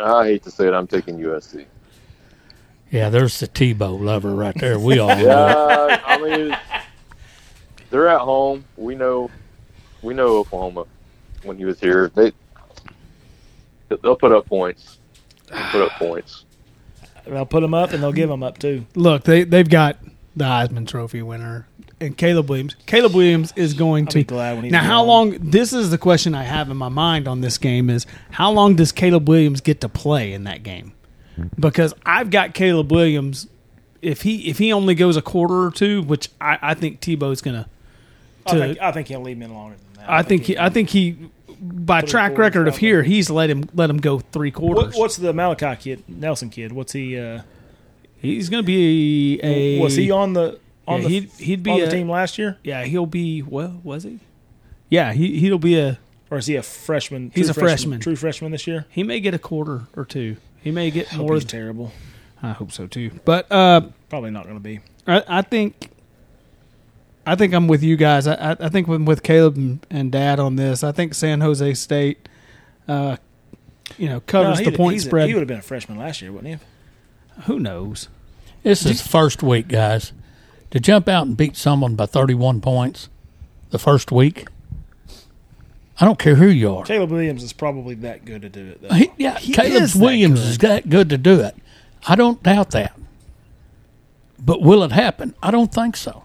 I 0.02 0.26
hate 0.26 0.42
to 0.44 0.50
say 0.50 0.66
it, 0.68 0.74
I'm 0.74 0.86
taking 0.86 1.18
USC. 1.18 1.66
Yeah. 2.90 3.10
There's 3.10 3.38
the 3.40 3.48
Tebow 3.48 4.00
lover 4.00 4.34
right 4.34 4.54
there. 4.54 4.78
We 4.78 4.98
all 4.98 5.08
know. 5.16 5.24
Yeah, 5.88 6.02
I 6.04 6.18
mean, 6.18 6.56
they're 7.90 8.08
at 8.08 8.20
home. 8.20 8.64
We 8.76 8.94
know, 8.94 9.30
we 10.02 10.14
know 10.14 10.38
Oklahoma 10.38 10.86
when 11.42 11.56
he 11.56 11.64
was 11.64 11.80
here. 11.80 12.10
They 12.14 12.32
they'll 14.02 14.16
put 14.16 14.32
up 14.32 14.46
points. 14.46 14.98
They'll 15.50 15.70
put 15.70 15.82
up 15.82 15.92
points. 15.92 16.44
They'll 17.26 17.46
put 17.46 17.60
them 17.60 17.74
up, 17.74 17.92
and 17.92 18.02
they'll 18.02 18.12
give 18.12 18.28
them 18.28 18.42
up 18.42 18.58
too. 18.58 18.86
Look, 18.94 19.24
they 19.24 19.44
they've 19.44 19.68
got 19.68 19.98
the 20.36 20.44
Heisman 20.44 20.86
Trophy 20.86 21.22
winner 21.22 21.66
and 22.00 22.16
Caleb 22.16 22.48
Williams. 22.48 22.76
Caleb 22.86 23.14
Williams 23.14 23.52
is 23.56 23.74
going 23.74 24.04
I'll 24.06 24.12
to 24.12 24.18
be 24.18 24.24
glad 24.24 24.54
when 24.54 24.64
he's 24.64 24.72
now. 24.72 24.82
How 24.82 25.00
gone. 25.00 25.06
long? 25.08 25.30
This 25.50 25.72
is 25.72 25.90
the 25.90 25.98
question 25.98 26.34
I 26.34 26.44
have 26.44 26.70
in 26.70 26.76
my 26.76 26.88
mind 26.88 27.28
on 27.28 27.40
this 27.40 27.58
game: 27.58 27.90
is 27.90 28.06
how 28.30 28.50
long 28.50 28.76
does 28.76 28.92
Caleb 28.92 29.28
Williams 29.28 29.60
get 29.60 29.80
to 29.82 29.88
play 29.88 30.32
in 30.32 30.44
that 30.44 30.62
game? 30.62 30.92
Because 31.58 31.94
I've 32.06 32.30
got 32.30 32.54
Caleb 32.54 32.90
Williams. 32.92 33.46
If 34.00 34.22
he 34.22 34.48
if 34.48 34.58
he 34.58 34.72
only 34.72 34.94
goes 34.94 35.16
a 35.16 35.22
quarter 35.22 35.64
or 35.66 35.70
two, 35.70 36.02
which 36.02 36.28
I, 36.40 36.58
I 36.62 36.74
think 36.74 37.00
Tebow's 37.00 37.40
gonna. 37.40 37.68
I 38.46 38.52
To- 38.52 38.58
think, 38.58 38.78
I 38.80 38.92
think 38.92 39.08
he'll 39.08 39.20
leave 39.22 39.36
him 39.36 39.42
in 39.42 39.54
longer 39.54 39.76
than 39.94 40.02
that. 40.04 40.10
I 40.10 40.22
think 40.22 40.44
he, 40.44 40.56
I 40.58 40.68
think 40.68 40.88
he 40.90 41.16
by 41.60 42.00
Three 42.02 42.10
track 42.10 42.38
record 42.38 42.68
of 42.68 42.76
here, 42.76 43.02
he's 43.02 43.28
let 43.30 43.50
him 43.50 43.64
let 43.74 43.90
him 43.90 43.96
go 43.98 44.20
three 44.20 44.52
quarters. 44.52 44.94
What, 44.94 45.00
what's 45.00 45.16
the 45.16 45.32
Malachi 45.32 45.74
kid, 45.76 46.04
Nelson 46.08 46.48
kid? 46.50 46.70
What's 46.72 46.92
he? 46.92 47.18
Uh, 47.18 47.42
He's 48.20 48.48
going 48.48 48.62
to 48.62 48.66
be 48.66 49.38
a. 49.44 49.78
Was 49.80 49.94
he 49.94 50.10
on 50.10 50.32
the 50.32 50.58
on 50.88 51.02
Yeah, 51.02 51.08
the 51.08 51.14
he'd- 51.20 51.44
he'd 51.44 51.62
be 51.62 51.70
on 51.70 51.80
a- 51.80 51.84
the 51.86 51.90
team 51.90 52.08
last 52.10 52.36
year, 52.38 52.58
Yeah, 52.64 52.84
he'll 52.84 53.06
be. 53.06 53.42
Well, 53.42 53.80
was 53.84 54.02
he? 54.04 54.18
Yeah, 54.88 55.12
he 55.12 55.38
he'll 55.40 55.58
be 55.58 55.78
a. 55.78 55.98
or 56.30 56.38
is 56.38 56.46
he 56.46 56.56
a 56.56 56.62
freshman? 56.62 57.30
He's 57.34 57.48
a 57.48 57.54
freshman. 57.54 58.00
True 58.00 58.16
freshman 58.16 58.50
this 58.52 58.66
year. 58.66 58.86
He 58.90 59.02
may 59.02 59.20
get 59.20 59.34
a 59.34 59.38
quarter 59.38 59.82
or 59.96 60.04
two. 60.04 60.36
He 60.62 60.70
may 60.70 60.90
get 60.90 61.08
Hope 61.08 61.20
more. 61.26 61.34
he's 61.34 61.44
terrible. 61.44 61.92
I 62.42 62.52
hope 62.52 62.72
so 62.72 62.86
too. 62.86 63.10
But 63.24 63.50
uh, 63.50 63.82
Probably 64.08 64.30
not 64.30 64.44
going 64.44 64.56
to 64.56 64.60
be. 64.62 64.80
I, 65.06 65.22
I 65.28 65.42
think. 65.42 65.90
I 67.26 67.34
think 67.34 67.52
I'm 67.52 67.68
with 67.68 67.82
you 67.82 67.96
guys. 67.96 68.26
I, 68.26 68.52
I, 68.52 68.56
I 68.58 68.68
think 68.70 68.88
I'm 68.88 69.04
with 69.04 69.22
Caleb 69.22 69.56
and, 69.56 69.86
and 69.90 70.10
Dad 70.10 70.40
on 70.40 70.56
this. 70.56 70.82
I 70.82 70.92
think 70.92 71.12
San 71.14 71.40
Jose 71.42 71.74
State, 71.74 72.26
uh, 72.86 73.16
you 73.98 74.08
know, 74.08 74.20
covers 74.20 74.60
No, 74.60 74.70
the 74.70 74.76
point 74.76 74.94
he's 74.94 75.04
a- 75.04 75.08
spread. 75.08 75.28
he 75.28 75.34
would 75.34 75.40
have 75.40 75.48
been 75.48 75.58
a 75.58 75.62
freshman 75.62 75.98
last 75.98 76.22
year, 76.22 76.32
wouldn't 76.32 76.60
he? 76.60 77.42
Who 77.42 77.58
knows? 77.60 78.08
This 78.62 78.86
is 78.86 79.06
first 79.06 79.42
week, 79.42 79.68
guys. 79.68 80.12
To 80.70 80.80
jump 80.80 81.06
out 81.08 81.26
and 81.26 81.36
beat 81.36 81.56
someone 81.56 81.94
by 81.96 82.06
31 82.06 82.60
points 82.62 83.08
the 83.70 83.78
first 83.78 84.10
week, 84.10 84.46
I 86.00 86.04
don't 86.04 86.18
care 86.18 86.36
who 86.36 86.46
you 86.46 86.74
are. 86.76 86.84
Caleb 86.84 87.10
Williams 87.10 87.42
is 87.42 87.52
probably 87.52 87.94
that 87.96 88.24
good 88.24 88.42
to 88.42 88.48
do 88.48 88.68
it. 88.68 88.82
Though. 88.82 88.94
He, 88.94 89.10
yeah, 89.16 89.38
He 89.38 89.52
Caleb 89.52 89.82
is 89.82 89.96
Williams 89.96 90.40
good. 90.40 90.48
is 90.48 90.58
that 90.58 90.88
good 90.88 91.10
to 91.10 91.18
do 91.18 91.40
it. 91.40 91.56
I 92.06 92.14
don't 92.14 92.40
doubt 92.42 92.70
that. 92.70 92.96
But 94.38 94.62
will 94.62 94.84
it 94.84 94.92
happen? 94.92 95.34
I 95.42 95.50
don't 95.50 95.72
think 95.74 95.96
so. 95.96 96.22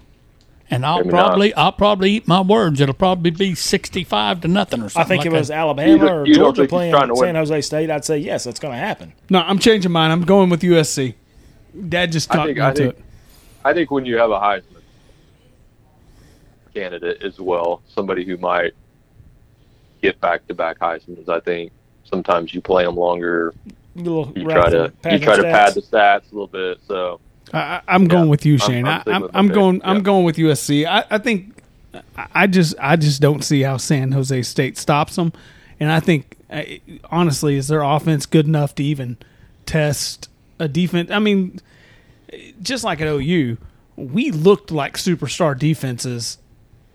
And 0.69 0.85
I'll 0.85 0.99
Maybe 0.99 1.09
probably 1.09 1.53
I'll 1.55 1.71
probably 1.71 2.11
eat 2.11 2.27
my 2.27 2.41
words. 2.41 2.79
It'll 2.81 2.93
probably 2.95 3.31
be 3.31 3.53
sixty 3.53 4.03
five 4.03 4.41
to 4.41 4.47
nothing 4.47 4.81
or 4.81 4.89
something. 4.89 5.01
I 5.05 5.07
think 5.07 5.19
like 5.19 5.27
if 5.27 5.33
it 5.33 5.37
was 5.37 5.47
that. 5.49 5.57
Alabama 5.57 5.91
You 5.91 6.07
or 6.09 6.25
you 6.25 6.35
Georgia 6.35 6.67
playing 6.67 6.93
trying 6.93 7.09
to 7.09 7.13
win? 7.13 7.21
San 7.27 7.35
Jose 7.35 7.61
State, 7.61 7.89
I'd 7.91 8.05
say 8.05 8.17
yes, 8.17 8.43
that's 8.45 8.59
going 8.59 8.73
to 8.73 8.77
happen. 8.79 9.13
No, 9.29 9.39
I'm 9.39 9.59
changing 9.59 9.91
mine. 9.91 10.09
I'm 10.09 10.23
going 10.23 10.49
with 10.49 10.61
USC. 10.61 11.15
Dad 11.89 12.11
just 12.11 12.31
talked 12.31 12.55
me 12.55 12.59
into 12.61 12.89
it. 12.89 12.99
I 13.65 13.73
think 13.73 13.91
when 13.91 14.05
you 14.05 14.17
have 14.17 14.31
a 14.31 14.39
Heisman 14.39 14.81
candidate 16.73 17.23
as 17.23 17.39
well, 17.39 17.81
somebody 17.87 18.25
who 18.25 18.37
might 18.37 18.73
get 20.03 20.19
back 20.21 20.45
to 20.47 20.53
back 20.53 20.77
Heisman's, 20.79 21.29
I 21.29 21.39
think 21.39 21.71
sometimes 22.03 22.53
you 22.53 22.61
play 22.61 22.83
them 22.85 22.95
longer. 22.95 23.53
You 23.95 24.25
try 24.49 24.69
to 24.69 24.91
you 25.09 25.19
try 25.19 25.35
to 25.37 25.43
pad 25.43 25.73
the 25.73 25.81
stats 25.81 26.31
a 26.31 26.35
little 26.35 26.47
bit. 26.47 26.79
So 26.87 27.19
I, 27.53 27.59
I- 27.59 27.81
I'm 27.87 28.05
going 28.07 28.25
Yeah. 28.25 28.29
with 28.29 28.45
you, 28.45 28.53
I'm- 28.53 28.59
Shane. 28.71 28.85
I'm 28.87 28.93
I, 28.97 29.01
sticking 29.01 29.13
I'm, 29.23 29.29
I'm 29.33 29.47
pick. 29.47 29.53
going. 29.55 29.81
I'm 29.83 30.03
going 30.03 30.25
with 30.25 30.35
USC. 30.37 30.85
I, 30.85 31.05
I 31.09 31.17
think. 31.17 31.55
I- 32.17 32.27
I 32.35 32.47
just. 32.47 32.75
I 32.79 32.95
just 32.95 33.21
don't 33.21 33.43
see 33.43 33.61
how 33.61 33.77
San 33.77 34.11
Jose 34.11 34.41
State 34.43 34.77
stops 34.77 35.15
them, 35.15 35.31
and 35.79 35.91
I 35.91 35.99
think 35.99 36.37
uh, 36.49 36.63
honestly, 37.11 37.55
is 37.55 37.67
their 37.67 37.81
offense 37.83 38.25
good 38.25 38.47
enough 38.47 38.73
to 38.75 38.83
even 38.83 39.17
test 39.65 40.27
a 40.59 40.67
defense? 40.67 41.11
I 41.11 41.19
mean, 41.19 41.59
just 42.61 42.83
like 42.83 42.99
at 42.99 43.07
OU, 43.07 43.57
we 43.95 44.31
looked 44.31 44.71
like 44.71 44.97
superstar 44.97 45.57
defenses 45.57 46.39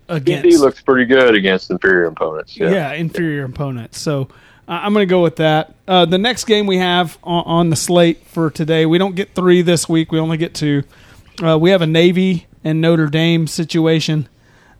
against 0.09 0.45
he 0.45 0.57
looks 0.57 0.81
pretty 0.81 1.05
good 1.05 1.35
against 1.35 1.69
inferior 1.71 2.05
opponents. 2.05 2.57
yeah, 2.57 2.69
Yeah, 2.69 2.93
inferior 2.93 3.45
opponents. 3.45 3.99
So 3.99 4.23
uh, 4.67 4.71
I'm 4.83 4.93
going 4.93 5.07
to 5.07 5.09
go 5.09 5.21
with 5.21 5.37
that. 5.37 5.73
Uh, 5.87 6.05
the 6.05 6.17
next 6.17 6.45
game 6.45 6.67
we 6.67 6.77
have 6.77 7.17
on, 7.23 7.43
on 7.45 7.69
the 7.69 7.75
slate 7.75 8.25
for 8.25 8.49
today, 8.51 8.85
we 8.85 8.97
don't 8.97 9.15
get 9.15 9.33
three 9.33 9.61
this 9.61 9.87
week. 9.87 10.11
We 10.11 10.19
only 10.19 10.37
get 10.37 10.53
two. 10.53 10.83
Uh, 11.41 11.57
we 11.57 11.69
have 11.69 11.81
a 11.81 11.87
Navy 11.87 12.47
and 12.63 12.81
Notre 12.81 13.07
Dame 13.07 13.47
situation. 13.47 14.27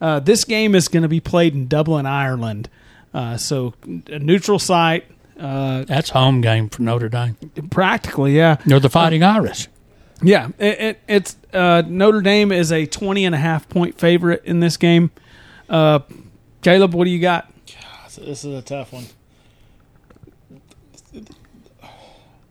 Uh, 0.02 0.20
this 0.20 0.44
game 0.44 0.76
is 0.76 0.88
going 0.88 1.04
to 1.04 1.10
be 1.10 1.20
played 1.20 1.54
in 1.54 1.68
Dublin, 1.68 2.06
Ireland. 2.06 2.70
Uh, 3.14 3.38
so 3.38 3.74
a 4.08 4.20
neutral 4.20 4.60
site, 4.60 5.06
uh, 5.40 5.86
that's 5.86 6.10
home 6.10 6.42
game 6.42 6.70
for 6.70 6.82
Notre 6.82 7.10
Dame. 7.10 7.36
practically, 7.72 8.36
yeah. 8.36 8.58
They're 8.66 8.80
the 8.80 8.90
Fighting 8.90 9.24
Irish. 9.24 9.68
Yeah, 10.22 10.50
it, 10.58 10.80
it, 10.80 11.00
it's 11.08 11.38
uh, 11.54 11.84
Notre 11.88 12.22
Dame 12.22 12.52
is 12.52 12.72
a 12.72 12.86
20 12.86 13.26
and 13.26 13.34
a 13.34 13.38
half 13.38 13.70
point 13.70 13.98
favorite 13.98 14.44
in 14.46 14.60
this 14.60 14.76
game. 14.78 15.12
Uh, 15.70 16.00
Caleb, 16.62 16.94
what 16.94 17.06
do 17.06 17.12
you 17.12 17.20
got? 17.20 17.52
This 18.18 18.44
is 18.44 18.54
a 18.54 18.62
tough 18.62 18.92
one. 18.92 19.06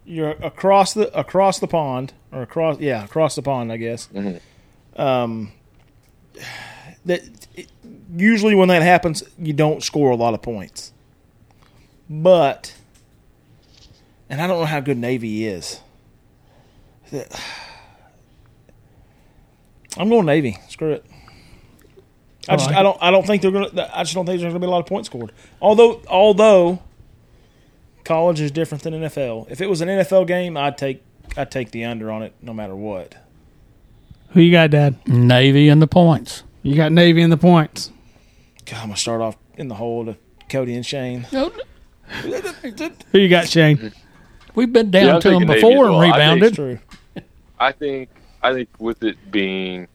You're 0.07 0.31
across 0.31 0.95
the 0.95 1.16
across 1.19 1.59
the 1.59 1.66
pond, 1.66 2.15
or 2.32 2.40
across 2.40 2.78
yeah 2.81 3.05
across 3.05 3.35
the 3.35 3.43
pond, 3.43 3.70
I 3.70 3.77
guess. 3.77 4.09
Um, 4.97 5.53
that 7.05 7.23
it, 7.55 7.70
usually 8.16 8.55
when 8.55 8.69
that 8.69 8.82
happens, 8.82 9.23
you 9.39 9.53
don't 9.53 9.82
score 9.82 10.11
a 10.11 10.16
lot 10.16 10.32
of 10.32 10.40
points. 10.40 10.93
But, 12.09 12.74
and 14.31 14.40
I 14.40 14.47
don't 14.47 14.61
know 14.61 14.66
how 14.66 14.81
good 14.81 14.97
Navy 14.97 15.47
is. 15.47 15.81
That- 17.12 17.40
I'm 19.97 20.09
going 20.09 20.26
Navy. 20.26 20.59
Screw 20.68 20.93
it. 20.93 21.05
I 22.48 22.56
just 22.56 22.68
like 22.68 22.76
I 22.78 22.82
don't 22.82 22.97
I 23.01 23.10
don't 23.10 23.26
think 23.26 23.43
they're 23.43 23.51
gonna 23.51 23.90
I 23.93 24.02
just 24.05 24.14
don't 24.14 24.24
think 24.24 24.40
there's 24.40 24.52
gonna 24.52 24.60
be 24.60 24.66
a 24.66 24.70
lot 24.70 24.80
of 24.80 24.86
points 24.86 25.09
scored. 25.09 25.32
Although 25.60 26.01
although 26.09 26.80
college 28.05 28.40
is 28.40 28.51
different 28.51 28.85
than 28.85 28.94
NFL. 28.94 29.51
If 29.51 29.60
it 29.60 29.68
was 29.68 29.80
an 29.82 29.89
NFL 29.89 30.26
game, 30.26 30.56
I'd 30.56 30.78
take 30.78 31.02
I'd 31.36 31.51
take 31.51 31.72
the 31.72 31.85
under 31.85 32.10
on 32.10 32.22
it 32.22 32.35
no 32.40 32.55
matter 32.55 32.74
what. 32.74 33.16
Who 34.30 34.40
you 34.40 34.52
got, 34.52 34.70
Dad? 34.70 34.97
Navy 35.06 35.68
and 35.68 35.82
the 35.82 35.86
points. 35.86 36.43
You 36.62 36.74
got 36.74 36.93
Navy 36.93 37.22
and 37.22 37.32
the 37.32 37.36
points. 37.36 37.90
God, 38.64 38.76
I'm 38.76 38.82
gonna 38.89 38.97
start 38.97 39.20
off 39.20 39.36
in 39.56 39.68
the 39.68 39.74
hole 39.74 40.06
to 40.06 40.16
Cody 40.48 40.74
and 40.74 40.86
Shane. 40.86 41.22
Who 41.30 43.18
you 43.18 43.28
got, 43.28 43.48
Shane? 43.48 43.93
We've 44.55 44.72
been 44.72 44.90
down 44.90 45.06
Yeah, 45.06 45.18
to 45.20 45.30
them 45.30 45.47
before 45.47 45.55
as 45.55 45.62
and 45.90 45.98
well. 45.98 46.01
I 46.01 46.39
think 46.39 46.59
rebounded. 46.59 46.80
It's 47.60 47.60
true. 47.60 47.66
I 47.66 47.72
think 47.72 48.09
I 48.43 48.52
think 48.52 48.68
with 48.78 49.02
it 49.02 49.16
being 49.30 49.89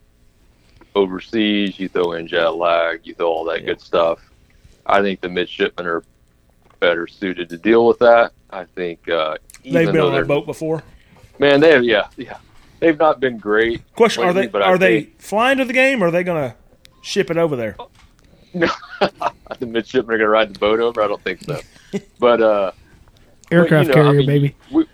overseas, 0.96 1.80
you 1.80 1.88
throw 1.90 2.14
in 2.14 2.28
jet 2.28 2.50
lag, 2.56 3.02
you 3.04 3.14
throw 3.16 3.28
all 3.30 3.46
that 3.46 3.62
Yeah. 3.62 3.68
good 3.68 3.82
stuff. 3.82 4.20
I 4.86 5.02
think 5.02 5.22
the 5.22 5.30
midshipmen 5.30 5.88
are 5.88 6.04
better 6.80 7.08
suited 7.08 7.50
to 7.50 7.58
deal 7.58 7.88
with 7.88 8.00
that. 8.00 8.34
I 8.50 8.66
think 8.66 9.10
uh, 9.10 9.38
even 9.64 9.74
They've 9.86 9.92
been 9.94 10.02
on 10.02 10.10
a 10.12 10.16
they're- 10.16 10.26
boat 10.26 10.46
before. 10.46 10.84
Man, 11.40 11.60
they 11.62 11.72
have 11.72 11.84
yeah 11.84 12.08
yeah. 12.18 12.38
They've 12.80 13.00
not 13.00 13.20
been 13.20 13.38
great. 13.38 13.82
Question: 13.96 14.24
Are 14.24 14.34
they 14.34 14.48
but 14.48 14.62
I 14.62 14.66
are 14.68 14.78
they 14.78 15.04
think- 15.04 15.22
flying 15.22 15.58
to 15.58 15.66
the 15.66 15.74
game 15.74 16.04
or 16.04 16.08
are 16.08 16.12
they 16.12 16.24
gonna 16.24 16.56
ship 17.02 17.32
it 17.32 17.38
over 17.38 17.56
there? 17.56 17.76
No, 18.54 18.68
the 19.60 19.66
midshipmen 19.66 20.14
are 20.14 20.18
going 20.20 20.28
to 20.28 20.30
ride 20.30 20.54
the 20.54 20.60
boat 20.60 20.80
over. 20.80 21.02
I 21.02 21.08
don't 21.08 21.22
think 21.24 21.42
so. 21.42 21.60
But 22.20 22.40
uh, 22.40 22.72
Aircraft 23.50 23.88
But, 23.88 23.96
you 23.98 24.04
know, 24.04 24.10
I 24.10 24.12
carrier, 24.14 24.18
mean, 24.20 24.28
baby. 24.28 24.56
We, 24.72 24.86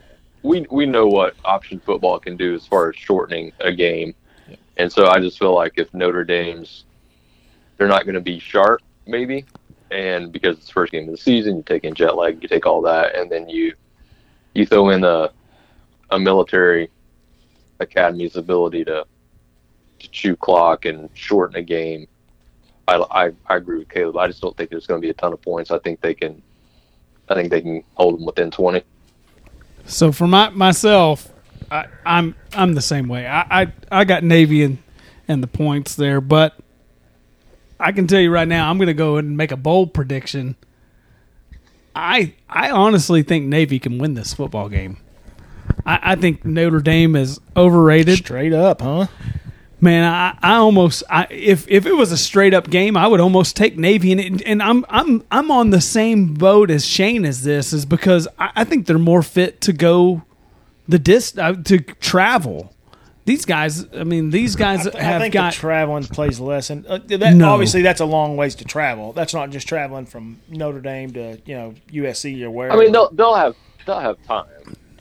we 0.44 0.66
we 0.70 0.86
know 0.86 1.08
what 1.08 1.36
option 1.44 1.80
football 1.80 2.20
can 2.20 2.38
do 2.38 2.56
as 2.56 2.66
far 2.66 2.90
as 2.90 2.96
shortening 2.96 3.52
a 3.60 3.72
game, 3.72 4.16
and 4.78 4.92
so 4.92 5.08
I 5.08 5.20
just 5.20 5.38
feel 5.38 5.54
like 5.54 5.74
if 5.78 5.94
Notre 5.94 6.24
Dame's, 6.24 6.86
they're 7.78 7.88
not 7.88 8.06
going 8.06 8.16
to 8.16 8.22
be 8.22 8.40
sharp, 8.40 8.82
maybe, 9.06 9.46
and 9.92 10.32
because 10.32 10.58
it's 10.58 10.68
the 10.68 10.74
first 10.74 10.92
game 10.92 11.06
of 11.06 11.12
the 11.12 11.18
season, 11.18 11.58
you 11.58 11.64
take 11.64 11.84
in 11.84 11.94
jet 11.94 12.16
lag, 12.16 12.42
you 12.42 12.48
take 12.48 12.66
all 12.66 12.82
that, 12.84 13.16
and 13.16 13.30
then 13.32 13.50
you 13.50 13.74
you 14.54 14.66
throw 14.66 14.90
in 14.90 15.04
a 15.04 15.32
a 16.12 16.20
military 16.20 16.90
academy's 17.80 18.36
ability 18.36 18.84
to 18.86 19.06
to 20.00 20.10
chew 20.12 20.36
clock 20.36 20.86
and 20.86 21.10
shorten 21.14 21.58
a 21.58 21.62
game. 21.62 22.08
I, 22.88 22.96
I, 23.12 23.32
I 23.46 23.58
agree 23.58 23.80
with 23.80 23.90
Caleb. 23.90 24.18
I 24.18 24.28
just 24.28 24.42
don't 24.42 24.56
think 24.58 24.70
there's 24.72 24.88
going 24.88 25.00
to 25.02 25.06
be 25.06 25.12
a 25.12 25.14
ton 25.14 25.34
of 25.34 25.42
points. 25.42 25.70
I 25.70 25.80
think 25.80 26.02
they 26.02 26.14
can 26.14 26.42
I 27.28 27.36
think 27.36 27.50
they 27.50 27.62
can 27.62 27.84
hold 27.96 28.18
them 28.18 28.26
within 28.26 28.50
20. 28.50 28.82
So 29.90 30.12
for 30.12 30.28
my 30.28 30.50
myself, 30.50 31.28
I, 31.72 31.86
I'm 32.06 32.36
I'm 32.54 32.74
the 32.74 32.82
same 32.82 33.08
way. 33.08 33.28
I, 33.28 33.62
I 33.62 33.74
I 33.92 34.04
got 34.06 34.24
Navy 34.24 34.64
and 34.64 34.78
and 35.28 35.44
the 35.44 35.48
points 35.48 35.96
there, 35.96 36.22
but 36.22 36.58
I 37.80 37.92
can 37.92 38.08
tell 38.08 38.20
you 38.20 38.32
right 38.32 38.48
now, 38.48 38.70
I'm 38.70 38.78
going 38.78 38.88
to 38.88 38.94
go 38.94 39.18
and 39.18 39.36
make 39.36 39.52
a 39.52 39.58
bold 39.58 39.94
prediction. 39.94 40.56
I 41.96 42.34
I 42.48 42.70
honestly 42.70 43.24
think 43.24 43.46
Navy 43.46 43.80
can 43.80 43.98
win 43.98 44.14
this 44.14 44.34
football 44.34 44.70
game. 44.70 44.98
I, 45.86 46.00
I 46.12 46.16
think 46.16 46.46
Notre 46.46 46.82
Dame 46.82 47.16
is 47.16 47.40
overrated. 47.58 48.18
Straight 48.18 48.54
up, 48.54 48.82
huh? 48.82 49.08
Man, 49.82 50.04
I, 50.04 50.38
I 50.42 50.56
almost 50.56 51.04
I, 51.10 51.26
if 51.30 51.66
if 51.70 51.86
it 51.86 51.94
was 51.94 52.12
a 52.12 52.18
straight 52.18 52.54
up 52.54 52.70
game, 52.70 52.98
I 52.98 53.08
would 53.08 53.22
almost 53.22 53.56
take 53.56 53.78
Navy, 53.78 54.12
and 54.12 54.20
it, 54.20 54.42
and 54.46 54.62
I'm 54.62 54.86
I'm 54.90 55.24
I'm 55.32 55.50
on 55.52 55.70
the 55.70 55.80
same 55.80 56.34
boat 56.34 56.70
as 56.70 56.86
Shane 56.86 57.24
as 57.26 57.44
this 57.44 57.72
is 57.72 57.86
because 57.86 58.28
I, 58.38 58.52
I 58.58 58.64
think 58.66 58.88
they're 58.88 58.98
more 58.98 59.24
fit 59.24 59.62
to 59.62 59.74
go 59.74 60.24
the 60.88 61.00
dis 61.00 61.38
uh, 61.38 61.54
to 61.66 61.80
travel. 61.80 62.74
These 63.26 63.46
guys, 63.46 63.86
I 63.94 64.04
mean, 64.06 64.32
these 64.32 64.56
guys 64.56 64.88
I, 64.88 64.92
th- 64.92 64.96
I 64.96 65.04
have 65.04 65.22
think 65.22 65.34
got 65.36 65.54
the 65.54 65.60
traveling 65.60 66.04
plays 66.04 66.40
less, 66.40 66.72
and 66.72 66.86
uh, 66.88 66.98
that 67.08 67.36
No. 67.36 67.52
obviously 67.52 67.82
that's 67.84 68.02
a 68.02 68.06
long 68.06 68.36
ways 68.38 68.56
to 68.56 68.66
travel. 68.66 69.14
That's 69.14 69.34
not 69.36 69.52
just 69.52 69.68
traveling 69.68 70.08
from 70.08 70.40
Notre 70.50 70.82
Dame 70.82 71.14
to 71.14 71.38
you 71.46 71.56
know 71.56 71.76
USC 71.92 72.44
or 72.52 72.72
I 72.72 72.76
mean, 72.76 72.92
they'll 72.92 73.12
they'll 73.12 73.36
have 73.36 73.56
they'll 73.86 74.00
have 74.00 74.22
time. 74.24 74.46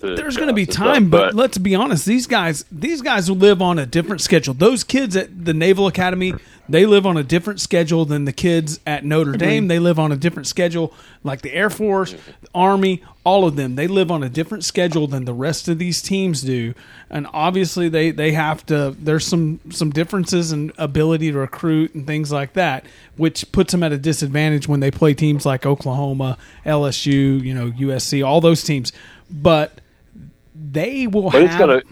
To 0.01 0.15
there's 0.15 0.37
going 0.37 0.49
to 0.49 0.55
be 0.55 0.67
time, 0.67 1.09
stuff, 1.09 1.11
but, 1.11 1.35
let's 1.35 1.59
be 1.59 1.75
honest. 1.75 2.07
These 2.07 2.27
guys, 2.27 2.65
these 2.71 3.03
guys 3.03 3.29
live 3.31 3.61
on 3.61 3.79
a 3.79 3.87
different 3.87 4.21
schedule. 4.21 4.55
Those 4.55 4.85
kids 4.85 5.17
at 5.17 5.45
the 5.45 5.55
Naval 5.55 5.87
Academy, 5.87 6.35
They 6.69 6.85
live 6.85 7.07
on 7.07 7.17
a 7.17 7.23
different 7.23 7.61
schedule 7.61 8.05
than 8.05 8.27
the 8.27 8.33
kids 8.33 8.79
at 8.87 9.05
Notre 9.05 9.33
Dame. 9.33 9.69
They 9.69 9.79
live 9.79 9.99
on 9.99 10.13
a 10.13 10.17
different 10.17 10.47
schedule, 10.47 10.93
like 11.25 11.41
the 11.41 11.53
Air 11.55 11.71
Force, 11.71 12.13
the 12.13 12.49
Army, 12.55 13.03
all 13.25 13.47
of 13.47 13.57
them. 13.57 13.75
They 13.75 13.87
live 13.87 14.11
on 14.11 14.23
a 14.23 14.29
different 14.29 14.65
schedule 14.65 15.07
than 15.07 15.25
the 15.25 15.33
rest 15.33 15.69
of 15.69 15.79
these 15.79 16.03
teams 16.03 16.43
do, 16.43 16.75
and 17.09 17.27
obviously 17.33 17.89
they 17.89 18.11
they 18.11 18.33
have 18.33 18.67
to. 18.67 18.95
There's 18.99 19.27
some 19.27 19.61
some 19.71 19.91
differences 19.91 20.53
in 20.53 20.73
ability 20.77 21.33
to 21.33 21.39
recruit 21.39 21.95
and 21.95 22.07
things 22.07 22.31
like 22.31 22.53
that, 22.53 22.85
which 23.17 23.51
puts 23.51 23.73
them 23.73 23.83
at 23.83 23.93
a 23.93 23.99
disadvantage 23.99 24.69
when 24.69 24.81
they 24.81 24.91
play 24.91 25.15
teams 25.15 25.47
like 25.47 25.65
Oklahoma, 25.65 26.37
LSU, 26.67 27.43
you 27.43 27.55
know, 27.55 27.71
USC, 27.71 28.25
all 28.27 28.43
those 28.43 28.63
teams. 28.63 28.93
But 29.31 29.81
they 30.71 31.07
will 31.07 31.25
But 31.31 31.35
have 31.35 31.43
it's 31.45 31.57
gonna 31.57 31.83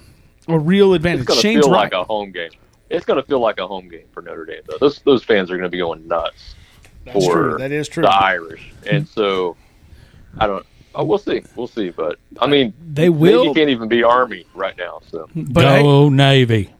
a 0.48 0.59
real 0.59 0.94
advantage. 0.94 1.22
it's 1.22 1.30
advantage. 1.36 1.55
gonna 1.55 1.62
feel 1.64 1.72
right. 1.72 1.78
like 1.84 1.93
a 1.93 2.05
home 2.05 2.32
game. 2.32 2.51
It's 2.90 3.05
gonna 3.05 3.22
feel 3.22 3.40
like 3.40 3.59
a 3.59 3.66
home 3.66 3.88
game 3.88 4.06
for 4.12 4.22
Notre 4.22 4.44
Dame 4.44 4.62
though. 4.68 4.78
Those 4.78 5.01
those 5.01 5.24
fans 5.24 5.51
are 5.51 5.56
gonna 5.56 5.68
be 5.68 5.78
going 5.78 6.06
nuts 6.06 6.55
That's 7.05 7.24
for 7.26 7.32
true. 7.32 7.59
That 7.59 7.72
is 7.72 7.88
true. 7.88 8.02
the 8.02 8.10
Irish, 8.14 8.72
and 8.88 9.06
so 9.09 9.56
I 10.38 10.47
don't. 10.47 10.64
Oh, 10.94 11.05
we'll 11.05 11.18
see. 11.18 11.43
We'll 11.56 11.66
see. 11.66 11.90
But 11.90 12.18
I 12.40 12.47
mean, 12.47 12.72
They 12.93 13.10
will- 13.10 13.44
You 13.44 13.52
can't 13.55 13.68
even 13.70 13.86
be 13.88 14.02
Army 14.02 14.47
right 14.55 14.76
now. 14.78 15.01
So 15.10 15.28
but 15.34 15.64
hey, 15.64 15.82
Go 15.82 16.09
Navy. 16.09 16.70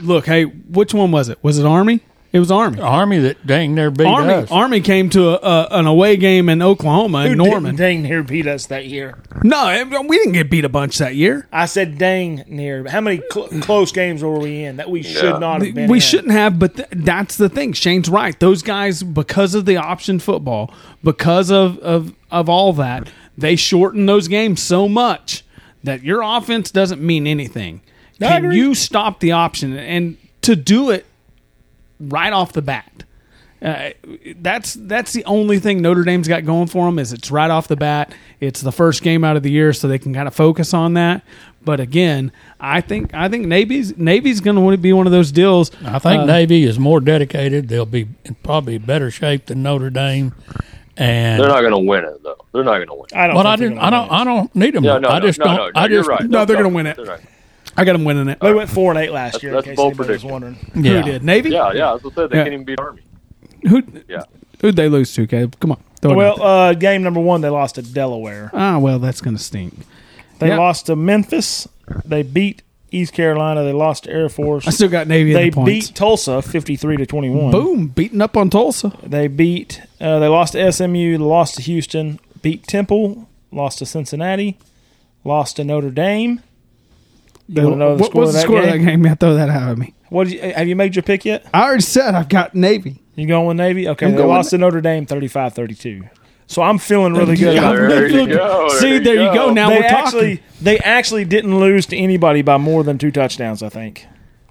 look, 0.00 0.24
hey, 0.26 0.44
which 0.44 0.94
one 0.94 1.10
was 1.10 1.28
it? 1.28 1.38
Was 1.42 1.58
it 1.58 1.66
Army? 1.66 2.00
It 2.36 2.40
was 2.40 2.50
Army. 2.50 2.80
Army 2.82 3.18
that 3.20 3.46
dang 3.46 3.74
near 3.74 3.90
beat 3.90 4.06
Army, 4.06 4.34
us. 4.34 4.50
Army 4.50 4.82
came 4.82 5.08
to 5.10 5.30
a, 5.30 5.36
a, 5.36 5.68
an 5.78 5.86
away 5.86 6.18
game 6.18 6.50
in 6.50 6.60
Oklahoma 6.60 7.22
Who 7.24 7.32
in 7.32 7.38
didn't 7.38 7.50
Norman. 7.50 7.76
dang 7.76 8.02
near 8.02 8.22
beat 8.22 8.46
us 8.46 8.66
that 8.66 8.84
year? 8.84 9.16
No, 9.42 9.70
it- 9.70 9.88
we 10.06 10.18
didn't 10.18 10.34
get 10.34 10.50
beat 10.50 10.66
a 10.66 10.68
bunch 10.68 10.98
that 10.98 11.14
year. 11.14 11.48
I 11.50 11.64
said 11.64 11.96
dang 11.96 12.44
near. 12.46 12.86
How 12.88 13.00
many 13.00 13.22
cl- 13.32 13.48
close 13.62 13.90
games 13.90 14.22
were 14.22 14.38
we 14.38 14.64
in 14.64 14.76
that 14.76 14.90
we 14.90 15.02
should 15.02 15.24
Yeah. 15.24 15.38
not 15.38 15.62
have 15.62 15.74
been 15.74 15.88
We 15.88 15.96
in? 15.96 16.00
shouldn't 16.02 16.32
have, 16.34 16.58
but 16.58 16.76
th- 16.76 16.88
that's 16.92 17.36
the 17.38 17.48
thing. 17.48 17.72
Shane's 17.72 18.10
right. 18.10 18.38
Those 18.38 18.60
guys, 18.62 19.02
because 19.02 19.54
of 19.54 19.64
the 19.64 19.78
option 19.78 20.18
football, 20.18 20.70
because 21.02 21.50
of 21.50 21.78
of, 21.78 22.12
of 22.30 22.50
all 22.50 22.74
that, 22.74 23.08
they 23.38 23.56
shorten 23.56 24.04
those 24.04 24.28
games 24.28 24.60
so 24.60 24.90
much 24.90 25.42
that 25.84 26.02
your 26.02 26.20
offense 26.20 26.70
doesn't 26.70 27.00
mean 27.00 27.26
anything. 27.26 27.80
Can 28.20 28.52
you 28.52 28.74
stop 28.74 29.20
the 29.20 29.32
option 29.32 29.74
and 29.78 30.18
to 30.42 30.54
do 30.54 30.90
it 30.90 31.06
right 32.00 32.32
off 32.32 32.52
the 32.52 32.62
bat? 32.62 33.04
Uh, 33.62 33.90
that's 34.36 34.74
that's 34.74 35.12
the 35.12 35.24
only 35.24 35.58
thing 35.58 35.80
Notre 35.80 36.04
Dame's 36.04 36.28
got 36.28 36.44
going 36.44 36.66
for 36.66 36.84
them 36.86 36.98
is 36.98 37.12
it's 37.12 37.30
right 37.30 37.50
off 37.50 37.68
the 37.68 37.76
bat. 37.76 38.14
It's 38.38 38.60
the 38.60 38.72
first 38.72 39.02
game 39.02 39.24
out 39.24 39.36
of 39.36 39.42
the 39.42 39.50
year, 39.50 39.72
so 39.72 39.88
they 39.88 39.98
can 39.98 40.12
kind 40.12 40.28
of 40.28 40.34
focus 40.34 40.74
on 40.74 40.94
that. 40.94 41.22
But 41.64 41.80
again, 41.80 42.32
I 42.60 42.80
think 42.80 43.14
I 43.14 43.28
think 43.28 43.46
Navy's 43.46 43.96
Navy's 43.96 44.40
going 44.40 44.56
to 44.56 44.76
be 44.76 44.92
one 44.92 45.06
of 45.06 45.12
those 45.12 45.32
deals. 45.32 45.70
I 45.84 45.98
think 45.98 46.22
uh, 46.22 46.26
Navy 46.26 46.64
is 46.64 46.78
more 46.78 47.00
dedicated. 47.00 47.68
They'll 47.68 47.86
be 47.86 48.08
in 48.24 48.34
probably 48.36 48.78
better 48.78 49.10
shape 49.10 49.46
than 49.46 49.62
Notre 49.62 49.90
Dame. 49.90 50.34
And 50.98 51.40
they're 51.40 51.48
not 51.48 51.60
gonna 51.62 51.78
win 51.78 52.04
it 52.04 52.22
though. 52.22 52.42
They're 52.52 52.64
not 52.64 52.78
gonna 52.78 52.94
win. 52.94 53.06
It. 53.12 53.16
I 53.16 53.26
don't. 53.26 53.36
but 53.36 53.42
think 53.42 53.52
I 53.52 53.56
they're 53.56 53.68
didn't. 53.68 53.82
I 53.82 53.90
don't. 53.90 54.12
I 54.12 54.24
don't 54.24 54.54
need 54.54 54.74
them. 54.74 54.84
Yeah, 54.84 54.98
no, 54.98 55.08
I 55.08 55.18
no, 55.18 55.26
just 55.26 55.38
no, 55.38 55.44
don't. 55.44 55.56
no, 55.56 55.64
no, 55.66 55.70
I 55.74 55.86
you're 55.88 55.98
just 55.98 56.08
right. 56.08 56.22
No, 56.22 56.44
they're 56.44 56.56
They're 56.56 56.64
gonna 56.64 56.74
win 56.74 56.86
it. 56.86 56.98
They're 57.76 57.82
right. 57.82 57.82
I 57.82 57.84
got 57.84 57.92
them 57.92 58.04
winning 58.04 58.28
it. 58.28 58.40
They 58.40 58.52
went 58.54 58.70
four 58.70 58.90
and 58.92 58.98
eight 59.00 59.12
last 59.12 59.42
year. 59.42 59.52
that's 59.52 59.66
in 59.66 59.72
a 59.72 59.72
case 59.72 59.76
bold 59.76 59.92
anybody 59.94 60.12
was 60.14 60.24
wondering. 60.24 60.56
Yeah. 60.74 61.02
Who 61.02 61.12
did 61.12 61.22
Navy? 61.24 61.50
Yeah, 61.50 61.72
yeah. 61.72 61.94
As 61.94 62.00
I 62.04 62.10
said, 62.10 62.30
they 62.30 62.36
Yeah. 62.38 62.42
can't 62.44 62.54
even 62.54 62.64
beat 62.64 62.80
Army. 62.80 63.02
Who 63.68 63.82
Yeah. 64.08 64.22
who'd 64.60 64.76
they 64.76 64.88
lose 64.88 65.12
to? 65.14 65.26
Caleb? 65.26 65.56
Come 65.60 65.72
on. 65.72 65.78
throw 66.00 66.10
it 66.10 66.26
out. 66.26 66.38
Well, 66.38 66.42
uh, 66.42 66.74
game 66.74 67.02
number 67.02 67.20
one, 67.20 67.40
they 67.40 67.48
lost 67.48 67.76
to 67.76 67.82
Delaware. 67.82 68.50
ah, 68.52 68.78
well, 68.78 68.98
that's 68.98 69.20
going 69.20 69.36
to 69.36 69.42
stink. 69.42 69.74
They 70.38 70.48
Yeah. 70.48 70.58
lost 70.58 70.86
to 70.86 70.96
Memphis. 70.96 71.66
They 72.04 72.22
beat 72.22 72.62
East 72.92 73.12
Carolina. 73.14 73.64
They 73.64 73.72
lost 73.72 74.04
to 74.04 74.10
Air 74.12 74.28
Force. 74.28 74.66
I 74.68 74.70
still 74.70 74.88
got 74.90 75.08
Navy 75.08 75.30
in 75.32 75.36
they 75.36 75.48
the 75.50 75.54
points. 75.54 75.88
beat 75.88 75.96
Tulsa 75.96 76.42
fifty-three 76.42 76.96
to 76.98 77.06
twenty-one. 77.06 77.50
Boom, 77.50 77.86
beating 77.88 78.20
up 78.20 78.36
on 78.36 78.50
Tulsa. 78.50 78.92
They 79.02 79.26
beat. 79.26 79.80
Uh, 80.00 80.18
they 80.18 80.28
lost 80.28 80.52
to 80.52 80.58
SMU. 80.72 81.16
Lost 81.18 81.56
to 81.56 81.62
Houston. 81.62 82.20
Beat 82.42 82.66
Temple. 82.66 83.26
Lost 83.50 83.78
to 83.78 83.86
Cincinnati. 83.86 84.58
Lost 85.24 85.56
to 85.56 85.64
Notre 85.64 85.90
Dame. 85.90 86.40
You 87.48 87.62
want 87.62 87.74
to 87.74 87.78
know 87.78 87.96
the 87.96 88.02
what 88.02 88.10
score 88.10 88.20
was 88.22 88.30
of 88.30 88.34
the 88.34 88.38
that 88.38 88.44
score 88.44 88.60
game? 88.60 88.68
of 88.68 88.78
that 88.80 88.84
game? 88.84 89.06
Yeah, 89.06 89.14
throw 89.14 89.34
that 89.34 89.48
out 89.48 89.70
at 89.70 89.78
me. 89.78 89.94
What 90.08 90.28
did 90.28 90.34
you, 90.34 90.52
have 90.52 90.68
you 90.68 90.76
made 90.76 90.94
your 90.96 91.02
pick 91.02 91.24
yet? 91.24 91.46
I 91.54 91.62
already 91.64 91.82
said 91.82 92.14
I've 92.14 92.28
got 92.28 92.54
Navy. 92.54 93.02
You 93.14 93.26
going 93.26 93.46
with 93.46 93.56
Navy? 93.56 93.88
Okay, 93.88 94.06
I'm 94.06 94.12
they 94.12 94.18
going 94.18 94.28
lost 94.28 94.50
to 94.50 94.58
Notre 94.58 94.80
Dame 94.80 95.06
35-32. 95.06 96.08
So 96.48 96.62
I'm 96.62 96.78
feeling 96.78 97.14
really 97.14 97.36
good. 97.36 97.54
Yeah, 97.54 97.70
about 97.72 97.88
There 97.88 98.06
you 98.06 98.12
feeling- 98.14 98.28
go, 98.30 98.68
there 98.70 98.78
See, 98.80 98.98
there 98.98 99.14
you 99.14 99.28
go. 99.34 99.48
go. 99.48 99.52
Now 99.52 99.68
they 99.70 99.76
we're 99.76 99.88
talking. 99.88 99.96
actually 100.06 100.42
they 100.60 100.78
actually 100.78 101.24
didn't 101.24 101.58
lose 101.58 101.86
to 101.86 101.96
anybody 101.96 102.42
by 102.42 102.56
more 102.56 102.84
than 102.84 102.98
two 102.98 103.10
touchdowns. 103.10 103.62
I 103.62 103.68
think. 103.68 104.06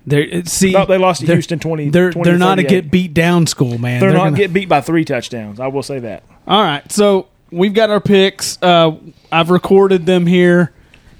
They're, 0.07 0.43
see, 0.45 0.71
No, 0.73 0.85
they 0.85 0.97
lost 0.97 1.21
to 1.21 1.25
they're- 1.27 1.35
Houston 1.37 1.57
20. 1.59 1.89
They're 1.89 2.11
20 2.11 2.29
they're 2.29 2.37
not 2.37 2.59
a 2.59 2.63
38. 2.63 2.69
get 2.69 2.91
beat 2.91 3.13
down 3.13 3.47
school, 3.47 3.77
man. 3.79 3.99
They're, 4.01 4.11
not 4.13 4.25
gonna- 4.25 4.37
get 4.37 4.53
beat 4.53 4.69
by 4.69 4.81
three 4.81 5.03
touchdowns. 5.05 5.59
I 5.59 5.67
will 5.67 5.81
say 5.83 5.99
that. 5.99 6.23
All 6.47 6.61
right, 6.61 6.89
so 6.91 7.27
we've 7.49 7.73
got 7.73 7.89
our 7.89 8.01
picks. 8.01 8.61
Uh, 8.61 8.97
I've 9.31 9.49
recorded 9.49 10.05
them 10.05 10.27
here 10.27 10.73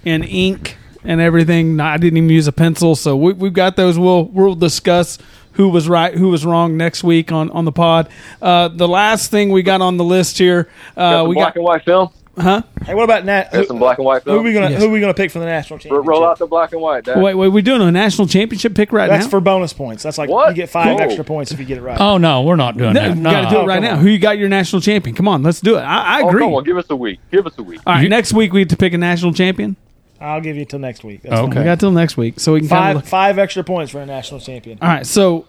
in 0.04 0.24
ink 0.24 0.78
and 1.06 1.22
everything. 1.22 1.80
I 1.80 1.98
didn't 1.98 2.18
even 2.18 2.30
use 2.30 2.48
a 2.48 2.52
pencil, 2.52 2.96
so 2.96 3.16
we, 3.16 3.34
we've 3.34 3.54
got 3.54 3.76
those. 3.76 3.98
We'll 4.00 4.26
we'll 4.26 4.56
discuss 4.56 5.18
who 5.54 5.70
was 5.70 5.88
right, 5.88 6.14
who 6.14 6.30
was 6.30 6.46
wrong 6.46 6.76
next 6.78 7.04
week 7.04 7.32
on 7.32 7.50
on 7.52 7.66
the 7.66 7.72
pod. 7.72 8.10
Uh, 8.42 8.68
the 8.68 8.88
last 8.88 9.32
thing 9.32 9.52
we 9.52 9.64
got 9.64 9.82
on 9.82 9.98
the 9.98 10.04
list 10.04 10.38
here, 10.38 10.68
Got 10.96 11.02
uh, 11.02 11.20
some 11.20 11.30
we 11.30 11.36
black 11.36 11.48
got 11.54 11.56
and 11.56 11.64
white 11.66 11.86
film. 11.86 12.10
huh? 12.38 12.62
Hey, 12.86 12.94
what 12.94 13.04
about 13.04 13.24
Nat? 13.24 13.48
Who, 13.56 13.66
some 13.66 13.80
black 13.80 13.98
and 13.98 14.06
white 14.06 14.24
film. 14.26 14.36
who 14.36 14.42
are 14.42 14.44
we 14.44 14.52
gonna 14.54 14.70
Yes. 14.72 14.82
who 14.82 14.90
are 14.90 14.92
we 14.92 15.00
gonna 15.00 15.14
pick 15.14 15.32
for 15.32 15.40
the 15.40 15.46
national 15.46 15.78
R- 15.78 15.80
championship? 15.80 16.08
roll 16.10 16.26
out 16.26 16.38
the 16.38 16.46
black 16.48 16.74
and 16.74 16.82
white. 16.82 17.06
Dad. 17.06 17.22
Wait, 17.22 17.34
wait, 17.36 17.48
we 17.48 17.62
doing 17.62 17.82
a 17.82 17.90
national 17.92 18.28
championship 18.28 18.76
pick 18.76 18.92
right 18.92 19.08
That's 19.08 19.12
now? 19.12 19.18
That's 19.24 19.30
for 19.32 19.40
bonus 19.40 19.72
points. 19.72 20.04
That's 20.04 20.18
like 20.18 20.30
What? 20.30 20.50
you 20.50 20.56
get 20.56 20.70
five 20.70 20.98
Whoa. 20.98 21.04
extra 21.06 21.24
points 21.24 21.52
if 21.54 21.60
you 21.60 21.66
get 21.66 21.78
it 21.78 21.82
right. 21.82 22.00
Oh 22.02 22.18
no, 22.18 22.42
we're 22.42 22.58
not 22.58 22.76
doing 22.78 22.94
no, 22.94 23.00
that. 23.02 23.16
you 23.16 23.22
No. 23.24 23.32
got 23.32 23.42
to 23.42 23.50
do 23.50 23.56
it 23.56 23.60
Oh, 23.60 23.66
right 23.66 23.76
come 23.76 23.84
now. 23.86 23.94
on. 23.94 24.00
Who 24.00 24.10
you 24.10 24.20
got 24.20 24.38
your 24.38 24.50
national 24.50 24.82
champion? 24.82 25.16
Come 25.16 25.30
on, 25.30 25.42
let's 25.44 25.62
do 25.62 25.78
it. 25.78 25.82
I, 25.82 26.20
I 26.20 26.22
Oh, 26.24 26.28
agree. 26.30 26.42
come 26.42 26.54
on, 26.54 26.64
give 26.66 26.78
us 26.78 26.86
a 26.90 26.96
week. 26.98 27.22
Give 27.32 27.48
us 27.48 27.58
a 27.58 27.64
week. 27.64 27.80
All 27.88 27.94
right, 27.94 28.04
You- 28.04 28.10
next 28.10 28.34
week 28.34 28.52
we 28.52 28.60
have 28.60 28.68
to 28.70 28.78
pick 28.78 28.92
a 28.94 28.98
national 28.98 29.32
champion. 29.32 29.78
I'll 30.22 30.42
give 30.42 30.56
you 30.56 30.66
till 30.66 30.80
next 30.80 31.04
week. 31.04 31.22
That's 31.24 31.34
Okay. 31.36 31.52
fine. 31.52 31.58
We 31.60 31.64
got 31.66 31.80
till 31.80 31.92
next 31.92 32.16
week, 32.18 32.40
so 32.40 32.54
we 32.54 32.60
can 32.62 32.70
Five 32.70 32.96
look. 32.98 33.06
five 33.06 33.38
extra 33.38 33.64
points 33.64 33.92
for 33.92 34.00
a 34.02 34.06
national 34.06 34.40
champion. 34.40 34.78
All 34.82 34.88
right, 34.88 35.06
so 35.06 35.46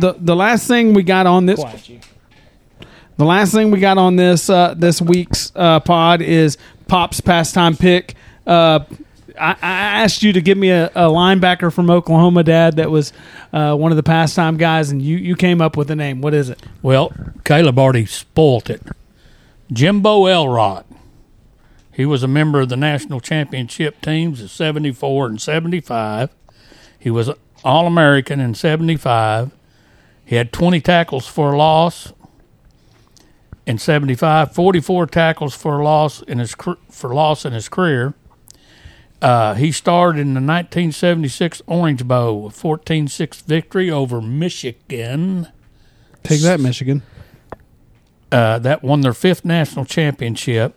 the 0.00 0.14
the 0.18 0.34
last 0.36 0.66
thing 0.66 0.94
we 0.94 1.02
got 1.02 1.26
on 1.26 1.46
this 1.46 1.62
The 3.18 3.24
last 3.24 3.52
thing 3.52 3.70
we 3.70 3.80
got 3.80 3.98
on 3.98 4.16
this 4.16 4.50
uh, 4.50 4.74
this 4.76 5.00
week's 5.00 5.52
uh, 5.54 5.80
pod 5.80 6.20
is 6.22 6.58
Pop's 6.88 7.20
pastime 7.20 7.76
pick. 7.76 8.14
Uh, 8.46 8.80
I, 9.38 9.50
I 9.50 9.56
asked 10.02 10.22
you 10.22 10.32
to 10.32 10.40
give 10.40 10.56
me 10.56 10.70
a, 10.70 10.86
a 10.88 11.08
linebacker 11.10 11.70
from 11.72 11.90
Oklahoma, 11.90 12.42
Dad. 12.42 12.76
That 12.76 12.90
was 12.90 13.12
uh, 13.52 13.74
one 13.74 13.92
of 13.92 13.96
the 13.96 14.02
pastime 14.02 14.56
guys, 14.56 14.90
and 14.90 15.02
you, 15.02 15.16
you 15.18 15.34
came 15.36 15.60
up 15.60 15.76
with 15.76 15.90
a 15.90 15.96
name. 15.96 16.20
What 16.22 16.32
is 16.32 16.48
it? 16.48 16.58
Well, 16.82 17.12
Caleb 17.44 17.78
already 17.78 18.06
spoilt 18.06 18.70
it. 18.70 18.82
Jimbo 19.72 20.26
Elrod. 20.26 20.84
He 21.96 22.04
was 22.04 22.22
a 22.22 22.28
member 22.28 22.60
of 22.60 22.68
the 22.68 22.76
national 22.76 23.20
championship 23.20 24.02
teams 24.02 24.42
of 24.42 24.50
74 24.50 25.28
and 25.28 25.40
75. 25.40 26.28
He 26.98 27.10
was 27.10 27.30
All 27.64 27.86
American 27.86 28.38
in 28.38 28.54
75. 28.54 29.50
He 30.22 30.36
had 30.36 30.52
20 30.52 30.82
tackles 30.82 31.26
for 31.26 31.54
a 31.54 31.56
loss 31.56 32.12
in 33.64 33.78
75, 33.78 34.52
44 34.54 35.06
tackles 35.06 35.54
for 35.54 35.80
a 35.80 35.84
loss 35.84 36.20
in 36.20 36.38
his 36.38 36.54
for 36.90 37.14
loss 37.14 37.46
in 37.46 37.54
his 37.54 37.70
career. 37.70 38.12
Uh, 39.22 39.54
he 39.54 39.72
starred 39.72 40.18
in 40.18 40.34
the 40.34 40.40
1976 40.40 41.62
Orange 41.66 42.04
Bowl, 42.06 42.48
a 42.48 42.50
14-6 42.50 43.42
victory 43.44 43.90
over 43.90 44.20
Michigan. 44.20 45.48
Take 46.22 46.42
that, 46.42 46.60
Michigan. 46.60 47.02
uh, 48.30 48.58
that 48.58 48.82
won 48.84 49.00
their 49.00 49.14
fifth 49.14 49.44
national 49.44 49.86
championship, 49.86 50.74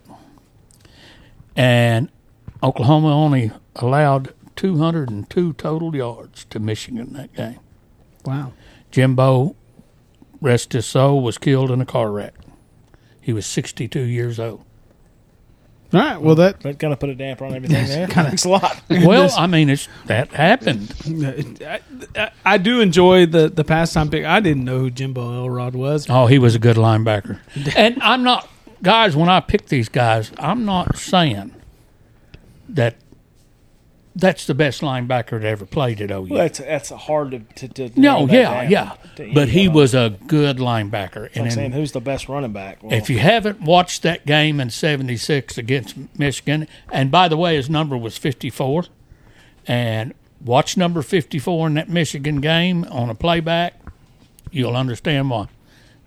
and 1.56 2.08
Oklahoma 2.62 3.08
only 3.14 3.50
allowed 3.76 4.34
202 4.56 5.52
total 5.54 5.94
yards 5.96 6.44
to 6.46 6.58
Michigan 6.58 7.12
that 7.14 7.34
game. 7.34 7.58
Wow. 8.24 8.52
Jimbo, 8.90 9.56
rest 10.40 10.72
his 10.72 10.86
soul, 10.86 11.22
was 11.22 11.38
killed 11.38 11.70
in 11.70 11.80
a 11.80 11.86
car 11.86 12.10
wreck. 12.10 12.34
He 13.20 13.32
was 13.32 13.46
62 13.46 14.00
years 14.00 14.38
old. 14.40 14.64
All 15.92 16.00
right. 16.00 16.20
Well, 16.20 16.36
that 16.36 16.60
That 16.60 16.78
kind 16.78 16.92
of 16.92 17.00
put 17.00 17.10
a 17.10 17.14
damper 17.14 17.44
on 17.44 17.54
everything 17.54 17.86
there. 17.86 18.06
Thanks 18.06 18.44
a 18.44 18.48
lot. 18.48 18.80
Well, 18.90 19.30
I 19.36 19.46
mean, 19.46 19.70
it's 19.70 19.88
that 20.06 20.28
happened. 20.28 20.94
I, 21.06 21.80
I, 22.16 22.30
I 22.44 22.58
do 22.58 22.80
enjoy 22.80 23.26
the 23.26 23.48
the 23.48 23.64
pastime 23.64 24.08
pick. 24.08 24.24
I 24.24 24.40
didn't 24.40 24.64
know 24.64 24.78
who 24.78 24.90
Jimbo 24.90 25.42
Elrod 25.42 25.74
was. 25.74 26.06
Oh, 26.08 26.26
he 26.26 26.38
was 26.38 26.54
a 26.54 26.58
good 26.58 26.76
linebacker. 26.76 27.38
And 27.76 28.00
I'm 28.02 28.22
not, 28.22 28.48
guys, 28.82 29.16
when 29.16 29.28
I 29.28 29.40
pick 29.40 29.66
these 29.66 29.88
guys, 29.88 30.32
I'm 30.38 30.64
not 30.64 30.96
saying 30.96 31.54
that 32.68 32.96
that's 34.16 34.46
the 34.46 34.54
best 34.54 34.80
linebacker 34.80 35.40
that 35.40 35.44
ever 35.44 35.64
played 35.64 36.00
at 36.00 36.10
OU. 36.10 36.22
Well, 36.30 36.38
that's 36.40 36.58
that's 36.58 36.90
a 36.90 36.96
hard 36.96 37.30
to, 37.30 37.68
to, 37.68 37.88
to 37.88 38.00
No, 38.00 38.26
yeah, 38.26 38.62
down 38.62 38.70
yeah. 38.70 38.94
to 39.16 39.30
But 39.32 39.48
he 39.50 39.60
anyone. 39.60 39.76
was 39.76 39.94
a 39.94 40.18
good 40.26 40.58
linebacker. 40.58 41.30
I'm 41.36 41.44
And 41.44 41.52
saying 41.52 41.72
who's 41.72 41.92
the 41.92 42.00
best 42.00 42.28
running 42.28 42.52
back? 42.52 42.82
Well, 42.82 42.92
if 42.92 43.08
you 43.08 43.18
haven't 43.20 43.60
watched 43.60 44.02
that 44.02 44.26
game 44.26 44.58
in 44.60 44.70
76 44.70 45.56
against 45.58 45.94
Michigan, 46.18 46.66
and 46.92 47.10
by 47.10 47.28
the 47.28 47.36
way, 47.36 47.54
his 47.56 47.70
number 47.70 47.96
was 47.96 48.18
54, 48.18 48.84
and 49.66 50.12
watch 50.44 50.76
number 50.76 51.02
54 51.02 51.68
in 51.68 51.74
that 51.74 51.88
Michigan 51.88 52.40
game 52.40 52.84
on 52.90 53.10
a 53.10 53.14
playback, 53.14 53.74
you'll 54.50 54.76
understand 54.76 55.30
why. 55.30 55.46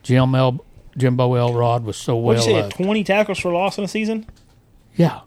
Jim 0.04 0.36
El, 0.36 0.64
Jimbo 0.98 1.34
Elrod 1.36 1.84
was 1.86 1.98
so 1.98 2.16
What 2.16 2.36
well 2.38 2.44
did 2.46 2.50
you 2.50 2.56
say? 2.58 2.62
loved. 2.64 2.76
Twenty 2.76 3.04
tackles 3.04 3.40
for 3.40 3.52
loss 3.52 3.78
in 3.78 3.84
a 3.84 3.88
season. 3.88 4.26
Yeah. 4.96 5.22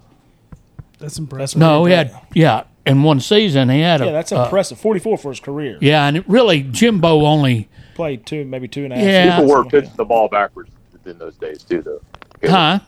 That's 0.99 1.19
impressive. 1.19 1.59
No, 1.59 1.85
he 1.85 1.93
had 1.93 2.13
yeah. 2.35 2.65
In 2.87 3.03
one 3.03 3.19
season, 3.21 3.69
he 3.69 3.81
had 3.81 4.01
a 4.01 4.07
Yeah, 4.07 4.13
that's 4.13 4.31
uh, 4.33 4.45
impressive. 4.45 4.79
Forty-four 4.79 5.19
for 5.19 5.31
his 5.31 5.41
career. 5.41 5.77
yeah, 5.81 6.07
and 6.07 6.17
it 6.17 6.25
really 6.29 6.63
Jimbo 6.63 7.23
only 7.27 7.69
Played 7.97 8.27
two, 8.27 8.45
maybe 8.45 8.69
two 8.69 8.85
and 8.85 8.93
a 8.93 8.97
half. 8.97 9.05
Yeah. 9.05 9.31
People 9.41 9.45
were 9.49 9.57
Something 9.57 9.65
like 9.65 9.71
pitching 9.85 9.97
the 9.97 10.05
ball 10.05 10.29
backwards 10.29 10.71
in 11.07 11.19
those 11.19 11.35
days 11.37 11.63
too, 11.63 11.83
though. 11.83 12.01
huh. 12.49 12.79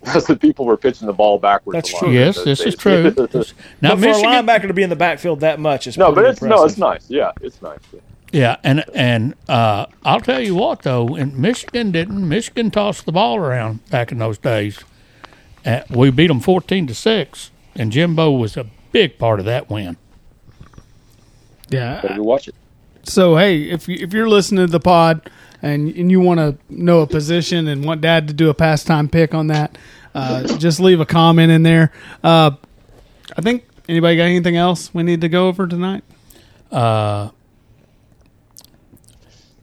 Because 0.00 0.26
the 0.28 0.36
people 0.36 0.64
were 0.66 0.76
pitching 0.76 1.06
the 1.06 1.12
ball 1.12 1.38
backwards. 1.38 1.74
That's 1.74 1.90
a 1.90 1.94
lot 1.94 2.00
true. 2.04 2.12
Yes, 2.12 2.36
those 2.36 2.44
this 2.44 2.60
is 2.60 2.76
true. 2.76 3.02
now 3.82 3.96
But 3.96 4.00
for 4.00 4.08
a 4.08 4.12
linebacker 4.22 4.68
to 4.68 4.74
be 4.74 4.82
in 4.82 4.90
the 4.90 4.96
backfield 4.96 5.40
that 5.40 5.58
much 5.58 5.86
is 5.86 5.96
no, 5.98 6.08
but 6.08 6.14
pretty 6.16 6.30
it's 6.30 6.42
no, 6.42 6.64
it's 6.64 6.76
nice. 6.78 7.08
Yeah, 7.10 7.32
it's 7.40 7.60
nice. 7.62 7.78
yeah, 7.92 8.00
and 8.32 8.84
and 8.94 9.34
uh, 9.48 9.86
I'll 10.04 10.20
tell 10.20 10.40
you 10.40 10.54
what 10.54 10.82
though, 10.82 11.16
in 11.16 11.40
Michigan 11.40 11.90
didn't 11.92 12.28
Michigan 12.28 12.70
tossed 12.70 13.06
the 13.06 13.12
ball 13.12 13.36
around 13.36 13.88
back 13.90 14.12
in 14.12 14.18
those 14.18 14.38
days. 14.38 14.80
Uh, 15.64 15.82
we 15.90 16.10
beat 16.10 16.26
them 16.26 16.40
fourteen 16.40 16.86
to 16.86 16.94
six, 16.94 17.50
and 17.74 17.92
Jimbo 17.92 18.30
was 18.32 18.56
a 18.56 18.66
big 18.92 19.18
part 19.18 19.38
of 19.38 19.46
that 19.46 19.70
win. 19.70 19.96
Yeah. 21.68 22.00
Better 22.00 22.22
watch 22.22 22.48
it. 22.48 22.54
So 23.04 23.36
hey, 23.36 23.62
if 23.62 23.88
you, 23.88 23.96
if 24.00 24.12
you're 24.12 24.28
listening 24.28 24.66
to 24.66 24.72
the 24.72 24.80
pod 24.80 25.30
and 25.62 25.94
and 25.94 26.10
you 26.10 26.20
want 26.20 26.38
to 26.38 26.56
know 26.68 27.00
a 27.00 27.06
position 27.06 27.68
and 27.68 27.84
want 27.84 28.00
Dad 28.00 28.28
to 28.28 28.34
do 28.34 28.50
a 28.50 28.54
pastime 28.54 29.08
pick 29.08 29.34
on 29.34 29.46
that, 29.48 29.78
uh, 30.14 30.56
just 30.58 30.80
leave 30.80 31.00
a 31.00 31.06
comment 31.06 31.50
in 31.50 31.62
there. 31.62 31.92
Uh, 32.22 32.52
I 33.36 33.42
think 33.42 33.64
anybody 33.88 34.16
got 34.16 34.24
anything 34.24 34.56
else 34.56 34.92
we 34.92 35.02
need 35.02 35.20
to 35.20 35.28
go 35.28 35.48
over 35.48 35.66
tonight? 35.66 36.04
Uh, 36.70 37.30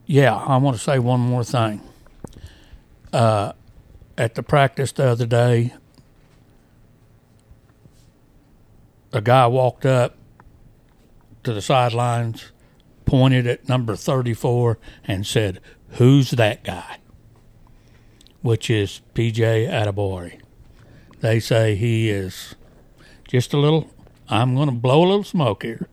yeah, 0.06 0.36
I 0.36 0.58
want 0.58 0.78
to 0.78 0.84
say 0.84 1.00
one 1.00 1.20
more 1.20 1.44
thing. 1.44 1.82
Uh, 3.12 3.54
at 4.18 4.36
the 4.36 4.44
practice 4.44 4.92
the 4.92 5.06
other 5.06 5.26
day, 5.26 5.74
a 9.12 9.22
guy 9.22 9.48
walked 9.48 9.86
up 9.86 10.18
to 11.44 11.54
the 11.54 11.62
sidelines, 11.62 12.52
pointed 13.06 13.48
at 13.48 13.68
number 13.70 13.96
34, 13.96 14.78
and 15.06 15.26
said, 15.26 15.60
Who's 15.92 16.32
that 16.32 16.64
guy? 16.64 16.98
Which 18.42 18.70
is 18.70 19.02
PJ 19.14 19.70
Adebawore. 19.70 20.40
They 21.22 21.40
say 21.40 21.76
he 21.76 22.10
is 22.10 22.56
just 23.28 23.54
a 23.54 23.58
little, 23.58 23.90
I'm 24.28 24.56
going 24.56 24.68
to 24.68 24.76
blow 24.76 25.04
a 25.04 25.08
little 25.08 25.24
smoke 25.24 25.64
here. 25.64 25.88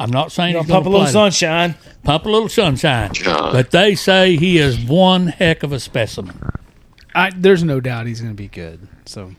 I'm 0.00 0.10
not 0.10 0.32
saying 0.32 0.54
Gonna 0.54 0.62
he's 0.64 0.68
going 0.70 0.76
pump 0.82 0.84
to 0.84 0.88
a 0.88 0.92
little 0.92 1.04
play 1.06 1.12
sunshine. 1.12 1.74
pump 2.04 2.24
a 2.24 2.28
little 2.28 2.48
sunshine. 2.48 3.12
John. 3.12 3.52
But 3.52 3.70
they 3.70 3.94
say 3.94 4.36
he 4.36 4.58
is 4.58 4.78
one 4.78 5.28
heck 5.28 5.62
of 5.62 5.72
a 5.72 5.78
specimen. 5.80 6.40
I, 7.14 7.30
there's 7.36 7.62
no 7.62 7.80
doubt 7.80 8.06
he's 8.06 8.20
going 8.20 8.32
to 8.32 8.36
be 8.36 8.48
good. 8.48 8.86
So, 9.04 9.32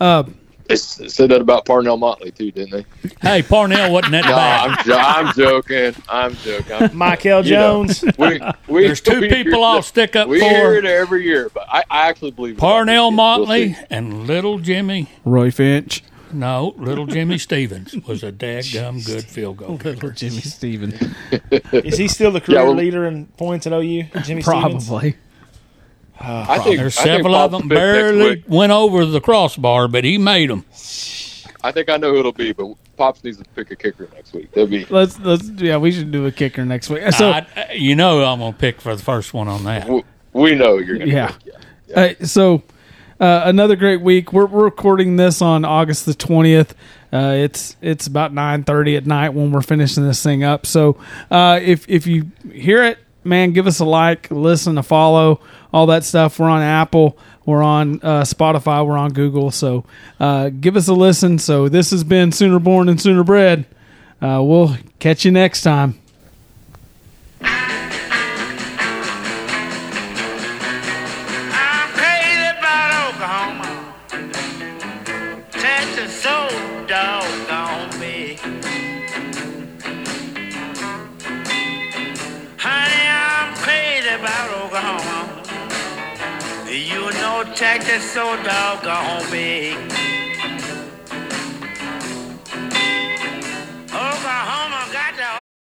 uh, 0.00 0.22
They 0.68 0.76
said 0.76 1.30
that 1.30 1.40
about 1.40 1.64
Parnell 1.66 1.96
Motley 1.96 2.30
too, 2.30 2.50
didn't 2.52 2.70
they? 2.70 3.08
Hey, 3.20 3.42
Parnell 3.42 3.92
wasn't 3.92 4.12
that 4.12 4.24
No, 4.26 4.30
bad. 4.30 4.70
I'm, 4.70 4.84
jo- 4.84 4.96
I'm 4.96 5.34
joking. 5.34 6.02
I'm 6.08 6.34
joking. 6.36 6.72
I'm- 6.72 6.90
Michael 6.96 7.44
you 7.44 7.52
know, 7.54 7.84
Jones. 7.84 8.04
we, 8.18 8.40
we, 8.68 8.86
There's 8.86 9.00
two 9.00 9.20
we 9.20 9.28
people 9.28 9.64
I'll 9.64 9.82
stick 9.82 10.14
up 10.16 10.26
for. 10.26 10.30
We 10.30 10.40
hear 10.40 10.74
it 10.74 10.84
every 10.84 11.24
year, 11.24 11.50
but 11.52 11.66
I, 11.68 11.82
I 11.90 12.08
actually 12.08 12.30
believe 12.30 12.54
it. 12.54 12.60
Parnell 12.60 13.06
We'll 13.08 13.10
Motley 13.16 13.76
and 13.90 14.26
little 14.28 14.60
Jimmy. 14.60 15.10
Roy 15.24 15.50
Finch, 15.50 16.02
No, 16.32 16.74
little 16.76 17.06
Jimmy 17.06 17.38
Stevens 17.38 17.94
was 18.06 18.22
a 18.22 18.30
dadgum 18.32 19.04
good 19.04 19.24
field 19.24 19.56
goal 19.58 19.70
little 19.82 19.92
kicker. 19.94 20.10
Jimmy 20.12 20.40
Stevens, 20.40 20.94
Is 21.72 21.98
he 21.98 22.08
still 22.08 22.30
the 22.30 22.40
career 22.40 22.58
Yeah, 22.58 22.64
well- 22.64 22.74
leader 22.74 23.06
in 23.06 23.26
points 23.26 23.66
at 23.66 23.72
OU? 23.72 24.04
Jimmy 24.22 24.42
Stevens? 24.42 24.44
probably. 24.88 25.16
I 26.22 26.58
think 26.58 26.76
There's 26.78 26.98
I 26.98 27.02
think 27.04 27.14
several 27.16 27.34
of 27.34 27.50
them 27.50 27.66
barely 27.68 28.44
went 28.46 28.72
over 28.72 29.06
the 29.06 29.20
crossbar, 29.22 29.88
but 29.88 30.04
he 30.04 30.18
made 30.18 30.50
them. 30.50 30.64
I 31.62 31.72
think 31.72 31.88
I 31.88 31.96
know 31.96 32.12
who 32.12 32.18
it'll 32.20 32.32
be, 32.32 32.52
but 32.52 32.74
Pops 32.98 33.24
needs 33.24 33.38
to 33.38 33.44
pick 33.56 33.70
a 33.70 33.76
kicker 33.76 34.06
next 34.14 34.34
week. 34.34 34.52
That'd 34.52 34.68
be 34.70 34.84
Let's 34.86 35.18
let's 35.20 35.48
yeah, 35.48 35.78
we 35.78 35.90
should 35.92 36.10
do 36.12 36.26
a 36.26 36.32
kicker 36.32 36.64
next 36.66 36.90
week. 36.90 37.10
So 37.12 37.30
I, 37.30 37.72
you 37.74 37.96
know 37.96 38.22
I'm 38.24 38.38
going 38.40 38.52
to 38.52 38.58
pick 38.58 38.82
for 38.82 38.94
the 38.94 39.02
first 39.02 39.32
one 39.32 39.48
on 39.48 39.64
that. 39.64 39.88
we, 39.88 40.02
we 40.34 40.54
know 40.54 40.76
you're 40.76 40.98
gonna. 40.98 41.10
Yeah. 41.10 41.28
pick, 41.28 41.54
yeah. 41.88 42.00
Uh, 42.20 42.24
so 42.26 42.62
uh, 43.20 43.42
another 43.44 43.76
great 43.76 44.00
week. 44.00 44.32
We're, 44.32 44.46
we're 44.46 44.64
recording 44.64 45.16
this 45.16 45.42
on 45.42 45.64
August 45.64 46.06
the 46.06 46.14
twentieth. 46.14 46.74
Uh, 47.12 47.34
it's 47.36 47.76
it's 47.80 48.06
about 48.06 48.32
nine 48.32 48.64
thirty 48.64 48.96
at 48.96 49.06
night 49.06 49.30
when 49.30 49.52
we're 49.52 49.62
finishing 49.62 50.04
this 50.04 50.22
thing 50.22 50.42
up. 50.42 50.66
So 50.66 50.96
uh, 51.30 51.60
if 51.62 51.88
if 51.88 52.06
you 52.06 52.30
hear 52.50 52.82
it, 52.84 52.98
man, 53.22 53.52
give 53.52 53.66
us 53.66 53.80
a 53.80 53.84
like, 53.84 54.30
listen, 54.30 54.78
a 54.78 54.82
follow, 54.82 55.40
all 55.72 55.86
that 55.86 56.04
stuff. 56.04 56.38
We're 56.38 56.48
on 56.48 56.62
Apple, 56.62 57.18
we're 57.44 57.62
on 57.62 58.00
uh, 58.02 58.22
Spotify, 58.22 58.86
we're 58.86 58.96
on 58.96 59.12
Google. 59.12 59.50
So 59.50 59.84
uh, 60.18 60.48
give 60.48 60.76
us 60.76 60.88
a 60.88 60.94
listen. 60.94 61.38
So 61.38 61.68
this 61.68 61.90
has 61.90 62.04
been 62.04 62.32
Sooner 62.32 62.58
Born 62.58 62.88
and 62.88 63.00
Sooner 63.00 63.24
Bred. 63.24 63.66
We'll 64.20 64.76
catch 64.98 65.24
you 65.24 65.30
next 65.30 65.62
time. 65.62 66.00
Know 87.60 87.66
Texas 87.66 88.10
so 88.10 88.42
doggone 88.42 89.30
big. 89.30 89.99